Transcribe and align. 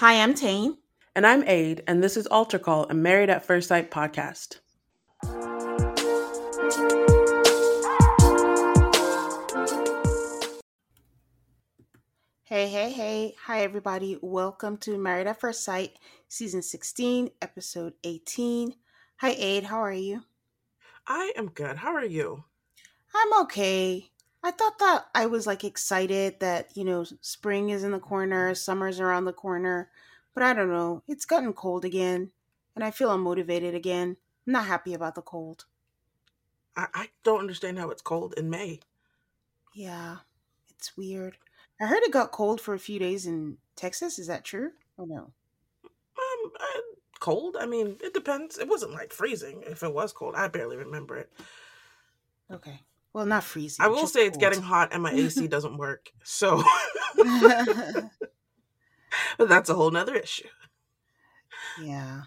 Hi, 0.00 0.22
I'm 0.22 0.34
Tane. 0.34 0.76
And 1.14 1.26
I'm 1.26 1.42
Aid, 1.48 1.82
and 1.86 2.04
this 2.04 2.18
is 2.18 2.26
Altar 2.26 2.58
Call, 2.58 2.84
a 2.90 2.92
Married 2.92 3.30
at 3.30 3.46
First 3.46 3.68
Sight 3.68 3.90
podcast. 3.90 4.58
Hey, 12.44 12.68
hey, 12.68 12.90
hey. 12.90 13.34
Hi, 13.46 13.62
everybody. 13.62 14.18
Welcome 14.20 14.76
to 14.80 14.98
Married 14.98 15.28
at 15.28 15.40
First 15.40 15.64
Sight, 15.64 15.98
Season 16.28 16.60
16, 16.60 17.30
Episode 17.40 17.94
18. 18.04 18.74
Hi, 19.20 19.30
Aid. 19.30 19.64
How 19.64 19.78
are 19.78 19.94
you? 19.94 20.24
I 21.06 21.32
am 21.38 21.48
good. 21.48 21.78
How 21.78 21.94
are 21.94 22.04
you? 22.04 22.44
I'm 23.14 23.44
okay. 23.44 24.10
I 24.46 24.52
thought 24.52 24.78
that 24.78 25.06
I 25.12 25.26
was 25.26 25.44
like 25.44 25.64
excited 25.64 26.38
that, 26.38 26.76
you 26.76 26.84
know, 26.84 27.04
spring 27.20 27.70
is 27.70 27.82
in 27.82 27.90
the 27.90 27.98
corner, 27.98 28.54
summer's 28.54 29.00
around 29.00 29.24
the 29.24 29.32
corner, 29.32 29.90
but 30.34 30.44
I 30.44 30.54
don't 30.54 30.70
know. 30.70 31.02
It's 31.08 31.24
gotten 31.24 31.52
cold 31.52 31.84
again, 31.84 32.30
and 32.76 32.84
I 32.84 32.92
feel 32.92 33.08
unmotivated 33.08 33.74
again. 33.74 34.16
I'm 34.46 34.52
not 34.52 34.66
happy 34.66 34.94
about 34.94 35.16
the 35.16 35.22
cold. 35.22 35.64
I, 36.76 36.86
I 36.94 37.08
don't 37.24 37.40
understand 37.40 37.80
how 37.80 37.90
it's 37.90 38.02
cold 38.02 38.34
in 38.36 38.48
May. 38.48 38.78
Yeah, 39.74 40.18
it's 40.78 40.96
weird. 40.96 41.38
I 41.80 41.86
heard 41.86 42.04
it 42.04 42.12
got 42.12 42.30
cold 42.30 42.60
for 42.60 42.72
a 42.72 42.78
few 42.78 43.00
days 43.00 43.26
in 43.26 43.56
Texas. 43.74 44.16
Is 44.16 44.28
that 44.28 44.44
true 44.44 44.70
or 44.96 45.08
no? 45.08 45.32
Um, 45.82 46.52
uh, 46.60 46.80
cold? 47.18 47.56
I 47.58 47.66
mean, 47.66 47.96
it 48.00 48.14
depends. 48.14 48.58
It 48.58 48.68
wasn't 48.68 48.92
like 48.92 49.12
freezing. 49.12 49.64
If 49.66 49.82
it 49.82 49.92
was 49.92 50.12
cold, 50.12 50.36
I 50.36 50.46
barely 50.46 50.76
remember 50.76 51.16
it. 51.16 51.32
Okay. 52.48 52.78
Well, 53.16 53.24
not 53.24 53.44
freezing. 53.44 53.82
I 53.82 53.88
will 53.88 54.06
say 54.06 54.26
it's 54.26 54.36
getting 54.36 54.60
hot 54.60 54.90
and 54.92 55.02
my 55.02 55.10
AC 55.10 55.48
doesn't 55.48 55.78
work. 55.78 56.12
So, 56.22 56.62
but 57.16 58.10
that's 59.38 59.70
a 59.70 59.74
whole 59.74 59.90
nother 59.90 60.14
issue. 60.14 60.48
yeah. 61.80 62.24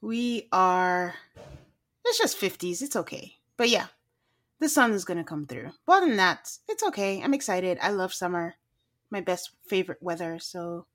We 0.00 0.48
are. 0.50 1.14
It's 2.04 2.18
just 2.18 2.40
50s. 2.40 2.82
It's 2.82 2.96
okay. 2.96 3.34
But 3.56 3.68
yeah, 3.68 3.86
the 4.58 4.68
sun 4.68 4.90
is 4.90 5.04
going 5.04 5.18
to 5.18 5.22
come 5.22 5.46
through. 5.46 5.70
But 5.86 5.98
other 5.98 6.06
than 6.08 6.16
that, 6.16 6.50
it's 6.68 6.82
okay. 6.82 7.22
I'm 7.22 7.32
excited. 7.32 7.78
I 7.80 7.90
love 7.90 8.12
summer. 8.12 8.56
My 9.10 9.20
best 9.20 9.50
favorite 9.68 10.02
weather. 10.02 10.40
So 10.40 10.86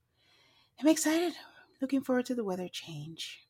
I'm 0.77 0.89
excited. 0.89 1.35
Looking 1.79 2.01
forward 2.01 2.25
to 2.25 2.35
the 2.35 2.43
weather 2.43 2.67
change. 2.67 3.47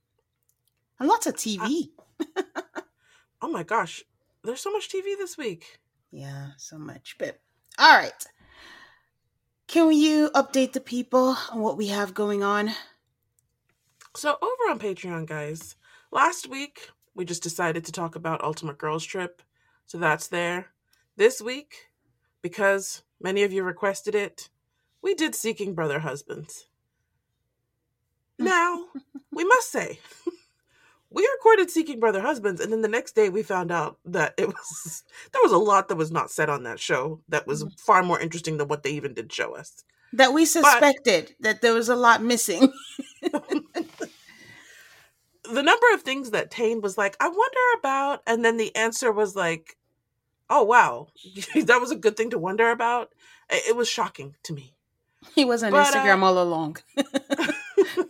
And 1.00 1.09
lots 1.09 1.25
of 1.25 1.33
TV. 1.38 1.89
Oh 3.41 3.50
my 3.50 3.63
gosh, 3.63 4.03
there's 4.44 4.62
so 4.62 4.72
much 4.72 4.90
TV 4.90 5.18
this 5.18 5.38
week. 5.38 5.79
Yeah, 6.12 6.50
so 6.57 6.78
much. 6.78 7.16
But 7.18 7.40
all 7.79 7.97
right. 7.97 8.25
Can 9.68 9.91
you 9.94 10.29
update 10.35 10.74
the 10.74 10.81
people 10.81 11.38
on 11.52 11.62
what 11.62 11.78
we 11.78 11.88
have 11.88 12.13
going 12.13 12.44
on? 12.44 12.72
So 14.16 14.38
over 14.41 14.72
on 14.72 14.80
Patreon, 14.80 15.25
guys, 15.28 15.75
last 16.12 16.50
week 16.50 16.90
we 17.16 17.24
just 17.24 17.44
decided 17.44 17.85
to 17.85 17.91
talk 17.91 18.16
about 18.16 18.44
Ultimate 18.44 18.78
Girls 18.78 19.06
Trip. 19.06 19.41
So 19.85 19.97
that's 19.97 20.28
there. 20.28 20.68
This 21.16 21.41
week, 21.41 21.90
because 22.41 23.03
many 23.22 23.44
of 23.44 23.53
you 23.53 23.63
requested 23.63 24.16
it, 24.16 24.50
we 25.01 25.13
did 25.13 25.35
Seeking 25.35 25.74
Brother 25.74 26.00
Husbands. 26.00 26.68
Now, 28.40 28.85
we 29.31 29.44
must 29.44 29.72
say, 29.72 30.00
we 31.13 31.27
recorded 31.38 31.69
Seeking 31.69 31.99
Brother 31.99 32.22
Husbands, 32.22 32.61
and 32.61 32.72
then 32.72 32.81
the 32.81 32.88
next 32.88 33.16
day 33.16 33.29
we 33.29 33.44
found 33.44 33.72
out 33.72 33.97
that 34.05 34.33
it 34.38 34.47
was 34.47 35.03
there 35.33 35.41
was 35.44 35.51
a 35.51 35.57
lot 35.57 35.89
that 35.89 35.97
was 35.97 36.11
not 36.11 36.31
said 36.31 36.49
on 36.49 36.63
that 36.63 36.79
show 36.79 37.19
that 37.29 37.45
was 37.45 37.66
far 37.77 38.01
more 38.01 38.19
interesting 38.19 38.57
than 38.57 38.67
what 38.67 38.83
they 38.83 38.91
even 38.91 39.13
did 39.13 39.31
show 39.31 39.55
us. 39.55 39.83
That 40.13 40.33
we 40.33 40.45
suspected 40.45 41.35
that 41.41 41.61
there 41.61 41.73
was 41.73 41.88
a 41.89 41.95
lot 41.95 42.21
missing. 42.21 42.71
the 43.21 43.91
number 45.63 45.85
of 45.94 46.01
things 46.01 46.31
that 46.31 46.51
Tane 46.51 46.81
was 46.81 46.97
like, 46.97 47.16
I 47.19 47.27
wonder 47.27 47.79
about, 47.79 48.21
and 48.27 48.44
then 48.44 48.57
the 48.57 48.75
answer 48.75 49.11
was 49.11 49.35
like, 49.35 49.77
oh 50.50 50.63
wow, 50.63 51.07
that 51.55 51.79
was 51.81 51.91
a 51.91 51.95
good 51.95 52.17
thing 52.17 52.29
to 52.31 52.39
wonder 52.39 52.71
about. 52.71 53.11
It 53.50 53.75
was 53.75 53.89
shocking 53.89 54.35
to 54.44 54.53
me. 54.53 54.73
he 55.35 55.45
was 55.45 55.63
on 55.63 55.71
But, 55.71 55.94
uh, 55.94 56.00
Instagram 56.00 56.23
all 56.23 56.41
along. 56.41 56.77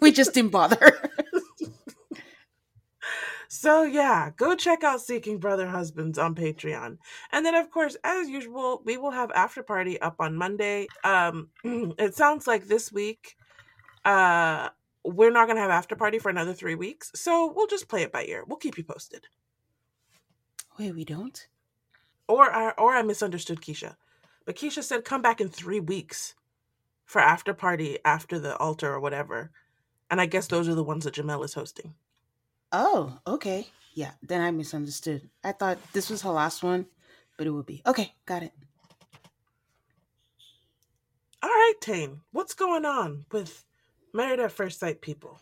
we 0.01 0.11
just 0.11 0.34
didn't 0.34 0.51
bother. 0.51 1.09
So 3.53 3.84
yeah, 3.84 4.29
go 4.38 4.56
check 4.56 4.81
out 4.81 5.01
Seeking 5.01 5.38
Brother 5.38 5.67
Husbands 5.67 6.17
on 6.17 6.35
Patreon. 6.35 6.97
And 7.34 7.45
then 7.45 7.53
of 7.53 7.69
course, 7.69 7.97
as 8.01 8.29
usual, 8.29 8.81
we 8.85 8.95
will 8.95 9.12
have 9.12 9.29
after 9.31 9.62
party 9.62 10.00
up 10.00 10.16
on 10.19 10.38
Monday. 10.38 10.88
Um 11.03 11.50
it 12.00 12.16
sounds 12.16 12.47
like 12.47 12.67
this 12.67 12.94
week 12.94 13.35
uh 14.06 14.69
we're 15.03 15.31
not 15.31 15.47
going 15.47 15.57
to 15.57 15.61
have 15.61 15.72
after 15.72 15.97
party 15.97 16.17
for 16.17 16.29
another 16.29 16.53
3 16.53 16.75
weeks. 16.75 17.11
So 17.13 17.51
we'll 17.53 17.67
just 17.67 17.90
play 17.90 18.03
it 18.03 18.13
by 18.13 18.23
ear. 18.23 18.45
We'll 18.47 18.56
keep 18.56 18.78
you 18.78 18.85
posted. 18.85 19.28
Wait, 20.79 20.95
we 20.95 21.03
don't? 21.03 21.45
Or 22.29 22.53
I 22.53 22.69
or 22.78 22.95
I 22.95 23.01
misunderstood 23.01 23.59
Keshia. 23.59 23.97
But 24.45 24.56
Keshia 24.56 24.81
said 24.81 25.03
come 25.03 25.22
back 25.22 25.41
in 25.41 25.50
3 25.50 25.81
weeks 25.81 26.35
for 27.03 27.19
after 27.19 27.53
party 27.53 27.97
after 28.06 28.40
the 28.40 28.56
altar 28.56 28.94
or 28.94 29.01
whatever. 29.01 29.51
And 30.09 30.22
I 30.22 30.26
guess 30.26 30.47
those 30.47 30.70
are 30.70 30.76
the 30.76 30.85
ones 30.85 31.03
that 31.03 31.16
Jamel 31.16 31.43
is 31.43 31.55
hosting. 31.55 31.96
Oh, 32.72 33.18
okay. 33.28 33.68
Yeah, 33.94 34.12
then 34.23 34.41
I 34.41 34.52
misunderstood. 34.52 35.29
I 35.44 35.52
thought 35.52 35.78
this 35.94 36.09
was 36.09 36.22
her 36.22 36.29
last 36.29 36.64
one, 36.64 36.85
but 37.38 37.47
it 37.47 37.52
would 37.52 37.66
be. 37.66 37.82
Okay, 37.85 38.14
got 38.26 38.44
it. 38.44 38.53
All 41.44 41.50
right, 41.50 41.73
Tane, 41.82 42.22
what's 42.32 42.53
going 42.53 42.85
on 42.85 43.26
with 43.32 43.66
Married 44.14 44.40
at 44.40 44.52
First 44.52 44.79
Sight 44.79 45.02
people? 45.02 45.40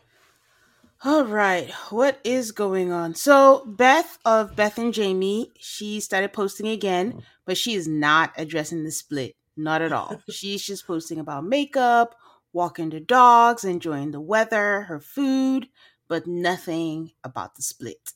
All 1.04 1.24
right, 1.24 1.72
what 1.92 2.20
is 2.24 2.52
going 2.52 2.92
on? 2.92 3.16
So, 3.16 3.64
Beth 3.66 4.18
of 4.26 4.56
Beth 4.56 4.78
and 4.78 4.94
Jamie, 4.94 5.52
she 5.58 6.00
started 6.00 6.34
posting 6.34 6.68
again, 6.68 7.24
but 7.46 7.58
she 7.58 7.74
is 7.74 7.88
not 7.88 8.34
addressing 8.38 8.84
the 8.84 8.92
split. 8.92 9.36
Not 9.56 9.82
at 9.82 9.92
all. 9.92 10.22
She's 10.30 10.66
just 10.66 10.88
posting 10.88 11.20
about 11.20 11.46
makeup, 11.46 12.16
walking 12.54 12.90
the 12.90 13.00
dogs, 13.00 13.64
enjoying 13.64 14.12
the 14.12 14.22
weather, 14.22 14.82
her 14.84 15.00
food, 15.00 15.68
but 16.10 16.28
nothing 16.28 17.12
about 17.24 17.56
the 17.56 17.62
split. 17.62 18.12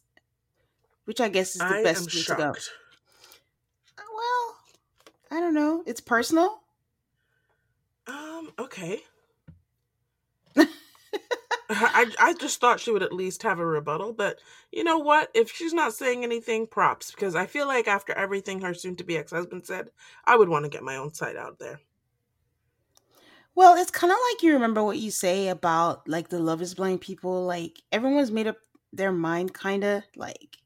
Which 1.06 1.22
I 1.22 1.30
guess 1.30 1.52
is 1.56 1.60
the 1.60 1.66
I 1.66 1.84
best 1.84 2.10
split 2.10 2.26
to 2.26 2.36
go. 2.36 2.54
Well, 3.98 4.56
I 5.32 5.40
don't 5.40 5.54
know. 5.54 5.84
It's 5.86 6.02
personal. 6.02 6.62
Um, 8.08 8.52
okay. 8.60 9.02
I 11.70 12.12
I 12.20 12.34
just 12.40 12.60
thought 12.60 12.80
she 12.80 12.92
would 12.92 13.04
at 13.04 13.14
least 13.14 13.44
have 13.44 13.60
a 13.60 13.66
rebuttal, 13.66 14.14
but 14.14 14.40
you 14.72 14.84
know 14.84 14.98
what? 14.98 15.30
If 15.34 15.52
she's 15.52 15.74
not 15.74 15.94
saying 15.94 16.24
anything, 16.24 16.68
props 16.68 17.12
because 17.12 17.36
I 17.36 17.46
feel 17.46 17.68
like 17.68 17.88
after 17.88 18.14
everything 18.14 18.62
her 18.62 18.74
soon 18.74 18.96
to 18.98 19.04
be 19.04 19.18
ex 19.18 19.32
husband 19.32 19.66
said, 19.66 19.90
I 20.26 20.36
would 20.36 20.50
want 20.50 20.66
to 20.66 20.70
get 20.70 20.84
my 20.84 20.98
own 20.98 21.14
side 21.14 21.36
out 21.38 21.60
there. 21.60 21.80
Well, 23.56 23.76
it's 23.76 23.92
kind 23.92 24.12
of 24.12 24.18
like 24.32 24.42
you 24.42 24.54
remember 24.54 24.84
what 24.84 24.98
you 24.98 25.12
say 25.12 25.48
about 25.50 26.08
like 26.08 26.30
the 26.30 26.40
love 26.40 26.62
is 26.62 26.74
blind 26.74 27.02
people. 27.02 27.46
Like 27.46 27.82
everyone's 27.92 28.32
made 28.32 28.48
up 28.48 28.58
their 28.92 29.12
mind, 29.12 29.54
kind 29.54 29.84
of 29.84 30.04
like 30.16 30.58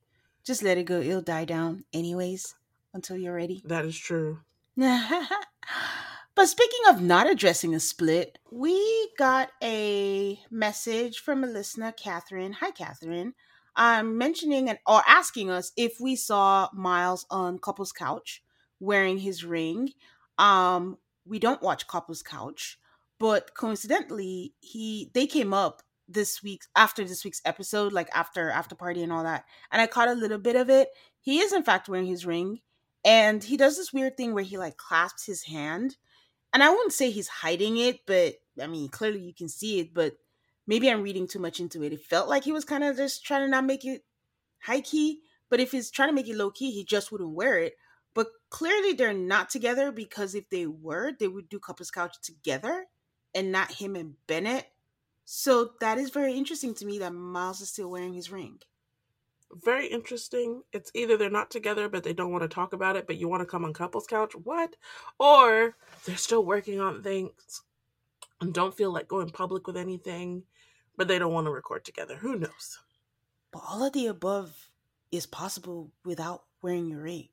just 0.45 0.63
let 0.63 0.77
it 0.77 0.83
go. 0.83 1.01
It'll 1.01 1.21
die 1.21 1.45
down 1.45 1.83
anyways 1.93 2.55
until 2.93 3.17
you're 3.17 3.35
ready. 3.35 3.61
That 3.65 3.85
is 3.85 3.97
true. 3.97 4.39
but 4.77 6.45
speaking 6.45 6.79
of 6.89 7.01
not 7.01 7.29
addressing 7.29 7.75
a 7.75 7.79
split, 7.79 8.39
we 8.51 9.09
got 9.17 9.49
a 9.61 10.39
message 10.49 11.19
from 11.19 11.43
a 11.43 11.47
listener, 11.47 11.91
Catherine. 11.91 12.53
Hi, 12.53 12.71
Catherine. 12.71 13.33
Um, 13.75 14.17
mentioning 14.17 14.69
and 14.69 14.79
or 14.87 15.01
asking 15.07 15.51
us 15.51 15.71
if 15.75 15.99
we 15.99 16.15
saw 16.15 16.69
Miles 16.73 17.25
on 17.29 17.59
Couple's 17.59 17.91
couch 17.91 18.41
wearing 18.79 19.19
his 19.19 19.43
ring. 19.43 19.89
Um, 20.37 20.97
we 21.27 21.39
don't 21.39 21.61
watch 21.61 21.87
Couple's 21.87 22.23
Couch, 22.23 22.77
but 23.19 23.53
coincidentally, 23.55 24.53
he 24.59 25.11
they 25.13 25.27
came 25.27 25.53
up 25.53 25.81
this 26.07 26.41
week 26.41 26.63
after 26.75 27.03
this 27.03 27.23
week's 27.25 27.41
episode, 27.45 27.93
like 27.93 28.09
after 28.13 28.49
after 28.49 28.75
party 28.75 29.03
and 29.03 29.11
all 29.11 29.23
that, 29.23 29.45
and 29.71 29.81
I 29.81 29.87
caught 29.87 30.07
a 30.09 30.13
little 30.13 30.37
bit 30.37 30.55
of 30.55 30.69
it. 30.69 30.89
He 31.21 31.39
is 31.39 31.53
in 31.53 31.63
fact 31.63 31.89
wearing 31.89 32.07
his 32.07 32.25
ring, 32.25 32.59
and 33.03 33.43
he 33.43 33.57
does 33.57 33.77
this 33.77 33.93
weird 33.93 34.17
thing 34.17 34.33
where 34.33 34.43
he 34.43 34.57
like 34.57 34.77
clasps 34.77 35.25
his 35.25 35.43
hand, 35.43 35.97
and 36.53 36.63
I 36.63 36.69
wouldn't 36.69 36.93
say 36.93 37.11
he's 37.11 37.27
hiding 37.27 37.77
it, 37.77 38.05
but 38.05 38.35
I 38.61 38.67
mean 38.67 38.89
clearly 38.89 39.19
you 39.19 39.33
can 39.33 39.49
see 39.49 39.79
it, 39.79 39.93
but 39.93 40.13
maybe 40.67 40.89
I'm 40.89 41.01
reading 41.01 41.27
too 41.27 41.39
much 41.39 41.59
into 41.59 41.83
it. 41.83 41.93
It 41.93 42.01
felt 42.01 42.29
like 42.29 42.43
he 42.43 42.51
was 42.51 42.65
kind 42.65 42.83
of 42.83 42.97
just 42.97 43.25
trying 43.25 43.45
to 43.45 43.49
not 43.49 43.65
make 43.65 43.85
it 43.85 44.03
high 44.61 44.81
key, 44.81 45.21
but 45.49 45.59
if 45.59 45.71
he's 45.71 45.91
trying 45.91 46.09
to 46.09 46.15
make 46.15 46.27
it 46.27 46.35
low 46.35 46.51
key, 46.51 46.71
he 46.71 46.83
just 46.83 47.11
wouldn't 47.11 47.35
wear 47.35 47.57
it. 47.57 47.73
But 48.13 48.27
clearly 48.49 48.93
they're 48.93 49.13
not 49.13 49.49
together 49.49 49.91
because 49.91 50.35
if 50.35 50.49
they 50.49 50.65
were, 50.65 51.11
they 51.17 51.27
would 51.27 51.49
do 51.49 51.59
Couples 51.59 51.91
Couch 51.91 52.17
together 52.21 52.87
and 53.35 53.51
not 53.51 53.73
him 53.73 53.95
and 53.95 54.15
Bennett. 54.27 54.65
So 55.25 55.71
that 55.81 55.97
is 55.97 56.09
very 56.09 56.33
interesting 56.33 56.73
to 56.75 56.85
me 56.85 56.99
that 56.99 57.13
Miles 57.13 57.61
is 57.61 57.69
still 57.69 57.91
wearing 57.91 58.13
his 58.13 58.31
ring. 58.31 58.59
Very 59.51 59.87
interesting. 59.87 60.63
It's 60.73 60.91
either 60.93 61.17
they're 61.17 61.29
not 61.29 61.51
together 61.51 61.87
but 61.89 62.03
they 62.03 62.13
don't 62.13 62.31
want 62.31 62.43
to 62.43 62.47
talk 62.47 62.73
about 62.73 62.95
it, 62.95 63.07
but 63.07 63.17
you 63.17 63.27
want 63.27 63.41
to 63.41 63.45
come 63.45 63.63
on 63.63 63.73
Couples 63.73 64.07
Couch. 64.07 64.33
What? 64.35 64.75
Or 65.19 65.75
they're 66.05 66.17
still 66.17 66.45
working 66.45 66.81
on 66.81 67.03
things 67.03 67.61
and 68.41 68.53
don't 68.53 68.75
feel 68.75 68.91
like 68.91 69.07
going 69.07 69.29
public 69.29 69.67
with 69.67 69.77
anything, 69.77 70.43
but 70.95 71.07
they 71.07 71.19
don't 71.19 71.33
want 71.33 71.47
to 71.47 71.51
record 71.51 71.85
together. 71.85 72.15
Who 72.15 72.37
knows? 72.37 72.79
But 73.51 73.63
all 73.67 73.83
of 73.83 73.93
the 73.93 74.07
above 74.07 74.69
is 75.11 75.25
possible 75.25 75.91
without 76.03 76.43
wearing 76.61 76.87
your 76.87 77.01
ring. 77.01 77.29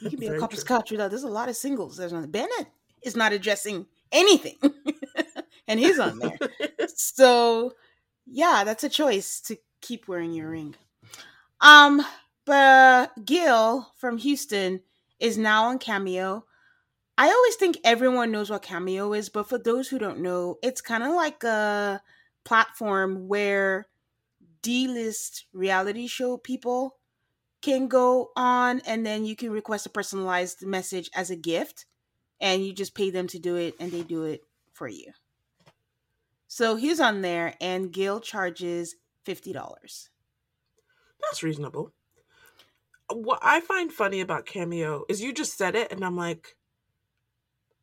You 0.00 0.10
can 0.10 0.18
be 0.18 0.26
a 0.26 0.38
couple's 0.38 0.64
couch 0.64 0.90
without. 0.90 1.10
There's 1.10 1.22
a 1.22 1.28
lot 1.28 1.48
of 1.48 1.56
singles. 1.56 1.96
There's 1.96 2.12
one. 2.12 2.30
Bennett 2.30 2.68
is 3.02 3.16
not 3.16 3.32
addressing 3.32 3.86
anything, 4.12 4.56
and 5.68 5.80
he's 5.80 5.98
on 5.98 6.18
there. 6.18 6.38
so, 6.94 7.72
yeah, 8.26 8.62
that's 8.64 8.84
a 8.84 8.88
choice 8.88 9.40
to 9.42 9.56
keep 9.80 10.08
wearing 10.08 10.32
your 10.32 10.50
ring. 10.50 10.74
Um, 11.60 12.04
but 12.44 13.12
Gil 13.24 13.92
from 13.96 14.18
Houston 14.18 14.80
is 15.18 15.38
now 15.38 15.64
on 15.66 15.78
Cameo. 15.78 16.44
I 17.18 17.28
always 17.28 17.54
think 17.56 17.78
everyone 17.82 18.30
knows 18.30 18.50
what 18.50 18.62
Cameo 18.62 19.14
is, 19.14 19.28
but 19.30 19.48
for 19.48 19.58
those 19.58 19.88
who 19.88 19.98
don't 19.98 20.20
know, 20.20 20.58
it's 20.62 20.82
kind 20.82 21.02
of 21.02 21.14
like 21.14 21.42
a 21.44 22.02
platform 22.44 23.26
where 23.26 23.86
D-list 24.62 25.46
reality 25.52 26.06
show 26.06 26.36
people 26.36 26.96
can 27.62 27.88
go 27.88 28.30
on 28.36 28.80
and 28.86 29.04
then 29.04 29.24
you 29.24 29.36
can 29.36 29.50
request 29.50 29.86
a 29.86 29.90
personalized 29.90 30.64
message 30.64 31.10
as 31.14 31.30
a 31.30 31.36
gift 31.36 31.86
and 32.40 32.64
you 32.64 32.72
just 32.72 32.94
pay 32.94 33.10
them 33.10 33.26
to 33.28 33.38
do 33.38 33.56
it 33.56 33.74
and 33.80 33.90
they 33.90 34.02
do 34.02 34.24
it 34.24 34.42
for 34.72 34.88
you. 34.88 35.12
So 36.48 36.76
he's 36.76 37.00
on 37.00 37.22
there 37.22 37.54
and 37.60 37.92
Gil 37.92 38.20
charges 38.20 38.96
$50. 39.26 40.08
That's 41.20 41.42
reasonable. 41.42 41.92
What 43.12 43.38
I 43.42 43.60
find 43.60 43.92
funny 43.92 44.20
about 44.20 44.46
Cameo 44.46 45.04
is 45.08 45.22
you 45.22 45.32
just 45.32 45.56
said 45.56 45.74
it 45.74 45.92
and 45.92 46.04
I'm 46.04 46.16
like 46.16 46.56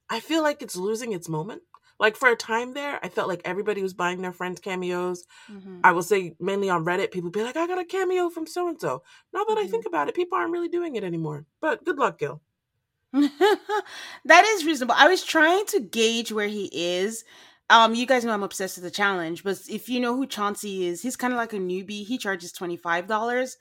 I 0.09 0.19
feel 0.19 0.43
like 0.43 0.61
it's 0.61 0.75
losing 0.75 1.13
its 1.13 1.27
moment. 1.27 1.63
Like 2.03 2.17
for 2.17 2.27
a 2.27 2.35
time 2.35 2.73
there, 2.73 2.99
I 3.01 3.07
felt 3.07 3.29
like 3.29 3.39
everybody 3.45 3.81
was 3.81 3.93
buying 3.93 4.21
their 4.21 4.33
friends 4.33 4.59
cameos. 4.59 5.25
Mm-hmm. 5.49 5.79
I 5.85 5.93
will 5.93 6.03
say 6.03 6.35
mainly 6.37 6.69
on 6.69 6.83
Reddit, 6.83 7.11
people 7.11 7.29
be 7.29 7.41
like, 7.41 7.55
I 7.55 7.65
got 7.65 7.79
a 7.79 7.85
cameo 7.85 8.29
from 8.29 8.45
so 8.45 8.67
and 8.67 8.77
so. 8.77 9.03
Now 9.33 9.45
that 9.45 9.57
mm-hmm. 9.57 9.65
I 9.65 9.67
think 9.69 9.85
about 9.85 10.09
it, 10.09 10.13
people 10.13 10.37
aren't 10.37 10.51
really 10.51 10.67
doing 10.67 10.97
it 10.97 11.05
anymore. 11.05 11.45
But 11.61 11.85
good 11.85 11.97
luck, 11.97 12.19
Gil. 12.19 12.41
that 13.13 14.43
is 14.45 14.65
reasonable. 14.65 14.95
I 14.97 15.07
was 15.07 15.23
trying 15.23 15.65
to 15.67 15.79
gauge 15.79 16.33
where 16.33 16.49
he 16.49 16.69
is. 16.73 17.23
Um, 17.69 17.95
you 17.95 18.05
guys 18.05 18.25
know 18.25 18.33
I'm 18.33 18.43
obsessed 18.43 18.75
with 18.75 18.83
the 18.83 18.91
challenge, 18.91 19.45
but 19.45 19.61
if 19.69 19.87
you 19.87 20.01
know 20.01 20.13
who 20.13 20.27
Chauncey 20.27 20.85
is, 20.85 21.01
he's 21.01 21.15
kind 21.15 21.31
of 21.31 21.37
like 21.37 21.53
a 21.53 21.57
newbie. 21.57 22.05
He 22.05 22.17
charges 22.17 22.51
twenty 22.51 22.75
five 22.75 23.07
dollars, 23.07 23.55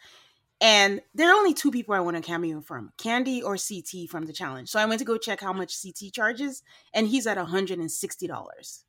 and 0.63 1.03
there 1.13 1.29
are 1.29 1.35
only 1.35 1.53
two 1.53 1.73
people 1.73 1.93
I 1.93 2.01
want 2.01 2.17
a 2.17 2.21
cameo 2.21 2.61
from: 2.61 2.93
Candy 2.97 3.43
or 3.43 3.57
CT 3.57 4.09
from 4.09 4.27
the 4.27 4.33
challenge. 4.33 4.69
So 4.69 4.79
I 4.79 4.87
went 4.87 5.01
to 5.01 5.05
go 5.05 5.19
check 5.19 5.41
how 5.41 5.53
much 5.53 5.83
CT 5.83 6.13
charges, 6.13 6.63
and 6.95 7.09
he's 7.09 7.27
at 7.27 7.37
hundred 7.37 7.81
and 7.81 7.91
sixty 7.91 8.29
dollars. 8.29 8.85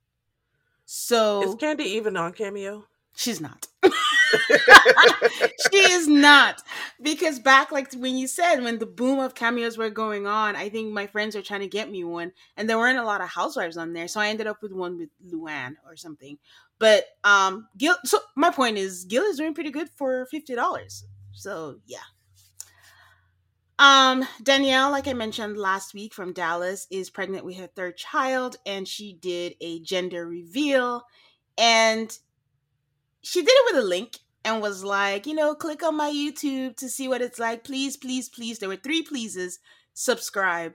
So 0.86 1.50
is 1.50 1.56
Candy 1.56 1.86
even 1.86 2.16
on 2.16 2.34
cameo? 2.34 2.86
She's 3.16 3.42
not. 3.42 3.68
she 5.72 5.78
is 5.78 6.08
not 6.08 6.62
because 7.02 7.40
back 7.40 7.72
like 7.72 7.94
when 7.94 8.18
you 8.18 8.28
said 8.28 8.62
when 8.62 8.80
the 8.80 8.86
boom 8.86 9.20
of 9.20 9.36
cameos 9.36 9.78
were 9.78 9.90
going 9.90 10.26
on 10.26 10.56
i 10.56 10.70
think 10.70 10.92
my 10.92 11.06
friends 11.06 11.36
were 11.36 11.42
trying 11.42 11.60
to 11.60 11.68
get 11.68 11.92
me 11.92 12.04
one 12.04 12.32
and 12.58 12.68
there 12.68 12.78
weren't 12.78 12.98
a 12.98 13.04
lot 13.04 13.22
of 13.22 13.30
housewives 13.30 13.78
on 13.78 13.94
there 13.94 14.08
so 14.08 14.20
i 14.20 14.28
ended 14.30 14.48
up 14.48 14.62
with 14.64 14.72
one 14.72 14.98
with 14.98 15.10
luann 15.32 15.76
or 15.86 15.96
something 15.96 16.38
but 16.80 17.06
um 17.24 17.68
gil 17.78 17.96
so 18.06 18.20
my 18.36 18.50
point 18.50 18.78
is 18.78 19.06
gil 19.06 19.24
is 19.24 19.38
doing 19.38 19.54
pretty 19.54 19.72
good 19.72 19.90
for 19.96 20.28
$50 20.34 21.04
so 21.44 21.78
yeah 21.86 21.98
um 23.80 24.26
danielle 24.42 24.92
like 24.92 25.08
i 25.08 25.14
mentioned 25.14 25.58
last 25.58 25.94
week 25.94 26.14
from 26.14 26.34
dallas 26.34 26.88
is 26.90 27.10
pregnant 27.10 27.44
with 27.46 27.58
her 27.58 27.68
third 27.68 27.98
child 27.98 28.56
and 28.66 28.88
she 28.88 29.14
did 29.14 29.56
a 29.62 29.80
gender 29.80 30.28
reveal 30.28 31.04
and 31.58 32.18
she 33.22 33.42
did 33.42 33.52
it 33.52 33.74
with 33.74 33.84
a 33.84 33.88
link 33.88 34.20
and 34.46 34.62
was 34.62 34.84
like, 34.84 35.26
you 35.26 35.34
know, 35.34 35.56
click 35.56 35.84
on 35.84 35.96
my 35.96 36.10
YouTube 36.10 36.76
to 36.78 36.90
see 36.90 37.08
what 37.08 37.22
it's 37.22 37.40
like. 37.40 37.64
Please, 37.64 37.98
please, 37.98 38.30
please. 38.30 38.60
There 38.60 38.70
were 38.70 38.76
three 38.76 39.02
pleases. 39.02 39.60
Subscribe. 39.94 40.74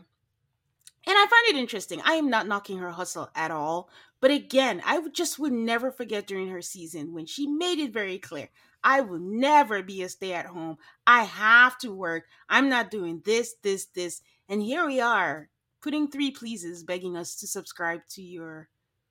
And 1.07 1.17
I 1.17 1.27
find 1.27 1.57
it 1.57 1.61
interesting. 1.61 2.01
I 2.05 2.15
am 2.15 2.31
not 2.31 2.47
knocking 2.47 2.79
her 2.79 2.91
hustle 2.91 3.31
at 3.35 3.51
all. 3.51 3.91
But 4.21 4.31
again, 4.31 4.83
I 4.85 5.01
just 5.13 5.39
would 5.39 5.53
never 5.53 5.93
forget 5.93 6.27
during 6.27 6.49
her 6.49 6.63
season 6.63 7.13
when 7.13 7.27
she 7.27 7.47
made 7.47 7.79
it 7.79 7.93
very 7.93 8.19
clear 8.19 8.49
I 8.89 9.03
will 9.03 9.19
never 9.19 9.83
be 9.83 10.03
a 10.03 10.09
stay 10.09 10.33
at 10.33 10.47
home. 10.47 10.79
I 11.07 11.25
have 11.25 11.77
to 11.81 11.93
work. 11.93 12.25
I'm 12.49 12.71
not 12.71 12.91
doing 12.91 13.21
this, 13.23 13.55
this, 13.63 13.85
this. 13.85 14.23
And 14.49 14.63
here 14.63 14.87
we 14.87 14.99
are, 14.99 15.51
putting 15.83 16.09
three 16.09 16.31
pleases, 16.31 16.85
begging 16.85 17.15
us 17.15 17.35
to 17.37 17.47
subscribe 17.47 18.01
to 18.13 18.23
your 18.23 18.71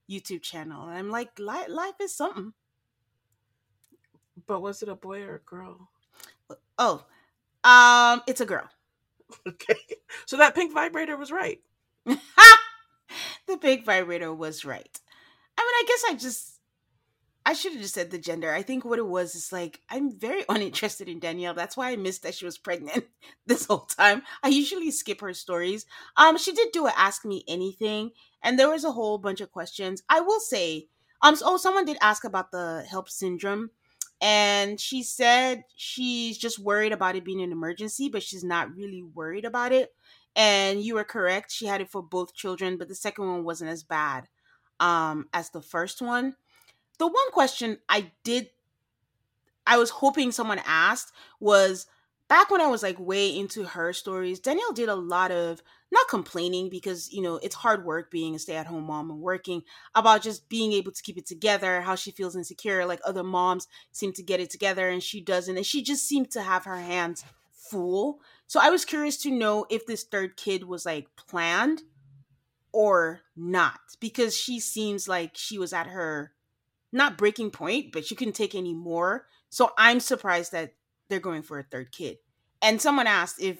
YouTube 0.10 0.42
channel. 0.42 0.88
And 0.88 0.98
I'm 0.98 1.12
like, 1.12 1.30
life 1.38 1.94
is 2.02 2.12
something. 2.12 2.54
But 4.48 4.64
was 4.64 4.82
it 4.82 4.90
a 4.90 4.96
boy 4.96 5.22
or 5.22 5.36
a 5.36 5.40
girl? 5.42 5.92
Oh, 6.80 7.06
um, 7.64 8.24
it's 8.28 8.42
a 8.42 8.46
girl. 8.46 8.68
Okay. 9.46 9.76
So 10.26 10.38
that 10.38 10.56
pink 10.56 10.74
vibrator 10.74 11.18
was 11.18 11.32
right. 11.32 11.60
the 12.06 13.58
pink 13.60 13.84
vibrator 13.86 14.34
was 14.34 14.64
right. 14.64 15.00
I 15.58 15.62
mean, 15.62 15.76
I 15.76 15.84
guess 15.86 16.04
I 16.10 16.14
just 16.16 16.57
I 17.48 17.54
should 17.54 17.72
have 17.72 17.82
just 17.82 17.94
said 17.94 18.12
the 18.12 18.18
gender. 18.20 18.54
I 18.54 18.62
think 18.62 18.84
what 18.84 19.00
it 19.00 19.08
was 19.08 19.34
is 19.34 19.54
like 19.54 19.82
I'm 19.90 20.12
very 20.12 20.44
uninterested 20.50 21.08
in 21.08 21.20
Danielle. 21.20 21.54
That's 21.54 21.78
why 21.78 21.92
I 21.92 21.96
missed 21.96 22.24
that 22.24 22.36
she 22.36 22.44
was 22.44 22.58
pregnant 22.58 23.06
this 23.48 23.66
whole 23.66 23.86
time. 23.86 24.24
I 24.44 24.50
usually 24.50 24.92
skip 24.92 25.22
her 25.22 25.34
stories. 25.34 25.86
Um, 26.18 26.38
she 26.38 26.52
did 26.52 26.74
do 26.74 26.88
a 26.88 26.94
ask 26.98 27.24
me 27.24 27.46
anything, 27.48 28.12
and 28.44 28.60
there 28.60 28.70
was 28.70 28.84
a 28.84 28.92
whole 28.92 29.18
bunch 29.18 29.40
of 29.40 29.54
questions. 29.54 30.04
I 30.10 30.20
will 30.20 30.42
say, 30.42 30.90
um, 31.22 31.38
so, 31.38 31.46
oh, 31.48 31.58
someone 31.58 31.86
did 31.86 31.98
ask 32.02 32.26
about 32.26 32.52
the 32.52 32.86
HELLP 32.92 33.10
syndrome 33.10 33.72
and 34.20 34.80
she 34.80 35.04
said 35.04 35.64
she's 35.76 36.38
just 36.38 36.60
worried 36.60 36.92
about 36.92 37.16
it 37.16 37.24
being 37.24 37.42
an 37.42 37.52
emergency, 37.52 38.10
but 38.10 38.24
she's 38.24 38.44
not 38.44 38.76
really 38.76 39.04
worried 39.04 39.46
about 39.46 39.72
it. 39.72 39.94
And 40.36 40.82
you 40.84 40.96
were 40.96 41.06
correct; 41.06 41.52
she 41.52 41.66
had 41.66 41.80
it 41.82 41.90
for 41.90 42.04
both 42.04 42.36
children, 42.36 42.78
but 42.78 42.90
the 42.90 42.96
second 42.96 43.26
one 43.26 43.44
wasn't 43.46 43.72
as 43.72 43.84
bad 43.84 44.28
um, 44.80 45.28
as 45.34 45.50
the 45.50 45.62
first 45.62 46.02
one. 46.02 46.36
The 47.00 47.08
one 47.08 47.32
question 47.32 47.78
I 47.88 48.12
did, 48.24 48.50
I 49.66 49.78
was 49.78 49.90
hoping 49.90 50.32
someone 50.32 50.62
asked 50.66 51.12
was 51.40 51.88
back 52.28 52.50
when 52.50 52.62
I 52.62 52.68
was 52.68 52.84
like 52.84 53.00
way 53.00 53.38
into 53.38 53.64
her 53.64 53.94
stories, 53.94 54.40
Danielle 54.40 54.74
did 54.74 54.90
a 54.90 54.96
lot 54.96 55.32
of 55.32 55.62
not 55.92 56.08
complaining 56.10 56.70
because, 56.70 57.12
you 57.14 57.22
know, 57.22 57.38
it's 57.38 57.56
hard 57.56 57.86
work 57.86 58.12
being 58.12 58.36
a 58.36 58.40
stay 58.40 58.56
at 58.56 58.68
home 58.68 58.84
mom 58.84 59.10
and 59.10 59.22
working 59.22 59.64
about 59.96 60.22
just 60.22 60.50
being 60.50 60.74
able 60.74 60.92
to 60.92 61.02
keep 61.02 61.18
it 61.18 61.26
together, 61.26 61.82
how 61.82 61.96
she 61.96 62.12
feels 62.12 62.36
insecure. 62.36 62.86
Like 62.86 63.00
other 63.06 63.24
moms 63.24 63.68
seem 63.92 64.12
to 64.14 64.24
get 64.24 64.40
it 64.40 64.50
together 64.50 64.90
and 64.90 65.02
she 65.02 65.22
doesn't. 65.22 65.56
And 65.56 65.66
she 65.66 65.82
just 65.82 66.08
seemed 66.08 66.32
to 66.32 66.42
have 66.42 66.66
her 66.66 66.78
hands 66.78 67.24
full. 67.52 68.20
So 68.48 68.60
I 68.62 68.70
was 68.70 68.86
curious 68.86 69.18
to 69.24 69.32
know 69.32 69.66
if 69.70 69.86
this 69.86 70.04
third 70.04 70.36
kid 70.36 70.66
was 70.66 70.86
like 70.86 71.08
planned 71.16 71.84
or 72.74 73.22
not 73.36 73.80
because 74.00 74.36
she 74.36 74.60
seems 74.60 75.08
like 75.08 75.32
she 75.36 75.58
was 75.58 75.72
at 75.72 75.88
her 75.88 76.34
not 76.92 77.18
breaking 77.18 77.52
point, 77.52 77.92
but 77.92 78.06
she 78.06 78.16
couldn't 78.16 78.34
take 78.34 78.56
any 78.56 78.74
more. 78.74 79.26
So 79.50 79.72
I'm 79.78 80.00
surprised 80.00 80.52
that 80.52 80.74
they're 81.10 81.20
going 81.20 81.44
for 81.44 81.60
a 81.60 81.64
third 81.64 81.92
kid. 81.92 82.18
And 82.62 82.82
someone 82.82 83.08
asked 83.08 83.42
if 83.42 83.58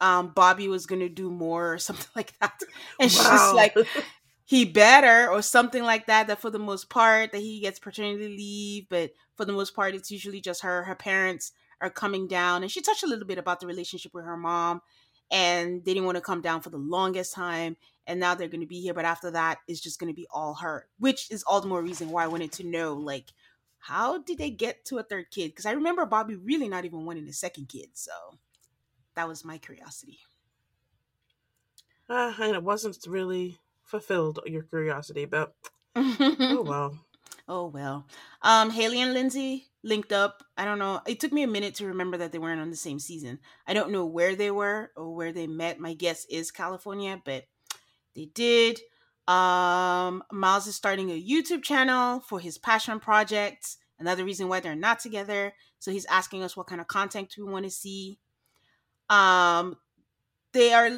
um, 0.00 0.32
Bobby 0.34 0.68
was 0.68 0.86
going 0.86 1.00
to 1.00 1.08
do 1.08 1.30
more 1.30 1.74
or 1.74 1.78
something 1.78 2.10
like 2.14 2.38
that. 2.40 2.60
And 3.00 3.10
wow. 3.12 3.16
she's 3.30 3.54
like, 3.54 3.76
he 4.44 4.64
better 4.64 5.30
or 5.30 5.42
something 5.42 5.82
like 5.82 6.06
that. 6.06 6.28
That 6.28 6.40
for 6.40 6.50
the 6.50 6.58
most 6.58 6.90
part, 6.90 7.32
that 7.32 7.40
he 7.40 7.60
gets 7.60 7.78
paternity 7.78 8.28
leave, 8.28 8.88
but 8.88 9.12
for 9.36 9.44
the 9.44 9.52
most 9.52 9.74
part, 9.74 9.94
it's 9.94 10.10
usually 10.10 10.40
just 10.40 10.62
her. 10.62 10.84
Her 10.84 10.94
parents 10.94 11.52
are 11.80 11.90
coming 11.90 12.26
down. 12.26 12.62
And 12.62 12.70
she 12.70 12.80
touched 12.80 13.02
a 13.02 13.08
little 13.08 13.26
bit 13.26 13.38
about 13.38 13.60
the 13.60 13.66
relationship 13.66 14.14
with 14.14 14.24
her 14.24 14.36
mom. 14.36 14.80
And 15.30 15.84
they 15.84 15.92
didn't 15.92 16.06
want 16.06 16.16
to 16.16 16.22
come 16.22 16.40
down 16.40 16.60
for 16.60 16.70
the 16.70 16.78
longest 16.78 17.34
time. 17.34 17.76
And 18.06 18.20
now 18.20 18.34
they're 18.34 18.48
going 18.48 18.60
to 18.60 18.66
be 18.66 18.80
here. 18.80 18.94
But 18.94 19.04
after 19.04 19.30
that, 19.32 19.58
it's 19.66 19.80
just 19.80 19.98
going 19.98 20.12
to 20.12 20.16
be 20.16 20.26
all 20.30 20.54
her, 20.54 20.86
which 20.98 21.30
is 21.30 21.42
all 21.42 21.60
the 21.60 21.68
more 21.68 21.82
reason 21.82 22.10
why 22.10 22.24
I 22.24 22.28
wanted 22.28 22.52
to 22.52 22.64
know, 22.64 22.94
like, 22.94 23.32
how 23.78 24.18
did 24.18 24.38
they 24.38 24.50
get 24.50 24.84
to 24.86 24.98
a 24.98 25.02
third 25.02 25.30
kid? 25.30 25.48
Because 25.48 25.66
I 25.66 25.72
remember 25.72 26.06
Bobby 26.06 26.36
really 26.36 26.68
not 26.68 26.84
even 26.84 27.04
wanting 27.04 27.28
a 27.28 27.32
second 27.32 27.68
kid. 27.68 27.88
So 27.94 28.12
that 29.14 29.28
was 29.28 29.44
my 29.44 29.58
curiosity. 29.58 30.18
Uh, 32.08 32.32
and 32.40 32.54
it 32.54 32.62
wasn't 32.62 32.98
really 33.06 33.58
fulfilled 33.82 34.40
your 34.46 34.62
curiosity, 34.62 35.24
but 35.24 35.54
oh 35.96 36.64
well. 36.66 36.98
Oh 37.48 37.66
well. 37.66 38.06
Um, 38.42 38.70
Haley 38.70 39.00
and 39.00 39.14
Lindsay 39.14 39.66
linked 39.82 40.12
up. 40.12 40.42
I 40.56 40.64
don't 40.64 40.78
know. 40.78 41.00
It 41.06 41.20
took 41.20 41.32
me 41.32 41.42
a 41.42 41.48
minute 41.48 41.76
to 41.76 41.86
remember 41.86 42.16
that 42.18 42.32
they 42.32 42.38
weren't 42.38 42.60
on 42.60 42.70
the 42.70 42.76
same 42.76 42.98
season. 42.98 43.38
I 43.66 43.74
don't 43.74 43.92
know 43.92 44.04
where 44.04 44.34
they 44.34 44.50
were 44.50 44.90
or 44.96 45.14
where 45.14 45.32
they 45.32 45.46
met. 45.46 45.78
My 45.78 45.94
guess 45.94 46.24
is 46.26 46.50
California, 46.50 47.20
but 47.24 47.44
they 48.16 48.26
did. 48.26 48.80
Um, 49.28 50.22
Miles 50.32 50.66
is 50.66 50.74
starting 50.74 51.10
a 51.10 51.22
YouTube 51.22 51.62
channel 51.62 52.20
for 52.20 52.40
his 52.40 52.58
passion 52.58 52.98
projects. 52.98 53.76
Another 53.98 54.24
reason 54.24 54.48
why 54.48 54.60
they're 54.60 54.74
not 54.74 55.00
together. 55.00 55.52
So 55.78 55.90
he's 55.90 56.06
asking 56.06 56.42
us 56.42 56.56
what 56.56 56.66
kind 56.66 56.80
of 56.80 56.86
content 56.86 57.34
we 57.38 57.44
want 57.44 57.64
to 57.64 57.70
see. 57.70 58.18
Um, 59.08 59.76
they 60.52 60.72
are 60.72 60.90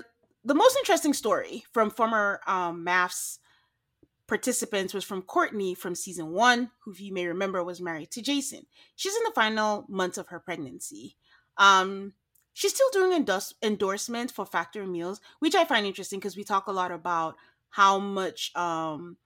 the 0.44 0.54
most 0.54 0.76
interesting 0.78 1.12
story 1.12 1.64
from 1.72 1.90
former 1.90 2.40
um, 2.46 2.84
MAFS 2.84 3.38
participants 4.26 4.94
was 4.94 5.04
from 5.04 5.22
Courtney 5.22 5.74
from 5.74 5.94
season 5.94 6.32
one, 6.32 6.70
who 6.84 6.94
you 6.96 7.12
may 7.12 7.26
remember 7.26 7.64
was 7.64 7.80
married 7.80 8.10
to 8.12 8.22
Jason. 8.22 8.66
She's 8.94 9.16
in 9.16 9.22
the 9.24 9.32
final 9.34 9.86
months 9.88 10.18
of 10.18 10.28
her 10.28 10.38
pregnancy. 10.38 11.16
Um, 11.56 12.12
she's 12.58 12.74
still 12.74 12.90
doing 12.92 13.12
endorse- 13.12 13.54
endorsements 13.62 14.32
for 14.32 14.46
Factory 14.46 14.86
Meals, 14.86 15.20
which 15.38 15.54
I 15.54 15.64
find 15.64 15.86
interesting 15.86 16.18
because 16.20 16.36
we 16.36 16.44
talk 16.44 16.66
a 16.66 16.72
lot 16.72 16.90
about 16.92 17.36
how 17.70 17.98
much 17.98 18.50
um 18.56 19.16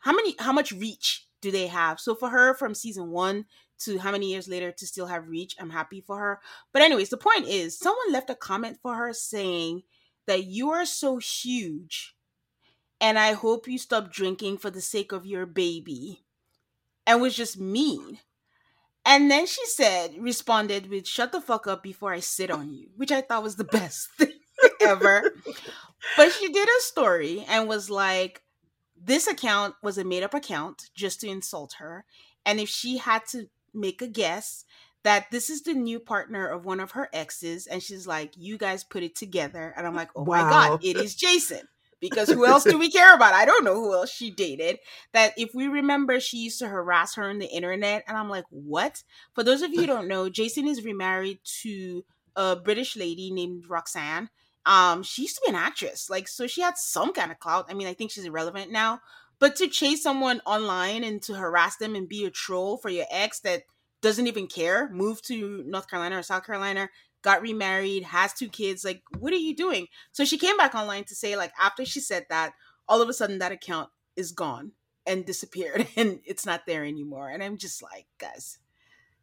how 0.00 0.12
many 0.12 0.34
how 0.38 0.52
much 0.52 0.72
reach 0.72 1.28
do 1.40 1.50
they 1.50 1.66
have? 1.68 2.00
So 2.00 2.14
for 2.14 2.30
her 2.30 2.54
from 2.54 2.74
season 2.74 3.10
one 3.10 3.46
to 3.80 3.98
how 3.98 4.10
many 4.12 4.30
years 4.30 4.48
later 4.48 4.72
to 4.72 4.86
still 4.86 5.06
have 5.06 5.28
reach 5.28 5.54
i'm 5.60 5.70
happy 5.70 6.00
for 6.00 6.18
her. 6.18 6.40
But 6.72 6.82
anyways 6.82 7.10
the 7.10 7.16
point 7.18 7.46
is 7.46 7.78
someone 7.78 8.12
left 8.12 8.30
a 8.30 8.34
comment 8.34 8.78
for 8.82 8.94
her 8.96 9.12
saying 9.12 9.82
that 10.26 10.44
you 10.44 10.70
are 10.70 10.86
so 10.86 11.18
huge 11.18 12.16
and 13.00 13.18
i 13.18 13.32
hope 13.32 13.68
you 13.68 13.78
stop 13.78 14.12
drinking 14.12 14.58
for 14.58 14.70
the 14.70 14.80
sake 14.80 15.12
of 15.12 15.26
your 15.26 15.46
baby 15.46 16.24
and 17.06 17.20
was 17.22 17.36
just 17.36 17.58
mean 17.58 18.20
and 19.06 19.30
then 19.30 19.46
she 19.46 19.64
said 19.66 20.14
responded 20.18 20.90
with 20.90 21.06
shut 21.06 21.32
the 21.32 21.40
fuck 21.40 21.66
up 21.66 21.82
before 21.82 22.12
i 22.12 22.20
sit 22.20 22.50
on 22.50 22.74
you 22.74 22.88
which 22.96 23.12
i 23.12 23.20
thought 23.20 23.42
was 23.42 23.56
the 23.56 23.64
best 23.78 24.08
thing 24.18 24.32
ever 24.82 25.32
but 26.16 26.32
she 26.32 26.48
did 26.48 26.68
a 26.68 26.82
story 26.82 27.44
and 27.48 27.68
was 27.68 27.90
like, 27.90 28.42
this 29.00 29.26
account 29.26 29.74
was 29.82 29.98
a 29.98 30.04
made 30.04 30.22
up 30.22 30.34
account 30.34 30.90
just 30.94 31.20
to 31.20 31.28
insult 31.28 31.74
her. 31.78 32.04
And 32.44 32.60
if 32.60 32.68
she 32.68 32.98
had 32.98 33.26
to 33.28 33.48
make 33.74 34.02
a 34.02 34.06
guess, 34.06 34.64
that 35.02 35.30
this 35.30 35.50
is 35.50 35.62
the 35.62 35.74
new 35.74 36.00
partner 36.00 36.46
of 36.48 36.64
one 36.64 36.80
of 36.80 36.92
her 36.92 37.08
exes, 37.12 37.68
and 37.68 37.80
she's 37.80 38.06
like, 38.08 38.32
You 38.36 38.58
guys 38.58 38.82
put 38.82 39.04
it 39.04 39.14
together. 39.14 39.72
And 39.76 39.86
I'm 39.86 39.94
like, 39.94 40.10
Oh 40.16 40.22
wow. 40.22 40.44
my 40.44 40.50
God, 40.50 40.84
it 40.84 40.96
is 40.96 41.14
Jason. 41.14 41.68
Because 42.00 42.28
who 42.28 42.46
else 42.46 42.64
do 42.64 42.78
we 42.78 42.90
care 42.90 43.14
about? 43.14 43.34
I 43.34 43.44
don't 43.44 43.64
know 43.64 43.74
who 43.74 43.94
else 43.94 44.10
she 44.10 44.30
dated. 44.30 44.78
That 45.12 45.32
if 45.36 45.54
we 45.54 45.66
remember, 45.66 46.20
she 46.20 46.38
used 46.38 46.58
to 46.58 46.68
harass 46.68 47.14
her 47.14 47.24
on 47.24 47.38
the 47.38 47.46
internet. 47.46 48.04
And 48.06 48.16
I'm 48.16 48.28
like, 48.28 48.44
What? 48.50 49.02
For 49.34 49.42
those 49.42 49.62
of 49.62 49.72
you 49.72 49.80
who 49.80 49.86
don't 49.86 50.08
know, 50.08 50.28
Jason 50.28 50.68
is 50.68 50.84
remarried 50.84 51.38
to 51.62 52.04
a 52.36 52.56
British 52.56 52.96
lady 52.96 53.30
named 53.30 53.64
Roxanne 53.68 54.28
um, 54.66 55.04
she 55.04 55.22
used 55.22 55.36
to 55.36 55.42
be 55.46 55.50
an 55.50 55.54
actress, 55.54 56.10
like 56.10 56.26
so 56.26 56.48
she 56.48 56.60
had 56.60 56.76
some 56.76 57.12
kind 57.12 57.30
of 57.30 57.38
clout. 57.38 57.66
I 57.70 57.74
mean, 57.74 57.86
I 57.86 57.94
think 57.94 58.10
she's 58.10 58.24
irrelevant 58.24 58.72
now, 58.72 59.00
but 59.38 59.54
to 59.56 59.68
chase 59.68 60.02
someone 60.02 60.42
online 60.44 61.04
and 61.04 61.22
to 61.22 61.34
harass 61.34 61.76
them 61.76 61.94
and 61.94 62.08
be 62.08 62.24
a 62.24 62.30
troll 62.30 62.76
for 62.76 62.88
your 62.88 63.06
ex 63.08 63.38
that 63.40 63.62
doesn't 64.02 64.26
even 64.26 64.48
care, 64.48 64.90
move 64.90 65.22
to 65.22 65.62
North 65.66 65.88
Carolina 65.88 66.18
or 66.18 66.22
South 66.22 66.44
Carolina, 66.44 66.90
got 67.22 67.42
remarried, 67.42 68.04
has 68.04 68.32
two 68.32 68.48
kids, 68.48 68.84
like 68.84 69.02
what 69.18 69.32
are 69.32 69.36
you 69.36 69.54
doing? 69.54 69.88
So 70.12 70.24
she 70.24 70.38
came 70.38 70.56
back 70.56 70.74
online 70.74 71.04
to 71.04 71.14
say 71.14 71.36
like 71.36 71.52
after 71.60 71.84
she 71.84 72.00
said 72.00 72.26
that, 72.30 72.52
all 72.88 73.02
of 73.02 73.08
a 73.08 73.12
sudden 73.12 73.38
that 73.38 73.52
account 73.52 73.90
is 74.14 74.32
gone 74.32 74.72
and 75.06 75.24
disappeared 75.24 75.86
and 75.96 76.20
it's 76.24 76.46
not 76.46 76.66
there 76.66 76.84
anymore. 76.84 77.28
And 77.28 77.42
I'm 77.42 77.56
just 77.56 77.82
like, 77.82 78.06
guys, 78.18 78.58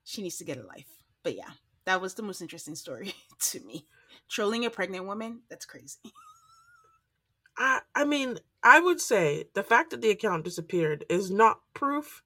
she 0.04 0.22
needs 0.22 0.38
to 0.38 0.46
get 0.46 0.58
a 0.58 0.66
life. 0.66 0.88
But 1.24 1.36
yeah, 1.36 1.52
that 1.86 2.02
was 2.02 2.14
the 2.16 2.24
most 2.24 2.42
interesting 2.42 2.76
story 2.76 3.14
to 3.40 3.60
me 3.62 3.88
trolling 4.30 4.66
a 4.66 4.70
pregnant 4.70 5.06
woman, 5.06 5.42
that's 5.50 5.66
crazy. 5.66 6.00
I 7.58 7.82
I 7.96 8.06
mean, 8.06 8.40
I 8.64 8.80
would 8.80 9.00
say 9.00 9.46
the 9.54 9.64
fact 9.64 9.92
that 9.92 10.02
the 10.02 10.10
account 10.10 10.44
disappeared 10.44 11.06
is 11.10 11.30
not 11.30 11.62
proof 11.74 12.24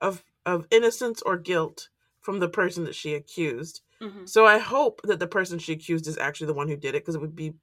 of 0.00 0.22
of 0.44 0.66
innocence 0.70 1.22
or 1.22 1.36
guilt 1.36 1.88
from 2.26 2.40
the 2.40 2.48
person 2.48 2.82
that 2.82 2.94
she 2.96 3.14
accused. 3.14 3.82
Mm-hmm. 4.02 4.26
So 4.26 4.46
I 4.46 4.58
hope 4.58 5.00
that 5.04 5.20
the 5.20 5.28
person 5.28 5.60
she 5.60 5.72
accused 5.72 6.08
is 6.08 6.18
actually 6.18 6.48
the 6.48 6.54
one 6.54 6.66
who 6.66 6.76
did 6.76 6.96
it 6.96 7.02
because 7.02 7.14
it 7.14 7.20
would 7.20 7.36
be 7.36 7.54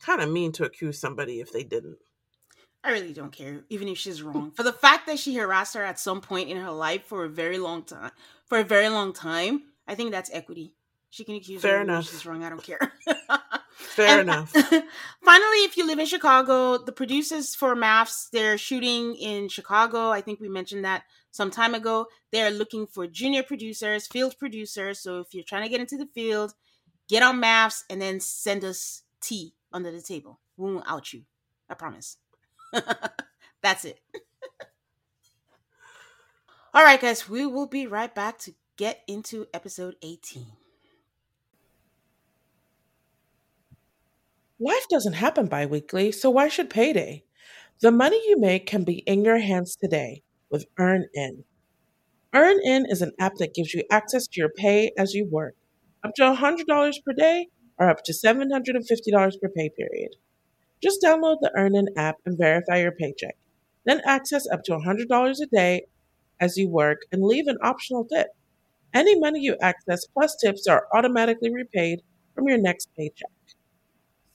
kind 0.00 0.22
of 0.22 0.30
mean 0.30 0.50
to 0.52 0.64
accuse 0.64 0.98
somebody 0.98 1.40
if 1.40 1.52
they 1.52 1.62
didn't. 1.62 1.98
I 2.82 2.92
really 2.92 3.12
don't 3.12 3.32
care, 3.32 3.64
even 3.68 3.86
if 3.86 3.98
she's 3.98 4.22
wrong. 4.22 4.52
For 4.52 4.62
the 4.62 4.72
fact 4.72 5.06
that 5.08 5.18
she 5.18 5.34
harassed 5.34 5.74
her 5.74 5.84
at 5.84 6.00
some 6.00 6.22
point 6.22 6.48
in 6.48 6.56
her 6.56 6.70
life 6.70 7.04
for 7.04 7.24
a 7.24 7.28
very 7.28 7.58
long 7.58 7.82
time, 7.82 8.10
for 8.46 8.58
a 8.58 8.64
very 8.64 8.88
long 8.88 9.12
time, 9.12 9.64
I 9.86 9.94
think 9.94 10.10
that's 10.10 10.30
equity. 10.32 10.72
She 11.10 11.24
can 11.24 11.34
accuse 11.34 11.60
Fair 11.60 11.76
her 11.76 11.82
enough. 11.82 12.08
she's 12.08 12.24
wrong. 12.24 12.42
I 12.42 12.48
don't 12.48 12.62
care. 12.62 12.92
Fair 13.72 14.20
and, 14.20 14.30
enough. 14.30 14.52
finally, 15.22 15.58
if 15.64 15.76
you 15.76 15.86
live 15.86 15.98
in 15.98 16.06
Chicago, 16.06 16.78
the 16.78 16.92
producers 16.92 17.54
for 17.54 17.76
MAFS, 17.76 18.30
they're 18.30 18.56
shooting 18.56 19.16
in 19.16 19.50
Chicago. 19.50 20.10
I 20.10 20.22
think 20.22 20.40
we 20.40 20.48
mentioned 20.48 20.86
that 20.86 21.02
some 21.30 21.50
time 21.50 21.74
ago. 21.74 22.06
They're 22.32 22.50
looking 22.50 22.86
for 22.86 23.06
junior 23.06 23.42
producers, 23.42 24.06
field 24.06 24.36
producers. 24.38 25.00
So 25.00 25.20
if 25.20 25.32
you're 25.32 25.44
trying 25.44 25.64
to 25.64 25.68
get 25.68 25.80
into 25.80 25.96
the 25.96 26.08
field, 26.14 26.54
get 27.08 27.22
on 27.22 27.40
MAFS 27.40 27.84
and 27.90 28.00
then 28.00 28.20
send 28.20 28.64
us 28.64 29.02
tea 29.20 29.54
under 29.72 29.90
the 29.90 30.02
table. 30.02 30.40
We 30.56 30.72
won't 30.72 30.90
out 30.90 31.12
you. 31.12 31.22
I 31.68 31.74
promise. 31.74 32.16
That's 33.62 33.84
it. 33.84 34.00
All 36.74 36.84
right, 36.84 37.00
guys, 37.00 37.28
we 37.28 37.46
will 37.46 37.66
be 37.66 37.86
right 37.86 38.14
back 38.14 38.38
to 38.40 38.54
get 38.76 39.02
into 39.08 39.46
episode 39.52 39.96
18. 40.02 40.46
Life 44.60 44.88
doesn't 44.90 45.14
happen 45.14 45.46
bi-weekly, 45.46 46.10
so 46.12 46.30
why 46.30 46.48
should 46.48 46.68
payday? 46.68 47.24
The 47.80 47.92
money 47.92 48.20
you 48.26 48.38
make 48.40 48.66
can 48.66 48.82
be 48.82 48.98
in 48.98 49.24
your 49.24 49.38
hands 49.38 49.76
today 49.76 50.24
with 50.50 50.66
EarnIn. 50.78 51.44
EarnIn 52.34 52.84
is 52.88 53.02
an 53.02 53.12
app 53.18 53.36
that 53.36 53.54
gives 53.54 53.74
you 53.74 53.82
access 53.90 54.26
to 54.26 54.40
your 54.40 54.50
pay 54.50 54.92
as 54.98 55.14
you 55.14 55.24
work, 55.24 55.54
up 56.04 56.14
to 56.16 56.22
$100 56.22 57.04
per 57.04 57.12
day 57.12 57.48
or 57.78 57.88
up 57.88 58.04
to 58.04 58.12
$750 58.12 59.40
per 59.40 59.48
pay 59.48 59.70
period. 59.70 60.16
Just 60.82 61.02
download 61.02 61.38
the 61.40 61.52
EarnIn 61.56 61.86
app 61.96 62.16
and 62.24 62.38
verify 62.38 62.78
your 62.80 62.92
paycheck. 62.92 63.36
Then 63.84 64.00
access 64.04 64.46
up 64.52 64.62
to 64.64 64.72
$100 64.72 65.40
a 65.40 65.46
day 65.46 65.86
as 66.40 66.56
you 66.56 66.68
work 66.68 67.02
and 67.10 67.22
leave 67.22 67.46
an 67.46 67.58
optional 67.62 68.04
tip. 68.04 68.28
Any 68.94 69.18
money 69.18 69.40
you 69.40 69.56
access 69.60 70.06
plus 70.06 70.36
tips 70.36 70.66
are 70.66 70.86
automatically 70.94 71.52
repaid 71.52 72.00
from 72.34 72.48
your 72.48 72.58
next 72.58 72.90
paycheck. 72.96 73.30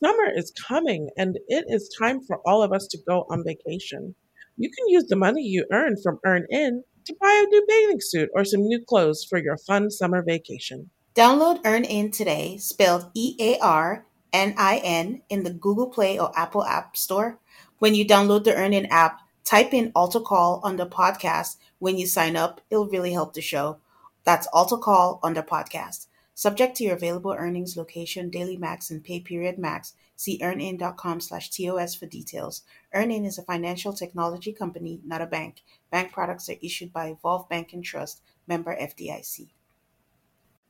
Summer 0.04 0.30
is 0.36 0.52
coming 0.52 1.10
and 1.18 1.38
it 1.48 1.66
is 1.68 1.96
time 1.98 2.20
for 2.22 2.40
all 2.46 2.62
of 2.62 2.74
us 2.74 2.88
to 2.88 2.98
go 3.08 3.26
on 3.30 3.44
vacation. 3.46 4.16
You 4.56 4.70
can 4.70 4.88
use 4.88 5.06
the 5.08 5.16
money 5.16 5.42
you 5.42 5.66
earn 5.72 5.96
from 6.02 6.20
Earn 6.24 6.46
In 6.50 6.84
to 7.06 7.16
buy 7.20 7.44
a 7.44 7.50
new 7.50 7.66
bathing 7.68 8.00
suit 8.00 8.30
or 8.36 8.46
some 8.46 8.62
new 8.62 8.80
clothes 8.84 9.26
for 9.28 9.40
your 9.40 9.58
fun 9.58 9.90
summer 9.90 10.22
vacation. 10.22 10.92
Download 11.16 11.60
Earn 11.66 11.84
In 11.84 12.12
today, 12.12 12.58
spelled 12.58 13.10
E 13.16 13.36
A 13.40 13.58
R 13.60 14.06
N 14.32 14.54
I 14.58 14.78
N, 14.84 15.22
in 15.30 15.44
the 15.44 15.54
Google 15.54 15.88
Play 15.88 16.20
or 16.20 16.32
Apple 16.38 16.64
App 16.66 16.96
Store. 16.96 17.40
When 17.80 17.96
you 17.96 18.06
download 18.06 18.44
the 18.44 18.54
Earn 18.54 18.74
In 18.74 18.86
app, 18.88 19.22
type 19.44 19.74
in 19.74 19.92
Altar 19.96 20.20
Call 20.20 20.62
the 20.76 20.86
podcast. 20.86 21.58
When 21.80 21.98
you 21.98 22.06
sign 22.06 22.36
up, 22.36 22.62
it'll 22.70 22.88
really 22.88 23.14
help 23.14 23.34
the 23.34 23.42
show. 23.42 23.78
That's 24.24 24.48
Altar 24.54 24.78
Call 24.78 25.20
the 25.24 25.44
podcast. 25.44 26.08
Subject 26.36 26.78
to 26.78 26.84
your 26.84 26.96
available 26.96 27.36
earnings, 27.38 27.76
location, 27.76 28.30
daily 28.30 28.58
max, 28.58 28.90
and 28.90 29.04
pay 29.04 29.20
period 29.20 29.58
max. 29.58 29.94
See 30.24 30.40
earnin.com 30.42 31.20
slash 31.20 31.50
TOS 31.50 31.96
for 31.96 32.06
details. 32.06 32.64
EarnIn 32.96 33.26
is 33.26 33.38
a 33.38 33.44
financial 33.44 33.92
technology 33.92 34.54
company, 34.54 35.02
not 35.04 35.20
a 35.20 35.26
bank. 35.26 35.64
Bank 35.92 36.14
products 36.14 36.48
are 36.48 36.56
issued 36.62 36.94
by 36.94 37.08
Evolve 37.08 37.50
Bank 37.50 37.74
and 37.74 37.84
Trust, 37.84 38.22
member 38.48 38.74
FDIC. 38.74 39.50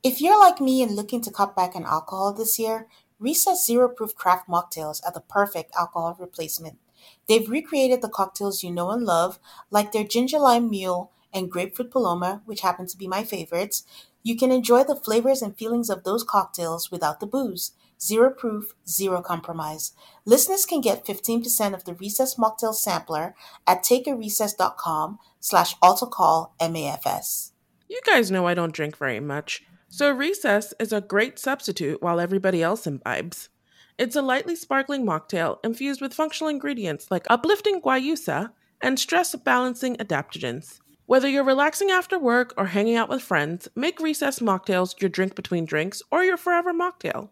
If 0.02 0.20
you're 0.20 0.40
like 0.40 0.60
me 0.60 0.82
and 0.82 0.96
looking 0.96 1.20
to 1.20 1.30
cut 1.30 1.54
back 1.54 1.76
on 1.76 1.84
alcohol 1.84 2.32
this 2.32 2.58
year, 2.58 2.88
Recess 3.20 3.64
Zero 3.64 3.88
Proof 3.88 4.16
Craft 4.16 4.48
Mocktails 4.48 5.00
are 5.06 5.12
the 5.12 5.20
perfect 5.20 5.72
alcohol 5.78 6.16
replacement. 6.18 6.80
They've 7.28 7.48
recreated 7.48 8.02
the 8.02 8.08
cocktails 8.08 8.64
you 8.64 8.72
know 8.72 8.90
and 8.90 9.04
love, 9.04 9.38
like 9.70 9.92
their 9.92 10.02
ginger 10.02 10.40
lime 10.40 10.68
mule 10.68 11.12
and 11.32 11.48
grapefruit 11.48 11.92
paloma, 11.92 12.42
which 12.44 12.62
happen 12.62 12.88
to 12.88 12.98
be 12.98 13.06
my 13.06 13.22
favorites. 13.22 13.84
You 14.24 14.36
can 14.36 14.50
enjoy 14.50 14.82
the 14.82 14.96
flavors 14.96 15.42
and 15.42 15.56
feelings 15.56 15.90
of 15.90 16.02
those 16.02 16.24
cocktails 16.24 16.90
without 16.90 17.20
the 17.20 17.26
booze. 17.28 17.70
Zero 18.04 18.30
proof, 18.30 18.74
zero 18.86 19.22
compromise. 19.22 19.92
Listeners 20.26 20.66
can 20.66 20.82
get 20.82 21.06
15% 21.06 21.72
of 21.72 21.84
the 21.84 21.94
Recess 21.94 22.34
Mocktail 22.34 22.74
Sampler 22.74 23.34
at 23.66 23.82
takearecess.com 23.82 25.18
slash 25.40 25.74
AltarCallMAFS. 25.78 27.52
You 27.88 28.00
guys 28.04 28.30
know 28.30 28.46
I 28.46 28.52
don't 28.52 28.74
drink 28.74 28.98
very 28.98 29.20
much. 29.20 29.62
So, 29.88 30.10
Recess 30.10 30.74
is 30.78 30.92
a 30.92 31.00
great 31.00 31.38
substitute 31.38 32.02
while 32.02 32.20
everybody 32.20 32.62
else 32.62 32.86
imbibes. 32.86 33.48
It's 33.96 34.16
a 34.16 34.22
lightly 34.22 34.56
sparkling 34.56 35.06
mocktail 35.06 35.58
infused 35.64 36.02
with 36.02 36.12
functional 36.12 36.50
ingredients 36.50 37.10
like 37.10 37.26
uplifting 37.30 37.80
guayusa 37.80 38.50
and 38.82 38.98
stress 38.98 39.34
balancing 39.36 39.96
adaptogens. 39.96 40.80
Whether 41.06 41.28
you're 41.28 41.44
relaxing 41.44 41.90
after 41.90 42.18
work 42.18 42.52
or 42.58 42.66
hanging 42.66 42.96
out 42.96 43.08
with 43.08 43.22
friends, 43.22 43.68
make 43.74 44.00
Recess 44.00 44.40
mocktails 44.40 45.00
your 45.00 45.10
drink 45.10 45.34
between 45.36 45.64
drinks 45.64 46.02
or 46.10 46.24
your 46.24 46.36
forever 46.36 46.74
mocktail. 46.74 47.30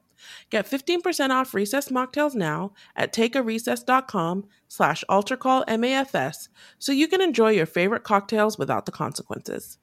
Get 0.51 0.71
15% 0.71 1.31
off 1.31 1.55
Recess 1.55 1.89
mocktails 1.89 2.35
now 2.35 2.73
at 2.97 3.13
takearecess.com 3.13 4.47
slash 4.69 5.05
altarcallmafs 5.09 6.49
so 6.79 6.93
you 6.93 7.09
can 7.09 7.21
enjoy 7.21 7.51
your 7.51 7.67
favorite 7.67 8.05
cocktails 8.05 8.59
without 8.59 8.87
the 8.87 8.93
consequences. 8.93 9.79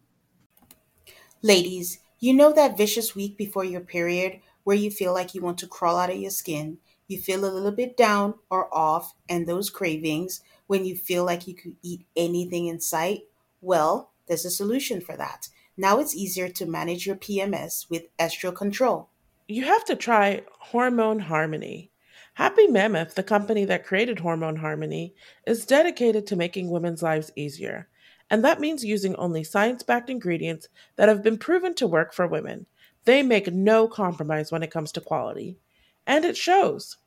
Ladies, 1.41 1.99
you 2.19 2.33
know 2.33 2.51
that 2.53 2.77
vicious 2.77 3.15
week 3.15 3.37
before 3.37 3.63
your 3.63 3.81
period 3.81 4.41
where 4.63 4.75
you 4.75 4.91
feel 4.91 5.13
like 5.13 5.33
you 5.33 5.41
want 5.41 5.57
to 5.57 5.67
crawl 5.67 5.97
out 5.97 6.09
of 6.09 6.17
your 6.17 6.31
skin, 6.31 6.77
you 7.07 7.17
feel 7.17 7.43
a 7.43 7.47
little 7.47 7.71
bit 7.71 7.97
down 7.97 8.35
or 8.49 8.73
off, 8.75 9.15
and 9.27 9.47
those 9.47 9.69
cravings 9.69 10.41
when 10.67 10.85
you 10.85 10.95
feel 10.95 11.25
like 11.25 11.47
you 11.47 11.55
could 11.55 11.75
eat 11.81 12.05
anything 12.15 12.67
in 12.67 12.79
sight? 12.79 13.21
Well, 13.61 14.11
there's 14.27 14.45
a 14.45 14.51
solution 14.51 15.01
for 15.01 15.17
that. 15.17 15.49
Now 15.75 15.99
it's 15.99 16.15
easier 16.15 16.49
to 16.49 16.65
manage 16.65 17.07
your 17.07 17.15
PMS 17.15 17.89
with 17.89 18.15
Estro 18.17 18.53
Control. 18.53 19.09
You 19.49 19.65
have 19.65 19.83
to 19.85 19.95
try 19.95 20.43
Hormone 20.59 21.19
Harmony. 21.19 21.91
Happy 22.35 22.67
Mammoth, 22.67 23.15
the 23.15 23.23
company 23.23 23.65
that 23.65 23.85
created 23.85 24.19
Hormone 24.19 24.55
Harmony, 24.57 25.15
is 25.45 25.65
dedicated 25.65 26.25
to 26.27 26.37
making 26.37 26.69
women's 26.69 27.03
lives 27.03 27.31
easier 27.35 27.89
and 28.29 28.43
that 28.43 28.59
means 28.59 28.85
using 28.85 29.15
only 29.15 29.43
science 29.43 29.83
backed 29.83 30.09
ingredients 30.09 30.67
that 30.95 31.09
have 31.09 31.23
been 31.23 31.37
proven 31.37 31.73
to 31.75 31.87
work 31.87 32.13
for 32.13 32.27
women. 32.27 32.67
They 33.05 33.23
make 33.23 33.51
no 33.51 33.87
compromise 33.87 34.51
when 34.51 34.61
it 34.61 34.71
comes 34.71 34.91
to 34.93 35.01
quality. 35.01 35.57
And 36.05 36.25
it 36.25 36.37
shows. 36.37 36.97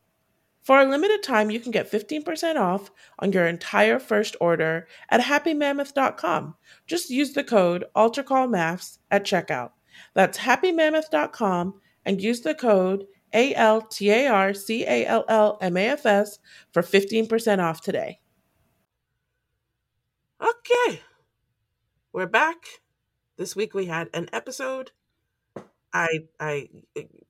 For 0.62 0.80
a 0.80 0.88
limited 0.88 1.22
time, 1.22 1.50
you 1.50 1.60
can 1.60 1.72
get 1.72 1.90
15% 1.90 2.56
off 2.56 2.90
on 3.18 3.32
your 3.32 3.46
entire 3.46 3.98
first 3.98 4.36
order 4.40 4.86
at 5.10 5.20
happymammoth.com. 5.20 6.54
Just 6.86 7.10
use 7.10 7.32
the 7.32 7.44
code 7.44 7.84
AltarCallMAFS 7.96 8.98
at 9.10 9.24
checkout. 9.24 9.70
That's 10.14 10.38
happymammoth.com 10.38 11.74
and 12.04 12.20
use 12.20 12.40
the 12.40 12.54
code 12.54 13.06
A 13.32 13.54
L 13.54 13.80
T 13.82 14.10
A 14.10 14.26
R 14.26 14.54
C 14.54 14.84
A 14.84 15.06
L 15.06 15.24
L 15.28 15.58
M 15.60 15.76
A 15.76 15.88
F 15.88 16.06
S 16.06 16.38
for 16.72 16.82
15% 16.82 17.58
off 17.58 17.80
today. 17.80 18.20
Okay, 20.40 21.00
we're 22.12 22.26
back. 22.26 22.64
This 23.36 23.54
week 23.54 23.74
we 23.74 23.86
had 23.86 24.08
an 24.12 24.28
episode. 24.32 24.90
I 25.92 26.26
I 26.40 26.68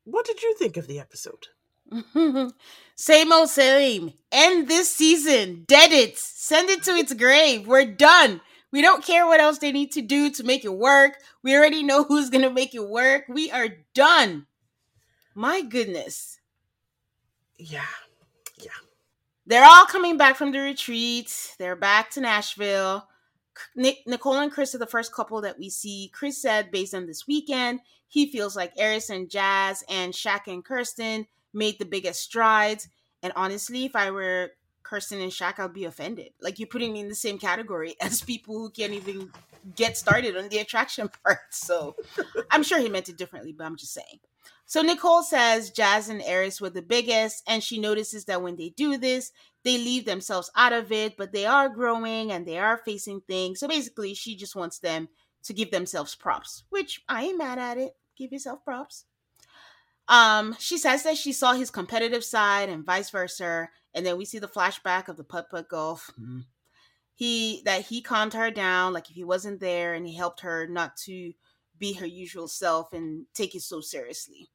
what 0.04 0.24
did 0.24 0.42
you 0.42 0.54
think 0.58 0.76
of 0.76 0.86
the 0.86 0.98
episode? 0.98 1.48
same 2.96 3.32
old 3.32 3.50
same. 3.50 4.12
End 4.30 4.68
this 4.68 4.94
season. 4.94 5.64
Dead 5.66 5.92
it. 5.92 6.16
Send 6.18 6.70
it 6.70 6.82
to 6.84 6.92
its 6.92 7.12
grave. 7.12 7.66
We're 7.66 7.86
done. 7.86 8.40
We 8.72 8.80
don't 8.80 9.04
care 9.04 9.26
what 9.26 9.40
else 9.40 9.58
they 9.58 9.72
need 9.72 9.92
to 9.92 10.02
do 10.02 10.30
to 10.30 10.44
make 10.44 10.64
it 10.64 10.74
work. 10.74 11.18
We 11.42 11.54
already 11.54 11.82
know 11.82 12.04
who's 12.08 12.30
going 12.30 12.42
to 12.42 12.50
make 12.50 12.74
it 12.74 12.88
work. 12.88 13.24
We 13.28 13.50
are 13.50 13.68
done. 13.94 14.46
My 15.34 15.62
goodness. 15.62 16.40
Yeah. 17.58 17.84
Yeah. 18.60 18.70
They're 19.46 19.64
all 19.64 19.86
coming 19.86 20.16
back 20.16 20.36
from 20.36 20.52
the 20.52 20.60
retreat. 20.60 21.54
They're 21.58 21.76
back 21.76 22.10
to 22.12 22.20
Nashville. 22.20 23.08
Nick, 23.74 23.98
Nicole 24.06 24.38
and 24.38 24.52
Chris 24.52 24.74
are 24.74 24.78
the 24.78 24.86
first 24.86 25.12
couple 25.14 25.40
that 25.42 25.58
we 25.58 25.68
see. 25.68 26.10
Chris 26.12 26.40
said, 26.40 26.70
based 26.70 26.94
on 26.94 27.06
this 27.06 27.26
weekend, 27.26 27.80
he 28.08 28.26
feels 28.26 28.56
like 28.56 28.76
Airris 28.76 29.10
and 29.10 29.30
Jazz 29.30 29.84
and 29.88 30.12
Shaq 30.12 30.46
and 30.46 30.64
Kirsten 30.64 31.26
made 31.52 31.78
the 31.78 31.84
biggest 31.84 32.20
strides. 32.20 32.88
And 33.22 33.32
honestly, 33.36 33.84
if 33.84 33.96
I 33.96 34.10
were 34.10 34.52
Kirsten 34.82 35.20
and 35.20 35.32
Shaq, 35.32 35.58
I'd 35.58 35.72
be 35.72 35.84
offended. 35.84 36.30
Like 36.40 36.58
you're 36.58 36.68
putting 36.68 36.92
me 36.92 37.00
in 37.00 37.08
the 37.08 37.14
same 37.14 37.38
category 37.38 37.96
as 38.00 38.22
people 38.22 38.58
who 38.58 38.70
can't 38.70 38.92
even 38.92 39.30
get 39.76 39.96
started 39.96 40.36
on 40.36 40.48
the 40.48 40.58
attraction 40.58 41.08
part. 41.24 41.38
So 41.50 41.96
I'm 42.50 42.62
sure 42.62 42.78
he 42.78 42.88
meant 42.88 43.08
it 43.08 43.16
differently, 43.16 43.52
but 43.52 43.64
I'm 43.64 43.76
just 43.76 43.94
saying. 43.94 44.20
So 44.72 44.80
Nicole 44.80 45.22
says 45.22 45.70
Jazz 45.70 46.08
and 46.08 46.22
Airris 46.22 46.58
were 46.58 46.70
the 46.70 46.80
biggest, 46.80 47.42
and 47.46 47.62
she 47.62 47.78
notices 47.78 48.24
that 48.24 48.40
when 48.40 48.56
they 48.56 48.70
do 48.70 48.96
this, 48.96 49.30
they 49.64 49.76
leave 49.76 50.06
themselves 50.06 50.50
out 50.56 50.72
of 50.72 50.90
it, 50.90 51.18
but 51.18 51.30
they 51.30 51.44
are 51.44 51.68
growing 51.68 52.32
and 52.32 52.46
they 52.46 52.58
are 52.58 52.78
facing 52.78 53.20
things. 53.20 53.60
So 53.60 53.68
basically, 53.68 54.14
she 54.14 54.34
just 54.34 54.56
wants 54.56 54.78
them 54.78 55.10
to 55.42 55.52
give 55.52 55.70
themselves 55.70 56.14
props, 56.14 56.64
which 56.70 57.02
I 57.06 57.24
ain't 57.24 57.36
mad 57.36 57.58
at 57.58 57.76
it. 57.76 57.92
Give 58.16 58.32
yourself 58.32 58.64
props. 58.64 59.04
Um, 60.08 60.56
she 60.58 60.78
says 60.78 61.02
that 61.02 61.18
she 61.18 61.34
saw 61.34 61.52
his 61.52 61.70
competitive 61.70 62.24
side 62.24 62.70
and 62.70 62.86
vice 62.86 63.10
versa, 63.10 63.68
and 63.92 64.06
then 64.06 64.16
we 64.16 64.24
see 64.24 64.38
the 64.38 64.48
flashback 64.48 65.08
of 65.08 65.18
the 65.18 65.24
putt 65.24 65.50
putt 65.50 65.68
golf. 65.68 66.10
Mm-hmm. 66.18 66.40
He 67.14 67.60
that 67.66 67.82
he 67.82 68.00
calmed 68.00 68.32
her 68.32 68.50
down, 68.50 68.94
like 68.94 69.10
if 69.10 69.16
he 69.16 69.24
wasn't 69.24 69.60
there, 69.60 69.92
and 69.92 70.06
he 70.06 70.16
helped 70.16 70.40
her 70.40 70.66
not 70.66 70.96
to 71.04 71.34
be 71.78 71.92
her 71.92 72.06
usual 72.06 72.48
self 72.48 72.94
and 72.94 73.26
take 73.34 73.54
it 73.54 73.60
so 73.60 73.82
seriously. 73.82 74.48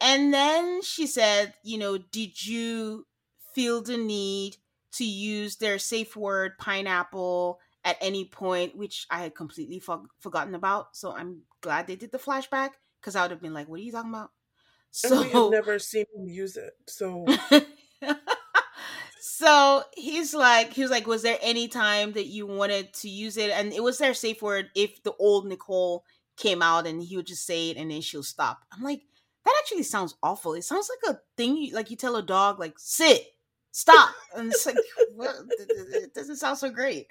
And 0.00 0.34
then 0.34 0.82
she 0.82 1.06
said, 1.06 1.54
you 1.62 1.78
know, 1.78 1.98
did 1.98 2.46
you 2.46 3.06
feel 3.54 3.82
the 3.82 3.96
need 3.96 4.56
to 4.92 5.04
use 5.04 5.56
their 5.56 5.78
safe 5.78 6.16
word 6.16 6.58
pineapple 6.58 7.58
at 7.84 7.96
any 8.00 8.24
point, 8.24 8.76
which 8.76 9.06
I 9.10 9.22
had 9.22 9.34
completely 9.34 9.78
for- 9.78 10.06
forgotten 10.20 10.54
about. 10.54 10.96
So 10.96 11.12
I'm 11.12 11.42
glad 11.60 11.86
they 11.86 11.96
did 11.96 12.12
the 12.12 12.18
flashback 12.18 12.70
because 13.00 13.16
I 13.16 13.22
would 13.22 13.30
have 13.30 13.42
been 13.42 13.54
like, 13.54 13.68
what 13.68 13.80
are 13.80 13.82
you 13.82 13.92
talking 13.92 14.10
about? 14.10 14.30
So 14.90 15.20
and 15.20 15.26
we 15.26 15.32
have 15.32 15.50
never 15.50 15.78
seen 15.78 16.06
him 16.14 16.28
use 16.28 16.56
it. 16.56 16.72
So 16.86 17.26
So 19.20 19.82
he's 19.96 20.32
like, 20.32 20.72
he 20.72 20.82
was 20.82 20.90
like, 20.90 21.06
was 21.06 21.22
there 21.22 21.38
any 21.42 21.66
time 21.66 22.12
that 22.12 22.26
you 22.26 22.46
wanted 22.46 22.92
to 22.94 23.08
use 23.08 23.36
it? 23.36 23.50
And 23.50 23.72
it 23.72 23.82
was 23.82 23.98
their 23.98 24.14
safe 24.14 24.40
word 24.42 24.70
if 24.74 25.02
the 25.02 25.12
old 25.18 25.46
Nicole 25.46 26.04
came 26.36 26.62
out 26.62 26.86
and 26.86 27.02
he 27.02 27.16
would 27.16 27.26
just 27.26 27.44
say 27.44 27.70
it 27.70 27.76
and 27.76 27.90
then 27.90 28.00
she'll 28.00 28.22
stop. 28.22 28.60
I'm 28.72 28.82
like, 28.82 29.02
that 29.44 29.54
actually 29.60 29.82
sounds 29.82 30.16
awful. 30.22 30.54
It 30.54 30.64
sounds 30.64 30.88
like 30.88 31.14
a 31.14 31.20
thing 31.36 31.56
you, 31.56 31.74
like 31.74 31.90
you 31.90 31.96
tell 31.96 32.16
a 32.16 32.22
dog 32.22 32.58
like 32.58 32.74
sit, 32.78 33.22
stop, 33.70 34.14
and 34.34 34.50
it's 34.52 34.66
like 34.66 34.76
well, 35.14 35.44
it 35.58 36.14
doesn't 36.14 36.36
sound 36.36 36.58
so 36.58 36.70
great. 36.70 37.06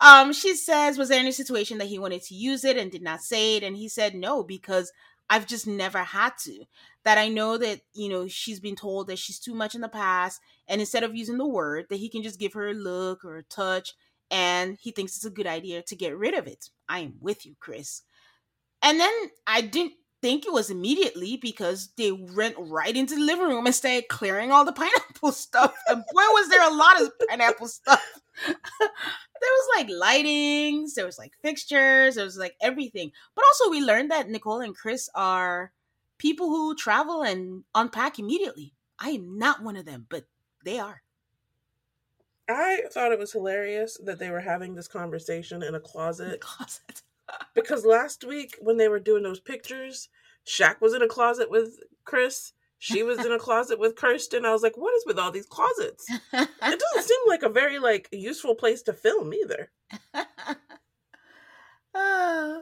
Um, 0.00 0.32
she 0.32 0.56
says, 0.56 0.98
was 0.98 1.10
there 1.10 1.20
any 1.20 1.30
situation 1.30 1.78
that 1.78 1.86
he 1.86 1.98
wanted 1.98 2.22
to 2.24 2.34
use 2.34 2.64
it 2.64 2.76
and 2.76 2.90
did 2.90 3.02
not 3.02 3.20
say 3.20 3.56
it? 3.56 3.62
And 3.62 3.76
he 3.76 3.88
said 3.88 4.16
no 4.16 4.42
because 4.42 4.90
I've 5.30 5.46
just 5.46 5.66
never 5.66 5.98
had 5.98 6.32
to. 6.42 6.64
That 7.04 7.18
I 7.18 7.28
know 7.28 7.56
that 7.58 7.80
you 7.94 8.08
know 8.08 8.28
she's 8.28 8.60
been 8.60 8.76
told 8.76 9.06
that 9.06 9.18
she's 9.18 9.38
too 9.38 9.54
much 9.54 9.74
in 9.74 9.80
the 9.80 9.88
past, 9.88 10.40
and 10.68 10.80
instead 10.80 11.04
of 11.04 11.16
using 11.16 11.38
the 11.38 11.46
word, 11.46 11.86
that 11.90 11.96
he 11.96 12.08
can 12.08 12.22
just 12.22 12.38
give 12.38 12.52
her 12.52 12.68
a 12.68 12.74
look 12.74 13.24
or 13.24 13.38
a 13.38 13.42
touch, 13.44 13.94
and 14.30 14.78
he 14.80 14.90
thinks 14.90 15.16
it's 15.16 15.24
a 15.24 15.30
good 15.30 15.46
idea 15.46 15.82
to 15.82 15.96
get 15.96 16.16
rid 16.16 16.34
of 16.34 16.46
it. 16.46 16.68
I 16.88 17.00
am 17.00 17.14
with 17.20 17.44
you, 17.46 17.54
Chris. 17.58 18.02
And 18.82 19.00
then 19.00 19.12
I 19.46 19.62
didn't 19.62 19.94
think 20.22 20.46
it 20.46 20.52
was 20.52 20.70
immediately 20.70 21.36
because 21.36 21.90
they 21.96 22.12
went 22.12 22.54
right 22.56 22.96
into 22.96 23.16
the 23.16 23.20
living 23.20 23.48
room 23.48 23.66
and 23.66 23.74
started 23.74 24.08
clearing 24.08 24.52
all 24.52 24.64
the 24.64 24.72
pineapple 24.72 25.32
stuff. 25.32 25.74
And 25.88 25.98
boy, 25.98 26.22
was 26.32 26.48
there 26.48 26.66
a 26.66 26.74
lot 26.74 27.02
of 27.02 27.10
pineapple 27.28 27.68
stuff. 27.68 28.20
there 28.48 28.88
was 29.42 29.68
like 29.76 29.88
lightings, 29.88 30.94
there 30.94 31.04
was 31.04 31.18
like 31.18 31.32
fixtures, 31.42 32.14
there 32.14 32.24
was 32.24 32.38
like 32.38 32.54
everything. 32.62 33.10
But 33.34 33.44
also, 33.44 33.70
we 33.70 33.82
learned 33.82 34.10
that 34.12 34.30
Nicole 34.30 34.60
and 34.60 34.74
Chris 34.74 35.10
are 35.14 35.72
people 36.18 36.48
who 36.48 36.74
travel 36.76 37.22
and 37.22 37.64
unpack 37.74 38.18
immediately. 38.18 38.74
I 38.98 39.10
am 39.10 39.36
not 39.36 39.62
one 39.62 39.76
of 39.76 39.84
them, 39.84 40.06
but 40.08 40.24
they 40.64 40.78
are. 40.78 41.02
I 42.48 42.82
thought 42.92 43.12
it 43.12 43.18
was 43.18 43.32
hilarious 43.32 43.98
that 44.04 44.18
they 44.18 44.30
were 44.30 44.40
having 44.40 44.74
this 44.74 44.88
conversation 44.88 45.62
in 45.62 45.74
a 45.74 45.80
closet. 45.80 46.28
In 46.28 46.34
a 46.34 46.38
closet. 46.38 47.02
Because 47.54 47.84
last 47.84 48.24
week 48.24 48.56
when 48.60 48.76
they 48.76 48.88
were 48.88 49.00
doing 49.00 49.22
those 49.22 49.40
pictures, 49.40 50.08
Shaq 50.46 50.80
was 50.80 50.94
in 50.94 51.02
a 51.02 51.08
closet 51.08 51.50
with 51.50 51.78
Chris. 52.04 52.52
She 52.78 53.04
was 53.04 53.24
in 53.24 53.30
a 53.30 53.38
closet 53.38 53.78
with 53.78 53.94
Kirsten. 53.94 54.44
I 54.44 54.50
was 54.50 54.62
like, 54.62 54.76
what 54.76 54.94
is 54.96 55.04
with 55.06 55.18
all 55.18 55.30
these 55.30 55.46
closets? 55.46 56.04
It 56.32 56.48
doesn't 56.60 57.08
seem 57.08 57.20
like 57.28 57.44
a 57.44 57.48
very 57.48 57.78
like 57.78 58.08
useful 58.10 58.56
place 58.56 58.82
to 58.82 58.92
film 58.92 59.32
either. 59.32 59.70
uh, 61.94 62.58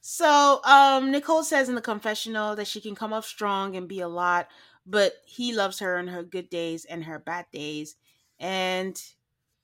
so 0.00 0.60
um 0.64 1.10
Nicole 1.10 1.42
says 1.42 1.68
in 1.68 1.74
the 1.74 1.80
confessional 1.80 2.54
that 2.56 2.66
she 2.66 2.80
can 2.80 2.94
come 2.94 3.12
up 3.14 3.24
strong 3.24 3.76
and 3.76 3.88
be 3.88 4.00
a 4.00 4.08
lot, 4.08 4.48
but 4.84 5.14
he 5.24 5.54
loves 5.54 5.78
her 5.78 5.98
in 5.98 6.08
her 6.08 6.22
good 6.22 6.50
days 6.50 6.84
and 6.84 7.04
her 7.04 7.18
bad 7.18 7.46
days. 7.50 7.96
And 8.38 9.00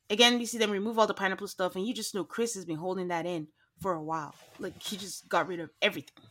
again, 0.09 0.39
we 0.39 0.47
see 0.47 0.59
them 0.59 0.71
remove 0.71 0.99
all 0.99 1.07
the 1.07 1.15
pineapple 1.15 1.49
stuff, 1.49 1.77
and 1.77 1.87
you 1.87 1.93
just 1.93 2.15
know 2.15 2.25
Chris 2.25 2.55
has 2.55 2.65
been 2.65 2.77
holding 2.77 3.09
that 3.09 3.27
in 3.27 3.49
for 3.83 3.93
a 3.93 4.03
while. 4.03 4.35
Like 4.59 4.81
he 4.83 4.97
just 4.97 5.29
got 5.29 5.49
rid 5.49 5.61
of 5.61 5.71
everything. 5.83 6.25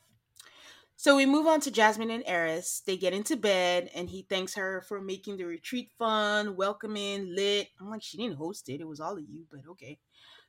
So 0.96 1.16
we 1.16 1.26
move 1.26 1.48
on 1.48 1.60
to 1.62 1.72
Jasmine 1.72 2.12
and 2.12 2.24
Airris. 2.26 2.84
They 2.84 2.96
get 2.96 3.14
into 3.14 3.36
bed 3.36 3.90
and 3.96 4.08
he 4.08 4.22
thanks 4.30 4.54
her 4.54 4.82
for 4.88 5.02
making 5.02 5.38
the 5.38 5.46
retreat 5.46 5.90
fun, 5.98 6.56
welcoming, 6.56 7.36
lit. 7.36 7.70
I'm 7.80 7.90
like, 7.90 8.04
she 8.04 8.18
didn't 8.18 8.38
host 8.38 8.70
it. 8.70 8.82
It 8.82 8.88
was 8.88 9.00
all 9.00 9.18
of 9.18 9.28
you, 9.28 9.46
but 9.50 9.62
okay. 9.72 9.98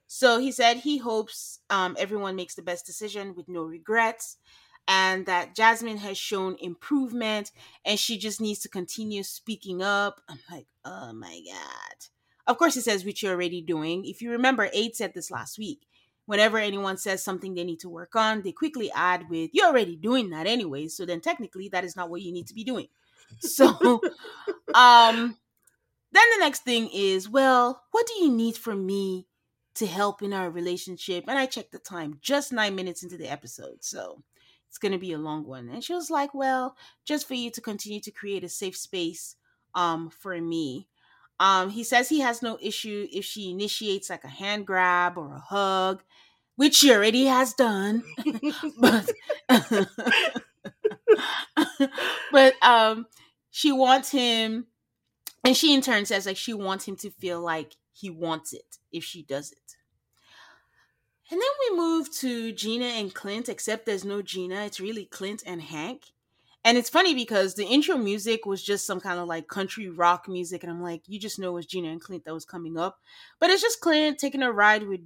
So 0.07 0.39
he 0.39 0.53
said 0.53 0.77
he 0.77 0.99
hopes 0.99 1.61
um, 1.71 1.97
everyone 1.99 2.37
makes 2.37 2.55
the 2.55 2.61
best 2.61 2.85
decision 2.85 3.35
with 3.35 3.49
no 3.49 3.63
regrets 3.63 4.37
and 4.87 5.25
that 5.25 5.55
Jasmine 5.57 5.97
has 5.97 6.19
shown 6.19 6.57
improvement 6.61 7.51
and 7.87 7.99
she 7.99 8.19
just 8.19 8.39
needs 8.39 8.59
to 8.61 8.69
continue 8.69 9.23
speaking 9.23 9.81
up. 9.83 10.21
I'm 10.29 10.41
like, 10.51 10.67
oh 10.85 11.15
my 11.15 11.41
God. 11.47 12.09
Of 12.47 12.59
course, 12.59 12.75
he 12.75 12.83
says, 12.83 13.07
which 13.07 13.23
you're 13.23 13.33
already 13.33 13.63
doing. 13.63 14.05
If 14.05 14.21
you 14.21 14.31
remember, 14.31 14.69
Aid 14.75 14.97
said 14.97 15.15
this 15.15 15.31
last 15.31 15.59
week 15.59 15.87
whenever 16.33 16.57
anyone 16.57 16.97
says 16.97 17.23
something 17.23 17.53
they 17.53 17.63
need 17.63 17.81
to 17.81 17.91
work 17.91 18.17
on, 18.17 18.41
they 18.41 18.53
quickly 18.53 18.91
add 18.93 19.29
with, 19.29 19.51
You're 19.53 19.67
already 19.67 19.97
doing 19.97 20.31
that 20.31 20.47
anyway. 20.47 20.89
So 20.89 21.05
then 21.05 21.21
technically 21.21 21.69
that 21.69 21.85
is 21.85 21.95
not 21.95 22.09
what 22.09 22.23
you 22.23 22.33
need 22.33 22.47
to 22.47 22.55
be 22.55 22.65
doing. 22.65 22.89
So 23.41 23.67
um 24.75 25.37
then 26.11 26.25
the 26.35 26.41
next 26.41 26.65
thing 26.65 26.89
is, 26.91 27.29
well, 27.29 27.83
what 27.91 28.07
do 28.07 28.15
you 28.25 28.31
need 28.31 28.57
from 28.57 28.87
me 28.87 29.27
to 29.75 29.87
help 29.87 30.23
in 30.23 30.33
our 30.33 30.49
relationship? 30.49 31.25
And 31.29 31.39
I 31.39 31.45
checked 31.45 31.73
the 31.73 31.79
time, 31.79 32.17
just 32.23 32.51
nine 32.51 32.75
minutes 32.75 33.03
into 33.03 33.19
the 33.19 33.31
episode. 33.31 33.85
So 33.85 34.23
it's 34.71 34.79
gonna 34.79 34.97
be 34.97 35.13
a 35.13 35.19
long 35.19 35.45
one. 35.45 35.69
And 35.69 35.85
she 35.85 35.93
was 35.93 36.09
like, 36.09 36.33
Well, 36.33 36.77
just 37.05 37.29
for 37.29 37.35
you 37.35 37.51
to 37.51 37.61
continue 37.61 38.01
to 38.01 38.11
create 38.11 38.43
a 38.43 38.49
safe 38.49 38.79
space 38.79 39.37
um 39.75 40.09
for 40.09 40.41
me. 40.41 40.89
Um, 41.41 41.71
he 41.71 41.83
says 41.85 42.09
he 42.09 42.21
has 42.21 42.43
no 42.43 42.59
issue 42.61 43.09
if 43.13 43.25
she 43.25 43.51
initiates 43.51 44.11
like 44.11 44.25
a 44.25 44.29
hand 44.29 44.67
grab 44.67 45.19
or 45.19 45.35
a 45.35 45.41
hug, 45.41 46.03
which 46.57 46.77
she 46.77 46.93
already 46.93 47.27
has 47.27 47.55
done. 47.55 48.05
but 48.79 49.11
but 52.33 52.55
um 52.63 53.07
she 53.51 53.73
wants 53.73 54.11
him 54.11 54.67
and 55.45 55.57
she 55.57 55.75
in 55.75 55.81
turn 55.81 56.05
says 56.07 56.27
like 56.27 56.37
she 56.37 56.55
wants 56.55 56.87
him 56.87 56.97
to 56.97 57.11
feel 57.11 57.41
like 57.41 57.77
he 57.93 58.09
wants 58.11 58.53
it 58.53 58.79
if 58.93 59.05
she 59.05 59.23
does 59.23 59.53
it. 59.53 59.77
And 61.31 61.41
then 61.41 61.49
we 61.71 61.77
move 61.79 62.13
to 62.17 62.53
Gina 62.53 62.85
and 62.85 63.15
Clint, 63.15 63.49
except 63.49 63.87
there's 63.87 64.05
no 64.05 64.21
Gina. 64.21 64.67
It's 64.67 64.81
really 64.81 65.07
Clint 65.07 65.43
and 65.47 65.63
Hank. 65.63 66.13
And 66.65 66.79
it's 66.79 66.89
funny 66.89 67.15
because 67.15 67.55
the 67.55 67.67
intro 67.67 67.97
music 67.97 68.47
was 68.47 68.63
just 68.63 68.87
some 68.87 69.01
kind 69.01 69.19
of 69.19 69.27
like 69.27 69.49
country 69.49 69.89
rock 69.89 70.29
music. 70.29 70.63
And 70.63 70.71
I'm 70.71 70.83
like, 70.83 71.03
you 71.07 71.19
just 71.19 71.39
know 71.39 71.51
it 71.51 71.55
was 71.55 71.67
Gina 71.67 71.89
and 71.89 72.01
Clint 72.01 72.25
that 72.25 72.35
was 72.35 72.45
coming 72.45 72.79
up. 72.79 73.01
But 73.41 73.51
it's 73.51 73.63
just 73.63 73.81
Clint 73.81 74.19
taking 74.19 74.43
a 74.43 74.53
ride 74.53 74.87
with 74.87 75.01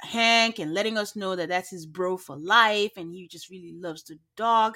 Hank 0.00 0.58
and 0.58 0.74
letting 0.74 0.98
us 0.98 1.14
know 1.14 1.36
that 1.36 1.48
that's 1.48 1.70
his 1.70 1.86
bro 1.86 2.16
for 2.16 2.36
life. 2.36 2.92
And 2.96 3.12
he 3.12 3.28
just 3.28 3.48
really 3.48 3.72
loves 3.72 4.02
the 4.02 4.18
dog. 4.36 4.74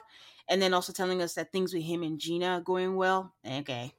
And 0.48 0.62
then 0.62 0.74
also 0.74 0.92
telling 0.92 1.22
us 1.22 1.34
that 1.34 1.50
things 1.50 1.74
with 1.74 1.82
him 1.82 2.02
and 2.02 2.18
Gina 2.18 2.46
are 2.46 2.60
going 2.60 2.94
well. 2.94 3.34
Okay. 3.44 3.92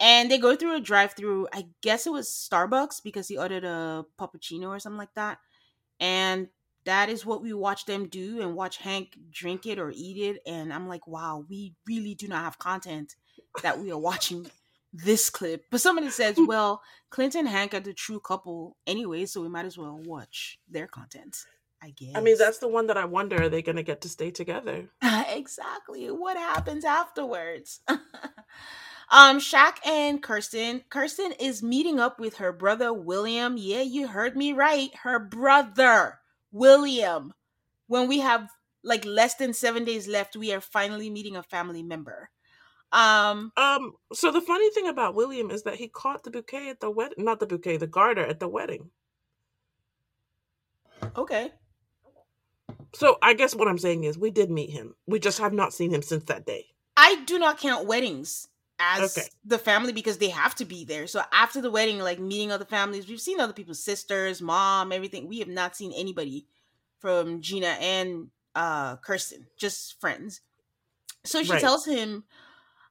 And 0.00 0.30
they 0.30 0.38
go 0.38 0.56
through 0.56 0.76
a 0.76 0.80
drive 0.80 1.12
through, 1.12 1.46
I 1.52 1.66
guess 1.82 2.06
it 2.06 2.12
was 2.12 2.28
Starbucks 2.28 3.02
because 3.02 3.28
he 3.28 3.36
ordered 3.36 3.64
a 3.64 4.06
puppuccino 4.18 4.68
or 4.68 4.80
something 4.80 4.98
like 4.98 5.14
that. 5.14 5.38
And 6.00 6.48
that 6.84 7.08
is 7.08 7.26
what 7.26 7.42
we 7.42 7.52
watch 7.52 7.84
them 7.84 8.08
do 8.08 8.40
and 8.40 8.54
watch 8.54 8.78
Hank 8.78 9.16
drink 9.30 9.66
it 9.66 9.78
or 9.78 9.92
eat 9.94 10.16
it. 10.16 10.42
And 10.46 10.72
I'm 10.72 10.88
like, 10.88 11.06
wow, 11.06 11.44
we 11.48 11.74
really 11.86 12.14
do 12.14 12.28
not 12.28 12.44
have 12.44 12.58
content 12.58 13.16
that 13.62 13.78
we 13.78 13.90
are 13.90 13.98
watching 13.98 14.50
this 14.92 15.30
clip. 15.30 15.64
But 15.70 15.80
somebody 15.80 16.10
says, 16.10 16.36
well, 16.46 16.82
Clinton 17.10 17.40
and 17.40 17.48
Hank 17.48 17.74
are 17.74 17.80
the 17.80 17.92
true 17.92 18.20
couple 18.20 18.76
anyway, 18.86 19.26
so 19.26 19.40
we 19.40 19.48
might 19.48 19.66
as 19.66 19.78
well 19.78 20.00
watch 20.04 20.58
their 20.68 20.86
content. 20.86 21.44
I 21.82 21.90
guess. 21.90 22.12
I 22.14 22.20
mean, 22.20 22.36
that's 22.36 22.58
the 22.58 22.68
one 22.68 22.88
that 22.88 22.98
I 22.98 23.06
wonder 23.06 23.42
are 23.42 23.48
they 23.48 23.62
going 23.62 23.76
to 23.76 23.82
get 23.82 24.02
to 24.02 24.08
stay 24.08 24.30
together? 24.30 24.90
exactly. 25.02 26.08
What 26.08 26.36
happens 26.36 26.84
afterwards? 26.84 27.80
um, 27.88 29.38
Shaq 29.38 29.76
and 29.86 30.22
Kirsten. 30.22 30.82
Kirsten 30.90 31.32
is 31.40 31.62
meeting 31.62 31.98
up 31.98 32.20
with 32.20 32.36
her 32.36 32.52
brother 32.52 32.92
William. 32.92 33.56
Yeah, 33.56 33.80
you 33.80 34.08
heard 34.08 34.36
me 34.36 34.52
right. 34.52 34.90
Her 35.02 35.18
brother. 35.18 36.19
William, 36.52 37.32
when 37.86 38.08
we 38.08 38.20
have 38.20 38.48
like 38.82 39.04
less 39.04 39.34
than 39.34 39.52
seven 39.52 39.84
days 39.84 40.08
left, 40.08 40.36
we 40.36 40.52
are 40.52 40.60
finally 40.60 41.10
meeting 41.10 41.36
a 41.36 41.42
family 41.42 41.82
member. 41.82 42.30
Um, 42.92 43.52
um. 43.56 43.92
So 44.12 44.32
the 44.32 44.40
funny 44.40 44.70
thing 44.70 44.88
about 44.88 45.14
William 45.14 45.50
is 45.50 45.62
that 45.62 45.76
he 45.76 45.88
caught 45.88 46.24
the 46.24 46.30
bouquet 46.30 46.70
at 46.70 46.80
the 46.80 46.90
wedding, 46.90 47.24
not 47.24 47.38
the 47.40 47.46
bouquet, 47.46 47.76
the 47.76 47.86
garter 47.86 48.24
at 48.24 48.40
the 48.40 48.48
wedding. 48.48 48.90
Okay. 51.16 51.52
So 52.94 53.18
I 53.22 53.34
guess 53.34 53.54
what 53.54 53.68
I'm 53.68 53.78
saying 53.78 54.04
is 54.04 54.18
we 54.18 54.30
did 54.30 54.50
meet 54.50 54.70
him. 54.70 54.94
We 55.06 55.20
just 55.20 55.38
have 55.38 55.52
not 55.52 55.72
seen 55.72 55.92
him 55.92 56.02
since 56.02 56.24
that 56.24 56.46
day. 56.46 56.66
I 56.96 57.22
do 57.24 57.38
not 57.38 57.58
count 57.58 57.86
weddings 57.86 58.48
as 58.80 59.16
okay. 59.16 59.28
the 59.44 59.58
family 59.58 59.92
because 59.92 60.18
they 60.18 60.30
have 60.30 60.54
to 60.56 60.64
be 60.64 60.84
there. 60.84 61.06
So 61.06 61.22
after 61.32 61.60
the 61.60 61.70
wedding, 61.70 61.98
like 61.98 62.18
meeting 62.18 62.50
other 62.50 62.64
families, 62.64 63.08
we've 63.08 63.20
seen 63.20 63.38
other 63.38 63.52
people's 63.52 63.82
sisters, 63.82 64.40
mom, 64.40 64.90
everything. 64.90 65.28
We 65.28 65.38
have 65.40 65.48
not 65.48 65.76
seen 65.76 65.92
anybody 65.94 66.46
from 66.98 67.40
Gina 67.40 67.76
and 67.80 68.28
uh 68.54 68.96
Kirsten, 68.96 69.46
just 69.56 70.00
friends. 70.00 70.40
So 71.24 71.42
she 71.42 71.52
right. 71.52 71.60
tells 71.60 71.86
him 71.86 72.24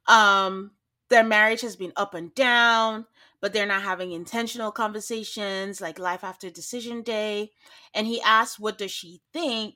um 0.08 0.71
their 1.10 1.23
marriage 1.23 1.62
has 1.62 1.75
been 1.75 1.93
up 1.95 2.13
and 2.13 2.34
down, 2.36 3.06
but 3.41 3.52
they're 3.52 3.65
not 3.65 3.82
having 3.82 4.12
intentional 4.12 4.71
conversations 4.71 5.82
like 5.82 5.99
life 5.99 6.23
after 6.23 6.49
decision 6.49 7.02
day. 7.02 7.52
And 7.93 8.08
he 8.08 8.21
asks, 8.21 8.60
What 8.60 8.78
does 8.78 8.91
she 8.91 9.21
think? 9.34 9.75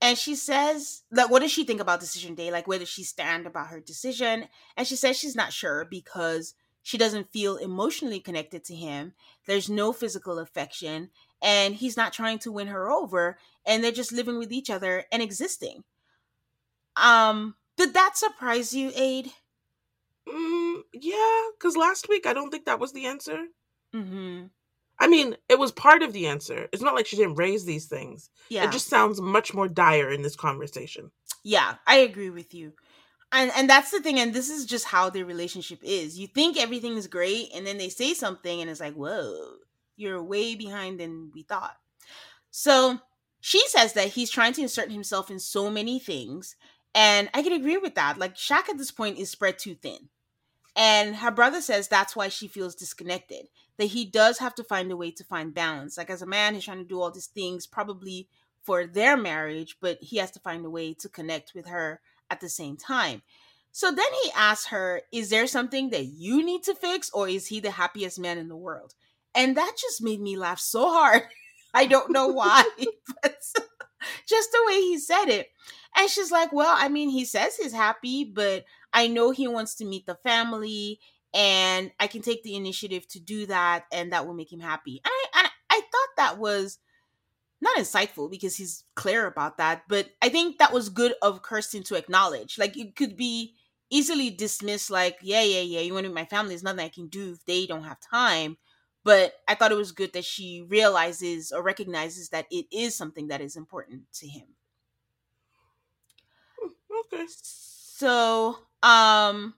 And 0.00 0.16
she 0.16 0.34
says 0.34 1.02
like 1.10 1.30
what 1.30 1.40
does 1.40 1.50
she 1.50 1.64
think 1.64 1.80
about 1.80 2.00
decision 2.00 2.34
day? 2.34 2.50
Like 2.50 2.66
where 2.66 2.78
does 2.78 2.88
she 2.88 3.04
stand 3.04 3.46
about 3.46 3.68
her 3.68 3.80
decision? 3.80 4.46
And 4.76 4.86
she 4.86 4.96
says 4.96 5.16
she's 5.18 5.36
not 5.36 5.52
sure 5.52 5.84
because 5.84 6.54
she 6.82 6.96
doesn't 6.96 7.32
feel 7.32 7.56
emotionally 7.56 8.20
connected 8.20 8.64
to 8.64 8.74
him. 8.74 9.12
There's 9.46 9.68
no 9.68 9.92
physical 9.92 10.38
affection 10.38 11.10
and 11.42 11.74
he's 11.74 11.96
not 11.96 12.12
trying 12.12 12.38
to 12.40 12.52
win 12.52 12.68
her 12.68 12.90
over 12.90 13.38
and 13.66 13.84
they're 13.84 13.92
just 13.92 14.12
living 14.12 14.38
with 14.38 14.52
each 14.52 14.70
other 14.70 15.04
and 15.12 15.22
existing. 15.22 15.84
Um 16.96 17.56
did 17.76 17.94
that 17.94 18.16
surprise 18.16 18.74
you 18.74 18.92
aid? 18.94 19.32
Mm, 20.28 20.82
yeah 20.92 21.42
because 21.58 21.76
last 21.76 22.08
week 22.08 22.26
i 22.26 22.32
don't 22.32 22.50
think 22.50 22.64
that 22.64 22.80
was 22.80 22.92
the 22.92 23.06
answer. 23.06 23.46
Mm-hmm 23.94 24.46
I 25.00 25.08
mean, 25.08 25.36
it 25.48 25.58
was 25.58 25.72
part 25.72 26.02
of 26.02 26.12
the 26.12 26.26
answer. 26.26 26.68
It's 26.72 26.82
not 26.82 26.94
like 26.94 27.06
she 27.06 27.16
didn't 27.16 27.36
raise 27.36 27.64
these 27.64 27.86
things. 27.86 28.28
Yeah. 28.50 28.64
It 28.64 28.72
just 28.72 28.88
sounds 28.88 29.20
much 29.20 29.54
more 29.54 29.66
dire 29.66 30.10
in 30.10 30.22
this 30.22 30.36
conversation. 30.36 31.10
Yeah, 31.42 31.76
I 31.86 31.96
agree 31.96 32.30
with 32.30 32.52
you. 32.54 32.74
And 33.32 33.50
and 33.56 33.70
that's 33.70 33.92
the 33.92 34.00
thing, 34.00 34.18
and 34.18 34.34
this 34.34 34.50
is 34.50 34.66
just 34.66 34.86
how 34.86 35.08
their 35.08 35.24
relationship 35.24 35.78
is. 35.82 36.18
You 36.18 36.26
think 36.26 36.58
everything 36.58 36.96
is 36.96 37.06
great, 37.06 37.50
and 37.54 37.66
then 37.66 37.78
they 37.78 37.88
say 37.88 38.12
something, 38.12 38.60
and 38.60 38.68
it's 38.68 38.80
like, 38.80 38.94
whoa, 38.94 39.54
you're 39.96 40.22
way 40.22 40.54
behind 40.56 40.98
than 40.98 41.30
we 41.32 41.42
thought. 41.42 41.76
So 42.50 42.98
she 43.40 43.62
says 43.68 43.94
that 43.94 44.08
he's 44.08 44.30
trying 44.30 44.52
to 44.54 44.62
insert 44.62 44.90
himself 44.90 45.30
in 45.30 45.38
so 45.38 45.70
many 45.70 45.98
things. 45.98 46.56
And 46.94 47.30
I 47.32 47.42
can 47.42 47.52
agree 47.52 47.78
with 47.78 47.94
that. 47.94 48.18
Like 48.18 48.34
Shaq 48.34 48.68
at 48.68 48.78
this 48.78 48.90
point 48.90 49.18
is 49.18 49.30
spread 49.30 49.58
too 49.58 49.74
thin. 49.74 50.08
And 50.76 51.16
her 51.16 51.30
brother 51.30 51.60
says 51.60 51.88
that's 51.88 52.14
why 52.14 52.28
she 52.28 52.48
feels 52.48 52.74
disconnected. 52.74 53.46
That 53.80 53.86
he 53.86 54.04
does 54.04 54.38
have 54.38 54.54
to 54.56 54.64
find 54.64 54.92
a 54.92 54.96
way 54.96 55.10
to 55.10 55.24
find 55.24 55.54
balance. 55.54 55.96
Like 55.96 56.10
as 56.10 56.20
a 56.20 56.26
man, 56.26 56.54
he's 56.54 56.64
trying 56.64 56.78
to 56.78 56.84
do 56.84 57.00
all 57.00 57.10
these 57.10 57.28
things 57.28 57.66
probably 57.66 58.28
for 58.62 58.86
their 58.86 59.16
marriage, 59.16 59.78
but 59.80 59.96
he 60.02 60.18
has 60.18 60.30
to 60.32 60.40
find 60.40 60.64
a 60.66 60.70
way 60.70 60.92
to 60.92 61.08
connect 61.08 61.54
with 61.54 61.66
her 61.66 62.02
at 62.30 62.40
the 62.40 62.48
same 62.50 62.76
time. 62.76 63.22
So 63.72 63.90
then 63.90 64.06
he 64.22 64.30
asks 64.36 64.66
her, 64.66 65.02
Is 65.12 65.30
there 65.30 65.46
something 65.46 65.90
that 65.90 66.04
you 66.04 66.44
need 66.44 66.62
to 66.64 66.74
fix, 66.74 67.10
or 67.10 67.28
is 67.28 67.46
he 67.46 67.60
the 67.60 67.70
happiest 67.70 68.18
man 68.18 68.38
in 68.38 68.48
the 68.48 68.56
world? 68.56 68.94
And 69.34 69.56
that 69.56 69.76
just 69.80 70.02
made 70.02 70.20
me 70.20 70.36
laugh 70.36 70.60
so 70.60 70.90
hard. 70.90 71.22
I 71.74 71.86
don't 71.86 72.10
know 72.10 72.28
why, 72.28 72.64
but 73.22 73.36
just 74.28 74.52
the 74.52 74.64
way 74.66 74.80
he 74.80 74.98
said 74.98 75.26
it. 75.26 75.48
And 75.96 76.10
she's 76.10 76.30
like, 76.30 76.52
Well, 76.52 76.74
I 76.76 76.88
mean, 76.88 77.10
he 77.10 77.24
says 77.24 77.56
he's 77.56 77.72
happy, 77.72 78.24
but 78.24 78.64
I 78.92 79.06
know 79.06 79.30
he 79.30 79.46
wants 79.46 79.74
to 79.76 79.84
meet 79.84 80.06
the 80.06 80.16
family, 80.16 81.00
and 81.34 81.92
I 82.00 82.06
can 82.06 82.22
take 82.22 82.42
the 82.42 82.56
initiative 82.56 83.06
to 83.08 83.20
do 83.20 83.46
that, 83.46 83.84
and 83.92 84.12
that 84.12 84.26
will 84.26 84.34
make 84.34 84.52
him 84.52 84.60
happy. 84.60 85.00
And 85.04 85.12
I, 85.12 85.24
and 85.40 85.48
I 85.70 85.80
thought 85.80 86.16
that 86.16 86.38
was 86.38 86.78
not 87.60 87.76
insightful 87.78 88.30
because 88.30 88.56
he's 88.56 88.84
clear 88.94 89.26
about 89.26 89.58
that, 89.58 89.84
but 89.88 90.10
I 90.22 90.28
think 90.30 90.58
that 90.58 90.72
was 90.72 90.88
good 90.88 91.14
of 91.22 91.42
Kirsten 91.42 91.82
to 91.84 91.94
acknowledge. 91.94 92.58
Like, 92.58 92.76
it 92.76 92.96
could 92.96 93.16
be 93.16 93.54
easily 93.90 94.30
dismissed, 94.30 94.90
like, 94.90 95.18
yeah, 95.20 95.42
yeah, 95.42 95.60
yeah, 95.60 95.80
you 95.80 95.92
want 95.92 96.04
to 96.04 96.08
meet 96.08 96.14
my 96.14 96.24
family, 96.24 96.50
there's 96.50 96.62
nothing 96.62 96.80
I 96.84 96.88
can 96.88 97.08
do 97.08 97.32
if 97.32 97.44
they 97.44 97.66
don't 97.66 97.84
have 97.84 98.00
time. 98.00 98.56
But 99.02 99.34
I 99.48 99.54
thought 99.54 99.72
it 99.72 99.76
was 99.76 99.92
good 99.92 100.12
that 100.12 100.24
she 100.26 100.62
realizes 100.68 101.52
or 101.52 101.62
recognizes 101.62 102.28
that 102.30 102.46
it 102.50 102.66
is 102.70 102.94
something 102.94 103.28
that 103.28 103.40
is 103.40 103.56
important 103.56 104.12
to 104.14 104.26
him. 104.28 104.48
Hmm, 106.58 106.68
okay. 107.06 107.26
So, 107.28 108.58
um, 108.82 109.54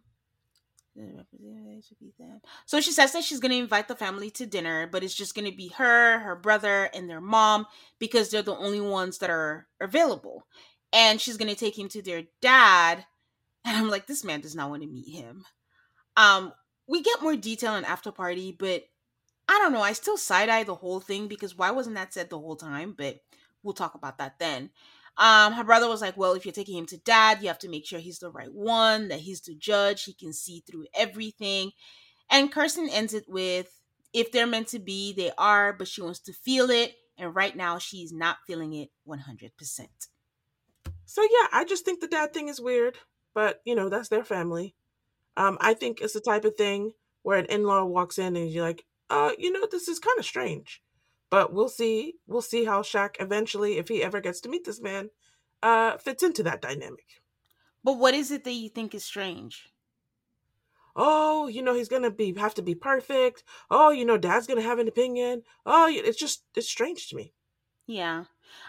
so 2.67 2.81
she 2.81 2.93
says 2.93 3.13
that 3.13 3.25
she's 3.25 3.41
going 3.41 3.53
to 3.53 3.59
invite 3.59 3.89
the 3.89 3.95
family 3.95 4.31
to 4.31 4.47
dinner, 4.47 4.87
but 4.87 5.03
it's 5.03 5.15
just 5.15 5.35
going 5.35 5.51
to 5.51 5.57
be 5.57 5.69
her, 5.69 6.19
her 6.19 6.37
brother, 6.37 6.91
and 6.95 7.09
their 7.09 7.21
mom 7.21 7.67
because 7.99 8.31
they're 8.31 8.43
the 8.43 8.57
only 8.57 8.81
ones 8.81 9.19
that 9.19 9.31
are 9.31 9.67
available. 9.81 10.47
And 10.93 11.21
she's 11.21 11.39
going 11.39 11.49
to 11.49 11.57
take 11.57 11.79
him 11.79 11.89
to 11.91 12.03
their 12.03 12.25
dad. 12.41 13.07
And 13.65 13.77
I'm 13.77 13.89
like, 13.89 14.07
this 14.07 14.25
man 14.25 14.41
does 14.41 14.57
not 14.57 14.71
want 14.71 14.83
to 14.83 14.89
meet 14.89 15.09
him. 15.09 15.45
Um, 16.17 16.53
we 16.89 17.01
get 17.01 17.23
more 17.23 17.37
detail 17.37 17.77
in 17.77 17.85
after 17.85 18.11
party, 18.11 18.55
but 18.59 18.85
I 19.49 19.59
don't 19.59 19.73
know. 19.73 19.83
I 19.83 19.93
still 19.93 20.17
side 20.17 20.49
eye 20.49 20.65
the 20.65 20.75
whole 20.75 21.01
thing 21.01 21.29
because 21.29 21.57
why 21.57 21.71
wasn't 21.71 21.95
that 21.97 22.13
said 22.13 22.29
the 22.29 22.39
whole 22.39 22.57
time? 22.57 22.95
But 22.97 23.21
we'll 23.63 23.73
talk 23.73 23.95
about 23.95 24.19
that 24.19 24.39
then. 24.39 24.71
Um, 25.19 25.53
her 25.53 25.65
brother 25.65 25.89
was 25.89 26.01
like, 26.01 26.17
Well, 26.17 26.33
if 26.33 26.45
you're 26.45 26.53
taking 26.53 26.79
him 26.79 26.87
to 26.87 26.97
dad, 26.99 27.43
you 27.43 27.49
have 27.49 27.59
to 27.61 27.69
make 27.69 27.87
sure 27.87 27.99
he's 27.99 28.19
the 28.19 28.31
right 28.31 28.53
one, 28.53 29.09
that 29.09 29.21
he's 29.21 29.41
the 29.43 29.55
judge, 29.55 30.05
he 30.05 30.15
can 30.15 30.33
see 30.33 30.63
through 30.67 30.87
everything. 30.95 31.73
And 32.31 32.51
Kirsten 32.51 32.89
ends 32.89 33.15
it 33.15 33.25
with, 33.29 33.81
If 34.13 34.33
they're 34.33 34.47
meant 34.47 34.69
to 34.69 34.79
be, 34.79 35.13
they 35.13 35.33
are, 35.37 35.73
but 35.73 35.89
she 35.89 36.03
wants 36.03 36.21
to 36.21 36.33
feel 36.33 36.71
it. 36.71 36.95
And 37.19 37.35
right 37.35 37.55
now, 37.55 37.79
she's 37.79 38.13
not 38.13 38.39
feeling 38.47 38.73
it 38.73 38.91
100%. 39.07 39.87
So, 41.05 41.23
yeah, 41.23 41.49
I 41.53 41.65
just 41.69 41.85
think 41.85 42.01
the 42.01 42.09
dad 42.09 42.33
thing 42.33 42.49
is 42.49 42.61
weird, 42.61 42.97
but 43.35 43.61
you 43.65 43.75
know, 43.75 43.91
that's 43.91 44.09
their 44.09 44.25
family. 44.25 44.75
Um, 45.37 45.59
I 45.61 45.75
think 45.75 46.01
it's 46.01 46.15
the 46.15 46.21
type 46.21 46.45
of 46.45 46.57
thing 46.57 46.93
where 47.23 47.39
an 47.39 47.47
in 47.47 47.65
law 47.65 47.85
walks 47.85 48.19
in 48.19 48.37
and 48.37 48.51
you're 48.51 48.65
like, 48.65 48.85
uh, 49.11 49.33
you 49.39 49.53
know, 49.53 49.67
this 49.71 49.89
is 49.89 49.99
kind 49.99 50.19
of 50.19 50.25
strange. 50.25 50.83
But 51.33 51.55
we'll 51.55 51.71
see. 51.71 52.17
We'll 52.27 52.43
see 52.43 52.67
how 52.67 52.83
Shaq 52.83 53.17
eventually, 53.19 53.79
if 53.79 53.89
he 53.89 54.03
ever 54.03 54.21
gets 54.21 54.39
to 54.43 54.51
meet 54.51 54.67
this 54.67 54.83
man, 54.83 55.09
uh, 55.63 55.97
fits 55.97 56.23
into 56.23 56.43
that 56.43 56.61
dynamic. 56.61 57.23
But 57.83 57.95
what 57.95 58.13
is 58.13 58.31
it 58.31 58.45
that 58.45 58.53
you 58.53 58.69
think 58.69 58.95
is 58.95 59.03
strange? 59.03 59.73
Oh, 60.95 61.47
you 61.47 61.63
know 61.63 61.73
he's 61.73 61.89
gonna 61.89 62.11
be 62.11 62.35
have 62.35 62.53
to 62.57 62.63
be 62.63 62.75
perfect. 62.75 63.45
Oh, 63.71 63.89
you 63.89 64.05
know 64.05 64.19
Dad's 64.19 64.47
gonna 64.47 64.61
have 64.61 64.79
an 64.79 64.89
opinion. 64.89 65.45
Oh, 65.65 65.89
it's 65.89 66.19
just 66.19 66.45
it's 66.55 66.69
strange 66.69 67.09
to 67.09 67.17
me. 67.17 67.33
Yeah. 67.87 68.25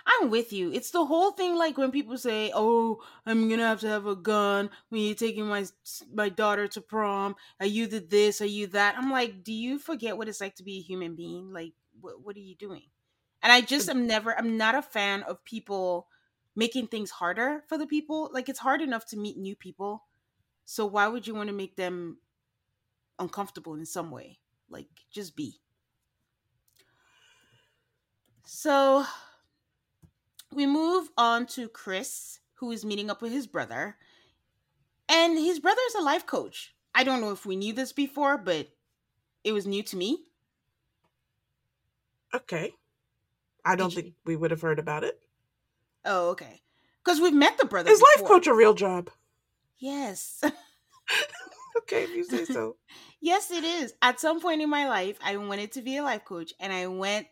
I'm 0.06 0.30
with 0.30 0.54
you. 0.54 0.72
It's 0.72 0.92
the 0.92 1.06
whole 1.06 1.32
thing 1.32 1.56
like 1.58 1.78
when 1.78 1.92
people 1.92 2.18
say, 2.18 2.52
"Oh, 2.56 3.04
I'm 3.26 3.50
going 3.50 3.60
to 3.60 3.66
have 3.66 3.82
to 3.82 3.90
have 3.90 4.06
a 4.06 4.16
gun 4.16 4.70
when 4.88 5.02
you're 5.02 5.16
taking 5.16 5.46
my 5.48 5.66
my 6.14 6.30
daughter 6.30 6.68
to 6.70 6.82
prom. 6.82 7.36
Are 7.60 7.66
you 7.66 7.88
the 7.88 8.00
this? 8.00 8.40
Are 8.42 8.46
you 8.46 8.68
that?" 8.68 8.98
I'm 8.98 9.12
like, 9.12 9.44
"Do 9.44 9.52
you 9.52 9.78
forget 9.80 10.18
what 10.18 10.30
it's 10.30 10.40
like 10.40 10.56
to 10.56 10.64
be 10.64 10.78
a 10.78 10.82
human 10.82 11.16
being? 11.16 11.52
Like 11.52 11.74
what, 12.00 12.22
what 12.22 12.36
are 12.36 12.42
you 12.42 12.56
doing?" 12.56 12.84
And 13.42 13.52
I 13.52 13.62
just 13.62 13.90
am 13.90 14.08
never 14.08 14.38
I'm 14.38 14.58
not 14.58 14.76
a 14.76 14.82
fan 14.82 15.24
of 15.24 15.44
people 15.44 16.08
making 16.56 16.88
things 16.88 17.12
harder 17.12 17.64
for 17.68 17.78
the 17.78 17.88
people. 17.88 18.30
Like 18.34 18.50
it's 18.50 18.60
hard 18.60 18.82
enough 18.82 19.06
to 19.08 19.18
meet 19.18 19.38
new 19.38 19.56
people. 19.56 20.06
So 20.66 20.86
why 20.86 21.08
would 21.08 21.28
you 21.28 21.36
want 21.36 21.48
to 21.48 21.56
make 21.56 21.76
them 21.76 22.20
uncomfortable 23.20 23.76
in 23.76 23.86
some 23.86 24.12
way? 24.12 24.40
Like 24.70 24.90
just 25.12 25.36
be. 25.36 25.62
So 28.46 29.06
we 30.52 30.66
move 30.66 31.10
on 31.18 31.46
to 31.48 31.68
Chris, 31.68 32.40
who 32.56 32.72
is 32.72 32.86
meeting 32.86 33.10
up 33.10 33.22
with 33.22 33.32
his 33.32 33.48
brother. 33.48 33.98
And 35.08 35.38
his 35.38 35.60
brother 35.60 35.82
is 35.88 35.96
a 35.96 36.02
life 36.02 36.26
coach. 36.26 36.76
I 36.96 37.04
don't 37.04 37.22
know 37.22 37.32
if 37.32 37.46
we 37.46 37.56
knew 37.56 37.74
this 37.74 37.92
before, 37.94 38.38
but 38.38 38.70
it 39.44 39.52
was 39.54 39.68
new 39.68 39.84
to 39.84 39.98
me. 39.98 40.28
Okay. 42.34 42.74
I 43.66 43.76
don't 43.76 43.90
Did 43.90 43.96
think 43.96 44.08
you... 44.08 44.14
we 44.26 44.36
would 44.36 44.52
have 44.52 44.62
heard 44.62 44.80
about 44.80 45.04
it. 45.04 45.20
Oh, 46.06 46.30
okay. 46.32 46.62
Because 47.04 47.22
we've 47.22 47.34
met 47.34 47.58
the 47.58 47.66
brother. 47.66 47.92
Is 47.92 48.00
before. 48.00 48.24
life 48.24 48.32
coach 48.32 48.48
a 48.48 48.54
real 48.54 48.74
job? 48.74 49.10
Yes. 49.78 50.42
okay, 51.78 52.04
if 52.04 52.16
you 52.16 52.24
say 52.24 52.46
so. 52.46 52.78
yes, 53.22 53.52
it 53.52 53.64
is. 53.64 53.94
At 54.02 54.20
some 54.20 54.42
point 54.42 54.62
in 54.62 54.70
my 54.70 54.88
life, 54.88 55.18
I 55.24 55.38
wanted 55.38 55.72
to 55.74 55.82
be 55.82 55.98
a 55.98 56.04
life 56.04 56.26
coach, 56.26 56.54
and 56.60 56.72
I 56.72 56.88
went 56.88 57.28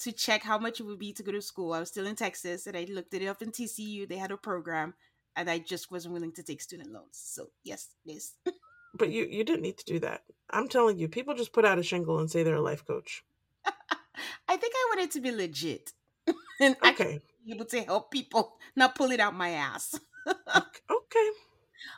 to 0.00 0.12
check 0.12 0.42
how 0.42 0.58
much 0.58 0.80
it 0.80 0.84
would 0.84 0.98
be 0.98 1.12
to 1.12 1.22
go 1.22 1.32
to 1.32 1.42
school. 1.42 1.72
I 1.72 1.80
was 1.80 1.88
still 1.88 2.06
in 2.06 2.16
Texas 2.16 2.66
and 2.66 2.76
I 2.76 2.86
looked 2.90 3.12
it 3.14 3.26
up 3.26 3.42
in 3.42 3.50
TCU. 3.50 4.08
They 4.08 4.16
had 4.16 4.30
a 4.30 4.36
program 4.36 4.94
and 5.36 5.50
I 5.50 5.58
just 5.58 5.90
wasn't 5.90 6.14
willing 6.14 6.32
to 6.32 6.42
take 6.42 6.62
student 6.62 6.90
loans. 6.90 7.12
So, 7.12 7.50
yes, 7.62 7.88
it 8.06 8.12
is. 8.12 8.32
but 8.94 9.10
you, 9.10 9.26
you 9.30 9.44
didn't 9.44 9.62
need 9.62 9.76
to 9.76 9.84
do 9.84 9.98
that. 10.00 10.22
I'm 10.48 10.68
telling 10.68 10.98
you, 10.98 11.06
people 11.08 11.34
just 11.34 11.52
put 11.52 11.66
out 11.66 11.78
a 11.78 11.82
shingle 11.82 12.18
and 12.18 12.30
say 12.30 12.42
they're 12.42 12.54
a 12.54 12.62
life 12.62 12.84
coach. 12.86 13.24
I 14.50 14.56
think 14.56 14.74
I 14.76 14.96
wanted 14.96 15.12
to 15.12 15.20
be 15.20 15.30
legit 15.30 15.92
and 16.60 16.76
okay. 16.84 17.20
be 17.46 17.52
able 17.52 17.66
to 17.66 17.82
help 17.82 18.10
people, 18.10 18.56
not 18.74 18.96
pull 18.96 19.12
it 19.12 19.20
out 19.20 19.32
my 19.32 19.50
ass. 19.50 19.98
okay. 20.28 21.28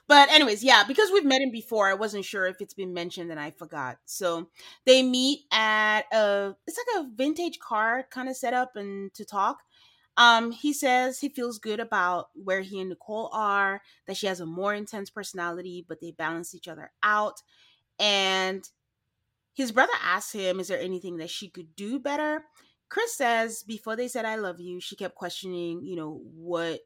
But 0.07 0.31
anyways, 0.31 0.63
yeah, 0.63 0.85
because 0.87 1.11
we've 1.11 1.25
met 1.25 1.41
him 1.41 1.51
before, 1.51 1.89
I 1.89 1.95
wasn't 1.95 2.27
sure 2.27 2.47
if 2.47 2.61
it's 2.61 2.75
been 2.75 2.93
mentioned 2.93 3.31
and 3.31 3.41
I 3.41 3.53
forgot. 3.53 3.97
So 4.05 4.51
they 4.85 5.03
meet 5.03 5.47
at 5.51 6.03
a 6.13 6.55
it's 6.67 6.77
like 6.77 7.05
a 7.05 7.09
vintage 7.17 7.59
car 7.59 8.07
kind 8.11 8.29
of 8.29 8.37
setup 8.37 8.77
and 8.77 9.15
to 9.15 9.25
talk. 9.25 9.63
Um, 10.19 10.53
he 10.53 10.75
says 10.75 11.21
he 11.21 11.31
feels 11.31 11.59
good 11.59 11.81
about 11.81 12.27
where 12.35 12.61
he 12.61 12.81
and 12.81 12.91
Nicole 12.91 13.31
are, 13.33 13.81
that 14.07 14.19
she 14.19 14.27
has 14.27 14.41
a 14.41 14.47
more 14.47 14.75
intense 14.75 15.09
personality, 15.09 15.87
but 15.89 16.03
they 16.03 16.11
balance 16.11 16.55
each 16.55 16.69
other 16.69 16.93
out. 17.03 17.41
And 17.99 18.69
his 19.55 19.73
brother 19.73 19.93
asks 20.03 20.33
him, 20.33 20.61
Is 20.61 20.69
there 20.69 20.81
anything 20.81 21.19
that 21.19 21.31
she 21.31 21.49
could 21.49 21.77
do 21.77 21.99
better? 21.99 22.45
Chris 22.89 23.15
says 23.17 23.63
before 23.63 23.97
they 23.97 24.07
said 24.07 24.27
I 24.27 24.37
love 24.37 24.61
you, 24.61 24.79
she 24.79 24.97
kept 24.97 25.15
questioning, 25.15 25.83
you 25.83 25.97
know, 25.97 26.21
what 26.35 26.81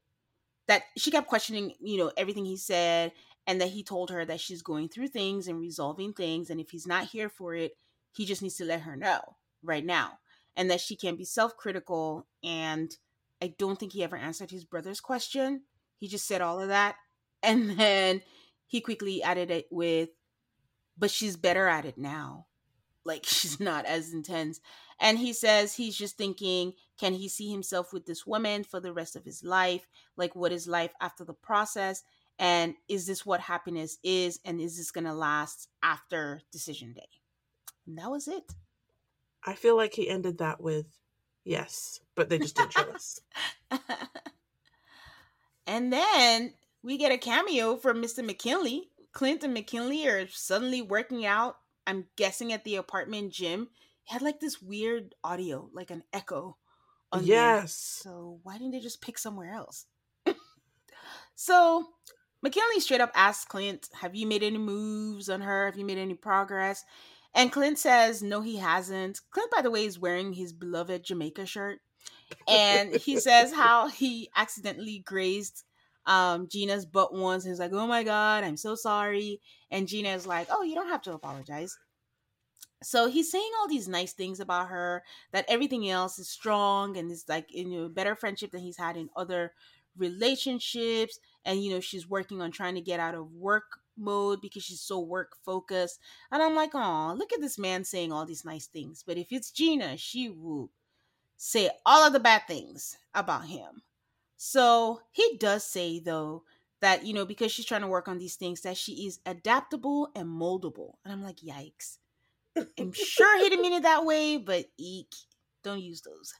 that 0.68 0.82
she 0.96 1.10
kept 1.10 1.26
questioning, 1.26 1.72
you 1.80 1.98
know, 1.98 2.12
everything 2.16 2.44
he 2.44 2.56
said 2.56 3.12
and 3.46 3.60
that 3.60 3.70
he 3.70 3.82
told 3.82 4.10
her 4.10 4.24
that 4.24 4.40
she's 4.40 4.62
going 4.62 4.88
through 4.88 5.08
things 5.08 5.48
and 5.48 5.58
resolving 5.58 6.12
things 6.12 6.48
and 6.48 6.60
if 6.60 6.70
he's 6.70 6.86
not 6.86 7.06
here 7.06 7.28
for 7.28 7.54
it, 7.54 7.72
he 8.12 8.24
just 8.24 8.40
needs 8.40 8.56
to 8.56 8.64
let 8.64 8.82
her 8.82 8.96
know 8.96 9.20
right 9.64 9.84
now 9.84 10.18
and 10.56 10.70
that 10.70 10.80
she 10.80 10.94
can 10.94 11.16
be 11.16 11.24
self-critical 11.24 12.26
and 12.44 12.96
I 13.42 13.54
don't 13.58 13.78
think 13.78 13.92
he 13.92 14.04
ever 14.04 14.16
answered 14.16 14.52
his 14.52 14.64
brother's 14.64 15.00
question. 15.00 15.62
He 15.98 16.06
just 16.06 16.26
said 16.26 16.40
all 16.40 16.60
of 16.60 16.68
that 16.68 16.94
and 17.42 17.78
then 17.78 18.22
he 18.68 18.80
quickly 18.80 19.24
added 19.24 19.50
it 19.50 19.66
with 19.72 20.10
but 20.96 21.10
she's 21.10 21.36
better 21.36 21.66
at 21.66 21.84
it 21.84 21.98
now. 21.98 22.46
Like 23.06 23.24
she's 23.26 23.60
not 23.60 23.86
as 23.86 24.12
intense. 24.12 24.60
And 24.98 25.18
he 25.18 25.32
says 25.32 25.74
he's 25.74 25.96
just 25.96 26.16
thinking, 26.16 26.72
can 26.98 27.12
he 27.12 27.28
see 27.28 27.50
himself 27.50 27.92
with 27.92 28.06
this 28.06 28.26
woman 28.26 28.64
for 28.64 28.80
the 28.80 28.92
rest 28.92 29.14
of 29.14 29.24
his 29.24 29.44
life? 29.44 29.86
Like, 30.16 30.34
what 30.34 30.52
is 30.52 30.66
life 30.66 30.92
after 31.00 31.24
the 31.24 31.34
process? 31.34 32.02
And 32.38 32.74
is 32.88 33.06
this 33.06 33.24
what 33.24 33.40
happiness 33.40 33.98
is? 34.02 34.40
And 34.44 34.60
is 34.60 34.76
this 34.76 34.90
going 34.90 35.04
to 35.04 35.14
last 35.14 35.68
after 35.82 36.42
decision 36.50 36.92
day? 36.92 37.08
And 37.86 37.98
that 37.98 38.10
was 38.10 38.28
it. 38.28 38.54
I 39.44 39.54
feel 39.54 39.76
like 39.76 39.94
he 39.94 40.08
ended 40.08 40.38
that 40.38 40.60
with 40.60 40.86
yes, 41.44 42.00
but 42.14 42.28
they 42.28 42.38
just 42.38 42.56
didn't 42.56 42.72
show 42.72 42.90
us. 42.90 43.20
and 45.66 45.92
then 45.92 46.54
we 46.82 46.96
get 46.96 47.12
a 47.12 47.18
cameo 47.18 47.76
from 47.76 48.02
Mr. 48.02 48.24
McKinley. 48.24 48.90
Clint 49.12 49.44
and 49.44 49.54
McKinley 49.54 50.06
are 50.08 50.26
suddenly 50.28 50.82
working 50.82 51.24
out, 51.24 51.56
I'm 51.86 52.06
guessing 52.16 52.52
at 52.52 52.64
the 52.64 52.76
apartment 52.76 53.32
gym 53.32 53.68
he 54.06 54.12
had 54.12 54.22
like 54.22 54.38
this 54.38 54.62
weird 54.62 55.14
audio, 55.24 55.68
like 55.72 55.90
an 55.90 56.04
echo. 56.12 56.56
yes. 57.20 58.00
There. 58.04 58.12
So 58.12 58.40
why 58.44 58.56
didn't 58.56 58.70
they 58.70 58.80
just 58.80 59.02
pick 59.02 59.18
somewhere 59.18 59.52
else? 59.52 59.86
so 61.34 61.86
McKinley 62.40 62.78
straight 62.78 63.00
up 63.00 63.10
asks 63.16 63.44
Clint, 63.44 63.88
Have 64.00 64.14
you 64.14 64.26
made 64.26 64.44
any 64.44 64.58
moves 64.58 65.28
on 65.28 65.40
her? 65.40 65.66
Have 65.66 65.76
you 65.76 65.84
made 65.84 65.98
any 65.98 66.14
progress? 66.14 66.84
And 67.34 67.50
Clint 67.50 67.80
says, 67.80 68.22
No, 68.22 68.42
he 68.42 68.58
hasn't. 68.58 69.20
Clint, 69.32 69.50
by 69.50 69.60
the 69.60 69.72
way, 69.72 69.84
is 69.84 69.98
wearing 69.98 70.32
his 70.32 70.52
beloved 70.52 71.02
Jamaica 71.02 71.44
shirt. 71.46 71.80
and 72.48 72.94
he 72.94 73.18
says 73.18 73.52
how 73.52 73.88
he 73.88 74.30
accidentally 74.36 75.00
grazed 75.00 75.64
um 76.06 76.48
Gina's 76.48 76.86
butt 76.86 77.14
once 77.14 77.44
he's 77.44 77.58
like, 77.58 77.72
"Oh 77.72 77.86
my 77.86 78.02
god, 78.04 78.44
I'm 78.44 78.56
so 78.56 78.74
sorry." 78.74 79.40
And 79.70 79.88
Gina's 79.88 80.26
like, 80.26 80.48
"Oh, 80.50 80.62
you 80.62 80.74
don't 80.74 80.88
have 80.88 81.02
to 81.02 81.12
apologize." 81.14 81.78
So 82.82 83.08
he's 83.08 83.30
saying 83.30 83.50
all 83.58 83.68
these 83.68 83.88
nice 83.88 84.12
things 84.12 84.38
about 84.40 84.68
her 84.68 85.02
that 85.32 85.46
everything 85.48 85.88
else 85.88 86.18
is 86.18 86.28
strong 86.28 86.96
and 86.96 87.10
it's 87.10 87.28
like 87.28 87.52
in 87.52 87.72
a 87.72 87.88
better 87.88 88.14
friendship 88.14 88.50
than 88.50 88.60
he's 88.60 88.76
had 88.76 88.96
in 88.96 89.10
other 89.16 89.52
relationships 89.96 91.18
and 91.44 91.62
you 91.62 91.70
know 91.70 91.80
she's 91.80 92.08
working 92.08 92.42
on 92.42 92.50
trying 92.50 92.74
to 92.74 92.80
get 92.82 93.00
out 93.00 93.14
of 93.14 93.32
work 93.32 93.80
mode 93.96 94.42
because 94.42 94.62
she's 94.62 94.80
so 94.82 95.00
work 95.00 95.36
focused 95.42 95.98
and 96.30 96.42
i'm 96.42 96.54
like 96.54 96.72
oh 96.74 97.14
look 97.16 97.32
at 97.32 97.40
this 97.40 97.58
man 97.58 97.82
saying 97.82 98.12
all 98.12 98.26
these 98.26 98.44
nice 98.44 98.66
things 98.66 99.02
but 99.06 99.16
if 99.16 99.28
it's 99.30 99.50
gina 99.50 99.96
she 99.96 100.28
will 100.28 100.70
say 101.38 101.70
all 101.86 102.06
of 102.06 102.12
the 102.12 102.20
bad 102.20 102.42
things 102.46 102.98
about 103.14 103.46
him 103.46 103.82
so 104.36 105.00
he 105.12 105.36
does 105.38 105.64
say 105.64 105.98
though 105.98 106.44
that 106.80 107.04
you 107.04 107.14
know 107.14 107.24
because 107.24 107.50
she's 107.50 107.64
trying 107.64 107.80
to 107.80 107.86
work 107.86 108.08
on 108.08 108.18
these 108.18 108.36
things 108.36 108.60
that 108.62 108.76
she 108.76 109.06
is 109.06 109.20
adaptable 109.26 110.10
and 110.14 110.28
moldable. 110.28 110.94
And 111.04 111.12
i'm 111.12 111.22
like 111.22 111.38
yikes. 111.38 111.98
I'm 112.78 112.92
sure 112.92 113.38
he 113.38 113.48
didn't 113.48 113.62
mean 113.62 113.74
it 113.74 113.82
that 113.82 114.04
way 114.04 114.36
but 114.36 114.66
eek 114.78 115.14
don't 115.62 115.80
use 115.82 116.02
those. 116.02 116.34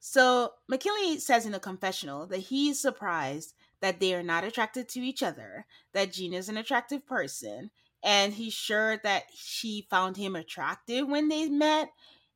So 0.00 0.52
mckinley 0.70 1.20
says 1.20 1.46
in 1.46 1.54
a 1.54 1.60
confessional 1.60 2.26
that 2.28 2.38
he's 2.38 2.80
surprised 2.80 3.54
that 3.80 4.00
they 4.00 4.14
are 4.14 4.22
not 4.22 4.44
attracted 4.44 4.88
to 4.88 5.00
each 5.00 5.22
other 5.22 5.66
that 5.92 6.12
gina's 6.12 6.48
an 6.48 6.56
attractive 6.56 7.06
person 7.06 7.70
and 8.02 8.34
he's 8.34 8.54
sure 8.54 8.98
that 8.98 9.24
she 9.34 9.86
found 9.90 10.16
him 10.16 10.36
attractive 10.36 11.08
when 11.08 11.28
they 11.28 11.48
met 11.48 11.90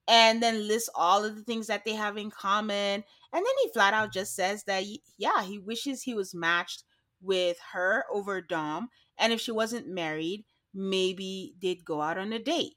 and 0.08 0.42
then 0.42 0.66
lists 0.66 0.90
all 0.94 1.24
of 1.24 1.36
the 1.36 1.42
things 1.42 1.68
that 1.68 1.84
they 1.84 1.94
have 1.94 2.16
in 2.16 2.30
common 2.30 3.04
and 3.32 3.46
then 3.46 3.54
he 3.62 3.70
flat 3.72 3.94
out 3.94 4.12
just 4.12 4.34
says 4.34 4.64
that, 4.64 4.84
yeah, 5.16 5.42
he 5.42 5.58
wishes 5.58 6.02
he 6.02 6.14
was 6.14 6.34
matched 6.34 6.84
with 7.20 7.58
her 7.72 8.04
over 8.12 8.40
Dom. 8.42 8.90
And 9.18 9.32
if 9.32 9.40
she 9.40 9.52
wasn't 9.52 9.88
married, 9.88 10.44
maybe 10.74 11.54
they'd 11.60 11.84
go 11.84 12.02
out 12.02 12.18
on 12.18 12.32
a 12.32 12.38
date. 12.38 12.74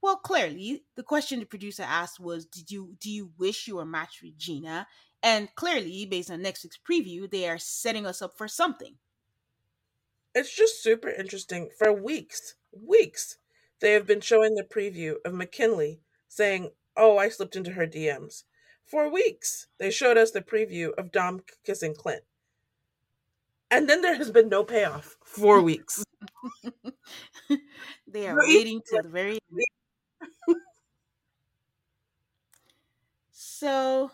Well, 0.00 0.16
clearly, 0.16 0.84
the 0.96 1.02
question 1.02 1.40
the 1.40 1.46
producer 1.46 1.84
asked 1.84 2.18
was, 2.20 2.44
"Did 2.44 2.70
you 2.70 2.96
do 2.98 3.10
you 3.10 3.32
wish 3.38 3.68
you 3.68 3.76
were 3.76 3.84
matched 3.84 4.22
with 4.22 4.36
Gina?" 4.36 4.88
And 5.22 5.54
clearly, 5.54 6.06
based 6.06 6.30
on 6.30 6.42
next 6.42 6.64
week's 6.64 6.78
preview, 6.78 7.30
they 7.30 7.48
are 7.48 7.58
setting 7.58 8.04
us 8.06 8.20
up 8.20 8.36
for 8.36 8.48
something. 8.48 8.98
It's 10.34 10.54
just 10.54 10.82
super 10.82 11.08
interesting. 11.08 11.70
For 11.78 11.92
weeks, 11.92 12.56
weeks, 12.72 13.38
they 13.80 13.92
have 13.92 14.06
been 14.06 14.20
showing 14.20 14.54
the 14.56 14.64
preview 14.64 15.16
of 15.24 15.34
McKinley 15.34 16.02
saying, 16.32 16.70
"Oh, 16.96 17.18
I 17.18 17.28
slipped 17.28 17.56
into 17.56 17.72
her 17.72 17.86
DMs." 17.86 18.44
For 18.84 19.08
weeks, 19.08 19.68
they 19.78 19.90
showed 19.90 20.16
us 20.16 20.30
the 20.30 20.42
preview 20.42 20.92
of 20.98 21.12
Dom 21.12 21.42
kissing 21.64 21.94
Clint. 21.94 22.24
And 23.70 23.88
then 23.88 24.02
there 24.02 24.16
has 24.16 24.30
been 24.30 24.48
no 24.48 24.64
payoff 24.64 25.16
for 25.24 25.62
weeks. 25.70 26.04
they 28.06 28.28
are 28.28 28.36
waiting 28.36 28.82
till 28.88 29.02
the 29.02 29.08
very 29.08 29.38
end. 29.52 30.56
so 33.30 34.10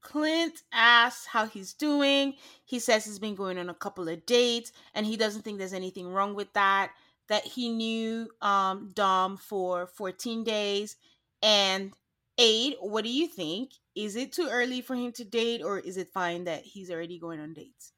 Clint 0.00 0.62
asks 0.72 1.26
how 1.26 1.46
he's 1.46 1.72
doing. 1.72 2.34
He 2.64 2.78
says 2.78 3.04
he's 3.04 3.18
been 3.18 3.34
going 3.34 3.58
on 3.58 3.68
a 3.68 3.74
couple 3.74 4.08
of 4.08 4.24
dates 4.26 4.72
and 4.94 5.06
he 5.06 5.16
doesn't 5.16 5.42
think 5.42 5.58
there's 5.58 5.72
anything 5.72 6.08
wrong 6.08 6.34
with 6.34 6.52
that. 6.52 6.92
That 7.28 7.44
he 7.44 7.68
knew 7.68 8.28
um, 8.40 8.90
Dom 8.94 9.36
for 9.36 9.86
14 9.86 10.42
days 10.42 10.96
and 11.42 11.92
Aid, 12.38 12.76
what 12.80 13.04
do 13.04 13.10
you 13.10 13.26
think? 13.26 13.72
Is 13.94 14.16
it 14.16 14.32
too 14.32 14.48
early 14.50 14.80
for 14.80 14.94
him 14.94 15.12
to 15.12 15.24
date, 15.24 15.62
or 15.62 15.78
is 15.78 15.96
it 15.96 16.12
fine 16.12 16.44
that 16.44 16.62
he's 16.62 16.90
already 16.90 17.18
going 17.18 17.40
on 17.40 17.52
dates? 17.52 17.92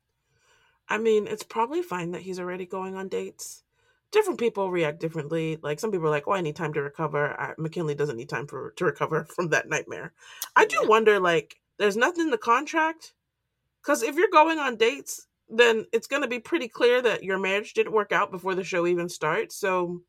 I 0.88 0.98
mean, 0.98 1.26
it's 1.26 1.44
probably 1.44 1.82
fine 1.82 2.10
that 2.12 2.22
he's 2.22 2.40
already 2.40 2.66
going 2.66 2.96
on 2.96 3.08
dates. 3.08 3.62
Different 4.10 4.40
people 4.40 4.70
react 4.70 5.00
differently. 5.00 5.58
Like 5.62 5.80
some 5.80 5.90
people 5.90 6.08
are 6.08 6.10
like, 6.10 6.26
"Oh, 6.26 6.32
I 6.32 6.40
need 6.40 6.56
time 6.56 6.72
to 6.74 6.82
recover." 6.82 7.38
I, 7.40 7.54
McKinley 7.56 7.94
doesn't 7.94 8.16
need 8.16 8.28
time 8.28 8.46
for 8.46 8.72
to 8.72 8.84
recover 8.84 9.24
from 9.36 9.48
that 9.50 9.68
nightmare. 9.68 10.12
I 10.56 10.66
do 10.66 10.78
yeah. 10.82 10.88
wonder, 10.88 11.20
like, 11.20 11.60
there's 11.78 11.96
nothing 11.96 12.24
in 12.24 12.30
the 12.30 12.38
contract 12.38 13.14
because 13.80 14.02
if 14.02 14.16
you're 14.16 14.28
going 14.30 14.58
on 14.58 14.76
dates, 14.76 15.26
then 15.48 15.86
it's 15.92 16.06
going 16.06 16.22
to 16.22 16.28
be 16.28 16.40
pretty 16.40 16.68
clear 16.68 17.00
that 17.02 17.22
your 17.22 17.38
marriage 17.38 17.74
didn't 17.74 17.92
work 17.92 18.12
out 18.12 18.30
before 18.30 18.54
the 18.54 18.64
show 18.64 18.86
even 18.86 19.08
starts. 19.08 19.56
So, 19.56 20.00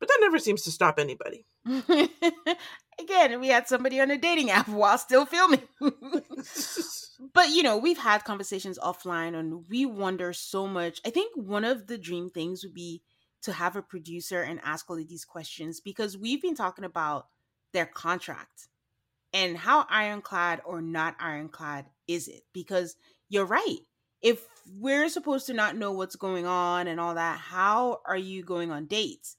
but 0.00 0.08
that 0.08 0.18
never 0.20 0.38
seems 0.38 0.62
to 0.62 0.70
stop 0.70 0.98
anybody. 0.98 1.46
again, 3.00 3.40
we 3.40 3.48
had 3.48 3.68
somebody 3.68 4.00
on 4.00 4.10
a 4.10 4.18
dating 4.18 4.50
app 4.50 4.68
while 4.68 4.98
still 4.98 5.26
filming. 5.26 5.62
but 5.80 7.50
you 7.50 7.62
know, 7.62 7.76
we've 7.76 7.98
had 7.98 8.24
conversations 8.24 8.78
offline 8.78 9.34
and 9.34 9.68
we 9.68 9.86
wonder 9.86 10.32
so 10.32 10.66
much. 10.66 11.00
I 11.06 11.10
think 11.10 11.36
one 11.36 11.64
of 11.64 11.86
the 11.86 11.98
dream 11.98 12.30
things 12.30 12.64
would 12.64 12.74
be 12.74 13.02
to 13.42 13.52
have 13.52 13.76
a 13.76 13.82
producer 13.82 14.42
and 14.42 14.60
ask 14.64 14.88
all 14.90 14.98
of 14.98 15.08
these 15.08 15.24
questions 15.24 15.80
because 15.80 16.18
we've 16.18 16.42
been 16.42 16.56
talking 16.56 16.84
about 16.84 17.26
their 17.72 17.86
contract 17.86 18.68
and 19.32 19.56
how 19.56 19.86
ironclad 19.88 20.62
or 20.64 20.80
not 20.80 21.14
ironclad 21.20 21.86
is 22.06 22.28
it? 22.28 22.42
Because 22.52 22.96
you're 23.28 23.44
right. 23.44 23.78
If 24.20 24.44
we're 24.66 25.08
supposed 25.08 25.46
to 25.46 25.54
not 25.54 25.76
know 25.76 25.92
what's 25.92 26.16
going 26.16 26.46
on 26.46 26.88
and 26.88 26.98
all 26.98 27.14
that, 27.14 27.38
how 27.38 28.00
are 28.04 28.16
you 28.16 28.42
going 28.42 28.72
on 28.72 28.86
dates? 28.86 29.36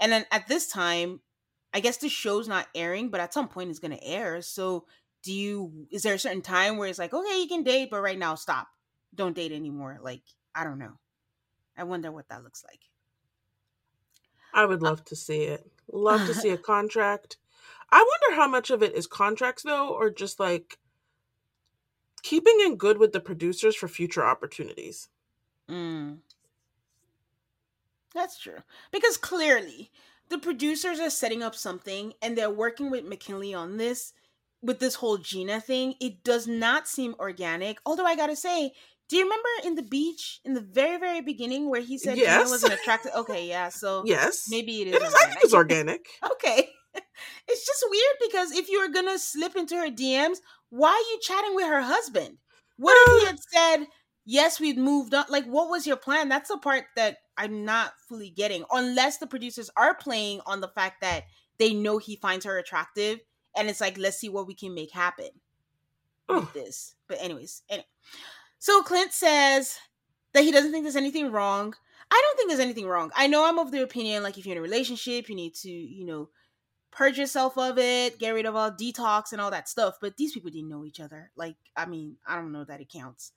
And 0.00 0.10
then 0.10 0.24
at 0.32 0.48
this 0.48 0.68
time, 0.68 1.20
I 1.74 1.80
guess 1.80 1.96
the 1.98 2.08
show's 2.08 2.48
not 2.48 2.68
airing, 2.74 3.08
but 3.08 3.20
at 3.20 3.32
some 3.32 3.48
point 3.48 3.70
it's 3.70 3.78
going 3.78 3.96
to 3.96 4.04
air. 4.04 4.42
So, 4.42 4.86
do 5.22 5.32
you 5.32 5.86
is 5.90 6.02
there 6.02 6.14
a 6.14 6.18
certain 6.18 6.42
time 6.42 6.76
where 6.76 6.88
it's 6.88 6.98
like, 6.98 7.14
okay, 7.14 7.40
you 7.40 7.48
can 7.48 7.62
date, 7.62 7.90
but 7.90 8.02
right 8.02 8.18
now 8.18 8.34
stop. 8.34 8.68
Don't 9.14 9.36
date 9.36 9.52
anymore. 9.52 9.98
Like, 10.02 10.22
I 10.54 10.64
don't 10.64 10.78
know. 10.78 10.98
I 11.76 11.84
wonder 11.84 12.10
what 12.10 12.28
that 12.28 12.42
looks 12.42 12.64
like. 12.64 12.80
I 14.52 14.66
would 14.66 14.82
uh 14.82 14.86
love 14.86 15.00
uh, 15.00 15.04
to 15.06 15.16
see 15.16 15.42
it. 15.44 15.70
Love 15.90 16.26
to 16.26 16.34
see 16.34 16.50
a 16.50 16.58
contract. 16.58 17.38
I 17.90 17.98
wonder 17.98 18.40
how 18.40 18.48
much 18.48 18.70
of 18.70 18.82
it 18.82 18.94
is 18.94 19.06
contracts 19.06 19.62
though, 19.62 19.88
or 19.88 20.10
just 20.10 20.40
like 20.40 20.78
keeping 22.22 22.58
in 22.64 22.76
good 22.76 22.98
with 22.98 23.12
the 23.12 23.20
producers 23.20 23.76
for 23.76 23.88
future 23.88 24.24
opportunities. 24.24 25.08
Mm. 25.70 26.18
That's 28.14 28.38
true. 28.38 28.58
Because 28.90 29.16
clearly, 29.16 29.90
the 30.32 30.38
producers 30.38 30.98
are 30.98 31.10
setting 31.10 31.42
up 31.42 31.54
something 31.54 32.14
and 32.22 32.36
they're 32.36 32.50
working 32.50 32.90
with 32.90 33.04
McKinley 33.04 33.52
on 33.52 33.76
this 33.76 34.14
with 34.62 34.80
this 34.80 34.94
whole 34.94 35.18
Gina 35.18 35.60
thing. 35.60 35.94
It 36.00 36.24
does 36.24 36.46
not 36.46 36.88
seem 36.88 37.14
organic. 37.20 37.76
Although 37.84 38.06
I 38.06 38.16
gotta 38.16 38.34
say, 38.34 38.72
do 39.10 39.16
you 39.16 39.24
remember 39.24 39.48
in 39.62 39.74
the 39.74 39.82
beach 39.82 40.40
in 40.42 40.54
the 40.54 40.62
very 40.62 40.98
very 40.98 41.20
beginning 41.20 41.68
where 41.68 41.82
he 41.82 41.98
said 41.98 42.16
yes. 42.16 42.38
Gina 42.38 42.50
wasn't 42.50 42.72
attracted? 42.72 43.12
Okay, 43.14 43.46
yeah. 43.46 43.68
So 43.68 44.02
yes, 44.06 44.46
maybe 44.50 44.80
it 44.80 44.88
is. 44.88 44.94
It 44.94 45.02
is 45.02 45.14
think 45.14 45.44
It's 45.44 45.54
organic. 45.54 46.06
okay. 46.32 46.68
It's 47.48 47.66
just 47.66 47.84
weird 47.88 48.16
because 48.20 48.52
if 48.52 48.68
you 48.68 48.80
were 48.80 48.92
gonna 48.92 49.18
slip 49.18 49.54
into 49.54 49.76
her 49.76 49.90
DMs, 49.90 50.38
why 50.70 50.90
are 50.90 51.12
you 51.12 51.18
chatting 51.20 51.54
with 51.54 51.66
her 51.66 51.82
husband? 51.82 52.38
What 52.78 52.96
if 52.96 53.20
he 53.20 53.26
uh, 53.26 53.30
had 53.30 53.38
said, 53.38 53.86
yes, 54.24 54.60
we've 54.60 54.76
moved 54.76 55.14
on. 55.14 55.24
Like, 55.28 55.46
what 55.46 55.70
was 55.70 55.86
your 55.86 55.96
plan? 55.96 56.28
That's 56.28 56.48
the 56.48 56.58
part 56.58 56.84
that 56.96 57.18
I'm 57.36 57.64
not 57.64 57.92
fully 58.08 58.30
getting. 58.30 58.64
Unless 58.70 59.18
the 59.18 59.26
producers 59.26 59.70
are 59.76 59.94
playing 59.94 60.40
on 60.46 60.60
the 60.60 60.68
fact 60.68 61.00
that 61.00 61.24
they 61.58 61.74
know 61.74 61.98
he 61.98 62.16
finds 62.16 62.44
her 62.44 62.58
attractive, 62.58 63.20
and 63.56 63.68
it's 63.68 63.80
like, 63.80 63.98
let's 63.98 64.18
see 64.18 64.28
what 64.28 64.46
we 64.46 64.54
can 64.54 64.74
make 64.74 64.92
happen 64.92 65.28
with 66.28 66.52
this. 66.52 66.94
But 67.08 67.18
anyways, 67.20 67.62
anyway. 67.68 67.86
So 68.58 68.82
Clint 68.82 69.12
says 69.12 69.76
that 70.32 70.44
he 70.44 70.52
doesn't 70.52 70.72
think 70.72 70.84
there's 70.84 70.96
anything 70.96 71.30
wrong. 71.30 71.74
I 72.10 72.22
don't 72.22 72.36
think 72.36 72.48
there's 72.48 72.60
anything 72.60 72.86
wrong. 72.86 73.10
I 73.16 73.26
know 73.26 73.46
I'm 73.46 73.58
of 73.58 73.70
the 73.70 73.82
opinion 73.82 74.22
like 74.22 74.38
if 74.38 74.46
you're 74.46 74.52
in 74.54 74.58
a 74.58 74.62
relationship, 74.62 75.28
you 75.28 75.34
need 75.34 75.54
to, 75.56 75.70
you 75.70 76.04
know, 76.04 76.28
purge 76.90 77.18
yourself 77.18 77.56
of 77.56 77.78
it, 77.78 78.18
get 78.18 78.34
rid 78.34 78.46
of 78.46 78.54
all 78.54 78.70
detox 78.70 79.32
and 79.32 79.40
all 79.40 79.50
that 79.50 79.68
stuff. 79.68 79.96
But 80.00 80.16
these 80.16 80.32
people 80.32 80.50
didn't 80.50 80.68
know 80.68 80.84
each 80.84 81.00
other. 81.00 81.30
Like, 81.36 81.56
I 81.76 81.86
mean, 81.86 82.16
I 82.26 82.36
don't 82.36 82.52
know 82.52 82.64
that 82.64 82.80
it 82.80 82.92
counts. 82.92 83.32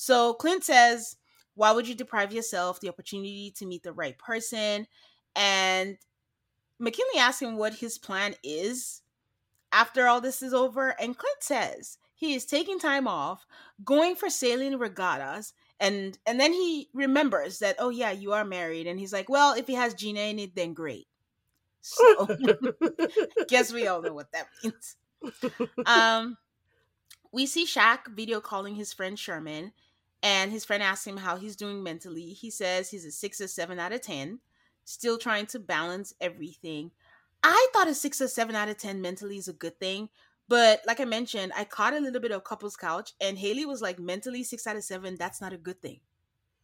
So 0.00 0.32
Clint 0.34 0.62
says, 0.62 1.16
Why 1.56 1.72
would 1.72 1.88
you 1.88 1.94
deprive 1.96 2.32
yourself 2.32 2.78
the 2.78 2.88
opportunity 2.88 3.52
to 3.56 3.66
meet 3.66 3.82
the 3.82 3.92
right 3.92 4.16
person? 4.16 4.86
And 5.34 5.98
McKinley 6.78 7.18
asks 7.18 7.42
him 7.42 7.56
what 7.56 7.74
his 7.74 7.98
plan 7.98 8.36
is 8.44 9.02
after 9.72 10.06
all 10.06 10.20
this 10.20 10.40
is 10.40 10.54
over. 10.54 10.90
And 11.00 11.18
Clint 11.18 11.42
says 11.42 11.98
he 12.14 12.34
is 12.34 12.44
taking 12.44 12.78
time 12.78 13.08
off, 13.08 13.44
going 13.84 14.14
for 14.14 14.30
sailing 14.30 14.78
regattas, 14.78 15.52
and 15.80 16.16
and 16.26 16.38
then 16.38 16.52
he 16.52 16.88
remembers 16.94 17.58
that, 17.58 17.74
oh 17.80 17.90
yeah, 17.90 18.12
you 18.12 18.32
are 18.32 18.44
married. 18.44 18.86
And 18.86 19.00
he's 19.00 19.12
like, 19.12 19.28
Well, 19.28 19.54
if 19.54 19.66
he 19.66 19.74
has 19.74 19.94
Gina 19.94 20.20
in 20.20 20.38
it, 20.38 20.54
then 20.54 20.74
great. 20.74 21.08
So 21.80 22.28
guess 23.48 23.72
we 23.72 23.88
all 23.88 24.00
know 24.00 24.14
what 24.14 24.30
that 24.30 24.46
means. 24.62 24.96
Um 25.86 26.36
we 27.32 27.46
see 27.46 27.66
Shaq 27.66 28.06
video 28.14 28.40
calling 28.40 28.76
his 28.76 28.92
friend 28.92 29.18
Sherman 29.18 29.72
and 30.22 30.50
his 30.50 30.64
friend 30.64 30.82
asks 30.82 31.06
him 31.06 31.16
how 31.16 31.36
he's 31.36 31.56
doing 31.56 31.82
mentally. 31.82 32.30
He 32.32 32.50
says 32.50 32.90
he's 32.90 33.04
a 33.04 33.10
six 33.12 33.40
or 33.40 33.48
seven 33.48 33.78
out 33.78 33.92
of 33.92 34.00
10, 34.02 34.40
still 34.84 35.18
trying 35.18 35.46
to 35.46 35.58
balance 35.58 36.14
everything. 36.20 36.90
I 37.42 37.68
thought 37.72 37.88
a 37.88 37.94
six 37.94 38.20
or 38.20 38.28
seven 38.28 38.56
out 38.56 38.68
of 38.68 38.78
10 38.78 39.00
mentally 39.00 39.36
is 39.36 39.48
a 39.48 39.52
good 39.52 39.78
thing, 39.78 40.08
But 40.48 40.80
like 40.86 40.98
I 40.98 41.04
mentioned, 41.04 41.52
I 41.54 41.64
caught 41.64 41.94
a 41.94 42.00
little 42.00 42.20
bit 42.20 42.32
of 42.32 42.42
couples 42.42 42.76
couch, 42.76 43.12
and 43.20 43.38
Haley 43.38 43.66
was 43.66 43.82
like 43.82 43.98
mentally 43.98 44.42
six 44.42 44.66
out 44.66 44.76
of 44.76 44.84
seven. 44.84 45.16
That's 45.16 45.40
not 45.40 45.52
a 45.52 45.58
good 45.58 45.80
thing. 45.82 46.00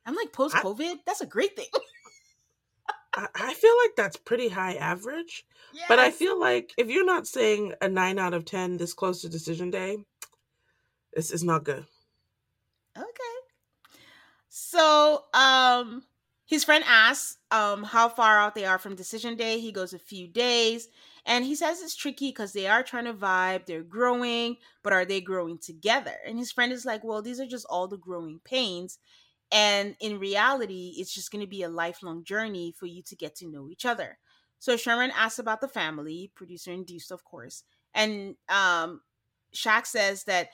I'm 0.06 0.14
like 0.16 0.32
post 0.32 0.56
COVID. 0.56 0.96
That's 1.06 1.20
a 1.20 1.26
great 1.26 1.54
thing. 1.56 1.68
I, 3.16 3.54
feel 3.54 3.72
like 3.84 3.94
that's 3.96 4.16
pretty 4.16 4.48
high 4.48 4.74
average. 4.74 5.46
yes. 5.72 5.84
But 5.88 6.00
I 6.00 6.10
feel 6.10 6.38
like 6.38 6.72
if 6.76 6.88
you're 6.88 7.04
not 7.04 7.28
saying 7.28 7.74
a 7.80 7.88
nine 7.88 8.18
out 8.18 8.34
of 8.34 8.44
ten 8.44 8.76
this 8.76 8.92
close 8.92 9.20
to 9.20 9.28
decision 9.28 9.70
day, 9.70 9.98
this 11.14 11.30
is 11.30 11.44
not 11.44 11.62
good. 11.62 11.86
Okay. 12.96 13.33
So, 14.56 15.24
um, 15.34 16.04
his 16.46 16.62
friend 16.62 16.84
asks 16.86 17.38
um 17.50 17.82
how 17.82 18.08
far 18.08 18.38
out 18.38 18.54
they 18.54 18.64
are 18.66 18.78
from 18.78 18.94
decision 18.94 19.34
day. 19.36 19.58
He 19.58 19.72
goes 19.72 19.92
a 19.92 19.98
few 19.98 20.28
days, 20.28 20.86
and 21.26 21.44
he 21.44 21.56
says 21.56 21.82
it's 21.82 21.96
tricky 21.96 22.28
because 22.28 22.52
they 22.52 22.68
are 22.68 22.84
trying 22.84 23.06
to 23.06 23.14
vibe, 23.14 23.66
they're 23.66 23.82
growing, 23.82 24.56
but 24.84 24.92
are 24.92 25.04
they 25.04 25.20
growing 25.20 25.58
together? 25.58 26.14
And 26.24 26.38
his 26.38 26.52
friend 26.52 26.72
is 26.72 26.84
like, 26.84 27.02
Well, 27.02 27.20
these 27.20 27.40
are 27.40 27.46
just 27.46 27.66
all 27.68 27.88
the 27.88 27.96
growing 27.98 28.40
pains. 28.44 28.98
And 29.52 29.96
in 30.00 30.18
reality, 30.18 30.96
it's 30.98 31.14
just 31.14 31.30
going 31.32 31.42
to 31.44 31.48
be 31.50 31.62
a 31.62 31.68
lifelong 31.68 32.24
journey 32.24 32.72
for 32.78 32.86
you 32.86 33.02
to 33.04 33.16
get 33.16 33.36
to 33.36 33.48
know 33.48 33.70
each 33.70 33.86
other. 33.86 34.18
So 34.58 34.76
Sherman 34.76 35.12
asks 35.14 35.38
about 35.38 35.60
the 35.62 35.68
family, 35.68 36.32
producer 36.34 36.72
induced, 36.72 37.12
of 37.12 37.24
course. 37.24 37.64
And 37.94 38.36
um, 38.48 39.02
Shaq 39.54 39.86
says 39.86 40.24
that 40.24 40.48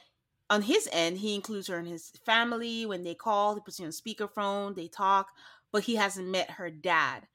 on 0.50 0.62
his 0.62 0.88
end, 0.92 1.18
he 1.18 1.34
includes 1.34 1.68
her 1.68 1.78
in 1.78 1.86
his 1.86 2.10
family. 2.26 2.86
When 2.86 3.04
they 3.04 3.14
call, 3.14 3.54
he 3.54 3.62
puts 3.62 3.78
her 3.78 3.86
on 3.86 3.92
speakerphone, 3.92 4.76
they 4.76 4.88
talk, 4.88 5.28
but 5.72 5.84
he 5.84 5.96
hasn't 5.96 6.28
met 6.28 6.52
her 6.52 6.70
dad. 6.70 7.28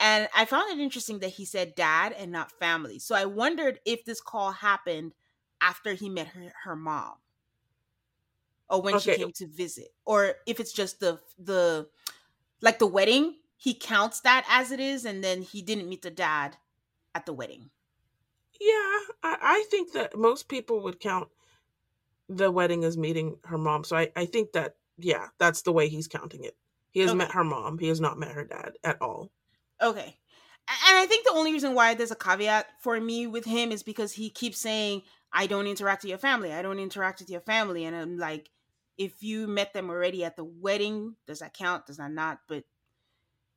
And 0.00 0.28
I 0.36 0.44
found 0.46 0.70
it 0.70 0.82
interesting 0.82 1.20
that 1.20 1.30
he 1.30 1.46
said 1.46 1.74
dad 1.74 2.12
and 2.12 2.32
not 2.32 2.52
family. 2.52 3.00
So 3.00 3.16
I 3.16 3.26
wondered 3.26 3.80
if 3.86 4.04
this 4.04 4.20
call 4.20 4.52
happened 4.52 5.14
after 5.60 5.94
he 5.94 6.10
met 6.10 6.28
her, 6.28 6.52
her 6.64 6.76
mom 6.76 7.16
or 8.68 8.82
when 8.82 8.98
she 8.98 9.10
came 9.10 9.32
to 9.32 9.46
visit 9.46 9.88
or 10.04 10.34
if 10.46 10.60
it's 10.60 10.72
just 10.72 11.00
the 11.00 11.20
the 11.38 11.88
like 12.60 12.78
the 12.78 12.86
wedding 12.86 13.36
he 13.56 13.74
counts 13.74 14.20
that 14.20 14.46
as 14.48 14.70
it 14.72 14.80
is 14.80 15.04
and 15.04 15.22
then 15.24 15.42
he 15.42 15.62
didn't 15.62 15.88
meet 15.88 16.02
the 16.02 16.10
dad 16.10 16.56
at 17.14 17.26
the 17.26 17.32
wedding 17.32 17.70
Yeah, 18.60 18.98
I, 19.22 19.36
I 19.40 19.66
think 19.70 19.92
that 19.92 20.16
most 20.16 20.48
people 20.48 20.80
would 20.82 21.00
count 21.00 21.28
the 22.28 22.50
wedding 22.50 22.82
is 22.82 22.96
meeting 22.98 23.38
her 23.44 23.58
mom. 23.58 23.84
So 23.84 23.96
I, 23.96 24.10
I 24.16 24.26
think 24.26 24.52
that, 24.52 24.76
yeah, 24.98 25.28
that's 25.38 25.62
the 25.62 25.72
way 25.72 25.88
he's 25.88 26.08
counting 26.08 26.44
it. 26.44 26.56
He 26.90 27.00
has 27.00 27.10
Okay. 27.10 27.18
met 27.18 27.32
her 27.32 27.44
mom. 27.44 27.78
He 27.78 27.88
has 27.88 28.00
not 28.00 28.18
met 28.18 28.32
her 28.32 28.44
dad 28.44 28.72
at 28.84 29.00
all. 29.00 29.30
okay 29.82 30.16
and 30.86 30.98
i 30.98 31.06
think 31.06 31.24
the 31.24 31.32
only 31.32 31.52
reason 31.52 31.74
why 31.74 31.94
there's 31.94 32.10
a 32.10 32.16
caveat 32.16 32.66
for 32.80 33.00
me 33.00 33.26
with 33.26 33.44
him 33.46 33.72
is 33.72 33.82
because 33.82 34.12
he 34.12 34.28
keeps 34.28 34.58
saying 34.58 35.00
i 35.32 35.46
don't 35.46 35.66
interact 35.66 36.02
with 36.02 36.10
your 36.10 36.18
family 36.18 36.52
i 36.52 36.60
don't 36.60 36.78
interact 36.78 37.20
with 37.20 37.30
your 37.30 37.40
family 37.40 37.84
and 37.86 37.96
i'm 37.96 38.18
like 38.18 38.50
if 38.98 39.22
you 39.22 39.46
met 39.46 39.72
them 39.72 39.88
already 39.88 40.24
at 40.24 40.36
the 40.36 40.44
wedding 40.44 41.14
does 41.26 41.38
that 41.38 41.54
count 41.54 41.86
does 41.86 41.96
that 41.96 42.10
not 42.10 42.40
but 42.48 42.64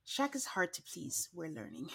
Shaq 0.08 0.36
is 0.36 0.46
hard 0.46 0.74
to 0.74 0.82
please 0.84 1.28
we're 1.34 1.50
learning 1.50 1.90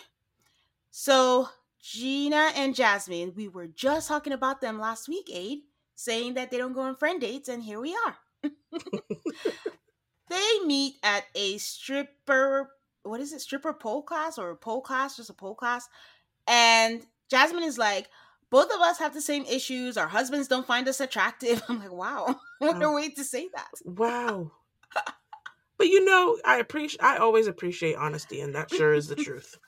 so 0.91 1.49
gina 1.81 2.51
and 2.57 2.75
jasmine 2.75 3.33
we 3.37 3.49
were 3.49 3.69
just 3.69 4.09
talking 4.09 4.33
about 4.33 4.61
them 4.61 4.79
last 4.79 5.09
week 5.09 5.31
aid 5.33 5.61
saying 5.97 6.35
that 6.35 6.51
they 6.51 6.59
don't 6.59 6.73
go 6.75 6.83
on 6.83 6.95
friend 6.95 7.21
dates 7.21 7.49
and 7.49 7.63
here 7.63 7.81
we 7.81 7.97
are 8.07 8.17
they 10.29 10.59
meet 10.65 10.95
at 11.03 11.25
a 11.35 11.59
stripper 11.59 12.71
what 13.03 13.21
is 13.21 13.33
it 13.33 13.41
stripper 13.41 13.73
pole 13.73 14.03
class 14.03 14.39
or 14.39 14.51
a 14.51 14.57
pole 14.57 14.81
class 14.81 15.17
just 15.17 15.31
a 15.31 15.35
pole 15.35 15.55
class 15.55 15.89
and 16.47 17.03
jasmine 17.31 17.63
is 17.65 17.79
like 17.79 18.09
both 18.51 18.73
of 18.73 18.81
us 18.81 18.99
have 18.99 19.15
the 19.15 19.21
same 19.21 19.45
issues 19.47 19.97
our 19.97 20.07
husbands 20.09 20.49
don't 20.49 20.67
find 20.67 20.87
us 20.89 21.01
attractive 21.01 21.63
i'm 21.69 21.79
like 21.81 21.93
wow 21.93 22.37
what 22.59 22.77
a 22.81 22.85
Oh. 22.87 22.95
way 22.95 23.09
to 23.11 23.25
say 23.25 23.49
that 23.55 23.71
Wow. 23.85 24.51
but 25.79 25.89
you 25.89 26.05
know, 26.05 26.39
I 26.45 26.57
appreciate 26.59 27.03
I 27.03 27.17
always 27.19 27.47
appreciate 27.49 27.97
honesty 27.97 28.41
and 28.41 28.55
that 28.55 28.71
sure 28.71 28.95
is 28.95 29.09
the 29.09 29.15
truth. 29.17 29.59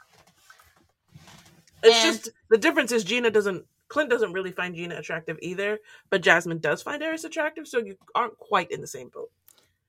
It's 1.83 2.03
And- 2.05 2.17
just 2.17 2.31
the 2.49 2.57
difference 2.59 2.93
is 2.93 3.05
Gina 3.05 3.31
doesn't 3.31 3.67
Clint 3.89 4.11
doesn't 4.11 4.33
really 4.33 4.53
find 4.53 4.75
Gina 4.75 4.97
attractive 4.97 5.39
either, 5.41 5.79
but 6.11 6.23
Jasmine 6.23 6.59
does 6.59 6.83
find 6.83 7.03
Airris 7.03 7.25
attractive, 7.25 7.67
so 7.67 7.79
you 7.79 7.97
aren't 8.15 8.39
quite 8.39 8.71
in 8.71 8.81
the 8.81 8.87
same 8.87 9.09
boat. 9.09 9.31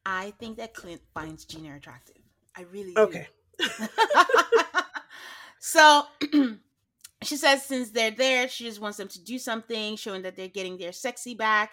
i 0.06 0.32
think 0.40 0.58
that 0.58 0.74
clint 0.74 1.02
finds 1.14 1.44
gina 1.44 1.76
attractive 1.76 2.16
i 2.56 2.62
really 2.72 2.94
do. 2.94 3.02
Okay. 3.02 3.28
so 5.60 6.04
she 7.24 7.36
says 7.36 7.66
since 7.66 7.92
they're 7.92 8.12
there, 8.12 8.48
she 8.48 8.64
just 8.64 8.82
wants 8.82 8.98
them 8.98 9.08
to 9.10 9.24
do 9.24 9.38
something, 9.38 9.96
showing 9.96 10.22
that 10.24 10.36
they're 10.36 10.48
getting 10.48 10.78
their 10.78 10.94
sexy 10.94 11.36
back. 11.36 11.72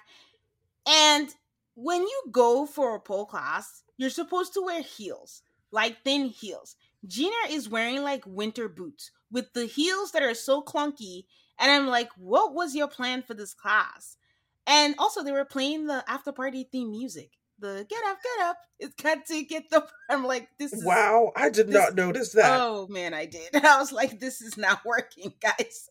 And 0.87 1.29
when 1.75 2.03
you 2.03 2.23
go 2.31 2.67
for 2.67 2.95
a 2.95 3.01
pole 3.01 3.27
class, 3.27 3.83
you're 3.97 4.11
supposed 4.11 4.55
to 4.55 4.63
wear 4.63 4.83
heels, 4.83 5.43
like 5.71 6.03
thin 6.05 6.27
heels. 6.27 6.77
Gina 7.07 7.35
is 7.51 7.69
wearing 7.69 8.03
like 8.03 8.25
winter 8.27 8.69
boots 8.69 9.11
with 9.31 9.53
the 9.53 9.67
heels 9.67 10.13
that 10.13 10.23
are 10.23 10.35
so 10.35 10.63
clunky. 10.63 11.25
And 11.59 11.71
I'm 11.71 11.87
like, 11.87 12.11
what 12.17 12.55
was 12.55 12.75
your 12.75 12.89
plan 12.89 13.23
for 13.23 13.35
this 13.35 13.55
class? 13.55 14.17
And 14.67 14.95
also, 14.99 15.23
they 15.23 15.33
were 15.33 15.45
playing 15.45 15.87
the 15.87 16.05
after 16.09 16.33
party 16.33 16.69
theme 16.71 16.91
music. 16.91 17.31
The 17.59 17.87
get 17.89 18.05
up, 18.05 18.19
get 18.23 18.47
up. 18.47 18.57
It's 18.79 18.95
got 19.03 19.25
to 19.27 19.43
get 19.43 19.71
the. 19.71 19.87
I'm 20.11 20.25
like, 20.27 20.49
this 20.59 20.73
is 20.75 20.85
Wow, 20.85 21.33
I 21.35 21.49
did 21.49 21.69
this- 21.69 21.75
not 21.75 21.95
notice 21.95 22.33
that. 22.35 22.61
Oh 22.61 22.87
man, 22.89 23.15
I 23.15 23.25
did. 23.25 23.55
I 23.57 23.79
was 23.79 23.91
like, 23.93 24.21
this 24.21 24.43
is 24.43 24.59
not 24.59 24.85
working, 24.85 25.33
guys. 25.41 25.89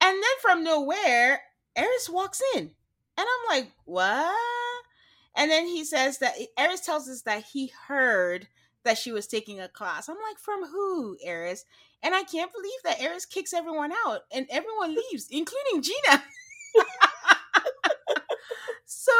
And 0.00 0.14
then 0.16 0.30
from 0.42 0.64
nowhere, 0.64 1.40
Airris 1.76 2.10
walks 2.10 2.42
in. 2.56 2.62
And 2.62 3.26
I'm 3.26 3.56
like, 3.56 3.70
what? 3.84 4.34
And 5.36 5.50
then 5.50 5.66
he 5.66 5.84
says 5.84 6.18
that 6.18 6.34
Airris 6.58 6.84
tells 6.84 7.08
us 7.08 7.22
that 7.22 7.44
he 7.52 7.72
heard 7.86 8.48
that 8.84 8.98
she 8.98 9.12
was 9.12 9.26
taking 9.28 9.60
a 9.60 9.68
class. 9.68 10.08
I'm 10.08 10.16
like, 10.16 10.38
from 10.40 10.64
who, 10.66 11.16
Airris? 11.24 11.60
And 12.02 12.14
I 12.14 12.22
can't 12.22 12.52
believe 12.52 12.80
that 12.84 12.98
Airris 12.98 13.28
kicks 13.28 13.52
everyone 13.52 13.92
out 14.06 14.20
and 14.32 14.46
everyone 14.50 14.94
leaves, 14.94 15.26
including 15.30 15.82
Gina. 15.82 16.22
so 18.86 19.12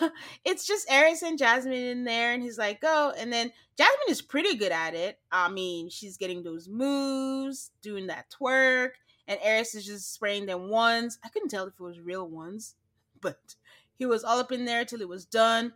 it's 0.44 0.66
just 0.66 0.88
Airris 0.88 1.22
and 1.22 1.38
Jasmine 1.38 1.72
in 1.72 2.04
there, 2.04 2.32
and 2.32 2.42
he's 2.42 2.58
like, 2.58 2.80
go. 2.80 3.12
And 3.16 3.32
then 3.32 3.52
Jasmine 3.76 4.08
is 4.08 4.22
pretty 4.22 4.56
good 4.56 4.72
at 4.72 4.94
it. 4.94 5.18
I 5.32 5.48
mean, 5.48 5.88
she's 5.88 6.16
getting 6.16 6.42
those 6.42 6.68
moves, 6.68 7.70
doing 7.82 8.08
that 8.08 8.26
twerk, 8.30 8.90
and 9.26 9.40
Airris 9.40 9.74
is 9.74 9.86
just 9.86 10.12
spraying 10.12 10.46
them 10.46 10.68
ones. 10.68 11.18
I 11.24 11.28
couldn't 11.28 11.48
tell 11.48 11.66
if 11.66 11.74
it 11.74 11.82
was 11.82 12.00
real 12.00 12.28
ones, 12.28 12.74
but 13.20 13.56
he 13.94 14.06
was 14.06 14.24
all 14.24 14.38
up 14.38 14.52
in 14.52 14.64
there 14.64 14.84
till 14.84 15.00
it 15.00 15.08
was 15.08 15.24
done. 15.24 15.72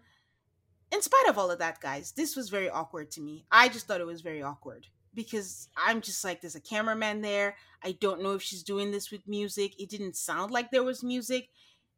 In 0.92 1.02
spite 1.02 1.28
of 1.28 1.38
all 1.38 1.50
of 1.50 1.60
that, 1.60 1.80
guys, 1.80 2.12
this 2.12 2.34
was 2.34 2.50
very 2.50 2.68
awkward 2.68 3.12
to 3.12 3.20
me. 3.20 3.44
I 3.50 3.68
just 3.68 3.86
thought 3.86 4.00
it 4.00 4.06
was 4.06 4.22
very 4.22 4.42
awkward 4.42 4.88
because 5.14 5.68
I'm 5.76 6.00
just 6.00 6.24
like, 6.24 6.40
there's 6.40 6.54
a 6.54 6.60
cameraman 6.60 7.20
there. 7.20 7.56
I 7.82 7.92
don't 7.92 8.22
know 8.22 8.32
if 8.32 8.42
she's 8.42 8.62
doing 8.62 8.90
this 8.90 9.10
with 9.10 9.26
music. 9.26 9.80
It 9.80 9.88
didn't 9.88 10.16
sound 10.16 10.50
like 10.52 10.70
there 10.70 10.82
was 10.84 11.02
music, 11.02 11.48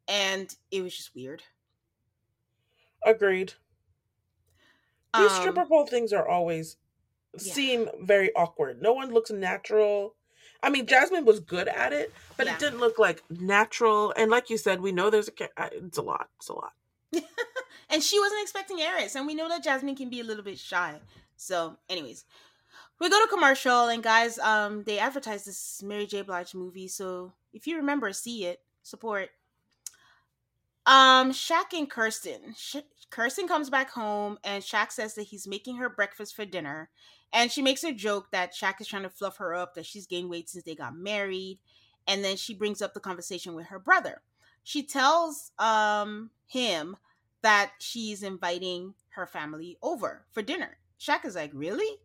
and 0.07 0.53
it 0.71 0.81
was 0.81 0.95
just 0.95 1.13
weird. 1.15 1.43
Agreed. 3.05 3.53
These 5.15 5.31
Um, 5.31 5.41
stripper 5.41 5.65
pole 5.65 5.85
things 5.85 6.13
are 6.13 6.27
always 6.27 6.77
Yeah. 7.39 7.53
seem 7.53 7.89
very 7.99 8.33
awkward. 8.35 8.81
No 8.81 8.93
one 8.93 9.11
looks 9.13 9.29
natural. 9.31 10.15
I 10.61 10.69
mean, 10.69 10.85
Jasmine 10.87 11.25
was 11.25 11.39
good 11.41 11.67
at 11.67 11.91
it, 11.91 12.13
but 12.37 12.47
Yeah. 12.47 12.53
it 12.53 12.59
didn't 12.59 12.79
look 12.79 12.97
like 12.97 13.29
natural. 13.29 14.13
And 14.15 14.31
like 14.31 14.49
you 14.49 14.57
said, 14.57 14.79
we 14.81 14.91
know 14.93 15.09
there's 15.09 15.27
a. 15.27 15.31
ca- 15.31 15.49
uh, 15.57 15.69
It's 15.73 15.97
a 15.97 16.01
lot. 16.01 16.29
It's 16.37 16.47
a 16.49 16.53
lot. 16.53 16.73
and 17.89 18.01
she 18.01 18.19
wasn't 18.19 18.41
expecting 18.41 18.77
Airris, 18.79 19.15
and 19.15 19.27
we 19.27 19.35
know 19.35 19.49
that 19.49 19.63
Jasmine 19.63 19.95
can 19.95 20.09
be 20.09 20.21
a 20.21 20.23
little 20.23 20.43
bit 20.43 20.57
shy. 20.57 21.01
So, 21.35 21.77
anyways, 21.89 22.23
we 23.03 23.09
go 23.09 23.21
to 23.21 23.27
commercial, 23.27 23.87
and 23.89 24.01
guys, 24.01 24.39
um, 24.39 24.83
they 24.83 24.97
advertise 24.97 25.43
this 25.45 25.83
Mary 25.83 26.07
J. 26.07 26.21
Blige 26.21 26.55
movie. 26.55 26.87
So, 26.87 27.33
if 27.51 27.67
you 27.67 27.77
remember, 27.77 28.13
see 28.13 28.45
it, 28.45 28.61
support. 28.81 29.29
Um, 30.85 31.31
Shaq 31.31 31.73
and 31.77 31.89
Kirsten. 31.89 32.55
Sh- 32.57 32.77
Kirsten 33.09 33.47
comes 33.47 33.69
back 33.69 33.91
home, 33.91 34.37
and 34.43 34.63
Shaq 34.63 34.91
says 34.91 35.15
that 35.15 35.23
he's 35.23 35.47
making 35.47 35.77
her 35.77 35.89
breakfast 35.89 36.35
for 36.35 36.45
dinner, 36.45 36.89
and 37.33 37.51
she 37.51 37.61
makes 37.61 37.83
a 37.83 37.93
joke 37.93 38.31
that 38.31 38.53
Shaq 38.55 38.79
is 38.79 38.87
trying 38.87 39.03
to 39.03 39.09
fluff 39.09 39.37
her 39.37 39.53
up, 39.53 39.75
that 39.75 39.85
she's 39.85 40.07
gained 40.07 40.29
weight 40.29 40.49
since 40.49 40.63
they 40.63 40.75
got 40.75 40.95
married, 40.95 41.59
and 42.07 42.23
then 42.23 42.37
she 42.37 42.53
brings 42.53 42.81
up 42.81 42.93
the 42.93 42.99
conversation 42.99 43.53
with 43.53 43.67
her 43.67 43.79
brother. 43.79 44.21
She 44.63 44.81
tells 44.81 45.51
um 45.59 46.29
him 46.47 46.95
that 47.41 47.71
she's 47.79 48.23
inviting 48.23 48.93
her 49.09 49.27
family 49.27 49.77
over 49.81 50.25
for 50.31 50.41
dinner. 50.41 50.77
Shaq 50.99 51.25
is 51.25 51.35
like, 51.35 51.51
Really? 51.53 51.99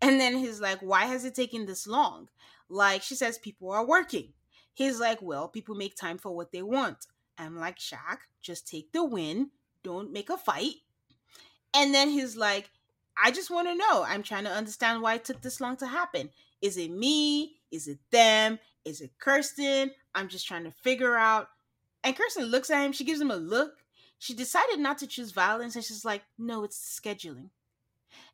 And 0.00 0.20
then 0.20 0.36
he's 0.36 0.60
like, 0.60 0.80
Why 0.80 1.06
has 1.06 1.24
it 1.24 1.34
taken 1.34 1.66
this 1.66 1.86
long? 1.86 2.28
Like, 2.68 3.02
she 3.02 3.14
says, 3.14 3.38
People 3.38 3.70
are 3.70 3.86
working. 3.86 4.32
He's 4.74 5.00
like, 5.00 5.20
Well, 5.20 5.48
people 5.48 5.74
make 5.74 5.96
time 5.96 6.18
for 6.18 6.34
what 6.34 6.52
they 6.52 6.62
want. 6.62 7.06
I'm 7.38 7.56
like, 7.56 7.78
Shaq, 7.78 8.18
just 8.42 8.68
take 8.68 8.92
the 8.92 9.04
win. 9.04 9.50
Don't 9.82 10.12
make 10.12 10.28
a 10.28 10.36
fight. 10.36 10.74
And 11.74 11.94
then 11.94 12.10
he's 12.10 12.36
like, 12.36 12.70
I 13.22 13.30
just 13.30 13.50
want 13.50 13.68
to 13.68 13.74
know. 13.74 14.04
I'm 14.06 14.22
trying 14.22 14.44
to 14.44 14.50
understand 14.50 15.02
why 15.02 15.14
it 15.14 15.24
took 15.24 15.40
this 15.40 15.60
long 15.60 15.76
to 15.78 15.86
happen. 15.86 16.30
Is 16.60 16.76
it 16.76 16.90
me? 16.90 17.56
Is 17.70 17.88
it 17.88 17.98
them? 18.10 18.58
Is 18.84 19.00
it 19.00 19.12
Kirsten? 19.18 19.92
I'm 20.14 20.28
just 20.28 20.46
trying 20.46 20.64
to 20.64 20.70
figure 20.70 21.16
out. 21.16 21.48
And 22.02 22.16
Kirsten 22.16 22.46
looks 22.46 22.70
at 22.70 22.84
him. 22.84 22.92
She 22.92 23.04
gives 23.04 23.20
him 23.20 23.30
a 23.30 23.36
look. 23.36 23.72
She 24.18 24.34
decided 24.34 24.78
not 24.80 24.98
to 24.98 25.06
choose 25.06 25.30
violence, 25.30 25.76
and 25.76 25.84
she's 25.84 26.04
like, 26.04 26.22
"No, 26.36 26.64
it's 26.64 27.00
scheduling." 27.00 27.50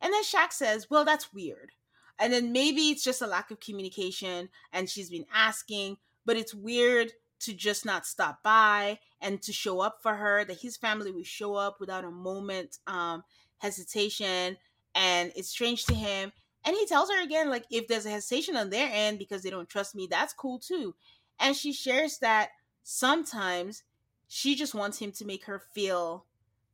And 0.01 0.12
then 0.12 0.22
Shaq 0.25 0.53
says, 0.53 0.89
"Well, 0.91 1.05
that's 1.05 1.33
weird." 1.33 1.72
And 2.18 2.33
then 2.33 2.53
maybe 2.53 2.91
it's 2.91 3.03
just 3.03 3.22
a 3.22 3.27
lack 3.27 3.51
of 3.51 3.61
communication, 3.61 4.49
and 4.72 4.89
she's 4.89 5.11
been 5.11 5.27
asking, 5.35 5.97
but 6.25 6.37
it's 6.37 6.55
weird 6.55 7.12
to 7.41 7.53
just 7.53 7.85
not 7.85 8.07
stop 8.07 8.43
by 8.43 8.99
and 9.20 9.43
to 9.43 9.53
show 9.53 9.81
up 9.81 9.99
for 10.03 10.14
her. 10.14 10.45
That 10.45 10.61
his 10.61 10.77
family 10.77 11.11
would 11.11 11.27
show 11.27 11.55
up 11.55 11.81
without 11.81 12.05
a 12.05 12.11
moment 12.11 12.79
um, 12.87 13.25
hesitation, 13.59 14.57
and 14.95 15.33
it's 15.35 15.49
strange 15.49 15.85
to 15.87 15.95
him. 15.95 16.33
And 16.64 16.75
he 16.75 16.87
tells 16.87 17.11
her 17.11 17.22
again, 17.22 17.51
like, 17.51 17.66
if 17.70 17.89
there's 17.89 18.07
a 18.07 18.11
hesitation 18.11 18.57
on 18.57 18.70
their 18.70 18.89
end 18.91 19.18
because 19.18 19.43
they 19.43 19.51
don't 19.51 19.68
trust 19.68 19.95
me, 19.95 20.07
that's 20.11 20.33
cool 20.33 20.59
too. 20.59 20.95
And 21.39 21.55
she 21.55 21.72
shares 21.72 22.18
that 22.18 22.51
sometimes 22.83 23.83
she 24.29 24.55
just 24.55 24.75
wants 24.75 24.99
him 24.99 25.12
to 25.12 25.27
make 25.27 25.45
her 25.45 25.59
feel 25.75 26.25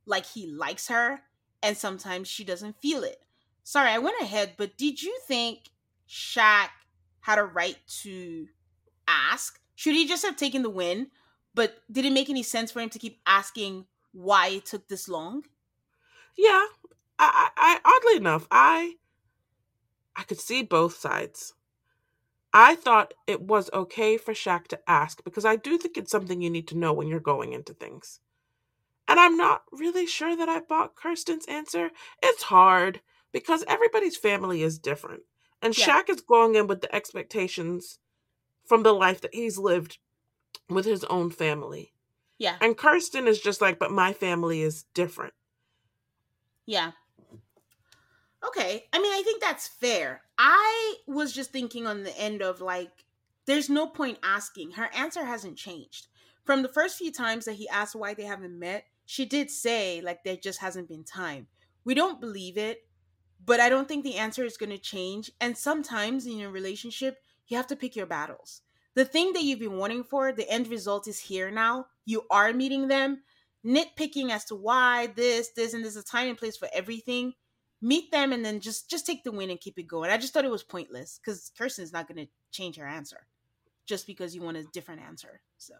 like 0.05 0.25
he 0.25 0.47
likes 0.47 0.87
her, 0.87 1.21
and 1.63 1.77
sometimes 1.77 2.27
she 2.27 2.43
doesn't 2.43 2.81
feel 2.81 3.03
it. 3.03 3.21
Sorry, 3.63 3.91
I 3.91 3.99
went 3.99 4.21
ahead, 4.21 4.53
but 4.57 4.77
did 4.77 5.01
you 5.01 5.17
think 5.27 5.69
Shaq 6.09 6.69
had 7.21 7.39
a 7.39 7.43
right 7.43 7.77
to 8.01 8.47
ask? 9.07 9.59
Should 9.75 9.93
he 9.93 10.07
just 10.07 10.25
have 10.25 10.35
taken 10.35 10.63
the 10.63 10.69
win? 10.69 11.07
But 11.53 11.79
did 11.91 12.05
it 12.05 12.13
make 12.13 12.29
any 12.29 12.43
sense 12.43 12.71
for 12.71 12.79
him 12.79 12.89
to 12.89 12.99
keep 12.99 13.19
asking 13.25 13.85
why 14.13 14.47
it 14.47 14.65
took 14.65 14.87
this 14.87 15.07
long? 15.07 15.43
Yeah, 16.37 16.65
I, 17.19 17.49
I, 17.55 17.79
oddly 17.83 18.17
enough, 18.17 18.47
I 18.49 18.95
I 20.15 20.23
could 20.23 20.39
see 20.39 20.63
both 20.63 20.97
sides. 20.97 21.53
I 22.53 22.75
thought 22.75 23.13
it 23.27 23.41
was 23.41 23.69
okay 23.73 24.17
for 24.17 24.33
Shaq 24.33 24.67
to 24.67 24.79
ask 24.87 25.23
because 25.23 25.45
I 25.45 25.55
do 25.55 25.77
think 25.77 25.97
it's 25.97 26.11
something 26.11 26.41
you 26.41 26.49
need 26.49 26.67
to 26.69 26.77
know 26.77 26.91
when 26.91 27.07
you're 27.07 27.19
going 27.19 27.53
into 27.53 27.73
things. 27.73 28.19
And 29.11 29.19
I'm 29.19 29.35
not 29.35 29.63
really 29.73 30.05
sure 30.05 30.37
that 30.37 30.47
I 30.47 30.61
bought 30.61 30.95
Kirsten's 30.95 31.45
answer. 31.47 31.89
It's 32.23 32.43
hard 32.43 33.01
because 33.33 33.65
everybody's 33.67 34.15
family 34.15 34.63
is 34.63 34.79
different. 34.79 35.23
And 35.61 35.77
yeah. 35.77 35.85
Shaq 35.85 36.09
is 36.09 36.21
going 36.21 36.55
in 36.55 36.67
with 36.67 36.79
the 36.79 36.95
expectations 36.95 37.99
from 38.65 38.83
the 38.83 38.93
life 38.93 39.19
that 39.19 39.35
he's 39.35 39.57
lived 39.57 39.97
with 40.69 40.85
his 40.85 41.03
own 41.03 41.29
family. 41.29 41.91
Yeah. 42.37 42.55
And 42.61 42.77
Kirsten 42.77 43.27
is 43.27 43.41
just 43.41 43.59
like, 43.59 43.79
but 43.79 43.91
my 43.91 44.13
family 44.13 44.61
is 44.61 44.85
different. 44.93 45.33
Yeah. 46.65 46.91
Okay. 48.47 48.85
I 48.93 48.99
mean, 48.99 49.11
I 49.11 49.23
think 49.25 49.41
that's 49.41 49.67
fair. 49.67 50.21
I 50.37 50.95
was 51.05 51.33
just 51.33 51.51
thinking 51.51 51.85
on 51.85 52.03
the 52.03 52.17
end 52.17 52.41
of 52.41 52.61
like, 52.61 53.03
there's 53.45 53.69
no 53.69 53.87
point 53.87 54.19
asking. 54.23 54.71
Her 54.71 54.89
answer 54.95 55.25
hasn't 55.25 55.57
changed. 55.57 56.07
From 56.45 56.61
the 56.61 56.69
first 56.69 56.97
few 56.97 57.11
times 57.11 57.43
that 57.43 57.55
he 57.55 57.67
asked 57.67 57.93
why 57.93 58.13
they 58.13 58.23
haven't 58.23 58.57
met, 58.57 58.85
she 59.11 59.25
did 59.25 59.51
say, 59.51 59.99
like, 59.99 60.23
there 60.23 60.37
just 60.37 60.61
hasn't 60.61 60.87
been 60.87 61.03
time. 61.03 61.47
We 61.83 61.93
don't 61.93 62.21
believe 62.21 62.57
it, 62.57 62.87
but 63.45 63.59
I 63.59 63.67
don't 63.67 63.85
think 63.85 64.05
the 64.05 64.15
answer 64.15 64.45
is 64.45 64.55
going 64.55 64.69
to 64.69 64.77
change. 64.77 65.29
And 65.41 65.57
sometimes 65.57 66.25
in 66.25 66.39
a 66.39 66.49
relationship, 66.49 67.17
you 67.47 67.57
have 67.57 67.67
to 67.67 67.75
pick 67.75 67.93
your 67.93 68.05
battles. 68.05 68.61
The 68.93 69.03
thing 69.03 69.33
that 69.33 69.43
you've 69.43 69.59
been 69.59 69.75
wanting 69.75 70.05
for, 70.05 70.31
the 70.31 70.49
end 70.49 70.69
result 70.69 71.09
is 71.09 71.19
here 71.19 71.51
now. 71.51 71.87
You 72.05 72.23
are 72.31 72.53
meeting 72.53 72.87
them. 72.87 73.23
Nitpicking 73.65 74.29
as 74.29 74.45
to 74.45 74.55
why 74.55 75.07
this, 75.07 75.49
this, 75.57 75.73
and 75.73 75.83
there's 75.83 75.97
a 75.97 76.03
time 76.03 76.29
and 76.29 76.37
place 76.37 76.55
for 76.55 76.69
everything 76.73 77.33
meet 77.81 78.11
them 78.11 78.31
and 78.31 78.45
then 78.45 78.59
just 78.59 78.89
just 78.89 79.07
take 79.07 79.23
the 79.23 79.31
win 79.31 79.49
and 79.49 79.59
keep 79.59 79.77
it 79.77 79.87
going. 79.87 80.09
I 80.09 80.17
just 80.17 80.33
thought 80.33 80.45
it 80.45 80.51
was 80.51 80.63
pointless 80.63 81.19
because 81.19 81.51
Kirsten's 81.57 81.91
not 81.91 82.07
going 82.07 82.23
to 82.25 82.31
change 82.51 82.77
her 82.77 82.87
answer 82.87 83.25
just 83.87 84.07
because 84.07 84.35
you 84.35 84.41
want 84.41 84.57
a 84.57 84.63
different 84.71 85.01
answer. 85.01 85.41
So, 85.57 85.73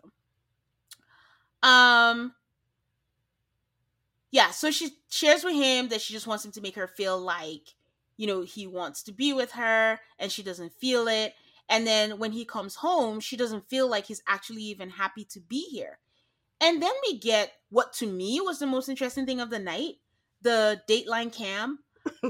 um, 1.61 2.33
yeah. 4.31 4.51
So 4.51 4.71
she 4.71 4.91
shares 5.09 5.43
with 5.43 5.55
him 5.55 5.89
that 5.89 6.01
she 6.01 6.13
just 6.13 6.27
wants 6.27 6.45
him 6.45 6.51
to 6.53 6.61
make 6.61 6.75
her 6.75 6.87
feel 6.87 7.19
like 7.19 7.75
you 8.17 8.27
know 8.27 8.41
he 8.41 8.67
wants 8.67 9.03
to 9.03 9.11
be 9.11 9.33
with 9.33 9.51
her, 9.51 9.99
and 10.17 10.31
she 10.31 10.43
doesn't 10.43 10.73
feel 10.73 11.07
it. 11.07 11.33
And 11.69 11.87
then 11.87 12.19
when 12.19 12.33
he 12.33 12.43
comes 12.43 12.75
home, 12.75 13.19
she 13.19 13.37
doesn't 13.37 13.69
feel 13.69 13.89
like 13.89 14.05
he's 14.05 14.23
actually 14.27 14.63
even 14.63 14.89
happy 14.89 15.23
to 15.25 15.39
be 15.39 15.61
here. 15.69 15.99
And 16.59 16.81
then 16.81 16.91
we 17.07 17.17
get 17.17 17.53
what 17.69 17.93
to 17.93 18.07
me 18.07 18.41
was 18.41 18.59
the 18.59 18.67
most 18.67 18.89
interesting 18.89 19.25
thing 19.25 19.39
of 19.39 19.49
the 19.49 19.59
night 19.59 19.95
the 20.41 20.81
Dateline 20.89 21.31
cam 21.31 21.79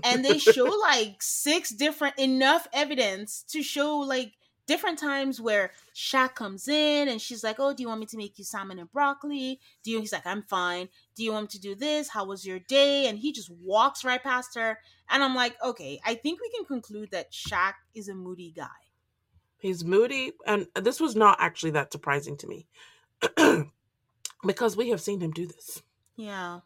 and 0.03 0.23
they 0.23 0.37
show 0.37 0.65
like 0.81 1.21
six 1.21 1.69
different 1.69 2.17
enough 2.17 2.67
evidence 2.73 3.43
to 3.49 3.63
show 3.63 3.97
like 3.99 4.33
different 4.71 4.97
times 4.97 5.41
where 5.41 5.71
Shaq 5.93 6.35
comes 6.35 6.69
in 6.69 7.09
and 7.09 7.19
she's 7.21 7.43
like, 7.43 7.59
"Oh, 7.59 7.73
do 7.73 7.83
you 7.83 7.89
want 7.89 7.99
me 7.99 8.05
to 8.05 8.17
make 8.17 8.39
you 8.39 8.45
salmon 8.45 8.79
and 8.79 8.89
broccoli?" 8.89 9.59
Do 9.83 9.91
you? 9.91 9.99
He's 9.99 10.13
like, 10.13 10.25
"I'm 10.25 10.43
fine." 10.43 10.87
Do 11.15 11.23
you 11.25 11.33
want 11.33 11.43
me 11.43 11.47
to 11.49 11.59
do 11.59 11.75
this? 11.75 12.07
How 12.07 12.23
was 12.23 12.45
your 12.45 12.59
day? 12.59 13.07
And 13.07 13.19
he 13.19 13.33
just 13.33 13.49
walks 13.49 14.05
right 14.05 14.23
past 14.23 14.55
her, 14.55 14.79
and 15.09 15.21
I'm 15.21 15.35
like, 15.35 15.57
"Okay, 15.61 15.99
I 16.05 16.15
think 16.15 16.39
we 16.39 16.49
can 16.55 16.65
conclude 16.65 17.11
that 17.11 17.33
Shaq 17.33 17.73
is 17.93 18.07
a 18.07 18.15
moody 18.15 18.53
guy." 18.55 18.81
He's 19.57 19.83
moody, 19.83 20.31
and 20.47 20.67
this 20.75 21.01
was 21.01 21.15
not 21.15 21.35
actually 21.39 21.71
that 21.71 21.91
surprising 21.91 22.37
to 22.37 22.47
me 22.47 22.67
because 24.47 24.77
we 24.77 24.89
have 24.89 25.01
seen 25.01 25.19
him 25.19 25.31
do 25.31 25.45
this. 25.47 25.83
Yeah. 26.15 26.61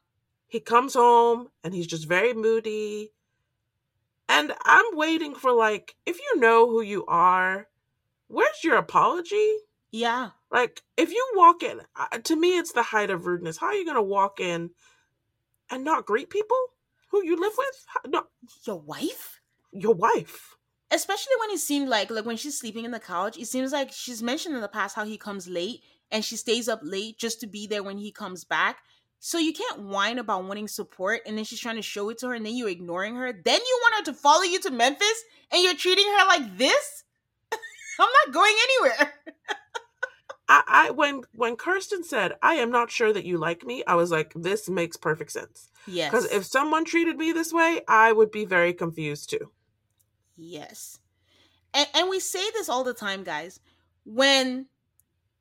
He 0.47 0.59
comes 0.59 0.93
home 0.93 1.49
and 1.63 1.73
he's 1.73 1.87
just 1.87 2.07
very 2.07 2.33
moody. 2.33 3.11
And 4.29 4.53
I'm 4.63 4.85
waiting 4.93 5.35
for 5.35 5.51
like, 5.51 5.95
if 6.05 6.17
you 6.19 6.39
know 6.39 6.69
who 6.69 6.81
you 6.81 7.05
are, 7.07 7.67
where's 8.27 8.63
your 8.63 8.77
apology? 8.77 9.57
Yeah. 9.91 10.31
Like, 10.51 10.81
if 10.97 11.11
you 11.11 11.31
walk 11.35 11.63
in, 11.63 11.81
to 12.23 12.35
me, 12.35 12.57
it's 12.57 12.73
the 12.73 12.83
height 12.83 13.09
of 13.09 13.25
rudeness. 13.25 13.57
How 13.57 13.67
are 13.67 13.73
you 13.73 13.85
going 13.85 13.95
to 13.95 14.01
walk 14.01 14.39
in 14.39 14.71
and 15.69 15.83
not 15.83 16.05
greet 16.05 16.29
people 16.29 16.57
who 17.11 17.23
you 17.23 17.39
live 17.39 17.53
with? 17.57 17.85
How, 17.87 18.01
no, 18.07 18.23
your 18.65 18.79
wife? 18.79 19.39
Your 19.71 19.93
wife. 19.93 20.55
Especially 20.91 21.33
when 21.39 21.51
it 21.51 21.59
seemed 21.59 21.89
like, 21.89 22.09
like 22.11 22.25
when 22.25 22.37
she's 22.37 22.59
sleeping 22.59 22.85
in 22.85 22.91
the 22.91 22.99
couch, 22.99 23.37
it 23.37 23.47
seems 23.47 23.71
like 23.71 23.91
she's 23.91 24.21
mentioned 24.21 24.55
in 24.55 24.61
the 24.61 24.67
past 24.67 24.95
how 24.95 25.05
he 25.05 25.17
comes 25.17 25.47
late 25.47 25.81
and 26.11 26.23
she 26.23 26.35
stays 26.35 26.69
up 26.69 26.81
late 26.83 27.17
just 27.17 27.39
to 27.41 27.47
be 27.47 27.67
there 27.67 27.83
when 27.83 27.97
he 27.97 28.11
comes 28.11 28.43
back. 28.43 28.77
So 29.19 29.37
you 29.39 29.53
can't 29.53 29.81
whine 29.81 30.19
about 30.19 30.45
wanting 30.45 30.67
support 30.67 31.21
and 31.25 31.37
then 31.37 31.45
she's 31.45 31.59
trying 31.59 31.77
to 31.77 31.81
show 31.81 32.09
it 32.09 32.19
to 32.19 32.27
her 32.27 32.33
and 32.35 32.45
then 32.45 32.55
you're 32.55 32.69
ignoring 32.69 33.15
her. 33.15 33.33
Then 33.33 33.59
you 33.59 33.79
want 33.81 33.95
her 34.05 34.11
to 34.11 34.17
follow 34.17 34.43
you 34.43 34.59
to 34.59 34.71
Memphis 34.71 35.23
and 35.51 35.63
you're 35.63 35.73
treating 35.73 36.05
her 36.05 36.27
like 36.27 36.57
this? 36.57 37.04
I'm 37.99 38.09
not 38.25 38.33
going 38.33 38.55
anywhere. 38.63 39.13
I, 40.47 40.63
I 40.67 40.91
when 40.91 41.21
when 41.33 41.55
Kirsten 41.55 42.03
said, 42.03 42.33
I 42.41 42.55
am 42.55 42.71
not 42.71 42.91
sure 42.91 43.11
that 43.11 43.25
you 43.25 43.37
like 43.37 43.65
me, 43.65 43.83
I 43.85 43.95
was 43.95 44.11
like, 44.11 44.33
this 44.35 44.69
makes 44.69 44.97
perfect 44.97 45.31
sense. 45.31 45.69
Yes. 45.87 46.11
Because 46.11 46.25
if 46.31 46.45
someone 46.45 46.85
treated 46.85 47.17
me 47.17 47.31
this 47.31 47.51
way, 47.51 47.81
I 47.87 48.11
would 48.11 48.31
be 48.31 48.45
very 48.45 48.73
confused 48.73 49.29
too. 49.29 49.51
Yes. 50.35 50.99
And, 51.73 51.87
and 51.93 52.09
we 52.09 52.19
say 52.19 52.43
this 52.51 52.69
all 52.69 52.83
the 52.83 52.93
time, 52.93 53.23
guys. 53.23 53.59
When 54.03 54.67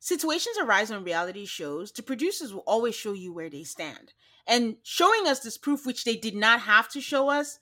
Situations 0.05 0.59
arise 0.61 0.91
on 0.91 1.03
reality 1.03 1.47
shows. 1.47 1.91
The 1.91 2.03
producers 2.03 2.53
will 2.53 2.63
always 2.67 2.95
show 2.95 3.15
you 3.15 3.33
where 3.33 3.49
they 3.49 3.63
stand. 3.63 4.13
And 4.47 4.77
showing 4.83 5.27
us 5.27 5.41
this 5.41 5.57
proof, 5.57 5.87
which 5.87 6.05
they 6.05 6.15
did 6.15 6.35
not 6.35 6.61
have 6.61 6.91
to 6.91 7.01
show 7.01 7.31
us, 7.31 7.59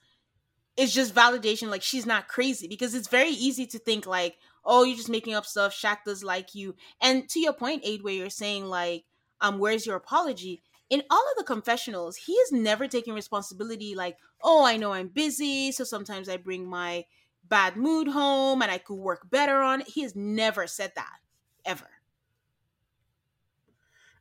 is 0.76 0.93
just 0.93 1.14
validation 1.14 1.68
like 1.70 1.82
she's 1.82 2.05
not 2.05 2.26
crazy 2.26 2.66
because 2.66 2.97
it's 2.97 3.07
very 3.07 3.30
easy 3.30 3.64
to 3.68 3.78
think 3.78 4.09
like, 4.09 4.38
oh, 4.64 4.84
you're 4.84 4.96
just 4.96 5.08
making 5.08 5.34
up 5.34 5.46
stuff. 5.46 5.74
Shaq 5.74 5.98
does 6.04 6.22
like 6.22 6.54
you. 6.54 6.74
And 7.00 7.28
to 7.30 7.40
your 7.40 7.52
point, 7.52 7.82
Aid, 7.84 8.02
where 8.02 8.14
you're 8.14 8.30
saying 8.30 8.66
like, 8.66 9.04
um, 9.40 9.58
where's 9.58 9.86
your 9.86 9.96
apology? 9.96 10.62
In 10.90 11.02
all 11.10 11.24
of 11.30 11.38
the 11.38 11.44
confessionals, 11.44 12.16
he 12.16 12.32
is 12.32 12.52
never 12.52 12.86
taking 12.86 13.14
responsibility 13.14 13.94
like, 13.94 14.18
oh, 14.42 14.64
I 14.64 14.76
know 14.76 14.92
I'm 14.92 15.08
busy, 15.08 15.72
so 15.72 15.84
sometimes 15.84 16.28
I 16.28 16.36
bring 16.36 16.66
my 16.66 17.04
bad 17.48 17.76
mood 17.76 18.08
home 18.08 18.62
and 18.62 18.70
I 18.70 18.78
could 18.78 18.94
work 18.94 19.30
better 19.30 19.60
on 19.60 19.80
it. 19.80 19.88
He 19.88 20.02
has 20.02 20.14
never 20.14 20.66
said 20.66 20.92
that. 20.96 21.16
Ever. 21.64 21.88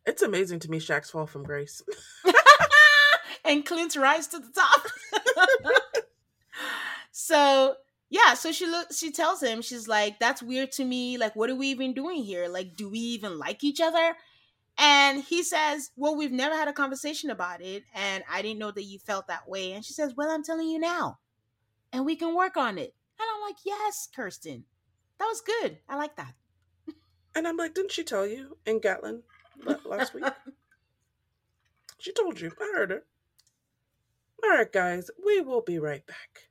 It's 0.05 0.21
amazing 0.21 0.59
to 0.59 0.71
me 0.71 0.79
Shaq's 0.79 1.11
fall 1.11 1.27
from 1.27 1.43
grace. 1.43 1.81
and 3.45 3.65
Clint's 3.65 3.97
rise 3.97 4.27
to 4.27 4.39
the 4.39 4.51
top. 4.51 4.87
so 7.11 7.75
yeah, 8.11 8.33
so 8.33 8.51
she 8.51 8.65
looks 8.65 8.97
she 8.97 9.09
tells 9.09 9.41
him, 9.41 9.61
she's 9.61 9.87
like, 9.87 10.19
That's 10.19 10.43
weird 10.43 10.73
to 10.73 10.83
me. 10.83 11.17
Like, 11.17 11.33
what 11.33 11.49
are 11.49 11.55
we 11.55 11.67
even 11.67 11.93
doing 11.93 12.23
here? 12.23 12.49
Like, 12.49 12.75
do 12.75 12.89
we 12.89 12.99
even 12.99 13.39
like 13.39 13.63
each 13.63 13.79
other? 13.79 14.15
And 14.77 15.23
he 15.23 15.43
says, 15.43 15.91
Well, 15.95 16.17
we've 16.17 16.31
never 16.31 16.53
had 16.53 16.67
a 16.67 16.73
conversation 16.73 17.29
about 17.29 17.61
it, 17.61 17.83
and 17.95 18.25
I 18.29 18.41
didn't 18.41 18.59
know 18.59 18.71
that 18.71 18.83
you 18.83 18.99
felt 18.99 19.27
that 19.27 19.47
way. 19.47 19.71
And 19.71 19.85
she 19.85 19.93
says, 19.93 20.13
Well, 20.15 20.29
I'm 20.29 20.43
telling 20.43 20.67
you 20.67 20.77
now. 20.77 21.19
And 21.93 22.05
we 22.05 22.17
can 22.17 22.35
work 22.35 22.57
on 22.57 22.77
it. 22.77 22.93
And 23.17 23.27
I'm 23.33 23.41
like, 23.47 23.57
Yes, 23.65 24.09
Kirsten. 24.13 24.65
That 25.17 25.25
was 25.25 25.41
good. 25.41 25.77
I 25.87 25.95
like 25.95 26.17
that. 26.17 26.33
And 27.33 27.47
I'm 27.47 27.55
like, 27.55 27.73
Didn't 27.73 27.93
she 27.93 28.03
tell 28.03 28.27
you 28.27 28.57
in 28.65 28.81
Gatlin 28.81 29.23
last 29.85 30.13
week. 30.13 30.25
she 31.97 32.11
told 32.11 32.41
you. 32.41 32.51
I 32.59 32.71
heard 32.75 32.89
her. 32.89 33.03
All 34.43 34.49
right, 34.49 34.71
guys, 34.71 35.09
we 35.23 35.39
will 35.39 35.61
be 35.61 35.79
right 35.79 36.05
back. 36.05 36.50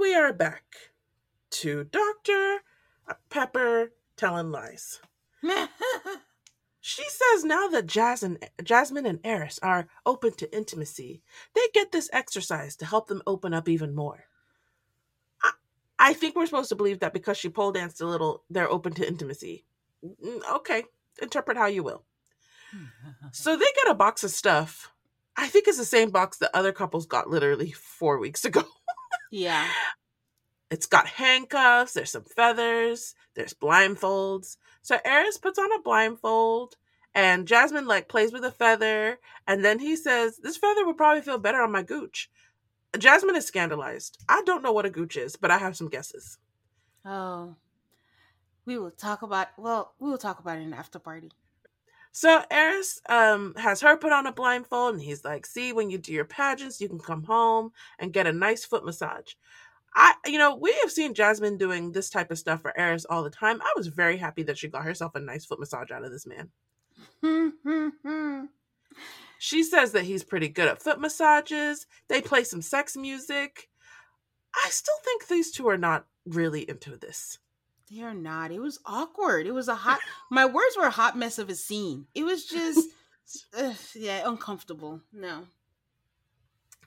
We 0.00 0.14
are 0.14 0.32
back 0.32 0.64
to 1.50 1.84
Dr. 1.84 2.60
Pepper 3.28 3.92
telling 4.16 4.50
lies. 4.50 5.00
She 6.82 7.04
says 7.04 7.44
now 7.44 7.68
that 7.68 7.86
Jazz 7.86 8.22
and, 8.22 8.38
Jasmine 8.64 9.04
and 9.04 9.22
Airris 9.22 9.58
are 9.62 9.86
open 10.06 10.32
to 10.32 10.56
intimacy, 10.56 11.20
they 11.54 11.60
get 11.74 11.92
this 11.92 12.08
exercise 12.10 12.74
to 12.76 12.86
help 12.86 13.06
them 13.08 13.20
open 13.26 13.52
up 13.52 13.68
even 13.68 13.94
more. 13.94 14.24
I, 15.42 15.50
I 15.98 16.12
think 16.14 16.34
we're 16.34 16.46
supposed 16.46 16.70
to 16.70 16.76
believe 16.76 17.00
that 17.00 17.12
because 17.12 17.36
she 17.36 17.50
pole 17.50 17.70
danced 17.70 18.00
a 18.00 18.06
little, 18.06 18.44
they're 18.48 18.70
open 18.70 18.94
to 18.94 19.06
intimacy. 19.06 19.66
Mm, 20.02 20.40
Okay, 20.54 20.84
interpret 21.20 21.58
how 21.58 21.66
you 21.66 21.82
will. 21.82 22.04
So 23.32 23.54
they 23.54 23.66
get 23.76 23.90
a 23.90 23.94
box 23.94 24.24
of 24.24 24.30
stuff. 24.30 24.90
I 25.36 25.48
think 25.48 25.68
it's 25.68 25.76
the 25.76 25.84
same 25.84 26.08
box 26.10 26.38
that 26.38 26.50
other 26.54 26.72
couples 26.72 27.04
got 27.04 27.28
literally 27.28 27.72
four 27.72 28.18
weeks 28.18 28.46
ago. 28.46 28.64
Yeah. 29.30 29.64
It's 30.70 30.86
got 30.86 31.06
handcuffs, 31.06 31.92
there's 31.92 32.12
some 32.12 32.24
feathers, 32.24 33.14
there's 33.34 33.54
blindfolds. 33.54 34.56
So 34.82 34.98
Airris 34.98 35.40
puts 35.40 35.58
on 35.58 35.72
a 35.72 35.82
blindfold 35.82 36.76
and 37.14 37.48
Jasmine 37.48 37.86
like 37.86 38.08
plays 38.08 38.32
with 38.32 38.44
a 38.44 38.52
feather 38.52 39.18
and 39.46 39.64
then 39.64 39.80
he 39.80 39.96
says, 39.96 40.38
This 40.38 40.56
feather 40.56 40.86
would 40.86 40.96
probably 40.96 41.22
feel 41.22 41.38
better 41.38 41.60
on 41.60 41.72
my 41.72 41.82
gooch. 41.82 42.30
Jasmine 42.98 43.36
is 43.36 43.46
scandalized. 43.46 44.18
I 44.28 44.42
don't 44.46 44.62
know 44.62 44.72
what 44.72 44.86
a 44.86 44.90
gooch 44.90 45.16
is, 45.16 45.36
but 45.36 45.50
I 45.50 45.58
have 45.58 45.76
some 45.76 45.88
guesses. 45.88 46.38
Oh. 47.04 47.56
We 48.64 48.78
will 48.78 48.90
talk 48.90 49.22
about 49.22 49.48
well, 49.56 49.94
we 49.98 50.10
will 50.10 50.18
talk 50.18 50.38
about 50.38 50.58
it 50.58 50.62
in 50.62 50.74
after 50.74 50.98
party. 50.98 51.30
So 52.12 52.42
Airris 52.50 53.00
um, 53.08 53.54
has 53.56 53.80
her 53.80 53.96
put 53.96 54.12
on 54.12 54.26
a 54.26 54.32
blindfold, 54.32 54.94
and 54.94 55.02
he's 55.02 55.24
like, 55.24 55.46
"See, 55.46 55.72
when 55.72 55.90
you 55.90 55.98
do 55.98 56.12
your 56.12 56.24
pageants, 56.24 56.80
you 56.80 56.88
can 56.88 56.98
come 56.98 57.22
home 57.24 57.72
and 57.98 58.12
get 58.12 58.26
a 58.26 58.32
nice 58.32 58.64
foot 58.64 58.84
massage." 58.84 59.34
I, 59.94 60.14
you 60.26 60.38
know, 60.38 60.54
we 60.56 60.72
have 60.82 60.90
seen 60.90 61.14
Jasmine 61.14 61.58
doing 61.58 61.92
this 61.92 62.10
type 62.10 62.30
of 62.30 62.38
stuff 62.38 62.62
for 62.62 62.72
Airris 62.78 63.04
all 63.10 63.22
the 63.24 63.30
time. 63.30 63.60
I 63.60 63.72
was 63.76 63.88
very 63.88 64.16
happy 64.16 64.42
that 64.44 64.56
she 64.58 64.68
got 64.68 64.84
herself 64.84 65.14
a 65.14 65.20
nice 65.20 65.44
foot 65.44 65.58
massage 65.60 65.90
out 65.90 66.04
of 66.04 66.12
this 66.12 66.26
man. 66.26 66.50
She 69.42 69.62
says 69.62 69.92
that 69.92 70.04
he's 70.04 70.22
pretty 70.22 70.48
good 70.48 70.68
at 70.68 70.82
foot 70.82 71.00
massages. 71.00 71.86
They 72.08 72.20
play 72.20 72.44
some 72.44 72.60
sex 72.60 72.94
music. 72.94 73.70
I 74.54 74.68
still 74.68 74.96
think 75.02 75.26
these 75.28 75.50
two 75.50 75.66
are 75.68 75.78
not 75.78 76.04
really 76.26 76.68
into 76.68 76.96
this. 76.98 77.38
they 77.90 78.02
are 78.02 78.12
not. 78.12 78.50
It 78.50 78.60
was 78.60 78.78
awkward. 78.84 79.46
It 79.46 79.52
was 79.52 79.68
a 79.68 79.74
hot 79.74 80.00
my 80.30 80.44
words 80.44 80.76
were 80.76 80.86
a 80.86 80.90
hot 80.90 81.16
mess 81.16 81.38
of 81.38 81.48
a 81.48 81.54
scene. 81.54 82.06
It 82.14 82.24
was 82.24 82.44
just 82.56 82.86
ugh, 83.56 83.76
yeah, 83.94 84.28
uncomfortable. 84.28 85.00
No. 85.10 85.44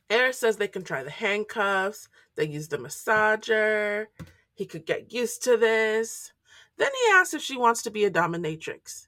Airris 0.10 0.36
says 0.36 0.58
they 0.58 0.68
can 0.68 0.84
try 0.84 1.04
the 1.04 1.10
handcuffs. 1.10 2.08
They 2.36 2.48
use 2.48 2.68
the 2.68 2.78
massager. 2.78 4.08
He 4.54 4.66
could 4.66 4.86
get 4.86 5.14
used 5.14 5.44
to 5.44 5.58
this. 5.58 6.32
Then 6.78 6.90
he 6.92 7.12
asks 7.14 7.34
if 7.34 7.42
she 7.42 7.58
wants 7.58 7.82
to 7.84 7.92
be 7.92 8.04
a 8.06 8.12
dominatrix. 8.12 9.08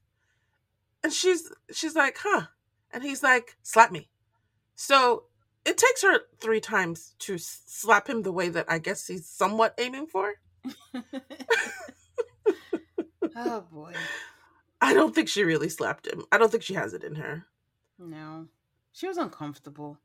And 1.03 1.13
she's 1.13 1.51
she's 1.71 1.95
like, 1.95 2.17
huh. 2.19 2.47
And 2.91 3.03
he's 3.03 3.21
like, 3.23 3.57
slap 3.61 3.91
me. 3.91 4.09
So 4.75 5.25
it 5.65 5.77
takes 5.77 6.01
her 6.03 6.21
three 6.39 6.59
times 6.59 7.15
to 7.19 7.37
slap 7.37 8.09
him 8.09 8.21
the 8.21 8.31
way 8.31 8.49
that 8.49 8.65
I 8.69 8.79
guess 8.79 9.07
he's 9.07 9.27
somewhat 9.27 9.75
aiming 9.77 10.07
for. 10.07 10.33
oh 13.35 13.61
boy. 13.71 13.93
I 14.81 14.93
don't 14.93 15.15
think 15.15 15.29
she 15.29 15.43
really 15.43 15.69
slapped 15.69 16.07
him. 16.07 16.23
I 16.31 16.37
don't 16.37 16.51
think 16.51 16.63
she 16.63 16.75
has 16.75 16.93
it 16.93 17.03
in 17.03 17.15
her. 17.15 17.45
No. 17.97 18.47
She 18.91 19.07
was 19.07 19.17
uncomfortable. 19.17 19.97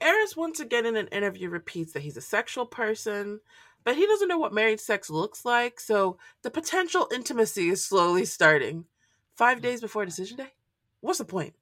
Airris 0.00 0.36
once 0.36 0.60
again 0.60 0.86
in 0.86 0.96
an 0.96 1.08
interview 1.08 1.48
repeats 1.50 1.92
that 1.92 2.02
he's 2.02 2.16
a 2.16 2.22
sexual 2.22 2.66
person, 2.66 3.40
but 3.84 3.96
he 3.96 4.06
doesn't 4.06 4.28
know 4.28 4.38
what 4.38 4.54
married 4.54 4.80
sex 4.80 5.10
looks 5.10 5.44
like, 5.44 5.80
so 5.80 6.18
the 6.42 6.50
potential 6.50 7.08
intimacy 7.12 7.68
is 7.68 7.84
slowly 7.84 8.24
starting. 8.24 8.84
Five 9.34 9.60
days 9.60 9.80
before 9.80 10.04
decision 10.04 10.38
day? 10.38 10.52
What's 11.00 11.18
the 11.18 11.24
point? 11.24 11.54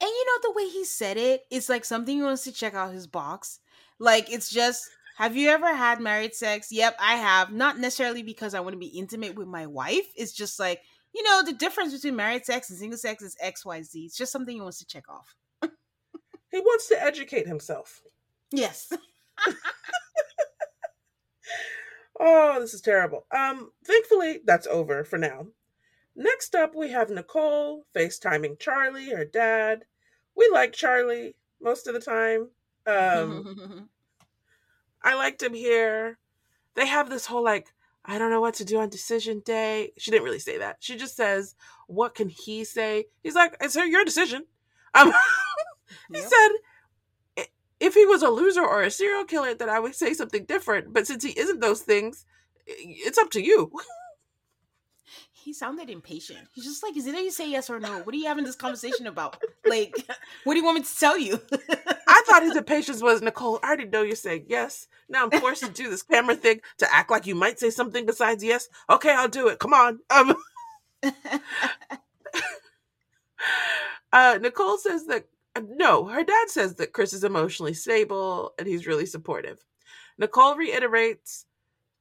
And 0.00 0.08
you 0.08 0.26
know 0.26 0.38
the 0.42 0.56
way 0.56 0.68
he 0.68 0.84
said 0.84 1.16
it, 1.16 1.42
it's 1.50 1.68
like 1.68 1.84
something 1.84 2.16
he 2.16 2.22
wants 2.22 2.44
to 2.44 2.52
check 2.52 2.74
out 2.74 2.92
his 2.92 3.06
box. 3.06 3.60
Like 3.98 4.32
it's 4.32 4.48
just 4.48 4.88
have 5.18 5.36
you 5.36 5.48
ever 5.48 5.74
had 5.74 6.00
married 6.00 6.32
sex? 6.32 6.70
Yep, 6.70 6.96
I 7.00 7.16
have. 7.16 7.52
Not 7.52 7.78
necessarily 7.78 8.22
because 8.22 8.54
I 8.54 8.60
want 8.60 8.74
to 8.74 8.78
be 8.78 8.86
intimate 8.86 9.34
with 9.34 9.48
my 9.48 9.66
wife. 9.66 10.06
It's 10.14 10.32
just 10.32 10.60
like, 10.60 10.80
you 11.12 11.24
know, 11.24 11.42
the 11.44 11.52
difference 11.52 11.92
between 11.92 12.14
married 12.14 12.46
sex 12.46 12.70
and 12.70 12.78
single 12.78 12.98
sex 12.98 13.24
is 13.24 13.36
XYZ. 13.44 14.06
It's 14.06 14.16
just 14.16 14.30
something 14.30 14.54
he 14.54 14.60
wants 14.60 14.78
to 14.78 14.86
check 14.86 15.08
off. 15.08 15.34
He 16.50 16.60
wants 16.60 16.88
to 16.88 17.02
educate 17.02 17.46
himself. 17.46 18.02
Yes. 18.50 18.92
Oh, 22.20 22.58
this 22.60 22.74
is 22.74 22.80
terrible. 22.80 23.26
Um, 23.30 23.70
thankfully, 23.84 24.40
that's 24.44 24.66
over 24.66 25.04
for 25.04 25.18
now. 25.18 25.46
Next 26.16 26.54
up, 26.54 26.74
we 26.74 26.90
have 26.90 27.10
Nicole 27.10 27.86
FaceTiming 27.94 28.58
Charlie, 28.58 29.10
her 29.10 29.24
dad. 29.24 29.84
We 30.36 30.48
like 30.52 30.72
Charlie 30.72 31.36
most 31.62 31.86
of 31.86 31.94
the 31.94 32.00
time. 32.00 32.48
Um, 32.86 33.88
I 35.02 35.14
liked 35.14 35.42
him 35.42 35.54
here. 35.54 36.18
They 36.74 36.86
have 36.86 37.08
this 37.08 37.26
whole 37.26 37.44
like, 37.44 37.68
I 38.04 38.18
don't 38.18 38.30
know 38.30 38.40
what 38.40 38.54
to 38.54 38.64
do 38.64 38.80
on 38.80 38.88
decision 38.88 39.42
day. 39.44 39.92
She 39.96 40.10
didn't 40.10 40.24
really 40.24 40.38
say 40.40 40.58
that. 40.58 40.78
She 40.80 40.96
just 40.96 41.14
says, 41.14 41.54
"What 41.88 42.14
can 42.14 42.28
he 42.30 42.64
say?" 42.64 43.06
He's 43.22 43.34
like, 43.34 43.56
"It's 43.60 43.74
her 43.74 43.84
your 43.84 44.04
decision." 44.04 44.44
Um, 44.94 45.12
he 46.12 46.18
Yep. 46.20 46.28
said, 46.28 46.48
if 47.80 47.94
he 47.94 48.04
was 48.06 48.22
a 48.22 48.28
loser 48.30 48.64
or 48.64 48.82
a 48.82 48.90
serial 48.90 49.24
killer, 49.24 49.54
then 49.54 49.68
I 49.68 49.78
would 49.80 49.94
say 49.94 50.12
something 50.14 50.44
different. 50.44 50.92
But 50.92 51.06
since 51.06 51.22
he 51.22 51.38
isn't 51.38 51.60
those 51.60 51.80
things, 51.82 52.24
it's 52.66 53.18
up 53.18 53.30
to 53.32 53.42
you. 53.42 53.70
He 55.32 55.52
sounded 55.54 55.88
impatient. 55.88 56.46
He's 56.52 56.64
just 56.64 56.82
like, 56.82 56.96
is 56.96 57.06
it 57.06 57.12
that 57.12 57.22
you 57.22 57.30
say 57.30 57.48
yes 57.50 57.70
or 57.70 57.80
no? 57.80 58.00
What 58.02 58.14
are 58.14 58.18
you 58.18 58.26
having 58.26 58.44
this 58.44 58.56
conversation 58.56 59.06
about? 59.06 59.40
Like, 59.64 59.94
what 60.44 60.54
do 60.54 60.58
you 60.58 60.64
want 60.64 60.78
me 60.78 60.84
to 60.84 60.98
tell 60.98 61.16
you? 61.16 61.40
I 62.06 62.22
thought 62.26 62.42
his 62.42 62.56
impatience 62.64 63.00
was 63.00 63.22
Nicole. 63.22 63.58
I 63.62 63.68
already 63.68 63.86
know 63.86 64.02
you're 64.02 64.16
saying 64.16 64.46
yes. 64.48 64.88
Now 65.08 65.24
I'm 65.24 65.30
forced 65.40 65.62
to 65.64 65.70
do 65.70 65.88
this 65.88 66.02
camera 66.02 66.34
thing 66.34 66.60
to 66.78 66.94
act 66.94 67.10
like 67.10 67.26
you 67.26 67.34
might 67.34 67.58
say 67.58 67.70
something 67.70 68.04
besides 68.04 68.44
yes. 68.44 68.68
Okay, 68.90 69.10
I'll 69.12 69.28
do 69.28 69.48
it. 69.48 69.58
Come 69.58 69.72
on. 69.72 70.00
Um, 70.10 70.34
uh, 74.12 74.38
Nicole 74.42 74.76
says 74.78 75.06
that 75.06 75.24
Uh, 75.58 75.62
no, 75.74 76.04
her 76.04 76.22
dad 76.22 76.48
says 76.48 76.74
that 76.76 76.92
Chris 76.92 77.12
is 77.12 77.24
emotionally 77.24 77.74
stable 77.74 78.52
and 78.58 78.68
he's 78.68 78.86
really 78.86 79.06
supportive. 79.06 79.64
Nicole 80.16 80.56
reiterates 80.56 81.46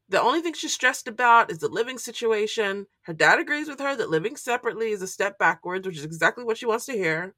the 0.09 0.21
only 0.21 0.41
thing 0.41 0.53
she's 0.53 0.73
stressed 0.73 1.07
about 1.07 1.51
is 1.51 1.57
the 1.57 1.67
living 1.67 1.97
situation. 1.97 2.85
Her 3.01 3.13
dad 3.13 3.39
agrees 3.39 3.67
with 3.67 3.79
her 3.79 3.95
that 3.95 4.09
living 4.09 4.35
separately 4.35 4.91
is 4.91 5.01
a 5.01 5.07
step 5.07 5.39
backwards, 5.39 5.87
which 5.87 5.97
is 5.97 6.05
exactly 6.05 6.43
what 6.43 6.57
she 6.57 6.65
wants 6.67 6.85
to 6.85 6.93
hear. 6.93 7.33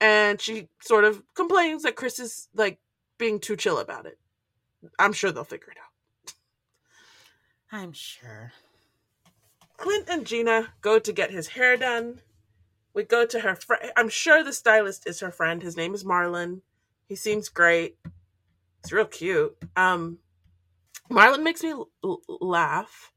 And 0.00 0.40
she 0.40 0.68
sort 0.80 1.04
of 1.04 1.22
complains 1.34 1.82
that 1.82 1.96
Chris 1.96 2.18
is 2.18 2.48
like 2.54 2.78
being 3.18 3.40
too 3.40 3.56
chill 3.56 3.78
about 3.78 4.06
it. 4.06 4.18
I'm 4.98 5.12
sure 5.12 5.32
they'll 5.32 5.44
figure 5.44 5.70
it 5.70 5.78
out. 5.78 6.34
I'm 7.72 7.92
sure. 7.92 8.52
Clint 9.78 10.08
and 10.08 10.26
Gina 10.26 10.74
go 10.82 10.98
to 10.98 11.12
get 11.12 11.30
his 11.30 11.48
hair 11.48 11.76
done. 11.76 12.20
We 12.94 13.04
go 13.04 13.24
to 13.26 13.40
her 13.40 13.54
friend. 13.54 13.92
I'm 13.96 14.08
sure 14.08 14.44
the 14.44 14.52
stylist 14.52 15.06
is 15.06 15.20
her 15.20 15.30
friend. 15.30 15.62
His 15.62 15.76
name 15.76 15.94
is 15.94 16.04
Marlon. 16.04 16.60
He 17.08 17.16
seems 17.16 17.48
great. 17.48 17.96
He's 18.82 18.92
real 18.92 19.06
cute. 19.06 19.56
Um, 19.76 20.18
Marlon 21.10 21.42
makes 21.42 21.62
me 21.62 21.70
l- 21.70 22.20
laugh. 22.28 23.12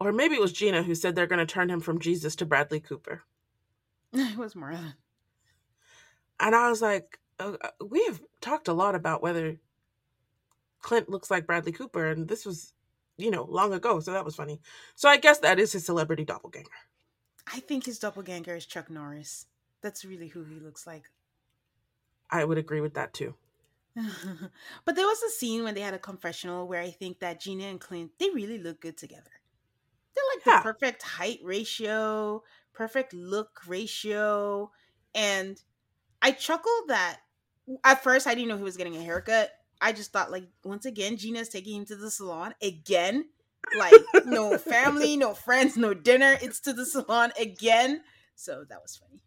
Or 0.00 0.12
maybe 0.12 0.34
it 0.34 0.40
was 0.40 0.52
Gina 0.52 0.82
who 0.82 0.94
said 0.94 1.14
they're 1.14 1.26
going 1.26 1.46
to 1.46 1.52
turn 1.52 1.70
him 1.70 1.80
from 1.80 2.00
Jesus 2.00 2.34
to 2.36 2.46
Bradley 2.46 2.80
Cooper. 2.80 3.22
It 4.12 4.36
was 4.36 4.54
Marlon. 4.54 4.94
And 6.40 6.54
I 6.54 6.68
was 6.68 6.82
like, 6.82 7.20
uh, 7.38 7.56
uh, 7.60 7.68
we 7.86 8.04
have 8.06 8.20
talked 8.40 8.66
a 8.68 8.72
lot 8.72 8.94
about 8.94 9.22
whether 9.22 9.58
Clint 10.80 11.08
looks 11.08 11.30
like 11.30 11.46
Bradley 11.46 11.72
Cooper, 11.72 12.06
and 12.06 12.26
this 12.26 12.46
was, 12.46 12.72
you 13.18 13.30
know, 13.30 13.44
long 13.44 13.72
ago, 13.72 14.00
so 14.00 14.12
that 14.12 14.24
was 14.24 14.34
funny. 14.34 14.60
So 14.96 15.08
I 15.08 15.18
guess 15.18 15.38
that 15.40 15.58
is 15.58 15.72
his 15.72 15.84
celebrity 15.84 16.24
doppelganger. 16.24 16.70
I 17.46 17.60
think 17.60 17.84
his 17.84 17.98
doppelganger 17.98 18.56
is 18.56 18.64
Chuck 18.66 18.88
Norris. 18.88 19.46
That's 19.82 20.04
really 20.06 20.28
who 20.28 20.44
he 20.44 20.58
looks 20.58 20.86
like. 20.86 21.10
I 22.30 22.44
would 22.44 22.58
agree 22.58 22.80
with 22.80 22.94
that 22.94 23.12
too. 23.14 23.36
but 24.84 24.94
there 24.94 25.06
was 25.06 25.22
a 25.22 25.30
scene 25.30 25.64
when 25.64 25.74
they 25.74 25.80
had 25.80 25.94
a 25.94 25.98
confessional 25.98 26.66
where 26.68 26.80
I 26.80 26.90
think 26.90 27.18
that 27.20 27.40
Gina 27.40 27.64
and 27.64 27.80
Clint 27.80 28.12
they 28.18 28.30
really 28.30 28.58
look 28.58 28.80
good 28.80 28.96
together. 28.96 29.30
They're 30.14 30.24
like 30.36 30.44
Yeah. 30.44 30.52
the 30.56 30.62
perfect 30.62 31.02
height 31.02 31.40
ratio, 31.42 32.44
perfect 32.72 33.14
look 33.14 33.62
ratio, 33.66 34.72
and 35.14 35.62
I 36.22 36.32
chuckled 36.32 36.88
that 36.88 37.22
at 37.84 38.02
first 38.02 38.26
I 38.26 38.34
didn't 38.34 38.48
know 38.50 38.58
he 38.58 38.64
was 38.64 38.78
getting 38.78 38.96
a 38.96 39.02
haircut. 39.04 39.52
I 39.80 39.92
just 39.92 40.12
thought 40.12 40.32
like 40.32 40.48
once 40.64 40.86
again 40.86 41.16
Gina's 41.18 41.48
taking 41.50 41.76
him 41.76 41.86
to 41.86 41.96
the 41.96 42.10
salon 42.10 42.54
again. 42.62 43.30
Like 43.76 43.92
no 44.26 44.58
family, 44.58 45.16
no 45.16 45.34
friends, 45.34 45.76
no 45.76 45.94
dinner. 45.94 46.36
It's 46.42 46.60
to 46.60 46.72
the 46.72 46.84
salon 46.86 47.32
again. 47.38 48.02
So 48.34 48.64
that 48.68 48.80
was 48.82 48.96
funny. 48.96 49.22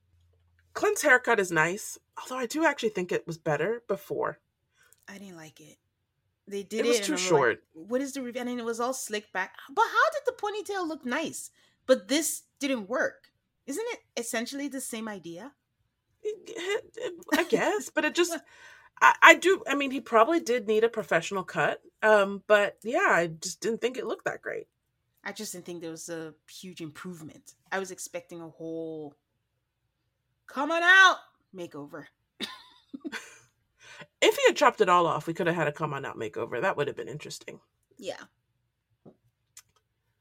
Clint's 0.73 1.03
haircut 1.03 1.39
is 1.39 1.51
nice, 1.51 1.97
although 2.21 2.37
I 2.41 2.45
do 2.47 2.65
actually 2.65 2.89
think 2.89 3.11
it 3.11 3.27
was 3.27 3.37
better 3.37 3.83
before. 3.87 4.39
I 5.07 5.17
didn't 5.17 5.37
like 5.37 5.59
it. 5.61 5.77
They 6.47 6.63
did 6.63 6.81
It 6.81 6.85
it. 6.85 6.89
was 6.89 6.99
too 6.99 7.13
I'm 7.13 7.17
like, 7.19 7.27
short. 7.27 7.63
what 7.73 8.01
is 8.01 8.13
the 8.13 8.21
review? 8.21 8.41
And 8.41 8.49
it 8.59 8.65
was 8.65 8.79
all 8.79 8.93
slick 8.93 9.31
back. 9.31 9.53
But 9.69 9.85
how 9.85 10.09
did 10.11 10.23
the 10.25 10.41
ponytail 10.73 10.87
look 10.87 11.05
nice? 11.05 11.51
But 11.85 12.07
this 12.07 12.43
didn't 12.59 12.89
work. 12.89 13.29
Isn't 13.67 13.85
it 13.93 13.99
essentially 14.17 14.67
the 14.67 14.81
same 14.81 15.07
idea? 15.07 15.53
I 17.33 17.43
guess, 17.49 17.89
but 17.89 18.03
it 18.05 18.15
just 18.15 18.33
I, 19.03 19.15
I 19.21 19.35
do 19.35 19.63
I 19.67 19.75
mean 19.75 19.91
he 19.91 20.01
probably 20.01 20.39
did 20.39 20.67
need 20.67 20.83
a 20.83 20.89
professional 20.89 21.43
cut. 21.43 21.81
Um, 22.01 22.41
but 22.47 22.77
yeah, 22.83 23.09
I 23.09 23.27
just 23.27 23.61
didn't 23.61 23.81
think 23.81 23.97
it 23.97 24.07
looked 24.07 24.25
that 24.25 24.41
great. 24.41 24.67
I 25.23 25.31
just 25.31 25.51
didn't 25.53 25.65
think 25.65 25.81
there 25.81 25.91
was 25.91 26.09
a 26.09 26.33
huge 26.49 26.81
improvement. 26.81 27.53
I 27.71 27.79
was 27.79 27.91
expecting 27.91 28.41
a 28.41 28.49
whole 28.49 29.13
come 30.47 30.71
on 30.71 30.81
out 30.81 31.17
makeover. 31.55 32.05
If 34.23 34.37
he 34.37 34.43
had 34.47 34.55
chopped 34.55 34.79
it 34.79 34.87
all 34.87 35.05
off, 35.05 35.27
we 35.27 35.33
could 35.33 35.47
have 35.47 35.55
had 35.57 35.67
a 35.67 35.71
come 35.73 35.93
on 35.93 36.05
out 36.05 36.17
makeover. 36.17 36.61
That 36.61 36.77
would 36.77 36.87
have 36.87 36.95
been 36.95 37.09
interesting. 37.09 37.59
Yeah. 37.97 38.21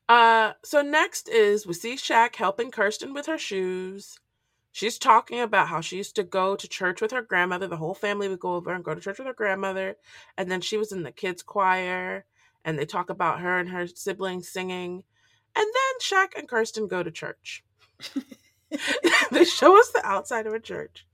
Uh, 0.09 0.55
so 0.65 0.83
next 0.83 1.29
is 1.29 1.69
we 1.69 1.75
see 1.75 1.95
Shaq 1.95 2.35
helping 2.35 2.73
Kirsten 2.73 3.15
with 3.15 3.27
her 3.27 3.39
shoes. 3.39 4.19
She's 4.73 4.99
talking 4.99 5.41
about 5.41 5.69
how 5.69 5.83
she 5.83 5.99
used 5.99 6.17
to 6.17 6.25
go 6.25 6.57
to 6.57 6.69
church 6.69 7.03
with 7.03 7.11
her 7.11 7.21
grandmother. 7.23 7.69
The 7.69 7.77
whole 7.77 7.95
family 7.95 8.29
would 8.29 8.41
go 8.41 8.55
over 8.55 8.73
and 8.73 8.83
go 8.83 8.95
to 8.95 9.01
church 9.01 9.19
with 9.19 9.27
her 9.27 9.35
grandmother. 9.35 9.97
And 10.39 10.51
then 10.51 10.63
she 10.63 10.79
was 10.79 10.93
in 10.93 11.03
the 11.03 11.13
kids' 11.13 11.43
choir. 11.43 12.25
And 12.65 12.79
they 12.79 12.87
talk 12.87 13.11
about 13.11 13.41
her 13.41 13.59
and 13.59 13.69
her 13.69 13.87
siblings 13.87 14.49
singing. 14.49 15.05
And 15.55 15.67
then 15.67 16.01
Shaq 16.01 16.39
and 16.39 16.49
Kirsten 16.49 16.89
go 16.89 17.03
to 17.03 17.11
church. 17.11 17.63
they 19.31 19.45
show 19.45 19.79
us 19.79 19.91
the 19.91 20.01
outside 20.05 20.47
of 20.47 20.55
a 20.55 20.61
church. 20.61 21.07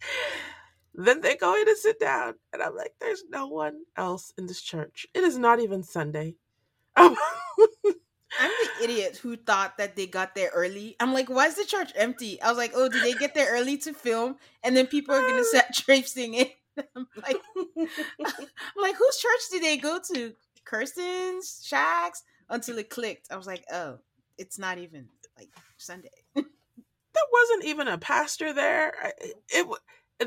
Then 0.95 1.21
they 1.21 1.37
go 1.37 1.55
in 1.61 1.69
and 1.69 1.77
sit 1.77 1.99
down. 1.99 2.35
And 2.53 2.63
I'm 2.63 2.77
like, 2.77 2.95
there's 3.01 3.25
no 3.29 3.49
one 3.49 3.83
else 3.97 4.33
in 4.39 4.47
this 4.47 4.61
church. 4.61 5.07
It 5.15 5.25
is 5.25 5.37
not 5.37 5.59
even 5.59 5.83
Sunday. 5.83 6.37
I'm 8.39 8.51
the 8.79 8.85
idiot 8.85 9.17
who 9.23 9.37
thought 9.37 9.79
that 9.79 9.97
they 9.97 10.07
got 10.07 10.35
there 10.35 10.51
early. 10.55 10.97
I'm 11.01 11.13
like, 11.13 11.29
why 11.29 11.47
is 11.47 11.57
the 11.57 11.65
church 11.65 11.93
empty? 11.95 12.41
I 12.43 12.49
was 12.49 12.59
like, 12.59 12.73
oh, 12.75 12.89
did 12.89 13.03
they 13.03 13.15
get 13.15 13.35
there 13.35 13.53
early 13.53 13.77
to 13.79 13.93
film? 13.93 14.37
And 14.63 14.77
then 14.77 14.87
people 14.87 15.15
are 15.15 15.23
gonna 15.29 15.45
start 15.53 15.67
traipsing 15.75 16.35
in. 16.35 16.47
I'm 16.97 17.09
like, 17.23 17.37
I'm 17.57 17.87
like, 18.77 18.97
whose 18.97 19.17
church 19.19 19.41
did 19.51 19.63
they 19.63 19.77
go 19.79 19.99
to? 20.15 20.35
Kirsten's, 20.65 21.67
Shaq's, 21.67 22.23
until 22.51 22.79
it 22.79 22.91
clicked. 22.91 23.29
I 23.33 23.37
was 23.37 23.47
like, 23.47 23.65
oh, 23.73 23.99
it's 24.37 24.59
not 24.59 24.79
even 24.79 25.09
like 25.39 25.49
Sunday. 25.79 26.11
there 26.35 26.45
wasn't 27.33 27.65
even 27.65 27.89
a 27.89 27.99
pastor 27.99 28.53
there. 28.53 28.93
I- 29.03 29.13
It, 29.51 29.67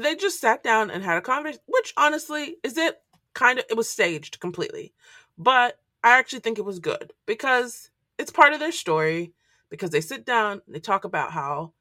they 0.01 0.15
just 0.15 0.41
sat 0.41 0.63
down 0.63 0.89
and 0.89 1.03
had 1.03 1.17
a 1.17 1.21
conversation, 1.21 1.61
which 1.67 1.93
honestly 1.97 2.57
is 2.63 2.77
it 2.77 2.99
kind 3.33 3.59
of 3.59 3.65
it 3.69 3.77
was 3.77 3.89
staged 3.89 4.39
completely, 4.39 4.93
but 5.37 5.79
I 6.03 6.17
actually 6.17 6.39
think 6.39 6.57
it 6.57 6.65
was 6.65 6.79
good 6.79 7.13
because 7.25 7.90
it's 8.18 8.32
part 8.32 8.53
of 8.53 8.59
their 8.59 8.72
story. 8.72 9.34
Because 9.70 9.91
they 9.91 10.01
sit 10.01 10.26
down 10.26 10.62
and 10.66 10.76
they 10.76 10.82
talk 10.82 11.05
about 11.05 11.32
how 11.32 11.72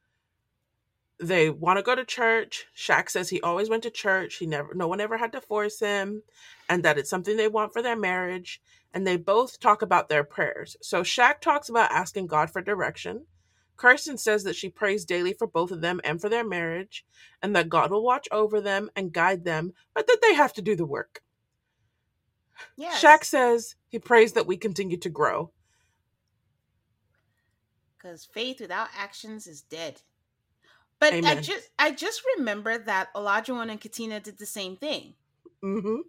they 1.18 1.50
want 1.50 1.76
to 1.76 1.82
go 1.82 1.96
to 1.96 2.04
church. 2.04 2.66
Shaq 2.76 3.10
says 3.10 3.28
he 3.28 3.40
always 3.40 3.68
went 3.68 3.82
to 3.82 3.90
church. 3.90 4.36
He 4.36 4.46
never, 4.46 4.72
no 4.74 4.86
one 4.86 5.00
ever 5.00 5.18
had 5.18 5.32
to 5.32 5.40
force 5.40 5.80
him, 5.80 6.22
and 6.68 6.84
that 6.84 6.98
it's 6.98 7.10
something 7.10 7.36
they 7.36 7.48
want 7.48 7.72
for 7.72 7.82
their 7.82 7.96
marriage. 7.96 8.62
And 8.94 9.04
they 9.04 9.16
both 9.16 9.58
talk 9.58 9.82
about 9.82 10.08
their 10.08 10.22
prayers. 10.22 10.76
So 10.80 11.02
Shaq 11.02 11.40
talks 11.40 11.68
about 11.68 11.90
asking 11.90 12.28
God 12.28 12.48
for 12.48 12.62
direction. 12.62 13.26
Kirsten 13.76 14.16
says 14.16 14.44
that 14.44 14.54
she 14.54 14.68
prays 14.68 15.04
daily 15.04 15.32
for 15.32 15.48
both 15.48 15.72
of 15.72 15.80
them 15.80 16.00
and 16.04 16.20
for 16.20 16.28
their 16.28 16.46
marriage, 16.46 17.04
and 17.42 17.56
that 17.56 17.68
God 17.68 17.90
will 17.90 18.04
watch 18.04 18.28
over 18.30 18.60
them 18.60 18.88
and 18.94 19.12
guide 19.12 19.44
them, 19.44 19.72
but 19.94 20.06
that 20.06 20.20
they 20.22 20.34
have 20.34 20.52
to 20.52 20.62
do 20.62 20.76
the 20.76 20.86
work. 20.86 21.22
Yeah. 22.76 22.92
Shaq 22.92 23.24
says 23.24 23.74
he 23.88 23.98
prays 23.98 24.34
that 24.34 24.46
we 24.46 24.56
continue 24.56 24.96
to 24.98 25.08
grow. 25.08 25.50
Because 28.00 28.24
faith 28.24 28.60
without 28.60 28.88
actions 28.96 29.46
is 29.46 29.62
dead. 29.62 30.00
But 30.98 31.14
I 31.24 31.34
just 31.36 31.68
I 31.78 31.92
just 31.92 32.22
remember 32.36 32.78
that 32.78 33.12
Olajuwon 33.14 33.70
and 33.70 33.80
Katina 33.80 34.20
did 34.20 34.38
the 34.38 34.46
same 34.46 34.76
thing. 34.76 35.14
hmm 35.62 36.00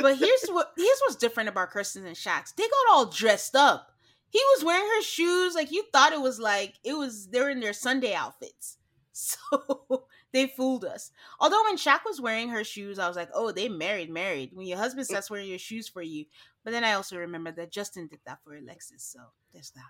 But 0.00 0.18
here's 0.18 0.46
what 0.48 0.72
here's 0.76 1.00
what's 1.00 1.16
different 1.16 1.48
about 1.48 1.70
Kirsten 1.70 2.06
and 2.06 2.16
Shaq's. 2.16 2.52
They 2.52 2.64
got 2.64 2.92
all 2.92 3.06
dressed 3.06 3.56
up. 3.56 3.92
He 4.28 4.40
was 4.56 4.64
wearing 4.64 4.86
her 4.86 5.02
shoes 5.02 5.54
like 5.54 5.70
you 5.72 5.84
thought 5.92 6.12
it 6.12 6.20
was 6.20 6.38
like 6.38 6.74
it 6.84 6.94
was 6.94 7.28
they're 7.28 7.50
in 7.50 7.60
their 7.60 7.72
Sunday 7.72 8.14
outfits. 8.14 8.78
So 9.18 10.04
they 10.32 10.46
fooled 10.46 10.84
us. 10.84 11.10
Although 11.40 11.62
when 11.64 11.78
Shaq 11.78 12.00
was 12.04 12.20
wearing 12.20 12.50
her 12.50 12.64
shoes, 12.64 12.98
I 12.98 13.08
was 13.08 13.16
like, 13.16 13.30
oh, 13.32 13.50
they 13.50 13.66
married, 13.66 14.10
married. 14.10 14.50
When 14.52 14.66
your 14.66 14.76
husband 14.76 15.06
starts 15.06 15.30
wearing 15.30 15.48
your 15.48 15.58
shoes 15.58 15.88
for 15.88 16.02
you. 16.02 16.26
But 16.62 16.72
then 16.72 16.84
I 16.84 16.92
also 16.92 17.16
remember 17.16 17.50
that 17.52 17.72
Justin 17.72 18.08
did 18.08 18.18
that 18.26 18.40
for 18.44 18.54
Alexis. 18.54 19.02
So 19.02 19.20
there's 19.54 19.70
that. 19.70 19.82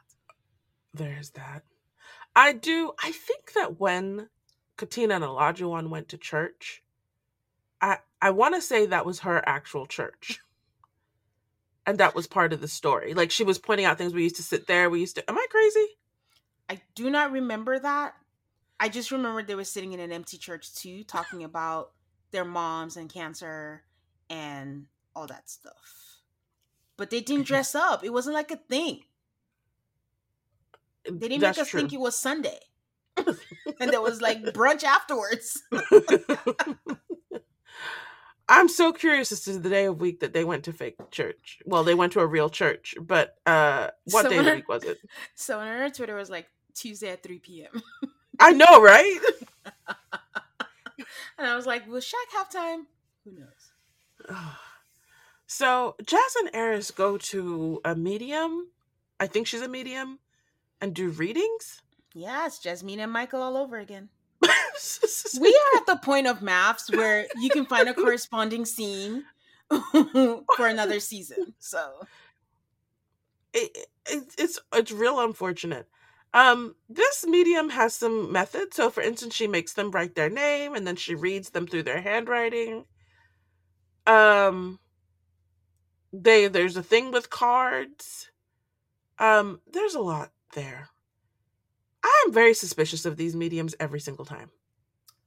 There's 0.97 1.31
that. 1.31 1.63
I 2.35 2.53
do. 2.53 2.93
I 3.03 3.13
think 3.13 3.53
that 3.55 3.79
when 3.79 4.29
Katina 4.77 5.17
and 5.17 5.25
Olajuwon 5.25 5.89
went 5.89 6.09
to 6.09 6.19
church, 6.19 6.83
I 7.81 7.99
I 8.21 8.31
want 8.31 8.55
to 8.55 8.63
say 8.63 8.87
that 8.87 9.07
was 9.07 9.21
her 9.21 9.47
actual 9.47 9.87
church, 9.87 10.41
and 11.87 11.99
that 11.99 12.15
was 12.15 12.27
part 12.27 12.53
of 12.53 12.61
the 12.61 12.69
story. 12.69 13.15
Like 13.15 13.31
she 13.31 13.45
was 13.45 13.59
pointing 13.59 13.87
out 13.87 13.99
things. 13.99 14.15
We 14.15 14.23
used 14.23 14.37
to 14.37 14.43
sit 14.43 14.67
there. 14.67 14.89
We 14.89 15.01
used 15.01 15.17
to. 15.17 15.31
Am 15.31 15.37
I 15.37 15.47
crazy? 15.51 15.87
I 16.69 16.81
do 16.95 17.11
not 17.11 17.31
remember 17.31 17.79
that. 17.79 18.15
I 18.81 18.89
just 18.89 19.11
remember 19.11 19.43
they 19.43 19.55
were 19.55 19.65
sitting 19.65 19.93
in 19.93 20.01
an 20.01 20.13
empty 20.13 20.39
church 20.39 20.75
too, 20.75 21.05
talking 21.05 21.45
about 21.51 21.93
their 22.31 22.45
moms 22.45 22.97
and 22.97 23.13
cancer 23.13 23.83
and 24.31 24.87
all 25.15 25.27
that 25.27 25.49
stuff. 25.49 26.23
But 26.97 27.11
they 27.11 27.21
didn't 27.21 27.43
mm-hmm. 27.43 27.49
dress 27.49 27.75
up. 27.75 28.03
It 28.03 28.13
wasn't 28.13 28.35
like 28.35 28.51
a 28.51 28.57
thing. 28.57 29.03
They 31.11 31.29
didn't 31.29 31.41
That's 31.41 31.59
make 31.59 31.63
us 31.63 31.69
true. 31.69 31.81
think 31.81 31.93
it 31.93 32.01
was 32.01 32.17
Sunday. 32.17 32.59
and 33.17 33.91
there 33.91 34.01
was 34.01 34.21
like 34.21 34.43
brunch 34.45 34.85
afterwards. 34.85 35.63
I'm 38.49 38.69
so 38.69 38.93
curious 38.93 39.33
as 39.33 39.41
to 39.43 39.59
the 39.59 39.69
day 39.69 39.87
of 39.87 40.01
week 40.01 40.21
that 40.21 40.33
they 40.33 40.45
went 40.45 40.65
to 40.65 40.73
fake 40.73 41.11
church. 41.11 41.59
Well, 41.67 41.83
they 41.83 41.95
went 41.95 42.13
to 42.13 42.21
a 42.21 42.27
real 42.27 42.49
church, 42.49 42.95
but 43.01 43.37
uh 43.47 43.89
what 44.11 44.29
day 44.29 44.39
of 44.39 44.45
the 44.45 44.55
week 44.55 44.69
was 44.69 44.85
it? 44.85 44.99
so 45.35 45.59
on 45.59 45.67
our 45.67 45.91
Twitter 45.91 46.15
was 46.15 46.31
like 46.31 46.47
Tuesday 46.75 47.11
at 47.11 47.23
3 47.23 47.39
p.m. 47.41 47.83
I 48.39 48.53
know, 48.53 48.83
right? 48.83 49.19
And 51.39 51.47
I 51.47 51.57
was 51.57 51.67
like, 51.67 51.87
will 51.87 52.01
Shaq 52.01 52.15
have 52.35 52.51
time? 52.51 52.87
Who 53.25 53.33
knows? 53.33 54.37
so 55.47 55.97
Jazz 56.05 56.37
and 56.41 56.53
Airris 56.53 56.95
go 56.95 57.19
to 57.19 57.81
a 57.85 57.95
medium. 57.95 58.69
I 59.21 59.27
think 59.27 59.47
she's 59.47 59.63
a 59.63 59.69
medium, 59.69 60.19
and 60.81 60.95
do 60.95 61.11
readings. 61.11 61.83
Yeah, 62.15 62.47
it's 62.47 62.59
Jasmine 62.59 63.01
and 63.01 63.13
Michael 63.13 63.43
all 63.43 63.57
over 63.57 63.79
again. 63.79 64.09
We 65.41 65.49
are 65.49 65.79
at 65.79 65.87
the 65.87 65.97
point 65.97 66.27
of 66.27 66.41
MAFS 66.41 66.95
where 66.95 67.27
you 67.41 67.49
can 67.51 67.67
find 67.67 67.89
a 67.89 67.95
corresponding 67.95 68.65
scene 68.65 69.25
for 69.71 70.67
another 70.67 71.01
season. 71.01 71.55
So 71.59 72.07
it, 73.53 73.77
it, 74.07 74.23
it's 74.39 74.61
it's 74.73 74.93
real 74.93 75.21
unfortunate. 75.21 75.89
Um, 76.35 76.75
this 76.89 77.27
medium 77.27 77.71
has 77.71 77.95
some 77.95 78.31
method. 78.31 78.75
So, 78.75 78.91
for 78.91 79.03
instance, 79.03 79.35
she 79.35 79.47
makes 79.47 79.73
them 79.73 79.91
write 79.91 80.15
their 80.15 80.29
name, 80.29 80.75
and 80.75 80.87
then 80.87 80.97
she 80.97 81.15
reads 81.15 81.51
them 81.51 81.67
through 81.67 81.85
their 81.85 82.03
handwriting. 82.03 82.85
Um, 84.07 84.79
they 86.13 86.49
there's 86.49 86.77
a 86.77 86.83
thing 86.83 87.11
with 87.13 87.31
cards. 87.31 88.31
Um, 89.19 89.61
there's 89.73 89.95
a 89.95 90.01
lot 90.01 90.31
there. 90.55 90.89
I 92.03 92.25
am 92.27 92.33
very 92.33 92.55
suspicious 92.55 93.05
of 93.05 93.17
these 93.17 93.35
mediums 93.35 93.75
every 93.81 94.01
single 94.01 94.25
time 94.25 94.51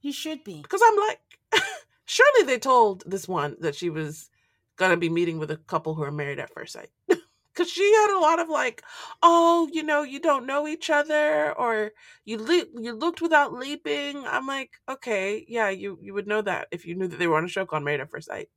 you 0.00 0.12
should 0.12 0.44
be. 0.44 0.62
because 0.62 0.80
I'm 0.84 0.96
like, 0.96 1.20
surely 2.04 2.44
they 2.44 2.58
told 2.58 3.02
this 3.06 3.28
one 3.28 3.56
that 3.60 3.74
she 3.74 3.90
was 3.90 4.30
gonna 4.76 4.96
be 4.96 5.10
meeting 5.10 5.38
with 5.38 5.50
a 5.50 5.56
couple 5.56 5.94
who 5.94 6.02
are 6.02 6.10
married 6.10 6.38
at 6.38 6.52
first 6.52 6.72
sight. 6.72 6.90
Because 7.52 7.68
she 7.72 7.82
had 7.82 8.16
a 8.16 8.20
lot 8.20 8.38
of 8.38 8.48
like, 8.48 8.84
oh, 9.24 9.68
you 9.72 9.82
know, 9.82 10.02
you 10.02 10.20
don't 10.20 10.46
know 10.46 10.68
each 10.68 10.88
other, 10.88 11.52
or 11.58 11.90
you 12.24 12.38
le- 12.38 12.80
you 12.80 12.92
looked 12.92 13.20
without 13.20 13.52
leaping. 13.52 14.24
I'm 14.24 14.46
like, 14.46 14.70
okay, 14.88 15.44
yeah, 15.48 15.68
you 15.68 15.98
you 16.00 16.14
would 16.14 16.28
know 16.28 16.40
that 16.42 16.68
if 16.70 16.86
you 16.86 16.94
knew 16.94 17.08
that 17.08 17.18
they 17.18 17.26
were 17.26 17.36
on 17.36 17.44
a 17.44 17.48
show 17.48 17.66
called 17.66 17.82
Married 17.82 18.00
at 18.00 18.08
First 18.08 18.28
Sight. 18.28 18.50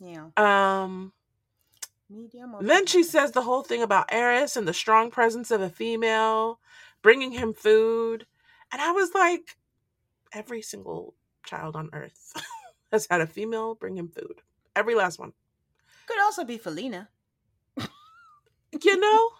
Yeah. 0.00 0.30
Um, 0.36 1.12
Medium. 2.12 2.54
then 2.60 2.86
she 2.86 3.02
says 3.02 3.32
the 3.32 3.42
whole 3.42 3.62
thing 3.62 3.82
about 3.82 4.10
Airris 4.10 4.56
and 4.56 4.68
the 4.68 4.74
strong 4.74 5.10
presence 5.10 5.50
of 5.50 5.60
a 5.60 5.70
female 5.70 6.60
bringing 7.02 7.32
him 7.32 7.54
food. 7.54 8.26
And 8.70 8.80
I 8.80 8.92
was 8.92 9.14
like, 9.14 9.56
every 10.32 10.62
single 10.62 11.14
child 11.44 11.76
on 11.76 11.90
earth 11.92 12.32
has 12.92 13.06
had 13.10 13.20
a 13.20 13.26
female 13.26 13.74
bring 13.74 13.96
him 13.96 14.08
food. 14.08 14.42
Every 14.74 14.94
last 14.94 15.18
one. 15.18 15.32
could 16.06 16.20
also 16.20 16.44
be 16.44 16.58
Felina. 16.58 17.08
You 18.82 18.98
know? 18.98 19.30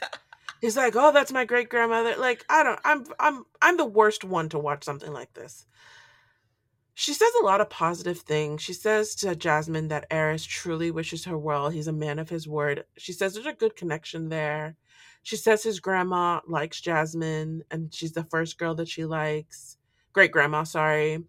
He's 0.62 0.76
like, 0.76 0.94
"Oh, 0.96 1.12
that's 1.12 1.32
my 1.32 1.44
great 1.44 1.68
grandmother." 1.68 2.14
Like, 2.16 2.44
I 2.48 2.62
don't 2.62 2.80
I'm 2.84 3.04
I'm 3.18 3.44
I'm 3.60 3.76
the 3.76 3.84
worst 3.84 4.24
one 4.24 4.48
to 4.50 4.58
watch 4.58 4.84
something 4.84 5.12
like 5.12 5.34
this. 5.34 5.66
She 6.94 7.14
says 7.14 7.30
a 7.40 7.44
lot 7.44 7.60
of 7.60 7.70
positive 7.70 8.18
things. 8.18 8.60
She 8.62 8.74
says 8.74 9.14
to 9.16 9.34
Jasmine 9.34 9.88
that 9.88 10.08
Airris 10.10 10.46
truly 10.46 10.90
wishes 10.90 11.24
her 11.24 11.38
well. 11.38 11.70
He's 11.70 11.86
a 11.88 11.92
man 11.92 12.18
of 12.18 12.28
his 12.28 12.46
word. 12.46 12.84
She 12.98 13.12
says 13.12 13.32
there's 13.34 13.46
a 13.46 13.52
good 13.54 13.76
connection 13.76 14.28
there. 14.28 14.76
She 15.22 15.36
says 15.36 15.62
his 15.62 15.80
grandma 15.80 16.40
likes 16.46 16.80
Jasmine 16.80 17.62
and 17.70 17.92
she's 17.94 18.12
the 18.12 18.24
first 18.24 18.58
girl 18.58 18.74
that 18.74 18.88
she 18.88 19.04
likes. 19.06 19.78
Great 20.12 20.32
grandma, 20.32 20.64
sorry. 20.64 21.24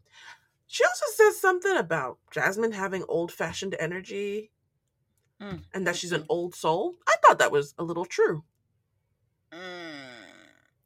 She 0.67 0.83
also 0.83 1.05
says 1.15 1.39
something 1.39 1.77
about 1.77 2.17
Jasmine 2.31 2.71
having 2.73 3.03
old 3.07 3.31
fashioned 3.31 3.75
energy 3.79 4.49
Mm. 5.41 5.61
and 5.73 5.85
that 5.87 5.95
she's 5.97 6.11
an 6.13 6.25
old 6.29 6.55
soul. 6.55 6.95
I 7.07 7.15
thought 7.25 7.39
that 7.39 7.51
was 7.51 7.73
a 7.77 7.83
little 7.83 8.05
true. 8.05 8.43
Mm. 9.51 9.57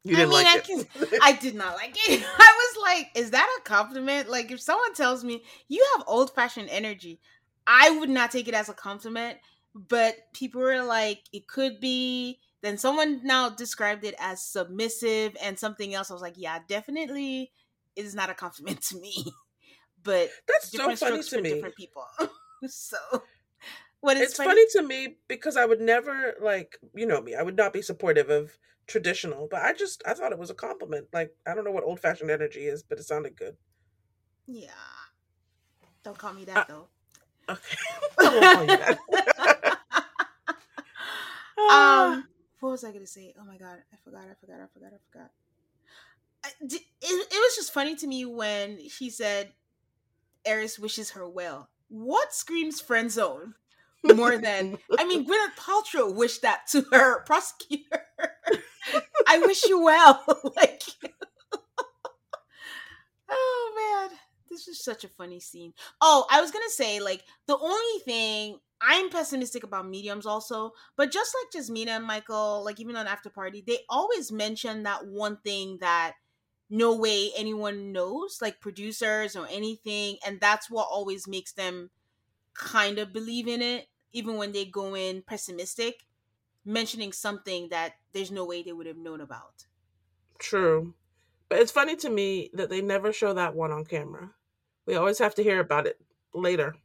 You 0.03 0.15
I 0.15 0.19
didn't 0.19 0.30
mean, 0.30 0.43
like 0.43 0.47
I 0.47 0.57
it. 0.57 0.63
can- 0.63 1.19
I 1.21 1.34
did 1.34 1.53
not 1.55 1.75
like 1.75 1.95
it. 1.95 2.23
I 2.39 2.53
was 2.57 2.66
like, 2.88 3.12
is 3.16 3.32
that 3.32 3.48
a 3.60 3.62
compliment? 3.64 4.30
Like, 4.30 4.52
if 4.52 4.62
someone 4.62 4.94
tells 4.94 5.24
me 5.24 5.44
you 5.68 5.86
have 5.96 6.06
old 6.08 6.34
fashioned 6.34 6.70
energy, 6.70 7.20
I 7.66 7.90
would 7.92 8.10
not 8.10 8.32
take 8.32 8.48
it 8.48 8.54
as 8.54 8.70
a 8.70 8.74
compliment. 8.74 9.38
But 9.76 10.16
people 10.34 10.62
were 10.62 10.82
like, 10.82 11.24
it 11.32 11.48
could 11.48 11.80
be. 11.80 12.40
Then 12.62 12.78
someone 12.78 13.22
now 13.24 13.50
described 13.50 14.04
it 14.04 14.16
as 14.20 14.42
submissive 14.42 15.38
and 15.42 15.60
something 15.60 15.94
else. 15.94 16.10
I 16.10 16.14
was 16.14 16.24
like, 16.24 16.34
yeah, 16.38 16.60
definitely 16.68 17.52
it 17.96 18.06
is 18.06 18.16
not 18.16 18.30
a 18.30 18.34
compliment 18.34 18.82
to 18.84 19.00
me. 19.00 19.34
But 20.04 20.30
That's 20.48 20.72
so 20.72 20.96
funny 20.96 21.22
to 21.22 21.42
me. 21.42 21.50
different 21.50 21.76
people. 21.76 22.06
so, 22.68 22.98
what 24.00 24.16
is 24.16 24.30
It's 24.30 24.38
funny 24.38 24.64
to 24.74 24.82
me 24.84 25.18
because 25.28 25.58
I 25.58 25.66
would 25.66 25.82
never 25.82 26.36
like 26.40 26.78
you 26.96 27.06
know 27.06 27.20
me. 27.20 27.36
I 27.36 27.42
would 27.42 27.58
not 27.58 27.74
be 27.74 27.82
supportive 27.82 28.30
of 28.30 28.58
traditional, 28.88 29.48
but 29.50 29.62
I 29.62 29.74
just 29.74 30.04
I 30.06 30.14
thought 30.14 30.32
it 30.32 30.40
was 30.40 30.50
a 30.50 30.56
compliment. 30.56 31.08
Like 31.14 31.32
I 31.46 31.56
don't 31.56 31.66
know 31.66 31.72
what 31.72 31.84
old 31.84 32.00
fashioned 32.00 32.32
energy 32.32 32.66
is, 32.68 32.84
but 32.84 33.00
it 33.00 33.04
sounded 33.04 33.38
good. 33.38 33.58
Yeah. 34.48 34.72
Don't 36.04 36.18
call 36.18 36.34
me 36.34 36.46
Uh, 36.56 36.64
that 36.64 36.68
though. 36.68 36.90
Okay, 37.50 37.78
I 38.24 38.30
won't 38.30 38.50
call 38.50 38.66
you 38.66 38.78
that. 38.78 39.00
Ah. 41.58 42.16
um 42.16 42.28
what 42.60 42.72
was 42.72 42.84
i 42.84 42.92
gonna 42.92 43.08
say 43.08 43.34
oh 43.40 43.46
my 43.46 43.58
god 43.58 43.80
i 43.94 43.98
forgot 44.04 44.24
i 44.30 44.34
forgot 44.40 44.60
i 44.62 44.68
forgot 44.74 44.94
i 44.94 45.00
forgot 45.12 45.32
I, 46.44 46.50
it, 46.62 46.82
it 47.02 47.30
was 47.32 47.56
just 47.56 47.74
funny 47.74 47.96
to 47.96 48.08
me 48.08 48.26
when 48.26 48.88
she 48.90 49.10
said 49.10 49.54
airris 50.46 50.80
wishes 50.80 51.12
her 51.12 51.28
well 51.28 51.70
what 51.90 52.34
screams 52.34 52.82
friend 52.82 53.12
zone 53.12 53.56
more 54.04 54.38
than 54.38 54.78
i 54.98 55.06
mean 55.06 55.26
gwyneth 55.26 55.56
paltrow 55.58 56.14
wished 56.14 56.41
that 56.41 56.68
to 56.68 56.86
her 56.91 57.22
prosecutor. 57.26 58.02
I 59.28 59.39
wish 59.39 59.66
you 59.66 59.84
well. 59.84 60.24
Like 60.56 60.82
oh 63.30 64.08
man. 64.10 64.18
This 64.50 64.68
is 64.68 64.84
such 64.84 65.04
a 65.04 65.10
funny 65.10 65.39
scene. 65.39 65.74
Oh 66.02 66.26
i 66.32 66.41
was 66.41 66.52
gonna 66.52 66.70
say 66.70 67.00
like 67.00 67.24
the 67.48 67.58
only 67.58 68.00
thing 68.06 68.60
i'm 68.82 69.10
pessimistic 69.10 69.64
about 69.64 69.88
mediums 69.89 70.26
also 70.28 70.72
but 70.95 71.12
just 71.12 71.36
like 71.36 71.64
jasmina 71.64 71.88
and 71.89 72.06
michael 72.06 72.64
like 72.64 72.80
even 72.80 72.95
on 72.95 73.08
after 73.08 73.28
party 73.30 73.64
they 73.66 73.80
always 73.89 74.32
mention 74.32 74.84
that 74.84 75.08
one 75.08 75.38
thing 75.43 75.80
that 75.82 76.14
no 76.70 76.95
way 76.95 77.32
anyone 77.36 77.91
knows 77.91 78.38
like 78.41 78.62
producers 78.62 79.36
or 79.36 79.48
anything 79.50 80.18
and 80.26 80.39
that's 80.39 80.70
what 80.70 80.88
always 80.91 81.28
makes 81.28 81.54
them 81.54 81.89
kind 82.58 82.99
of 82.99 83.14
believe 83.14 83.47
in 83.47 83.62
it 83.62 83.89
even 84.14 84.36
when 84.38 84.51
they 84.51 84.66
go 84.66 84.95
in 84.95 85.22
pessimistic 85.24 86.08
mentioning 86.66 87.14
something 87.14 87.70
that 87.70 87.95
there's 88.14 88.32
no 88.32 88.45
way 88.45 88.64
they 88.64 88.74
would 88.74 88.88
have 88.88 88.97
known 88.97 89.22
about 89.22 89.68
True, 90.39 90.95
but 91.49 91.60
it's 91.60 91.72
funny 91.72 91.95
to 91.97 92.10
me 92.10 92.49
that 92.53 92.70
they 92.70 92.82
never 92.82 93.14
show 93.14 93.34
that 93.34 93.55
one 93.55 93.72
on 93.72 93.86
camera. 93.86 94.36
We 94.86 94.95
always 94.95 95.20
have 95.20 95.36
to 95.36 95.43
hear 95.43 95.60
about 95.60 95.88
it 95.88 96.01
later. 96.34 96.76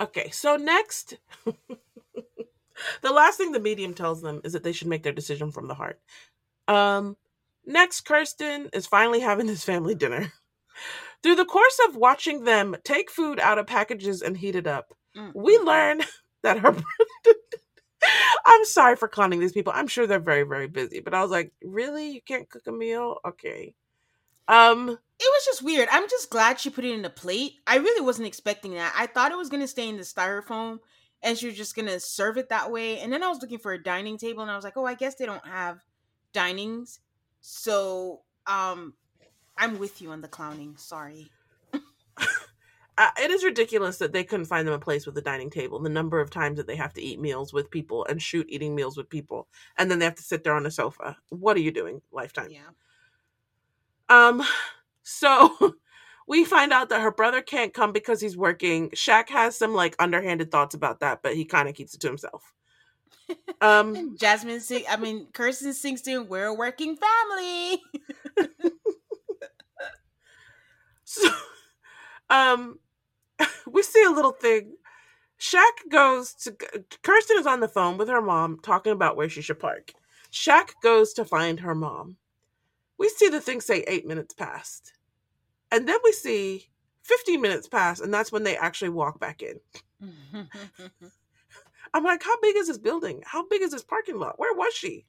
Okay, 0.00 0.30
so 0.30 0.56
next, 0.56 1.14
the 3.02 3.12
last 3.12 3.36
thing 3.36 3.52
the 3.52 3.60
medium 3.60 3.94
tells 3.94 4.22
them 4.22 4.40
is 4.44 4.52
that 4.52 4.62
they 4.62 4.72
should 4.72 4.88
make 4.88 5.02
their 5.02 5.12
decision 5.12 5.50
from 5.50 5.68
the 5.68 5.74
heart. 5.74 6.00
Um, 6.68 7.16
next, 7.66 8.02
Kirsten 8.02 8.70
is 8.72 8.86
finally 8.86 9.20
having 9.20 9.48
his 9.48 9.64
family 9.64 9.94
dinner. 9.94 10.32
Through 11.22 11.36
the 11.36 11.44
course 11.44 11.78
of 11.88 11.96
watching 11.96 12.44
them 12.44 12.76
take 12.84 13.10
food 13.10 13.40
out 13.40 13.58
of 13.58 13.66
packages 13.66 14.22
and 14.22 14.36
heat 14.36 14.54
it 14.56 14.66
up, 14.66 14.92
Mm. 15.16 15.32
we 15.34 15.56
learn 15.58 16.02
that 16.42 16.58
her 16.58 16.76
I'm 18.46 18.64
sorry 18.66 18.94
for 18.96 19.08
clowning 19.08 19.40
these 19.40 19.52
people. 19.52 19.72
I'm 19.74 19.88
sure 19.88 20.06
they're 20.06 20.20
very, 20.20 20.42
very 20.44 20.68
busy. 20.68 21.00
But 21.00 21.14
I 21.14 21.22
was 21.22 21.30
like, 21.30 21.52
really? 21.62 22.10
You 22.12 22.20
can't 22.22 22.48
cook 22.48 22.62
a 22.68 22.72
meal? 22.72 23.16
Okay. 23.26 23.74
Um, 24.46 24.90
it 24.90 24.98
was 25.20 25.44
just 25.44 25.62
weird. 25.62 25.88
I'm 25.90 26.08
just 26.08 26.30
glad 26.30 26.60
she 26.60 26.70
put 26.70 26.84
it 26.84 26.92
in 26.92 27.04
a 27.04 27.10
plate. 27.10 27.54
I 27.66 27.76
really 27.78 28.02
wasn't 28.04 28.28
expecting 28.28 28.74
that. 28.74 28.94
I 28.96 29.06
thought 29.06 29.32
it 29.32 29.38
was 29.38 29.48
gonna 29.48 29.66
stay 29.66 29.88
in 29.88 29.96
the 29.96 30.02
styrofoam 30.02 30.78
and 31.22 31.36
she 31.36 31.46
was 31.46 31.56
just 31.56 31.74
gonna 31.74 31.98
serve 31.98 32.36
it 32.36 32.50
that 32.50 32.70
way. 32.70 33.00
And 33.00 33.12
then 33.12 33.22
I 33.24 33.28
was 33.28 33.40
looking 33.40 33.58
for 33.58 33.72
a 33.72 33.82
dining 33.82 34.18
table 34.18 34.42
and 34.42 34.50
I 34.50 34.54
was 34.54 34.64
like, 34.64 34.76
oh, 34.76 34.84
I 34.84 34.94
guess 34.94 35.16
they 35.16 35.26
don't 35.26 35.46
have 35.46 35.80
dinings. 36.32 36.98
So 37.40 38.20
um 38.46 38.94
I'm 39.58 39.78
with 39.78 40.00
you 40.02 40.10
on 40.10 40.20
the 40.20 40.28
clowning. 40.28 40.76
Sorry. 40.76 41.30
uh, 42.98 43.10
it 43.20 43.30
is 43.30 43.44
ridiculous 43.44 43.98
that 43.98 44.12
they 44.12 44.24
couldn't 44.24 44.46
find 44.46 44.66
them 44.66 44.74
a 44.74 44.78
place 44.78 45.06
with 45.06 45.16
a 45.18 45.22
dining 45.22 45.50
table. 45.50 45.78
The 45.78 45.88
number 45.88 46.20
of 46.20 46.30
times 46.30 46.56
that 46.58 46.66
they 46.66 46.76
have 46.76 46.92
to 46.94 47.02
eat 47.02 47.20
meals 47.20 47.52
with 47.52 47.70
people 47.70 48.06
and 48.06 48.20
shoot 48.20 48.46
eating 48.48 48.74
meals 48.74 48.96
with 48.96 49.08
people, 49.08 49.48
and 49.76 49.90
then 49.90 49.98
they 49.98 50.04
have 50.04 50.14
to 50.16 50.22
sit 50.22 50.44
there 50.44 50.54
on 50.54 50.66
a 50.66 50.70
sofa. 50.70 51.16
What 51.30 51.56
are 51.56 51.60
you 51.60 51.70
doing, 51.70 52.02
Lifetime? 52.12 52.50
Yeah. 52.50 52.68
Um, 54.08 54.42
so 55.02 55.74
we 56.26 56.44
find 56.44 56.72
out 56.72 56.88
that 56.90 57.00
her 57.00 57.12
brother 57.12 57.42
can't 57.42 57.74
come 57.74 57.92
because 57.92 58.20
he's 58.20 58.36
working. 58.36 58.90
Shaq 58.90 59.28
has 59.30 59.56
some 59.56 59.74
like 59.74 59.96
underhanded 59.98 60.50
thoughts 60.50 60.74
about 60.74 61.00
that, 61.00 61.22
but 61.22 61.34
he 61.34 61.44
kind 61.44 61.68
of 61.68 61.74
keeps 61.74 61.94
it 61.94 62.00
to 62.00 62.08
himself. 62.08 62.52
Um, 63.60 64.16
Jasmine 64.18 64.60
sing. 64.60 64.84
I 64.88 64.96
mean, 64.96 65.26
Kirsten 65.32 65.72
sings 65.72 66.02
to 66.02 66.10
him, 66.10 66.28
"We're 66.28 66.46
a 66.46 66.54
working 66.54 66.96
family." 66.96 67.82
so, 71.22 71.30
um, 72.30 72.78
we 73.70 73.82
see 73.82 74.02
a 74.04 74.10
little 74.10 74.32
thing. 74.32 74.76
Shaq 75.38 75.90
goes 75.90 76.32
to 76.34 76.56
Kirsten 77.02 77.38
is 77.38 77.46
on 77.46 77.60
the 77.60 77.68
phone 77.68 77.98
with 77.98 78.08
her 78.08 78.22
mom 78.22 78.58
talking 78.62 78.92
about 78.92 79.16
where 79.16 79.28
she 79.28 79.42
should 79.42 79.58
park. 79.58 79.92
Shaq 80.32 80.70
goes 80.82 81.12
to 81.14 81.24
find 81.24 81.60
her 81.60 81.74
mom. 81.74 82.16
We 82.98 83.08
see 83.10 83.28
the 83.28 83.40
thing 83.40 83.60
say 83.60 83.84
eight 83.86 84.06
minutes 84.06 84.34
past. 84.34 84.92
And 85.70 85.86
then 85.88 85.98
we 86.04 86.12
see 86.12 86.70
15 87.02 87.40
minutes 87.40 87.68
pass, 87.68 88.00
and 88.00 88.12
that's 88.12 88.32
when 88.32 88.42
they 88.44 88.56
actually 88.56 88.88
walk 88.88 89.20
back 89.20 89.42
in. 89.42 89.60
I'm 91.94 92.04
like, 92.04 92.22
how 92.22 92.38
big 92.40 92.56
is 92.56 92.68
this 92.68 92.78
building? 92.78 93.22
How 93.24 93.46
big 93.46 93.62
is 93.62 93.70
this 93.70 93.84
parking 93.84 94.18
lot? 94.18 94.38
Where 94.38 94.54
was 94.54 94.74
she? 94.74 95.06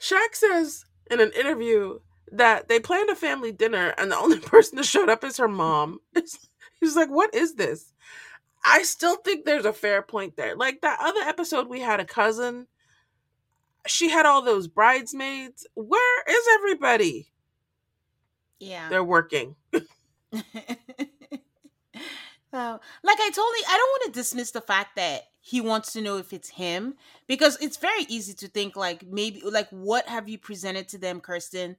Shaq 0.00 0.34
says 0.34 0.84
in 1.10 1.20
an 1.20 1.32
interview 1.32 1.98
that 2.32 2.68
they 2.68 2.80
planned 2.80 3.10
a 3.10 3.14
family 3.14 3.52
dinner 3.52 3.94
and 3.98 4.10
the 4.10 4.18
only 4.18 4.38
person 4.40 4.76
that 4.76 4.84
showed 4.84 5.08
up 5.08 5.24
is 5.24 5.36
her 5.36 5.48
mom. 5.48 6.00
He's 6.80 6.96
like, 6.96 7.10
what 7.10 7.34
is 7.34 7.54
this? 7.54 7.92
I 8.64 8.82
still 8.82 9.16
think 9.16 9.44
there's 9.44 9.64
a 9.64 9.72
fair 9.72 10.02
point 10.02 10.36
there. 10.36 10.56
Like 10.56 10.80
that 10.82 10.98
other 11.00 11.20
episode, 11.20 11.68
we 11.68 11.80
had 11.80 12.00
a 12.00 12.04
cousin. 12.04 12.66
She 13.86 14.10
had 14.10 14.26
all 14.26 14.42
those 14.42 14.68
bridesmaids. 14.68 15.66
Where 15.74 16.22
is 16.28 16.46
everybody? 16.54 17.32
Yeah. 18.60 18.88
They're 18.88 19.04
working. 19.04 19.56
so, 19.72 19.80
like 20.32 20.42
I 22.52 23.30
totally 23.30 23.64
I 23.68 23.76
don't 23.76 23.90
want 23.90 24.02
to 24.06 24.20
dismiss 24.20 24.50
the 24.50 24.60
fact 24.60 24.96
that 24.96 25.22
he 25.40 25.60
wants 25.60 25.92
to 25.94 26.02
know 26.02 26.18
if 26.18 26.32
it's 26.32 26.50
him 26.50 26.94
because 27.26 27.56
it's 27.62 27.78
very 27.78 28.02
easy 28.08 28.34
to 28.34 28.48
think 28.48 28.76
like 28.76 29.06
maybe 29.06 29.40
like 29.42 29.68
what 29.70 30.06
have 30.06 30.28
you 30.28 30.36
presented 30.36 30.88
to 30.88 30.98
them, 30.98 31.20
Kirsten, 31.20 31.76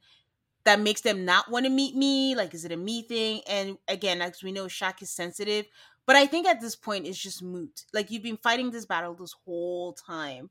that 0.66 0.80
makes 0.80 1.02
them 1.02 1.26
not 1.26 1.50
want 1.50 1.66
to 1.66 1.72
meet 1.72 1.96
me? 1.96 2.36
Like 2.36 2.54
is 2.54 2.66
it 2.66 2.72
a 2.72 2.78
me 2.78 3.02
thing? 3.04 3.42
And 3.48 3.78
again, 3.88 4.22
as 4.22 4.44
we 4.44 4.52
know, 4.52 4.66
Shaq 4.66 5.02
is 5.02 5.10
sensitive. 5.10 5.66
But 6.06 6.16
I 6.16 6.26
think 6.26 6.48
at 6.48 6.60
this 6.60 6.76
point 6.76 7.06
it's 7.06 7.18
just 7.18 7.44
moot. 7.44 7.86
Like 7.94 8.10
you've 8.10 8.24
been 8.24 8.38
fighting 8.38 8.72
this 8.72 8.86
battle 8.86 9.14
this 9.14 9.36
whole 9.46 9.94
time, 9.94 10.50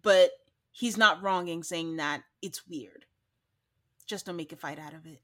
but 0.00 0.30
he's 0.70 0.96
not 0.96 1.22
wrong 1.22 1.48
in 1.48 1.62
saying 1.62 1.96
that 1.96 2.22
it's 2.40 2.66
weird. 2.68 3.04
Just 4.06 4.26
don't 4.26 4.36
make 4.36 4.52
a 4.52 4.56
fight 4.56 4.78
out 4.78 4.94
of 4.94 5.06
it. 5.06 5.20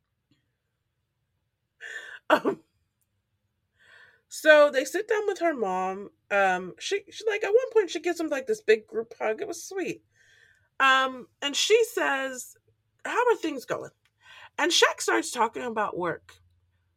Um, 2.31 2.61
so 4.29 4.71
they 4.71 4.85
sit 4.85 5.09
down 5.09 5.27
with 5.27 5.39
her 5.39 5.55
mom. 5.55 6.11
Um, 6.31 6.75
she 6.79 7.03
she 7.11 7.25
like 7.27 7.43
at 7.43 7.49
one 7.49 7.73
point 7.73 7.91
she 7.91 8.01
gives 8.01 8.21
him 8.21 8.29
like 8.29 8.47
this 8.47 8.61
big 8.61 8.87
group 8.87 9.15
hug. 9.19 9.41
It 9.41 9.49
was 9.49 9.63
sweet. 9.63 10.03
Um, 10.79 11.29
and 11.41 11.57
she 11.57 11.83
says, 11.85 12.57
"How 13.05 13.19
are 13.31 13.37
things 13.37 13.65
going?" 13.65 13.91
And 14.59 14.73
Shaq 14.73 15.01
starts 15.01 15.31
talking 15.31 15.63
about 15.63 15.97
work. 15.97 16.35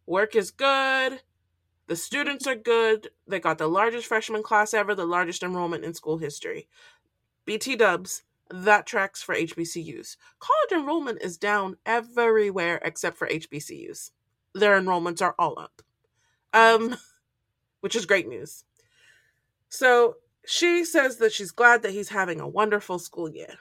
Work 0.06 0.36
is 0.36 0.52
good. 0.52 1.22
The 1.88 1.96
students 1.96 2.48
are 2.48 2.56
good. 2.56 3.10
They 3.28 3.40
got 3.40 3.58
the 3.58 3.68
largest 3.68 4.08
freshman 4.08 4.44
class 4.44 4.74
ever, 4.74 4.96
the 4.96 5.06
largest 5.06 5.44
enrollment 5.44 5.86
in 5.86 5.94
school 5.94 6.18
history. 6.18 6.68
BT 7.46 7.76
dubs, 7.76 8.24
that 8.50 8.86
tracks 8.86 9.22
for 9.22 9.36
HBCUs. 9.36 10.18
College 10.40 10.82
enrollment 10.82 11.22
is 11.22 11.38
down 11.38 11.78
everywhere 11.86 12.82
except 12.84 13.18
for 13.18 13.28
HBCUs 13.28 14.12
their 14.54 14.80
enrollments 14.80 15.22
are 15.22 15.36
all 15.38 15.60
up. 15.60 15.82
Um, 16.54 16.96
which 17.82 17.96
is 17.96 18.06
great 18.06 18.28
news. 18.28 18.64
So 19.70 20.16
she 20.46 20.84
says 20.84 21.18
that 21.18 21.32
she's 21.32 21.52
glad 21.52 21.82
that 21.82 21.92
he's 21.92 22.10
having 22.10 22.40
a 22.40 22.48
wonderful 22.48 23.00
school 23.00 23.30
year. 23.30 23.56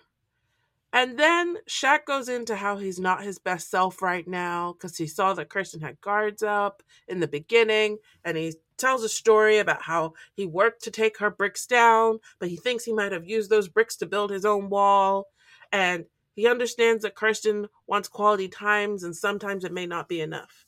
And 0.92 1.18
then 1.18 1.58
Shaq 1.68 2.04
goes 2.04 2.28
into 2.28 2.56
how 2.56 2.76
he's 2.76 2.98
not 2.98 3.22
his 3.22 3.38
best 3.38 3.70
self 3.70 4.02
right 4.02 4.26
now 4.26 4.72
because 4.72 4.96
he 4.96 5.06
saw 5.06 5.34
that 5.34 5.48
Kirsten 5.48 5.80
had 5.80 6.00
guards 6.00 6.42
up 6.42 6.82
in 7.06 7.20
the 7.20 7.28
beginning. 7.28 7.98
And 8.24 8.36
he 8.36 8.54
tells 8.76 9.04
a 9.04 9.08
story 9.08 9.58
about 9.58 9.82
how 9.82 10.14
he 10.34 10.46
worked 10.46 10.82
to 10.84 10.90
take 10.90 11.18
her 11.18 11.30
bricks 11.30 11.66
down, 11.66 12.18
but 12.40 12.48
he 12.48 12.56
thinks 12.56 12.84
he 12.84 12.92
might 12.92 13.12
have 13.12 13.28
used 13.28 13.50
those 13.50 13.68
bricks 13.68 13.96
to 13.96 14.06
build 14.06 14.30
his 14.30 14.44
own 14.44 14.68
wall. 14.68 15.28
And 15.70 16.06
he 16.34 16.48
understands 16.48 17.02
that 17.02 17.14
Kirsten 17.14 17.68
wants 17.86 18.08
quality 18.08 18.48
times 18.48 19.04
and 19.04 19.14
sometimes 19.14 19.64
it 19.64 19.72
may 19.72 19.86
not 19.86 20.08
be 20.08 20.20
enough. 20.20 20.66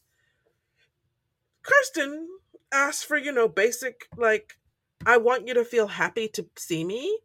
Kirsten 1.63 2.29
asks 2.73 3.03
for, 3.03 3.17
you 3.17 3.33
know, 3.33 3.49
basic, 3.49 4.09
like, 4.17 4.59
I 5.05 5.17
want 5.17 5.49
you 5.49 5.55
to 5.55 5.65
feel 5.65 5.89
happy 5.89 6.29
to 6.29 6.47
see 6.57 6.85
me. 6.85 7.19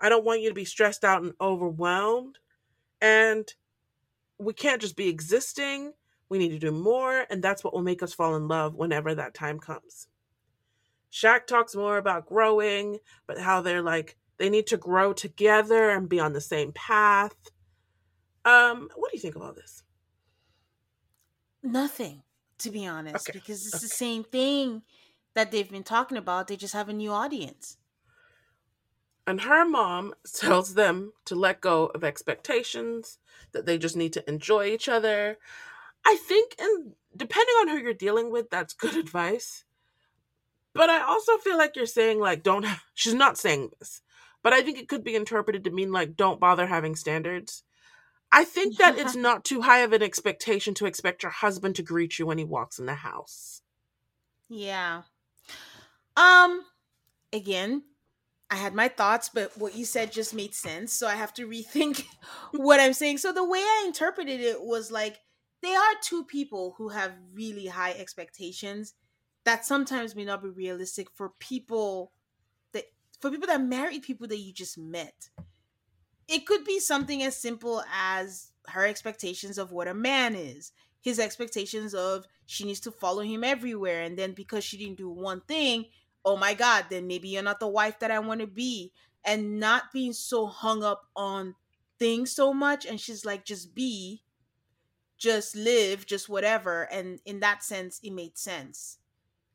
I 0.00 0.08
don't 0.08 0.24
want 0.24 0.40
you 0.40 0.48
to 0.48 0.54
be 0.54 0.64
stressed 0.64 1.04
out 1.04 1.22
and 1.22 1.32
overwhelmed. 1.40 2.38
And 3.00 3.52
we 4.38 4.52
can't 4.52 4.80
just 4.80 4.96
be 4.96 5.08
existing. 5.08 5.92
We 6.28 6.38
need 6.38 6.50
to 6.50 6.58
do 6.58 6.70
more. 6.70 7.26
And 7.30 7.42
that's 7.42 7.64
what 7.64 7.74
will 7.74 7.82
make 7.82 8.02
us 8.02 8.14
fall 8.14 8.36
in 8.36 8.48
love 8.48 8.74
whenever 8.74 9.14
that 9.14 9.34
time 9.34 9.58
comes. 9.58 10.08
Shaq 11.12 11.46
talks 11.46 11.74
more 11.74 11.96
about 11.96 12.26
growing, 12.26 12.98
but 13.26 13.38
how 13.38 13.62
they're 13.62 13.82
like, 13.82 14.16
they 14.38 14.50
need 14.50 14.66
to 14.68 14.76
grow 14.76 15.12
together 15.12 15.90
and 15.90 16.08
be 16.08 16.20
on 16.20 16.32
the 16.32 16.40
same 16.40 16.72
path. 16.72 17.34
Um, 18.44 18.88
what 18.94 19.10
do 19.10 19.16
you 19.16 19.22
think 19.22 19.36
of 19.36 19.42
all 19.42 19.54
this? 19.54 19.82
Nothing 21.62 22.22
to 22.58 22.70
be 22.70 22.86
honest, 22.86 23.28
Okay, 23.28 23.38
because 23.38 23.66
it's 23.66 23.80
the 23.80 23.88
same 23.88 24.24
thing 24.24 24.82
that 25.34 25.50
they've 25.50 25.70
been 25.70 25.84
talking 25.84 26.18
about. 26.18 26.48
They 26.48 26.56
just 26.56 26.74
have 26.74 26.88
a 26.88 26.92
new 26.92 27.12
audience. 27.12 27.77
And 29.28 29.42
her 29.42 29.68
mom 29.68 30.14
tells 30.34 30.74
them 30.74 31.12
to 31.26 31.34
let 31.34 31.60
go 31.60 31.86
of 31.86 32.02
expectations, 32.02 33.18
that 33.52 33.66
they 33.66 33.76
just 33.76 33.96
need 33.96 34.14
to 34.14 34.28
enjoy 34.28 34.66
each 34.66 34.88
other. 34.88 35.38
I 36.06 36.16
think, 36.16 36.54
and 36.58 36.92
depending 37.14 37.54
on 37.60 37.68
who 37.68 37.76
you're 37.76 37.92
dealing 37.92 38.32
with, 38.32 38.48
that's 38.48 38.72
good 38.72 38.96
advice. 39.04 39.64
But 40.72 40.88
I 40.88 41.02
also 41.02 41.36
feel 41.38 41.58
like 41.58 41.76
you're 41.76 41.86
saying, 41.86 42.20
like, 42.20 42.42
don't, 42.42 42.64
she's 42.94 43.14
not 43.14 43.36
saying 43.36 43.70
this, 43.78 44.00
but 44.42 44.54
I 44.54 44.62
think 44.62 44.78
it 44.78 44.88
could 44.88 45.04
be 45.04 45.14
interpreted 45.14 45.64
to 45.64 45.70
mean, 45.70 45.92
like, 45.92 46.16
don't 46.16 46.40
bother 46.40 46.66
having 46.66 46.96
standards. 46.96 47.64
I 48.32 48.44
think 48.44 48.76
that 48.76 48.98
it's 48.98 49.16
not 49.16 49.44
too 49.44 49.62
high 49.62 49.80
of 49.80 49.92
an 49.92 50.02
expectation 50.02 50.74
to 50.74 50.86
expect 50.86 51.22
your 51.22 51.32
husband 51.32 51.76
to 51.76 51.82
greet 51.82 52.18
you 52.18 52.26
when 52.26 52.36
he 52.36 52.44
walks 52.44 52.78
in 52.78 52.86
the 52.86 52.94
house. 52.94 53.62
Yeah. 54.50 55.02
Um 56.14 56.64
again, 57.32 57.84
I 58.50 58.56
had 58.56 58.74
my 58.74 58.88
thoughts, 58.88 59.28
but 59.28 59.56
what 59.58 59.76
you 59.76 59.84
said 59.84 60.10
just 60.10 60.34
made 60.34 60.54
sense, 60.54 60.92
so 60.92 61.06
I 61.06 61.16
have 61.16 61.34
to 61.34 61.46
rethink 61.46 62.04
what 62.52 62.80
I'm 62.80 62.94
saying. 62.94 63.18
So 63.18 63.32
the 63.32 63.44
way 63.44 63.58
I 63.58 63.84
interpreted 63.86 64.40
it 64.40 64.62
was 64.62 64.90
like 64.90 65.20
they 65.62 65.74
are 65.74 65.94
two 66.02 66.24
people 66.24 66.74
who 66.78 66.88
have 66.88 67.12
really 67.32 67.66
high 67.66 67.92
expectations 67.92 68.94
that 69.44 69.66
sometimes 69.66 70.14
may 70.14 70.24
not 70.24 70.42
be 70.42 70.48
realistic 70.48 71.08
for 71.14 71.30
people 71.38 72.12
that 72.72 72.84
for 73.20 73.30
people 73.30 73.46
that 73.48 73.62
marry 73.62 73.98
people 73.98 74.26
that 74.28 74.38
you 74.38 74.52
just 74.52 74.78
met. 74.78 75.28
It 76.26 76.46
could 76.46 76.64
be 76.64 76.78
something 76.78 77.22
as 77.22 77.36
simple 77.36 77.82
as 77.92 78.52
her 78.68 78.86
expectations 78.86 79.56
of 79.56 79.72
what 79.72 79.88
a 79.88 79.94
man 79.94 80.34
is, 80.34 80.72
his 81.00 81.18
expectations 81.18 81.94
of 81.94 82.26
she 82.46 82.64
needs 82.64 82.80
to 82.80 82.90
follow 82.90 83.22
him 83.22 83.44
everywhere, 83.44 84.02
and 84.02 84.18
then 84.18 84.32
because 84.32 84.64
she 84.64 84.76
didn't 84.76 84.98
do 84.98 85.10
one 85.10 85.40
thing, 85.42 85.86
oh 86.24 86.36
my 86.36 86.54
god, 86.54 86.86
then 86.90 87.06
maybe 87.06 87.28
you're 87.28 87.42
not 87.42 87.60
the 87.60 87.68
wife 87.68 87.98
that 88.00 88.10
I 88.10 88.18
want 88.18 88.40
to 88.40 88.46
be, 88.46 88.92
and 89.24 89.58
not 89.60 89.92
being 89.92 90.12
so 90.12 90.46
hung 90.46 90.82
up 90.82 91.02
on 91.16 91.54
things 91.98 92.32
so 92.32 92.52
much. 92.54 92.86
And 92.86 93.00
she's 93.00 93.24
like, 93.24 93.44
just 93.44 93.74
be, 93.74 94.22
just 95.16 95.56
live, 95.56 96.06
just 96.06 96.28
whatever. 96.28 96.82
And 96.92 97.20
in 97.24 97.40
that 97.40 97.62
sense, 97.62 98.00
it 98.02 98.12
made 98.12 98.38
sense. 98.38 98.98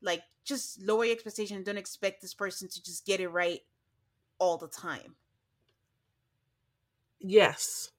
Like, 0.01 0.24
just 0.43 0.82
lower 0.82 1.05
your 1.05 1.14
expectation 1.14 1.57
and 1.57 1.66
don't 1.66 1.78
expect 1.78 2.22
this 2.22 2.34
person 2.34 2.68
to 2.68 2.84
just 2.84 3.05
get 3.05 3.20
it 3.20 3.30
right 3.30 3.61
all 4.39 4.57
the 4.57 4.68
time. 4.68 5.16
Yes. 7.20 7.91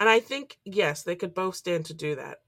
And 0.00 0.08
I 0.08 0.18
think, 0.18 0.58
yes, 0.64 1.04
they 1.04 1.14
could 1.14 1.32
both 1.32 1.54
stand 1.54 1.86
to 1.86 1.94
do 1.94 2.16
that. 2.16 2.38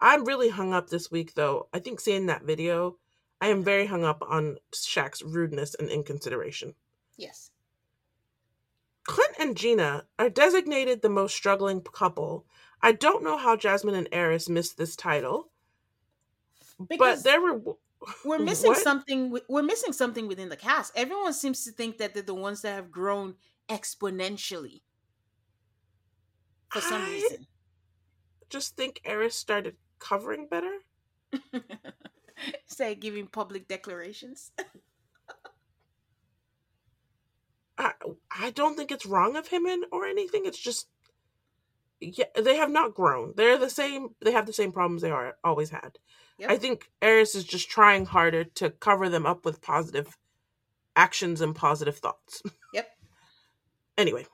I'm 0.00 0.24
really 0.24 0.48
hung 0.48 0.72
up 0.72 0.88
this 0.88 1.10
week, 1.10 1.34
though. 1.34 1.68
I 1.72 1.78
think 1.78 2.00
seeing 2.00 2.26
that 2.26 2.44
video, 2.44 2.96
I 3.42 3.48
am 3.48 3.64
very 3.64 3.86
hung 3.86 4.04
up 4.04 4.22
on 4.26 4.58
Shaq's 4.72 5.20
rudeness 5.20 5.74
and 5.74 5.90
inconsideration. 5.90 6.76
Yes. 7.16 7.50
Clint 9.04 9.34
and 9.40 9.56
Gina 9.56 10.06
are 10.16 10.30
designated 10.30 11.02
the 11.02 11.08
most 11.08 11.34
struggling 11.34 11.80
couple. 11.82 12.46
I 12.80 12.92
don't 12.92 13.24
know 13.24 13.36
how 13.36 13.56
Jasmine 13.56 13.96
and 13.96 14.08
Airris 14.12 14.48
missed 14.48 14.78
this 14.78 14.94
title, 14.94 15.50
Because 16.88 17.24
but 17.24 17.24
there 17.24 17.40
were. 17.42 17.60
we're 18.24 18.38
missing 18.50 18.70
What? 18.70 18.78
something 18.78 19.36
we're 19.48 19.62
missing 19.62 19.92
something 19.92 20.28
within 20.28 20.48
the 20.48 20.56
cast 20.56 20.92
everyone 20.96 21.32
seems 21.32 21.64
to 21.64 21.70
think 21.72 21.98
that 21.98 22.14
they're 22.14 22.22
the 22.22 22.34
ones 22.34 22.62
that 22.62 22.74
have 22.74 22.90
grown 22.90 23.34
exponentially 23.68 24.82
for 26.68 26.80
some 26.80 27.02
I 27.02 27.10
reason 27.10 27.46
just 28.50 28.76
think 28.76 29.00
Airris 29.04 29.32
started 29.32 29.76
covering 29.98 30.46
better. 30.48 30.78
Of 32.80 33.00
giving 33.00 33.26
public 33.26 33.68
declarations. 33.68 34.50
I 37.78 37.92
I 38.30 38.50
don't 38.50 38.76
think 38.76 38.90
it's 38.90 39.06
wrong 39.06 39.36
of 39.36 39.48
him 39.48 39.66
in 39.66 39.82
or 39.92 40.06
anything. 40.06 40.42
It's 40.46 40.58
just 40.58 40.88
yeah, 42.00 42.26
they 42.36 42.56
have 42.56 42.70
not 42.70 42.94
grown. 42.94 43.34
They're 43.36 43.58
the 43.58 43.70
same. 43.70 44.10
They 44.20 44.32
have 44.32 44.46
the 44.46 44.52
same 44.52 44.72
problems 44.72 45.02
they 45.02 45.10
are 45.10 45.36
always 45.44 45.70
had. 45.70 45.98
Yep. 46.38 46.50
I 46.50 46.56
think 46.56 46.90
Airris 47.00 47.36
is 47.36 47.44
just 47.44 47.70
trying 47.70 48.06
harder 48.06 48.44
to 48.44 48.70
cover 48.70 49.08
them 49.08 49.26
up 49.26 49.44
with 49.44 49.62
positive 49.62 50.16
actions 50.96 51.40
and 51.40 51.54
positive 51.54 51.98
thoughts. 51.98 52.42
Yep. 52.74 52.88
anyway, 53.98 54.24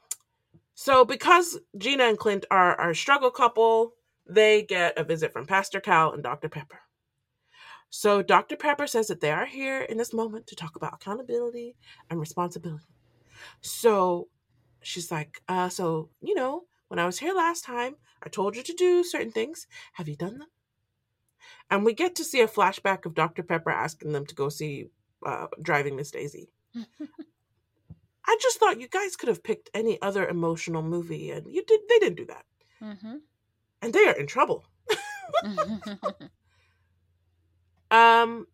so 0.77 1.05
because 1.05 1.59
Gina 1.77 2.05
and 2.05 2.17
Clint 2.17 2.47
are 2.53 2.77
our 2.77 2.95
struggle 2.95 3.33
couple, 3.33 3.95
they 4.29 4.63
get 4.63 4.97
a 4.97 5.03
visit 5.03 5.33
from 5.33 5.45
Pastor 5.45 5.81
Cal 5.81 6.13
and 6.13 6.23
Dr. 6.23 6.49
Pepper. 6.49 6.79
So 7.91 8.23
Dr. 8.23 8.57
Pepper 8.57 8.87
says 8.87 9.09
that 9.09 9.21
they 9.21 9.31
are 9.31 9.47
here 9.47 9.81
in 9.81 9.97
this 9.97 10.13
moment 10.13 10.47
to 10.49 10.57
talk 10.57 10.77
about 10.77 10.95
accountability 10.95 11.77
and 12.11 12.21
responsibility. 12.21 12.85
So 13.61 14.29
she's 14.83 15.11
like, 15.11 15.43
uh, 15.49 15.69
so, 15.69 16.11
you 16.21 16.35
know, 16.35 16.65
when 16.89 16.99
I 16.99 17.07
was 17.07 17.19
here 17.19 17.35
last 17.35 17.65
time, 17.65 17.97
I 18.23 18.29
told 18.29 18.57
you 18.57 18.63
to 18.63 18.73
do 18.73 19.05
certain 19.05 19.33
things. 19.33 19.67
Have 19.95 20.09
you 20.09 20.17
done 20.17 20.39
them? 20.39 20.49
And 21.71 21.85
we 21.85 21.95
get 21.95 22.15
to 22.17 22.25
see 22.25 22.41
a 22.41 22.49
flashback 22.49 23.07
of 23.07 23.15
Dr. 23.15 23.43
Pepper 23.43 23.71
asking 23.71 24.13
them 24.13 24.27
to 24.27 24.35
go 24.35 24.49
see 24.49 24.87
uh, 25.25 25.47
Driving 25.63 25.97
Miss 25.97 26.11
Daisy. 26.11 26.51
I 28.27 28.37
just 28.41 28.59
thought 28.59 28.81
you 28.81 28.89
guys 28.89 29.17
could 29.17 29.29
have 29.29 29.43
picked 29.43 29.71
any 29.73 30.01
other 30.03 30.29
emotional 30.29 30.83
movie, 30.83 31.31
and 31.31 31.51
you 31.51 31.65
did. 31.65 31.81
They 31.89 31.99
didn't 31.99 32.17
do 32.17 32.27
that, 32.27 32.45
mm-hmm. 32.83 33.17
and 33.81 33.93
they 33.93 34.07
are 34.07 34.13
in 34.13 34.27
trouble. 34.27 34.67
um, 37.91 38.47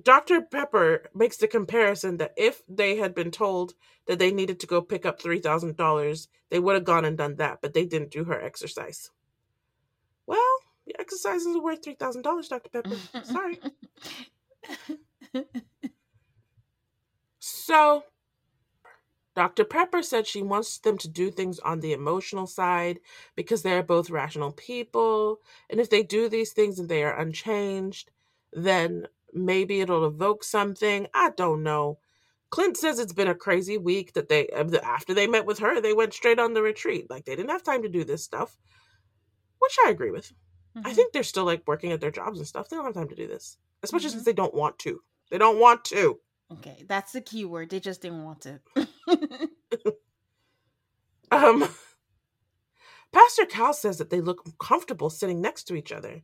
Dr. 0.00 0.40
Pepper 0.42 1.10
makes 1.14 1.36
the 1.36 1.48
comparison 1.48 2.16
that 2.16 2.32
if 2.36 2.62
they 2.68 2.96
had 2.96 3.14
been 3.14 3.30
told 3.30 3.74
that 4.06 4.18
they 4.18 4.32
needed 4.32 4.58
to 4.60 4.66
go 4.66 4.80
pick 4.80 5.04
up 5.04 5.20
$3,000, 5.20 6.26
they 6.50 6.58
would 6.58 6.74
have 6.74 6.84
gone 6.84 7.04
and 7.04 7.18
done 7.18 7.36
that, 7.36 7.60
but 7.60 7.74
they 7.74 7.84
didn't 7.84 8.10
do 8.10 8.24
her 8.24 8.40
exercise. 8.40 9.10
Well, 10.26 10.40
the 10.86 10.98
exercise 10.98 11.42
is 11.42 11.58
worth 11.58 11.82
$3,000, 11.82 12.48
Dr. 12.48 12.68
Pepper. 12.70 12.96
Sorry. 13.24 13.58
so, 17.38 18.04
Dr. 19.34 19.64
Pepper 19.64 20.02
said 20.02 20.26
she 20.26 20.42
wants 20.42 20.78
them 20.78 20.98
to 20.98 21.08
do 21.08 21.30
things 21.30 21.58
on 21.60 21.80
the 21.80 21.92
emotional 21.92 22.46
side 22.46 23.00
because 23.34 23.62
they're 23.62 23.82
both 23.82 24.10
rational 24.10 24.52
people. 24.52 25.40
And 25.70 25.80
if 25.80 25.88
they 25.88 26.02
do 26.02 26.28
these 26.28 26.52
things 26.52 26.78
and 26.78 26.88
they 26.88 27.02
are 27.02 27.18
unchanged, 27.18 28.10
then 28.52 29.06
maybe 29.32 29.80
it'll 29.80 30.04
evoke 30.04 30.44
something. 30.44 31.06
I 31.14 31.30
don't 31.36 31.62
know. 31.62 31.98
Clint 32.50 32.76
says 32.76 32.98
it's 32.98 33.14
been 33.14 33.28
a 33.28 33.34
crazy 33.34 33.78
week 33.78 34.12
that 34.12 34.28
they 34.28 34.48
uh, 34.48 34.64
after 34.82 35.14
they 35.14 35.26
met 35.26 35.46
with 35.46 35.60
her, 35.60 35.80
they 35.80 35.94
went 35.94 36.12
straight 36.12 36.38
on 36.38 36.52
the 36.52 36.60
retreat. 36.60 37.08
Like 37.08 37.24
they 37.24 37.34
didn't 37.34 37.50
have 37.50 37.62
time 37.62 37.82
to 37.82 37.88
do 37.88 38.04
this 38.04 38.22
stuff, 38.22 38.58
which 39.58 39.76
I 39.86 39.88
agree 39.88 40.10
with. 40.10 40.30
Mm-hmm. 40.76 40.86
I 40.86 40.92
think 40.92 41.12
they're 41.12 41.22
still 41.22 41.46
like 41.46 41.62
working 41.66 41.92
at 41.92 42.02
their 42.02 42.10
jobs 42.10 42.38
and 42.38 42.46
stuff. 42.46 42.68
They 42.68 42.76
don't 42.76 42.84
have 42.84 42.94
time 42.94 43.08
to 43.08 43.14
do 43.14 43.26
this, 43.26 43.56
especially 43.82 44.08
mm-hmm. 44.08 44.16
since 44.16 44.24
they 44.26 44.34
don't 44.34 44.54
want 44.54 44.78
to. 44.80 45.00
They 45.30 45.38
don't 45.38 45.58
want 45.58 45.86
to. 45.86 46.20
Okay, 46.52 46.84
that's 46.86 47.12
the 47.12 47.20
key 47.20 47.44
word. 47.44 47.70
They 47.70 47.80
just 47.80 48.02
didn't 48.02 48.24
want 48.24 48.40
to. 48.42 48.60
um, 51.30 51.68
Pastor 53.12 53.46
Cal 53.46 53.72
says 53.72 53.98
that 53.98 54.10
they 54.10 54.20
look 54.20 54.44
comfortable 54.58 55.10
sitting 55.10 55.40
next 55.40 55.64
to 55.64 55.74
each 55.74 55.92
other. 55.92 56.22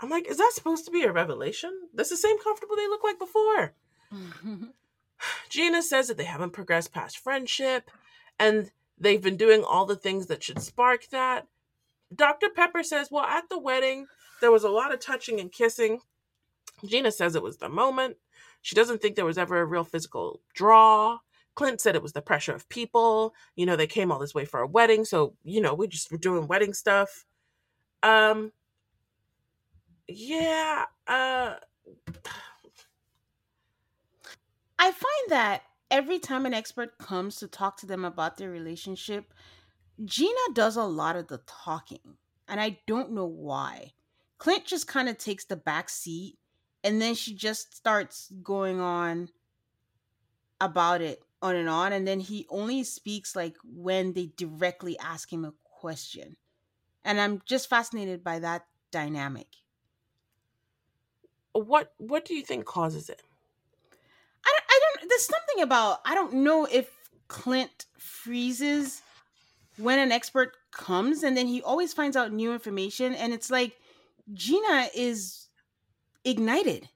I'm 0.00 0.10
like, 0.10 0.26
is 0.26 0.38
that 0.38 0.52
supposed 0.54 0.84
to 0.86 0.90
be 0.90 1.02
a 1.02 1.12
revelation? 1.12 1.70
That's 1.94 2.10
the 2.10 2.16
same 2.16 2.38
comfortable 2.42 2.76
they 2.76 2.88
look 2.88 3.04
like 3.04 3.18
before. 3.18 3.74
Gina 5.48 5.82
says 5.82 6.08
that 6.08 6.16
they 6.16 6.24
haven't 6.24 6.52
progressed 6.52 6.92
past 6.92 7.18
friendship 7.18 7.90
and 8.38 8.70
they've 8.98 9.22
been 9.22 9.36
doing 9.36 9.64
all 9.64 9.86
the 9.86 9.96
things 9.96 10.26
that 10.26 10.42
should 10.42 10.60
spark 10.60 11.08
that. 11.10 11.46
Dr. 12.14 12.48
Pepper 12.50 12.82
says, 12.82 13.08
well, 13.10 13.24
at 13.24 13.48
the 13.48 13.58
wedding, 13.58 14.06
there 14.40 14.50
was 14.50 14.64
a 14.64 14.68
lot 14.68 14.92
of 14.92 15.00
touching 15.00 15.40
and 15.40 15.50
kissing. 15.50 16.00
Gina 16.84 17.10
says 17.10 17.34
it 17.34 17.42
was 17.42 17.58
the 17.58 17.68
moment. 17.68 18.16
She 18.64 18.74
doesn't 18.74 19.02
think 19.02 19.14
there 19.14 19.26
was 19.26 19.36
ever 19.36 19.60
a 19.60 19.66
real 19.66 19.84
physical 19.84 20.40
draw. 20.54 21.18
Clint 21.54 21.82
said 21.82 21.94
it 21.94 22.02
was 22.02 22.14
the 22.14 22.22
pressure 22.22 22.54
of 22.54 22.66
people. 22.70 23.34
You 23.56 23.66
know, 23.66 23.76
they 23.76 23.86
came 23.86 24.10
all 24.10 24.18
this 24.18 24.34
way 24.34 24.46
for 24.46 24.60
a 24.60 24.66
wedding, 24.66 25.04
so 25.04 25.34
you 25.44 25.60
know, 25.60 25.74
we 25.74 25.86
just 25.86 26.10
were 26.10 26.16
doing 26.16 26.46
wedding 26.46 26.72
stuff. 26.72 27.26
Um, 28.02 28.52
yeah, 30.08 30.86
uh 31.06 31.56
I 34.78 34.90
find 34.90 35.28
that 35.28 35.62
every 35.90 36.18
time 36.18 36.46
an 36.46 36.54
expert 36.54 36.96
comes 36.96 37.36
to 37.36 37.48
talk 37.48 37.76
to 37.80 37.86
them 37.86 38.02
about 38.06 38.38
their 38.38 38.50
relationship, 38.50 39.34
Gina 40.06 40.54
does 40.54 40.76
a 40.76 40.84
lot 40.84 41.16
of 41.16 41.28
the 41.28 41.42
talking, 41.46 42.16
and 42.48 42.58
I 42.62 42.80
don't 42.86 43.12
know 43.12 43.26
why. 43.26 43.92
Clint 44.38 44.64
just 44.64 44.86
kind 44.86 45.10
of 45.10 45.18
takes 45.18 45.44
the 45.44 45.56
back 45.56 45.90
seat, 45.90 46.38
and 46.84 47.02
then 47.02 47.14
she 47.14 47.34
just 47.34 47.74
starts 47.74 48.30
going 48.42 48.80
on 48.80 49.30
about 50.60 51.00
it 51.00 51.22
on 51.42 51.56
and 51.56 51.68
on, 51.68 51.92
and 51.92 52.06
then 52.06 52.20
he 52.20 52.46
only 52.48 52.84
speaks 52.84 53.34
like 53.34 53.56
when 53.64 54.12
they 54.12 54.30
directly 54.36 54.98
ask 54.98 55.32
him 55.32 55.44
a 55.44 55.52
question. 55.64 56.36
And 57.04 57.20
I'm 57.20 57.42
just 57.44 57.68
fascinated 57.68 58.22
by 58.22 58.38
that 58.38 58.66
dynamic 58.90 59.48
what 61.54 61.92
what 61.98 62.24
do 62.24 62.34
you 62.34 62.42
think 62.42 62.64
causes 62.64 63.08
it? 63.08 63.22
I 64.44 64.50
don't, 64.52 64.64
I 64.68 64.80
don't 64.82 65.08
there's 65.08 65.26
something 65.26 65.62
about 65.62 66.00
I 66.04 66.14
don't 66.14 66.34
know 66.34 66.66
if 66.70 66.90
Clint 67.28 67.86
freezes 67.98 69.02
when 69.76 69.98
an 69.98 70.12
expert 70.12 70.56
comes 70.72 71.22
and 71.22 71.36
then 71.36 71.46
he 71.46 71.62
always 71.62 71.92
finds 71.92 72.16
out 72.16 72.32
new 72.32 72.52
information 72.52 73.14
and 73.14 73.32
it's 73.32 73.50
like 73.50 73.78
Gina 74.32 74.88
is 74.94 75.43
ignited 76.24 76.88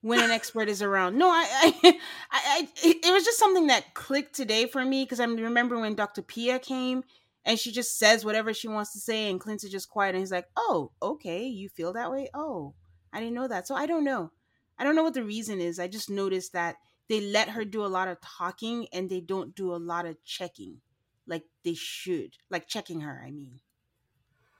when 0.00 0.20
an 0.20 0.30
expert 0.30 0.68
is 0.68 0.82
around. 0.82 1.16
No, 1.16 1.28
I, 1.28 1.46
I, 1.48 1.98
I, 2.30 2.68
it 2.82 3.12
was 3.12 3.24
just 3.24 3.38
something 3.38 3.68
that 3.68 3.94
clicked 3.94 4.34
today 4.34 4.66
for 4.66 4.84
me 4.84 5.04
because 5.04 5.20
I 5.20 5.24
remember 5.24 5.78
when 5.78 5.94
Dr. 5.94 6.22
Pia 6.22 6.58
came 6.58 7.04
and 7.44 7.58
she 7.58 7.72
just 7.72 7.98
says 7.98 8.24
whatever 8.24 8.54
she 8.54 8.68
wants 8.68 8.92
to 8.92 9.00
say, 9.00 9.30
and 9.30 9.40
Clint's 9.40 9.68
just 9.68 9.90
quiet, 9.90 10.14
and 10.14 10.20
he's 10.20 10.32
like, 10.32 10.48
"Oh, 10.56 10.92
okay, 11.02 11.44
you 11.44 11.68
feel 11.68 11.92
that 11.92 12.10
way? 12.10 12.30
Oh, 12.32 12.74
I 13.12 13.20
didn't 13.20 13.34
know 13.34 13.48
that. 13.48 13.68
So 13.68 13.74
I 13.74 13.86
don't 13.86 14.04
know. 14.04 14.32
I 14.78 14.84
don't 14.84 14.96
know 14.96 15.02
what 15.02 15.14
the 15.14 15.24
reason 15.24 15.60
is. 15.60 15.78
I 15.78 15.86
just 15.86 16.08
noticed 16.08 16.54
that 16.54 16.76
they 17.08 17.20
let 17.20 17.50
her 17.50 17.64
do 17.64 17.84
a 17.84 17.86
lot 17.86 18.08
of 18.08 18.18
talking 18.22 18.88
and 18.92 19.10
they 19.10 19.20
don't 19.20 19.54
do 19.54 19.74
a 19.74 19.76
lot 19.76 20.06
of 20.06 20.22
checking 20.24 20.80
like 21.26 21.44
they 21.64 21.74
should. 21.74 22.36
Like 22.50 22.66
checking 22.66 23.00
her, 23.00 23.22
I 23.24 23.30
mean. 23.30 23.60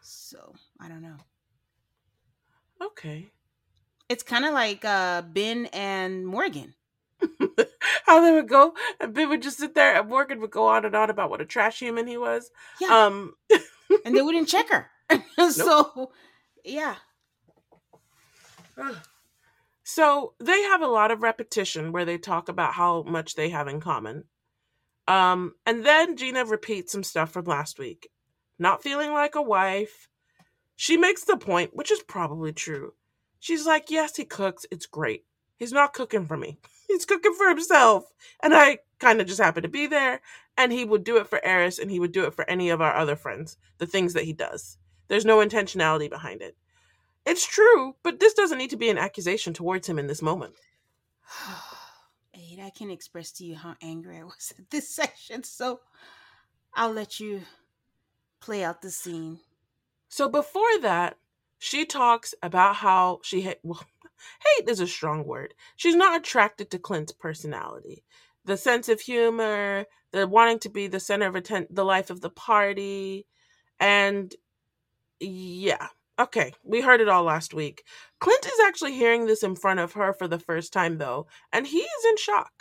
So, 0.03 0.55
I 0.81 0.89
don't 0.89 1.03
know. 1.03 1.17
Okay. 2.83 3.31
It's 4.15 4.23
kind 4.23 4.45
of 4.45 4.53
like 4.53 4.85
uh 4.85 5.23
Ben 5.23 5.67
and 5.73 6.25
Morgan. 6.25 6.75
How 8.07 8.21
they 8.21 8.33
would 8.33 8.49
go, 8.49 8.75
and 9.01 9.13
Ben 9.13 9.29
would 9.29 9.43
just 9.43 9.59
sit 9.59 9.75
there, 9.75 9.99
and 9.99 10.09
Morgan 10.09 10.41
would 10.41 10.53
go 10.53 10.69
on 10.69 10.85
and 10.85 10.95
on 10.95 11.11
about 11.11 11.31
what 11.31 11.41
a 11.41 11.45
trash 11.45 11.81
human 11.81 12.07
he 12.07 12.17
was. 12.17 12.53
Yeah. 12.81 13.07
Um, 13.07 13.35
and 14.05 14.15
they 14.15 14.23
wouldn't 14.23 14.49
check 14.49 14.71
her. 14.71 14.89
so, 15.51 15.91
nope. 15.97 16.13
yeah, 16.65 16.95
so 19.83 20.35
they 20.39 20.63
have 20.63 20.81
a 20.81 20.87
lot 20.87 21.11
of 21.11 21.23
repetition 21.23 21.91
where 21.91 22.05
they 22.05 22.19
talk 22.19 22.49
about 22.49 22.75
how 22.75 23.03
much 23.03 23.35
they 23.35 23.49
have 23.49 23.69
in 23.69 23.81
common. 23.81 24.25
Um, 25.09 25.55
and 25.67 25.85
then 25.85 26.17
Gina 26.17 26.45
repeats 26.45 26.93
some 26.93 27.03
stuff 27.03 27.33
from 27.33 27.45
last 27.45 27.79
week. 27.79 28.09
Not 28.59 28.83
feeling 28.83 29.13
like 29.13 29.35
a 29.35 29.43
wife. 29.43 30.09
She 30.77 30.97
makes 30.97 31.25
the 31.25 31.37
point, 31.37 31.75
which 31.75 31.91
is 31.91 32.03
probably 32.03 32.53
true. 32.53 32.95
She's 33.45 33.67
like, 33.67 33.91
Yes, 33.91 34.17
he 34.17 34.25
cooks. 34.25 34.65
It's 34.71 34.87
great. 34.87 35.27
He's 35.59 35.71
not 35.71 35.93
cooking 35.93 36.25
for 36.25 36.35
me. 36.35 36.57
He's 36.89 37.05
cooking 37.05 37.35
for 37.35 37.47
himself. 37.47 38.11
And 38.43 38.55
I 38.55 38.79
kind 38.99 39.21
of 39.21 39.27
just 39.27 39.39
happen 39.39 39.63
to 39.65 39.69
be 39.69 39.87
there. 39.87 40.23
And 40.57 40.73
he 40.73 40.87
would 40.87 41.05
do 41.05 41.19
it 41.19 41.29
for 41.29 41.43
Airris 41.45 41.79
and 41.79 41.91
he 41.91 42.01
would 42.01 42.13
do 42.13 42.25
it 42.25 42.33
for 42.33 42.49
any 42.49 42.71
of 42.71 42.81
our 42.81 42.97
other 42.97 43.17
friends, 43.17 43.59
the 43.77 43.87
things 43.87 44.15
that 44.15 44.25
he 44.25 44.33
does. 44.33 44.79
There's 45.09 45.27
no 45.27 45.45
intentionality 45.45 46.09
behind 46.09 46.41
it. 46.41 46.57
It's 47.27 47.47
true, 47.47 47.97
but 48.03 48.19
this 48.19 48.33
doesn't 48.33 48.57
need 48.57 48.71
to 48.71 48.79
be 48.79 48.89
an 48.89 48.97
accusation 48.97 49.53
towards 49.53 49.87
him 49.87 49.99
in 49.99 50.07
this 50.07 50.23
moment. 50.23 50.55
Aid, 52.35 52.61
I 52.61 52.71
can 52.71 52.91
express 52.91 53.31
to 53.33 53.45
you 53.45 53.57
how 53.57 53.75
angry 53.83 54.21
I 54.21 54.25
was 54.25 54.55
at 54.59 54.71
this 54.71 54.89
section, 54.97 55.45
so 55.45 55.81
I'll 56.73 56.95
let 56.95 57.21
you 57.21 57.43
play 58.41 58.65
out 58.65 58.81
the 58.81 58.91
scene. 58.91 59.41
So 60.09 60.31
before 60.31 60.79
that, 60.81 61.19
she 61.65 61.87
talks 61.87 62.35
about 62.43 62.77
how 62.77 63.21
she 63.25 63.43
ha- 63.43 63.61
well, 63.65 63.85
hate 64.59 64.69
is 64.71 64.81
a 64.81 64.89
strong 64.89 65.25
word. 65.27 65.55
She's 65.77 65.97
not 65.97 66.21
attracted 66.21 66.71
to 66.73 66.81
Clint's 66.81 67.13
personality, 67.13 68.05
the 68.45 68.57
sense 68.59 68.89
of 68.91 69.01
humor, 69.01 69.87
the 70.13 70.29
wanting 70.29 70.61
to 70.61 70.71
be 70.71 70.89
the 70.89 71.01
center 71.01 71.27
of 71.29 71.37
atten- 71.37 71.69
the 71.71 71.85
life 71.87 72.11
of 72.11 72.23
the 72.23 72.31
party, 72.31 73.27
and 73.81 74.35
yeah, 75.21 75.89
Okay, 76.19 76.53
we 76.65 76.81
heard 76.81 77.01
it 77.03 77.09
all 77.11 77.25
last 77.25 77.55
week. 77.55 77.85
Clint 78.21 78.47
is 78.47 78.61
actually 78.67 78.95
hearing 78.95 79.27
this 79.27 79.43
in 79.43 79.57
front 79.57 79.81
of 79.81 79.93
her 79.95 80.15
for 80.15 80.29
the 80.29 80.39
first 80.41 80.73
time 80.73 80.99
though, 80.99 81.27
and 81.53 81.67
he 81.67 81.79
is 81.81 82.05
in 82.11 82.17
shock. 82.19 82.53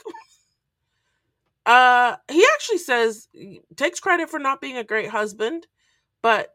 uh 1.68 2.18
he 2.32 2.46
actually 2.56 2.80
says 2.80 3.30
takes 3.78 4.00
credit 4.02 4.30
for 4.30 4.40
not 4.40 4.62
being 4.62 4.78
a 4.78 4.84
great 4.86 5.10
husband, 5.10 5.68
but 6.24 6.50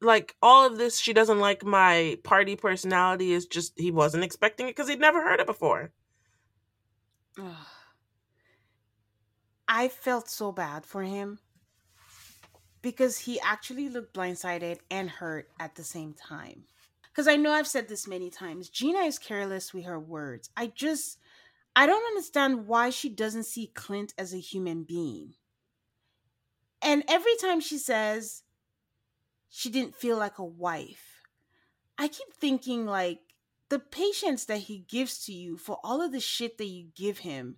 like 0.00 0.34
all 0.42 0.66
of 0.66 0.78
this 0.78 0.98
she 0.98 1.12
doesn't 1.12 1.38
like 1.38 1.64
my 1.64 2.18
party 2.24 2.56
personality 2.56 3.32
is 3.32 3.46
just 3.46 3.78
he 3.78 3.90
wasn't 3.90 4.24
expecting 4.24 4.66
it 4.66 4.76
because 4.76 4.88
he'd 4.88 5.00
never 5.00 5.22
heard 5.22 5.40
it 5.40 5.46
before. 5.46 5.92
I 9.68 9.88
felt 9.88 10.28
so 10.28 10.50
bad 10.52 10.84
for 10.84 11.02
him 11.02 11.38
because 12.82 13.18
he 13.18 13.38
actually 13.40 13.88
looked 13.88 14.14
blindsided 14.14 14.78
and 14.90 15.08
hurt 15.08 15.48
at 15.60 15.74
the 15.76 15.84
same 15.84 16.14
time. 16.14 16.64
Because 17.02 17.28
I 17.28 17.36
know 17.36 17.52
I've 17.52 17.66
said 17.66 17.88
this 17.88 18.08
many 18.08 18.30
times 18.30 18.68
Gina 18.68 19.00
is 19.00 19.18
careless 19.18 19.74
with 19.74 19.84
her 19.84 19.98
words. 19.98 20.50
I 20.56 20.68
just, 20.68 21.18
I 21.76 21.86
don't 21.86 22.04
understand 22.04 22.66
why 22.66 22.90
she 22.90 23.08
doesn't 23.08 23.44
see 23.44 23.68
Clint 23.74 24.14
as 24.18 24.32
a 24.32 24.38
human 24.38 24.84
being. 24.84 25.34
And 26.82 27.04
every 27.08 27.36
time 27.36 27.60
she 27.60 27.78
says 27.78 28.42
she 29.50 29.68
didn't 29.68 29.94
feel 29.94 30.16
like 30.16 30.38
a 30.38 30.44
wife, 30.44 31.22
I 31.98 32.08
keep 32.08 32.32
thinking 32.32 32.86
like 32.86 33.20
the 33.68 33.78
patience 33.78 34.46
that 34.46 34.58
he 34.58 34.84
gives 34.88 35.24
to 35.26 35.32
you 35.32 35.56
for 35.56 35.78
all 35.84 36.00
of 36.00 36.12
the 36.12 36.20
shit 36.20 36.56
that 36.58 36.66
you 36.66 36.88
give 36.96 37.18
him. 37.18 37.56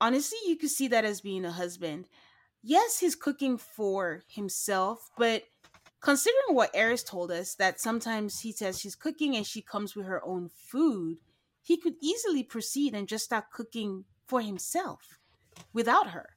Honestly, 0.00 0.38
you 0.46 0.56
could 0.56 0.70
see 0.70 0.88
that 0.88 1.04
as 1.04 1.20
being 1.20 1.44
a 1.44 1.52
husband 1.52 2.06
yes, 2.66 2.98
he's 2.98 3.14
cooking 3.14 3.56
for 3.56 4.24
himself, 4.26 5.10
but 5.16 5.44
considering 6.00 6.54
what 6.54 6.74
Airris 6.74 7.06
told 7.06 7.30
us, 7.30 7.54
that 7.54 7.80
sometimes 7.80 8.40
he 8.40 8.50
says 8.50 8.80
she's 8.80 8.96
cooking 8.96 9.36
and 9.36 9.46
she 9.46 9.62
comes 9.62 9.94
with 9.94 10.06
her 10.06 10.24
own 10.24 10.48
food, 10.48 11.18
he 11.62 11.76
could 11.76 11.94
easily 12.02 12.42
proceed 12.42 12.92
and 12.92 13.08
just 13.08 13.24
start 13.24 13.52
cooking 13.52 14.04
for 14.26 14.40
himself 14.40 15.20
without 15.72 16.08
her. 16.08 16.35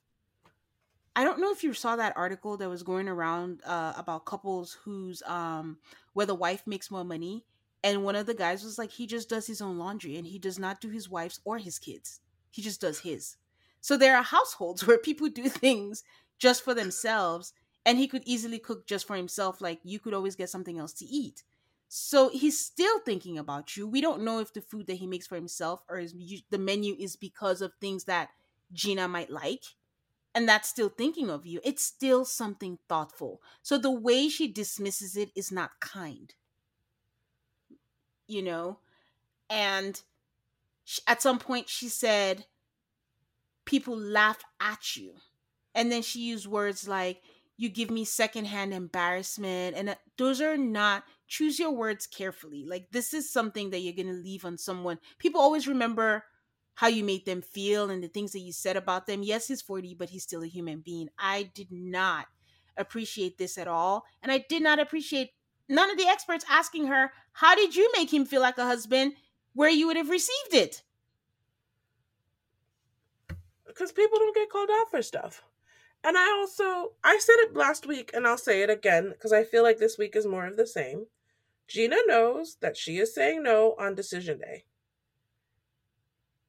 I 1.15 1.23
don't 1.23 1.40
know 1.40 1.52
if 1.52 1.64
you 1.64 1.73
saw 1.73 1.95
that 1.95 2.15
article 2.15 2.57
that 2.57 2.69
was 2.69 2.84
going 2.84 3.07
around 3.10 3.61
uh, 3.65 3.94
about 3.98 4.26
couples 4.26 4.77
whose 4.84 5.22
um 5.23 5.77
where 6.14 6.26
the 6.26 6.36
wife 6.36 6.65
makes 6.65 6.91
more 6.91 7.03
money, 7.03 7.45
and 7.84 8.03
one 8.03 8.15
of 8.15 8.26
the 8.26 8.34
guys 8.34 8.64
was 8.64 8.77
like, 8.77 8.91
he 8.91 9.07
just 9.07 9.30
does 9.30 9.48
his 9.48 9.61
own 9.61 9.77
laundry 9.77 10.18
and 10.18 10.27
he 10.27 10.40
does 10.40 10.60
not 10.60 10.81
do 10.81 10.90
his 10.90 11.10
wife's 11.10 11.40
or 11.45 11.57
his 11.57 11.80
kids. 11.80 12.19
He 12.52 12.61
just 12.61 12.81
does 12.81 12.99
his. 12.99 13.38
So 13.81 13.95
there 13.98 14.15
are 14.18 14.23
households 14.23 14.86
where 14.88 14.98
people 14.98 15.30
do 15.30 15.48
things 15.49 16.03
just 16.38 16.64
for 16.64 16.73
themselves, 16.73 17.53
and 17.86 17.98
he 17.98 18.07
could 18.07 18.23
easily 18.26 18.60
cook 18.60 18.88
just 18.88 19.07
for 19.07 19.15
himself. 19.15 19.61
Like 19.61 19.80
you 19.84 19.99
could 19.99 20.14
always 20.14 20.36
get 20.36 20.49
something 20.49 20.77
else 20.77 20.94
to 20.94 21.06
eat. 21.06 21.44
So 21.88 22.30
he's 22.30 22.60
still 22.64 22.99
thinking 22.99 23.38
about 23.38 23.76
you. 23.76 23.88
We 23.88 23.99
don't 23.99 24.22
know 24.22 24.40
if 24.40 24.53
the 24.53 24.61
food 24.61 24.86
that 24.88 24.95
he 24.95 25.07
makes 25.07 25.26
for 25.26 25.36
himself 25.36 25.81
or 25.90 25.98
his, 25.98 26.14
the 26.52 26.60
menu 26.60 26.95
is 26.99 27.15
because 27.15 27.61
of 27.61 27.73
things 27.81 28.03
that 28.03 28.30
Gina 28.72 29.07
might 29.07 29.31
like. 29.31 29.64
And 30.35 30.47
that's 30.47 30.69
still 30.69 30.89
thinking 30.89 31.30
of 31.30 31.45
you. 31.45 31.60
It's 31.64 31.84
still 31.84 32.23
something 32.23 32.77
thoughtful. 32.88 33.41
So 33.61 33.77
the 33.77 33.91
way 33.91 34.30
she 34.30 34.47
dismisses 34.47 35.18
it 35.18 35.31
is 35.35 35.51
not 35.51 35.80
kind. 35.80 36.34
You 38.27 38.43
know? 38.43 38.80
And 39.49 40.01
she, 40.84 41.01
at 41.07 41.22
some 41.22 41.39
point 41.39 41.68
she 41.68 41.89
said, 41.89 42.45
people 43.65 43.97
laugh 43.97 44.43
at 44.60 44.95
you. 44.95 45.14
And 45.73 45.91
then 45.91 46.01
she 46.03 46.19
used 46.19 46.47
words 46.47 46.88
like, 46.88 47.22
you 47.57 47.69
give 47.69 47.91
me 47.91 48.06
secondhand 48.06 48.73
embarrassment. 48.73 49.76
And 49.76 49.89
uh, 49.89 49.95
those 50.18 50.41
are 50.41 50.57
not, 50.57 51.03
choose 51.27 51.60
your 51.60 51.72
words 51.72 52.07
carefully. 52.07 52.65
Like, 52.65 52.91
this 52.91 53.14
is 53.14 53.30
something 53.30 53.72
that 53.72 53.80
you're 53.80 53.93
going 53.93 54.07
to 54.07 54.14
leave 54.14 54.45
on 54.45 54.57
someone. 54.57 54.99
People 55.18 55.41
always 55.41 55.68
remember 55.68 56.23
how 56.80 56.88
you 56.88 57.03
made 57.03 57.26
them 57.26 57.41
feel 57.41 57.89
and 57.89 58.03
the 58.03 58.07
things 58.07 58.31
that 58.31 58.39
you 58.39 58.51
said 58.51 58.77
about 58.77 59.07
them. 59.07 59.23
Yes, 59.23 59.47
he's 59.47 59.61
40, 59.61 59.95
but 59.95 60.10
he's 60.10 60.23
still 60.23 60.43
a 60.43 60.47
human 60.47 60.80
being. 60.80 61.10
I 61.18 61.51
did 61.53 61.72
not 61.72 62.27
appreciate 62.77 63.38
this 63.38 63.57
at 63.57 63.68
all. 63.68 64.06
And 64.22 64.31
I 64.31 64.45
did 64.47 64.64
not 64.64 64.80
appreciate 64.80 65.31
none 65.68 65.89
of 65.89 65.97
the 65.97 66.07
experts 66.07 66.45
asking 66.49 66.88
her, 66.88 67.11
How 67.34 67.56
did 67.56 67.76
you 67.76 67.91
make 67.95 68.14
him 68.14 68.26
feel 68.26 68.41
like 68.41 68.57
a 68.57 68.65
husband 68.65 69.14
where 69.53 69.69
you 69.69 69.88
would 69.88 69.97
have 69.97 70.10
received 70.10 70.53
it? 70.53 70.84
because 73.80 73.93
people 73.93 74.19
don't 74.19 74.35
get 74.35 74.49
called 74.49 74.69
out 74.69 74.91
for 74.91 75.01
stuff. 75.01 75.41
And 76.03 76.18
I 76.18 76.31
also 76.31 76.93
I 77.01 77.18
said 77.18 77.35
it 77.39 77.56
last 77.56 77.88
week 77.88 78.11
and 78.14 78.27
I'll 78.27 78.38
say 78.38 78.61
it 78.61 78.69
again 78.69 79.10
because 79.11 79.31
I 79.31 79.45
feel 79.45 79.64
like 79.64 79.77
this 79.77 79.97
week 79.97 80.18
is 80.18 80.26
more 80.26 80.45
of 80.45 80.57
the 80.57 80.68
same. 80.68 81.06
Gina 81.68 81.95
knows 82.06 82.57
that 82.60 82.76
she 82.76 82.97
is 82.97 83.15
saying 83.15 83.43
no 83.43 83.76
on 83.80 83.95
decision 83.95 84.39
day. 84.39 84.65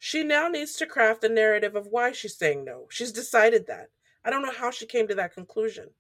She 0.03 0.25
now 0.25 0.49
needs 0.49 0.77
to 0.77 0.87
craft 0.87 1.21
the 1.21 1.29
narrative 1.29 1.77
of 1.77 1.87
why 1.87 2.13
she's 2.13 2.35
saying 2.35 2.65
no. 2.65 2.87
She's 2.89 3.13
decided 3.13 3.67
that. 3.67 3.91
I 4.25 4.31
don't 4.31 4.43
know 4.43 4.51
how 4.51 4.71
she 4.71 4.87
came 4.87 5.07
to 5.09 5.15
that 5.17 5.35
conclusion. 5.35 5.91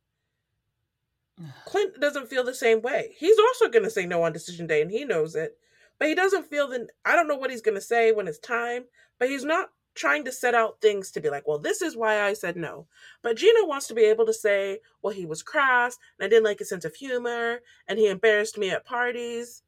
Clint 1.66 2.00
doesn't 2.00 2.28
feel 2.28 2.42
the 2.42 2.54
same 2.54 2.80
way. 2.80 3.14
He's 3.18 3.38
also 3.38 3.68
going 3.68 3.84
to 3.84 3.90
say 3.90 4.06
no 4.06 4.22
on 4.22 4.32
decision 4.32 4.66
day 4.66 4.80
and 4.80 4.90
he 4.90 5.04
knows 5.04 5.36
it. 5.36 5.58
But 5.98 6.08
he 6.08 6.14
doesn't 6.14 6.46
feel 6.46 6.66
that 6.68 6.88
I 7.04 7.14
don't 7.14 7.28
know 7.28 7.36
what 7.36 7.50
he's 7.50 7.60
going 7.60 7.74
to 7.74 7.80
say 7.80 8.10
when 8.10 8.26
it's 8.26 8.38
time, 8.38 8.84
but 9.18 9.28
he's 9.28 9.44
not 9.44 9.68
trying 9.94 10.24
to 10.24 10.32
set 10.32 10.54
out 10.54 10.80
things 10.80 11.10
to 11.10 11.20
be 11.20 11.28
like, 11.28 11.46
well, 11.46 11.58
this 11.58 11.82
is 11.82 11.94
why 11.94 12.22
I 12.22 12.32
said 12.32 12.56
no. 12.56 12.86
But 13.20 13.36
Gina 13.36 13.66
wants 13.66 13.86
to 13.88 13.94
be 13.94 14.04
able 14.04 14.24
to 14.24 14.32
say, 14.32 14.78
well, 15.02 15.12
he 15.12 15.26
was 15.26 15.42
crass, 15.42 15.98
and 16.18 16.24
I 16.24 16.28
didn't 16.30 16.44
like 16.44 16.60
his 16.60 16.70
sense 16.70 16.86
of 16.86 16.94
humor, 16.94 17.60
and 17.86 17.98
he 17.98 18.08
embarrassed 18.08 18.56
me 18.56 18.70
at 18.70 18.86
parties. 18.86 19.62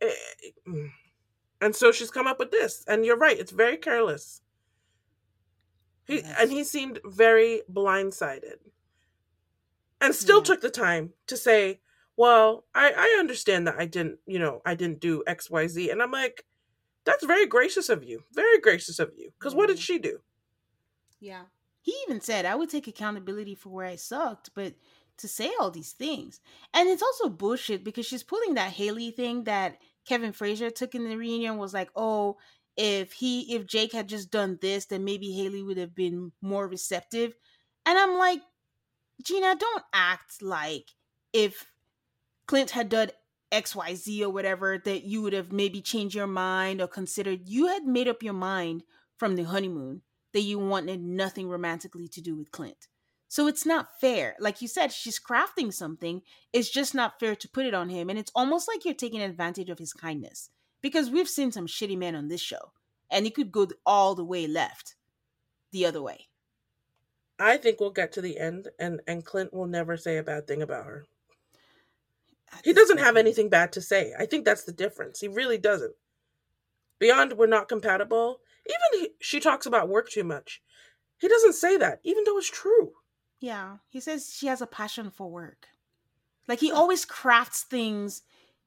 Eh, 0.00 0.10
mm. 0.66 0.90
And 1.60 1.74
so 1.74 1.92
she's 1.92 2.10
come 2.10 2.26
up 2.26 2.38
with 2.38 2.50
this. 2.50 2.84
And 2.86 3.04
you're 3.04 3.16
right, 3.16 3.38
it's 3.38 3.50
very 3.50 3.76
careless. 3.76 4.42
He 6.06 6.16
yes. 6.16 6.36
and 6.40 6.50
he 6.50 6.64
seemed 6.64 7.00
very 7.04 7.62
blindsided. 7.70 8.58
And 10.00 10.14
still 10.14 10.38
yeah. 10.38 10.44
took 10.44 10.60
the 10.60 10.70
time 10.70 11.12
to 11.26 11.36
say, 11.36 11.80
Well, 12.16 12.64
I, 12.74 12.92
I 12.96 13.16
understand 13.18 13.66
that 13.66 13.76
I 13.78 13.86
didn't, 13.86 14.18
you 14.26 14.38
know, 14.38 14.62
I 14.64 14.74
didn't 14.74 15.00
do 15.00 15.24
XYZ. 15.26 15.90
And 15.90 16.02
I'm 16.02 16.12
like, 16.12 16.44
that's 17.04 17.24
very 17.24 17.46
gracious 17.46 17.88
of 17.88 18.04
you. 18.04 18.22
Very 18.32 18.60
gracious 18.60 18.98
of 18.98 19.12
you. 19.16 19.30
Because 19.38 19.54
what 19.54 19.68
did 19.68 19.78
she 19.78 19.98
do? 19.98 20.20
Yeah. 21.20 21.44
He 21.80 21.94
even 22.06 22.20
said, 22.20 22.44
I 22.44 22.54
would 22.54 22.70
take 22.70 22.86
accountability 22.86 23.54
for 23.54 23.70
where 23.70 23.86
I 23.86 23.96
sucked, 23.96 24.50
but 24.54 24.74
to 25.18 25.28
say 25.28 25.50
all 25.58 25.70
these 25.70 25.92
things. 25.92 26.40
And 26.74 26.88
it's 26.88 27.02
also 27.02 27.28
bullshit 27.28 27.84
because 27.84 28.06
she's 28.06 28.22
pulling 28.22 28.54
that 28.54 28.72
Haley 28.72 29.10
thing 29.10 29.44
that 29.44 29.78
Kevin 30.08 30.32
Frazier 30.32 30.70
took 30.70 30.94
in 30.94 31.08
the 31.08 31.16
reunion 31.16 31.58
was 31.58 31.74
like, 31.74 31.90
oh, 31.94 32.38
if 32.76 33.12
he 33.12 33.54
if 33.54 33.66
Jake 33.66 33.92
had 33.92 34.08
just 34.08 34.30
done 34.30 34.58
this, 34.62 34.86
then 34.86 35.04
maybe 35.04 35.32
Haley 35.32 35.62
would 35.62 35.76
have 35.76 35.94
been 35.94 36.32
more 36.40 36.66
receptive. 36.66 37.34
And 37.84 37.98
I'm 37.98 38.16
like, 38.16 38.40
Gina, 39.22 39.56
don't 39.56 39.84
act 39.92 40.42
like 40.42 40.92
if 41.32 41.66
Clint 42.46 42.70
had 42.70 42.88
done 42.88 43.10
XYZ 43.52 44.22
or 44.22 44.30
whatever 44.30 44.78
that 44.78 45.04
you 45.04 45.22
would 45.22 45.32
have 45.32 45.52
maybe 45.52 45.80
changed 45.80 46.14
your 46.14 46.26
mind 46.26 46.80
or 46.80 46.88
considered. 46.88 47.48
You 47.48 47.66
had 47.66 47.84
made 47.84 48.08
up 48.08 48.22
your 48.22 48.34
mind 48.34 48.84
from 49.18 49.36
the 49.36 49.44
honeymoon 49.44 50.02
that 50.32 50.40
you 50.40 50.58
wanted 50.58 51.02
nothing 51.02 51.48
romantically 51.48 52.08
to 52.08 52.20
do 52.20 52.36
with 52.36 52.52
Clint. 52.52 52.88
So 53.28 53.46
it's 53.46 53.66
not 53.66 54.00
fair. 54.00 54.34
Like 54.40 54.62
you 54.62 54.68
said, 54.68 54.90
she's 54.90 55.20
crafting 55.20 55.72
something. 55.72 56.22
It's 56.52 56.70
just 56.70 56.94
not 56.94 57.20
fair 57.20 57.36
to 57.36 57.48
put 57.48 57.66
it 57.66 57.74
on 57.74 57.90
him. 57.90 58.08
And 58.08 58.18
it's 58.18 58.32
almost 58.34 58.66
like 58.66 58.84
you're 58.84 58.94
taking 58.94 59.20
advantage 59.20 59.68
of 59.68 59.78
his 59.78 59.92
kindness 59.92 60.48
because 60.80 61.10
we've 61.10 61.28
seen 61.28 61.52
some 61.52 61.66
shitty 61.66 61.98
men 61.98 62.14
on 62.14 62.28
this 62.28 62.40
show 62.40 62.72
and 63.10 63.26
it 63.26 63.34
could 63.34 63.52
go 63.52 63.68
all 63.84 64.14
the 64.14 64.24
way 64.24 64.46
left 64.46 64.94
the 65.72 65.84
other 65.84 66.00
way. 66.00 66.28
I 67.38 67.58
think 67.58 67.78
we'll 67.78 67.90
get 67.90 68.12
to 68.12 68.22
the 68.22 68.38
end 68.38 68.68
and, 68.78 69.00
and 69.06 69.24
Clint 69.24 69.52
will 69.52 69.66
never 69.66 69.96
say 69.96 70.16
a 70.16 70.22
bad 70.22 70.46
thing 70.46 70.62
about 70.62 70.86
her. 70.86 71.04
He 72.64 72.72
doesn't 72.72 72.98
have 72.98 73.16
anything 73.16 73.50
bad 73.50 73.72
to 73.72 73.82
say. 73.82 74.14
I 74.18 74.24
think 74.24 74.46
that's 74.46 74.64
the 74.64 74.72
difference. 74.72 75.20
He 75.20 75.28
really 75.28 75.58
doesn't. 75.58 75.94
Beyond 76.98 77.34
we're 77.34 77.46
not 77.46 77.68
compatible, 77.68 78.40
even 78.66 79.00
he, 79.00 79.10
she 79.20 79.38
talks 79.38 79.66
about 79.66 79.90
work 79.90 80.08
too 80.08 80.24
much. 80.24 80.62
He 81.18 81.28
doesn't 81.28 81.52
say 81.52 81.76
that, 81.76 82.00
even 82.04 82.24
though 82.24 82.38
it's 82.38 82.50
true. 82.50 82.92
Yeah, 83.40 83.76
he 83.88 84.00
says 84.00 84.32
she 84.34 84.46
has 84.48 84.60
a 84.60 84.66
passion 84.66 85.10
for 85.10 85.30
work. 85.30 85.68
Like 86.48 86.60
he 86.60 86.72
always 86.72 87.04
crafts 87.04 87.62
things 87.62 88.22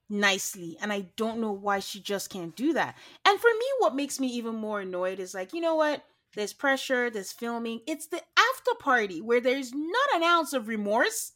nicely, 0.10 0.78
and 0.82 0.94
I 0.94 1.08
don't 1.18 1.40
know 1.40 1.52
why 1.52 1.80
she 1.80 2.00
just 2.00 2.30
can't 2.30 2.56
do 2.56 2.74
that. 2.74 2.96
And 3.26 3.40
for 3.40 3.50
me, 3.50 3.66
what 3.80 3.96
makes 3.96 4.20
me 4.20 4.28
even 4.28 4.56
more 4.56 4.82
annoyed 4.82 5.20
is 5.20 5.34
like, 5.34 5.54
you 5.54 5.62
know 5.62 5.76
what? 5.76 6.04
There's 6.36 6.54
pressure, 6.54 7.10
there's 7.10 7.32
filming. 7.32 7.82
It's 7.88 8.08
the 8.08 8.22
after 8.38 8.72
party 8.80 9.20
where 9.22 9.42
there's 9.42 9.74
not 9.74 10.16
an 10.16 10.24
ounce 10.24 10.54
of 10.54 10.68
remorse 10.68 11.34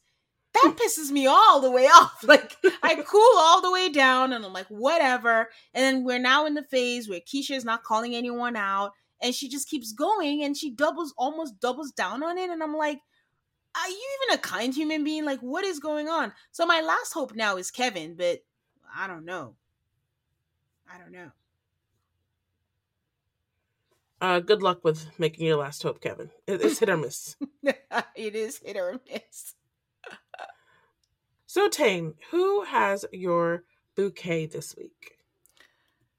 that 0.54 0.76
pisses 0.82 1.12
me 1.12 1.28
all 1.28 1.60
the 1.60 1.72
way 1.72 1.86
off. 1.94 2.24
Like 2.24 2.56
I 2.82 2.96
cool 3.08 3.38
all 3.38 3.62
the 3.62 3.72
way 3.72 3.90
down 3.90 4.34
and 4.34 4.46
I'm 4.46 4.54
like, 4.54 4.68
whatever. 4.68 5.50
And 5.74 5.84
then 5.84 6.04
we're 6.04 6.20
now 6.20 6.46
in 6.46 6.54
the 6.54 6.64
phase 6.64 7.10
where 7.10 7.20
Keshia 7.20 7.56
is 7.56 7.66
not 7.66 7.84
calling 7.84 8.16
anyone 8.16 8.56
out 8.56 8.92
and 9.22 9.36
she 9.36 9.50
just 9.50 9.70
keeps 9.70 9.92
going 9.92 10.44
and 10.44 10.56
she 10.56 10.72
doubles 10.72 11.14
almost 11.18 11.60
doubles 11.60 11.92
down 11.92 12.24
on 12.24 12.38
it. 12.38 12.50
And 12.50 12.64
I'm 12.64 12.76
like, 12.76 13.00
are 13.78 13.90
you 13.90 14.18
even 14.24 14.38
a 14.38 14.42
kind 14.42 14.74
human 14.74 15.04
being? 15.04 15.26
Like, 15.26 15.40
what 15.40 15.66
is 15.66 15.80
going 15.80 16.08
on? 16.08 16.32
So 16.52 16.66
my 16.66 16.82
last 16.82 17.14
hope 17.14 17.36
now 17.36 17.58
is 17.58 17.72
Kevin, 17.72 18.16
but 18.16 18.40
I 18.96 19.08
don't 19.08 19.26
know. 19.26 19.56
I 20.92 20.98
don't 20.98 21.12
know. 21.12 21.32
Uh, 24.22 24.40
good 24.40 24.64
luck 24.64 24.84
with 24.84 25.08
making 25.20 25.46
your 25.46 25.58
last 25.58 25.84
hope, 25.84 26.00
Kevin. 26.00 26.30
It's 26.48 26.80
hit 26.80 26.90
or 26.90 26.98
miss. 26.98 27.36
it 27.64 28.36
is 28.36 28.60
hit 28.60 28.78
or 28.78 29.00
miss. 29.12 29.56
so, 31.46 31.68
Tane, 31.68 32.14
who 32.32 32.64
has 32.64 33.06
your 33.12 33.64
bouquet 33.96 34.46
this 34.46 34.76
week? 34.76 35.18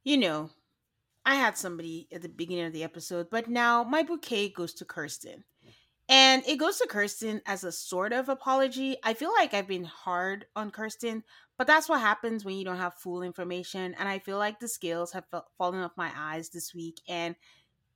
You 0.04 0.18
know, 0.18 0.50
I 1.24 1.36
had 1.36 1.56
somebody 1.56 2.06
at 2.12 2.22
the 2.22 2.28
beginning 2.28 2.66
of 2.66 2.72
the 2.72 2.84
episode, 2.84 3.28
but 3.30 3.48
now 3.48 3.82
my 3.82 4.02
bouquet 4.02 4.50
goes 4.50 4.74
to 4.74 4.84
Kirsten. 4.84 5.42
And 6.08 6.44
it 6.46 6.58
goes 6.58 6.78
to 6.78 6.86
Kirsten 6.86 7.42
as 7.46 7.64
a 7.64 7.72
sort 7.72 8.12
of 8.12 8.28
apology. 8.28 8.96
I 9.02 9.14
feel 9.14 9.32
like 9.32 9.54
I've 9.54 9.66
been 9.66 9.84
hard 9.84 10.46
on 10.54 10.70
Kirsten, 10.70 11.24
but 11.58 11.66
that's 11.66 11.88
what 11.88 12.00
happens 12.00 12.44
when 12.44 12.56
you 12.56 12.64
don't 12.64 12.76
have 12.76 12.94
full 12.94 13.22
information. 13.22 13.94
And 13.98 14.08
I 14.08 14.20
feel 14.20 14.38
like 14.38 14.60
the 14.60 14.68
scales 14.68 15.12
have 15.12 15.24
fallen 15.58 15.80
off 15.80 15.96
my 15.96 16.12
eyes 16.16 16.50
this 16.50 16.72
week. 16.72 17.00
And 17.08 17.34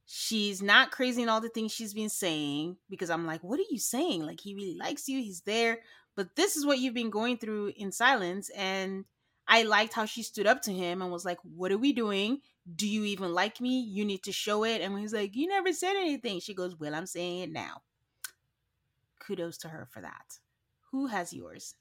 she's 0.07 0.61
not 0.61 0.91
crazy 0.91 1.23
in 1.23 1.29
all 1.29 1.41
the 1.41 1.51
things 1.51 1.71
she's 1.71 1.95
been 1.95 2.09
saying 2.09 2.79
because 2.89 3.11
I'm 3.11 3.27
like, 3.27 3.45
what 3.45 3.61
are 3.61 3.71
you 3.71 3.79
saying? 3.79 4.27
Like, 4.27 4.41
he 4.41 4.57
really 4.57 4.77
likes 4.77 5.09
you, 5.09 5.21
he's 5.21 5.43
there. 5.43 5.79
But 6.17 6.35
this 6.35 6.57
is 6.57 6.67
what 6.67 6.81
you've 6.81 6.95
been 6.95 7.11
going 7.11 7.39
through 7.39 7.75
in 7.77 7.93
silence. 7.93 8.51
And 8.57 9.05
I 9.47 9.63
liked 9.63 9.95
how 9.95 10.05
she 10.05 10.25
stood 10.25 10.49
up 10.49 10.63
to 10.63 10.73
him 10.73 11.01
and 11.01 11.13
was 11.13 11.25
like, 11.25 11.39
What 11.45 11.71
are 11.71 11.79
we 11.79 11.93
doing? 11.93 12.41
Do 12.75 12.89
you 12.89 13.05
even 13.05 13.33
like 13.33 13.61
me? 13.61 13.81
You 13.81 14.05
need 14.05 14.25
to 14.25 14.33
show 14.33 14.65
it. 14.65 14.81
And 14.81 14.99
he's 14.99 15.13
like, 15.13 15.37
You 15.37 15.47
never 15.47 15.73
said 15.73 15.95
anything. 15.95 16.41
She 16.41 16.55
goes, 16.55 16.75
Well, 16.75 16.95
I'm 16.95 17.07
saying 17.07 17.39
it 17.39 17.53
now 17.53 17.83
kudos 19.31 19.59
to 19.59 19.69
her 19.69 19.87
for 19.87 20.01
that. 20.01 20.39
Who 20.91 21.07
has 21.07 21.33
yours? 21.33 21.77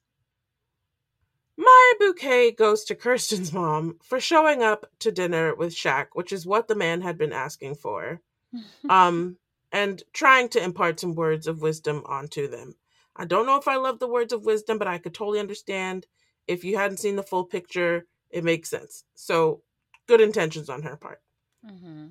My 1.58 1.94
bouquet 2.00 2.52
goes 2.52 2.84
to 2.86 2.96
Kirsten's 2.96 3.52
mom 3.52 3.98
for 4.04 4.20
showing 4.20 4.62
up 4.62 4.86
to 5.00 5.12
dinner 5.12 5.56
with 5.56 5.74
Shaq, 5.74 6.08
which 6.14 6.32
is 6.32 6.46
what 6.46 6.68
the 6.68 6.76
man 6.76 7.02
had 7.02 7.18
been 7.18 7.34
asking 7.34 7.76
for. 7.76 8.22
um, 8.90 9.38
and 9.72 10.02
trying 10.14 10.50
to 10.50 10.64
impart 10.64 11.00
some 11.00 11.16
words 11.16 11.48
of 11.48 11.62
wisdom 11.62 12.04
onto 12.06 12.48
them. 12.48 12.76
I 13.16 13.26
don't 13.26 13.46
know 13.46 13.58
if 13.58 13.68
I 13.68 13.76
love 13.76 14.00
the 14.00 14.08
words 14.08 14.32
of 14.32 14.46
wisdom, 14.46 14.78
but 14.78 14.88
I 14.88 14.98
could 14.98 15.14
totally 15.14 15.40
understand 15.40 16.08
if 16.48 16.64
you 16.64 16.78
hadn't 16.78 16.98
seen 16.98 17.16
the 17.16 17.24
full 17.24 17.46
picture, 17.46 18.06
it 18.30 18.44
makes 18.44 18.70
sense. 18.70 19.04
So, 19.14 19.62
good 20.08 20.22
intentions 20.22 20.70
on 20.70 20.82
her 20.84 20.96
part. 20.96 21.22
Mm-hmm. 21.64 22.08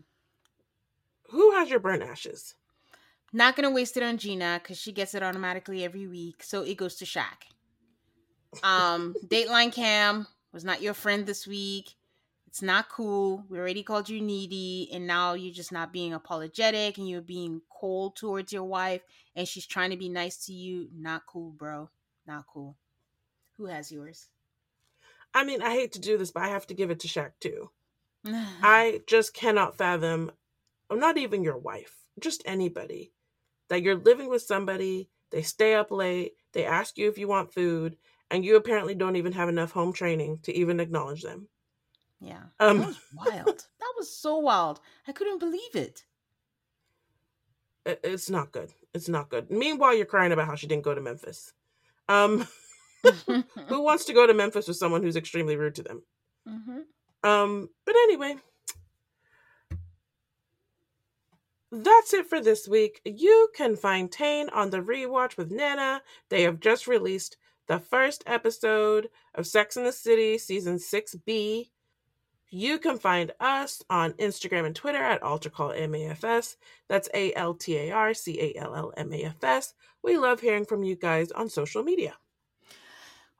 Who 1.30 1.50
has 1.52 1.70
your 1.70 1.80
burnt 1.80 2.02
ashes? 2.02 2.54
Not 3.32 3.56
gonna 3.56 3.70
waste 3.70 3.96
it 3.96 4.02
on 4.02 4.16
Gina 4.16 4.60
because 4.62 4.78
she 4.78 4.92
gets 4.92 5.14
it 5.14 5.22
automatically 5.22 5.84
every 5.84 6.06
week. 6.06 6.42
So 6.42 6.62
it 6.62 6.76
goes 6.76 6.94
to 6.96 7.04
Shaq. 7.04 7.52
Um, 8.62 9.14
Dateline 9.26 9.72
Cam 9.72 10.26
was 10.52 10.64
not 10.64 10.80
your 10.80 10.94
friend 10.94 11.26
this 11.26 11.46
week. 11.46 11.94
It's 12.46 12.62
not 12.62 12.88
cool. 12.88 13.44
We 13.50 13.58
already 13.58 13.82
called 13.82 14.08
you 14.08 14.22
needy, 14.22 14.88
and 14.92 15.06
now 15.06 15.34
you're 15.34 15.52
just 15.52 15.70
not 15.70 15.92
being 15.92 16.14
apologetic 16.14 16.96
and 16.96 17.06
you're 17.06 17.20
being 17.20 17.60
cold 17.70 18.16
towards 18.16 18.54
your 18.54 18.64
wife, 18.64 19.02
and 19.36 19.46
she's 19.46 19.66
trying 19.66 19.90
to 19.90 19.98
be 19.98 20.08
nice 20.08 20.46
to 20.46 20.54
you. 20.54 20.88
Not 20.96 21.26
cool, 21.26 21.50
bro. 21.50 21.90
Not 22.26 22.46
cool. 22.46 22.76
Who 23.58 23.66
has 23.66 23.92
yours? 23.92 24.28
I 25.34 25.44
mean, 25.44 25.60
I 25.60 25.72
hate 25.72 25.92
to 25.92 26.00
do 26.00 26.16
this, 26.16 26.30
but 26.30 26.42
I 26.42 26.48
have 26.48 26.66
to 26.68 26.74
give 26.74 26.90
it 26.90 27.00
to 27.00 27.08
Shaq 27.08 27.32
too. 27.38 27.70
I 28.24 29.02
just 29.06 29.34
cannot 29.34 29.76
fathom, 29.76 30.30
not 30.90 31.18
even 31.18 31.44
your 31.44 31.58
wife, 31.58 31.94
just 32.18 32.42
anybody 32.46 33.12
that 33.68 33.82
you're 33.82 33.96
living 33.96 34.28
with 34.28 34.42
somebody, 34.42 35.08
they 35.30 35.42
stay 35.42 35.74
up 35.74 35.90
late, 35.90 36.32
they 36.52 36.64
ask 36.64 36.98
you 36.98 37.08
if 37.08 37.18
you 37.18 37.28
want 37.28 37.52
food, 37.52 37.96
and 38.30 38.44
you 38.44 38.56
apparently 38.56 38.94
don't 38.94 39.16
even 39.16 39.32
have 39.32 39.48
enough 39.48 39.72
home 39.72 39.92
training 39.92 40.40
to 40.42 40.54
even 40.54 40.80
acknowledge 40.80 41.22
them. 41.22 41.48
Yeah. 42.20 42.42
Um, 42.58 42.78
that 42.78 42.86
was 42.86 43.00
wild. 43.14 43.46
that 43.78 43.94
was 43.96 44.14
so 44.14 44.38
wild. 44.38 44.80
I 45.06 45.12
couldn't 45.12 45.38
believe 45.38 45.74
it. 45.74 46.04
It's 47.86 48.28
not 48.28 48.52
good. 48.52 48.72
It's 48.92 49.08
not 49.08 49.30
good. 49.30 49.50
Meanwhile, 49.50 49.94
you're 49.94 50.04
crying 50.04 50.32
about 50.32 50.46
how 50.46 50.56
she 50.56 50.66
didn't 50.66 50.84
go 50.84 50.94
to 50.94 51.00
Memphis. 51.00 51.52
Um, 52.08 52.46
who 53.68 53.82
wants 53.82 54.04
to 54.06 54.12
go 54.12 54.26
to 54.26 54.34
Memphis 54.34 54.68
with 54.68 54.76
someone 54.76 55.02
who's 55.02 55.16
extremely 55.16 55.56
rude 55.56 55.76
to 55.76 55.82
them? 55.82 56.02
Mm-hmm. 56.48 57.28
Um, 57.28 57.70
but 57.84 57.94
anyway, 57.94 58.36
That's 61.70 62.14
it 62.14 62.26
for 62.26 62.40
this 62.40 62.66
week. 62.66 63.02
You 63.04 63.48
can 63.54 63.76
find 63.76 64.10
Tane 64.10 64.48
on 64.50 64.70
the 64.70 64.80
rewatch 64.80 65.36
with 65.36 65.50
Nana. 65.50 66.02
They 66.30 66.42
have 66.42 66.60
just 66.60 66.86
released 66.86 67.36
the 67.66 67.78
first 67.78 68.22
episode 68.26 69.10
of 69.34 69.46
Sex 69.46 69.76
in 69.76 69.84
the 69.84 69.92
City 69.92 70.38
season 70.38 70.76
6B. 70.76 71.68
You 72.48 72.78
can 72.78 72.98
find 72.98 73.32
us 73.38 73.82
on 73.90 74.14
Instagram 74.14 74.64
and 74.64 74.74
Twitter 74.74 75.02
at 75.02 75.20
AltarCallMAFS. 75.20 76.56
That's 76.88 77.10
A 77.12 77.34
L 77.34 77.52
T 77.52 77.76
A 77.76 77.90
R 77.90 78.14
C 78.14 78.40
A 78.40 78.58
L 78.58 78.74
L 78.74 78.92
M 78.96 79.12
A 79.12 79.24
F 79.24 79.44
S. 79.44 79.74
We 80.02 80.16
love 80.16 80.40
hearing 80.40 80.64
from 80.64 80.82
you 80.82 80.96
guys 80.96 81.30
on 81.32 81.50
social 81.50 81.82
media. 81.82 82.14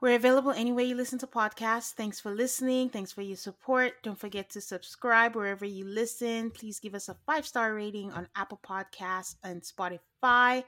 We're 0.00 0.14
available 0.14 0.52
anywhere 0.52 0.84
you 0.84 0.94
listen 0.94 1.18
to 1.20 1.26
podcasts. 1.26 1.92
Thanks 1.92 2.20
for 2.20 2.32
listening. 2.32 2.88
Thanks 2.88 3.10
for 3.10 3.22
your 3.22 3.36
support. 3.36 3.94
Don't 4.04 4.18
forget 4.18 4.48
to 4.50 4.60
subscribe 4.60 5.34
wherever 5.34 5.64
you 5.64 5.84
listen. 5.84 6.52
Please 6.52 6.78
give 6.78 6.94
us 6.94 7.08
a 7.08 7.16
five 7.26 7.44
star 7.44 7.74
rating 7.74 8.12
on 8.12 8.28
Apple 8.36 8.60
Podcasts 8.64 9.34
and 9.42 9.62
Spotify. 9.62 10.62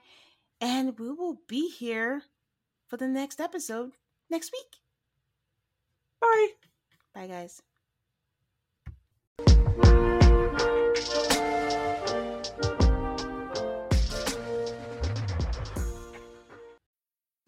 And 0.60 0.98
we 0.98 1.12
will 1.12 1.40
be 1.46 1.70
here 1.70 2.22
for 2.88 2.96
the 2.96 3.06
next 3.06 3.40
episode 3.40 3.92
next 4.30 4.50
week. 4.52 4.80
Bye. 6.20 6.48
Bye, 7.14 7.28
guys. 7.28 7.62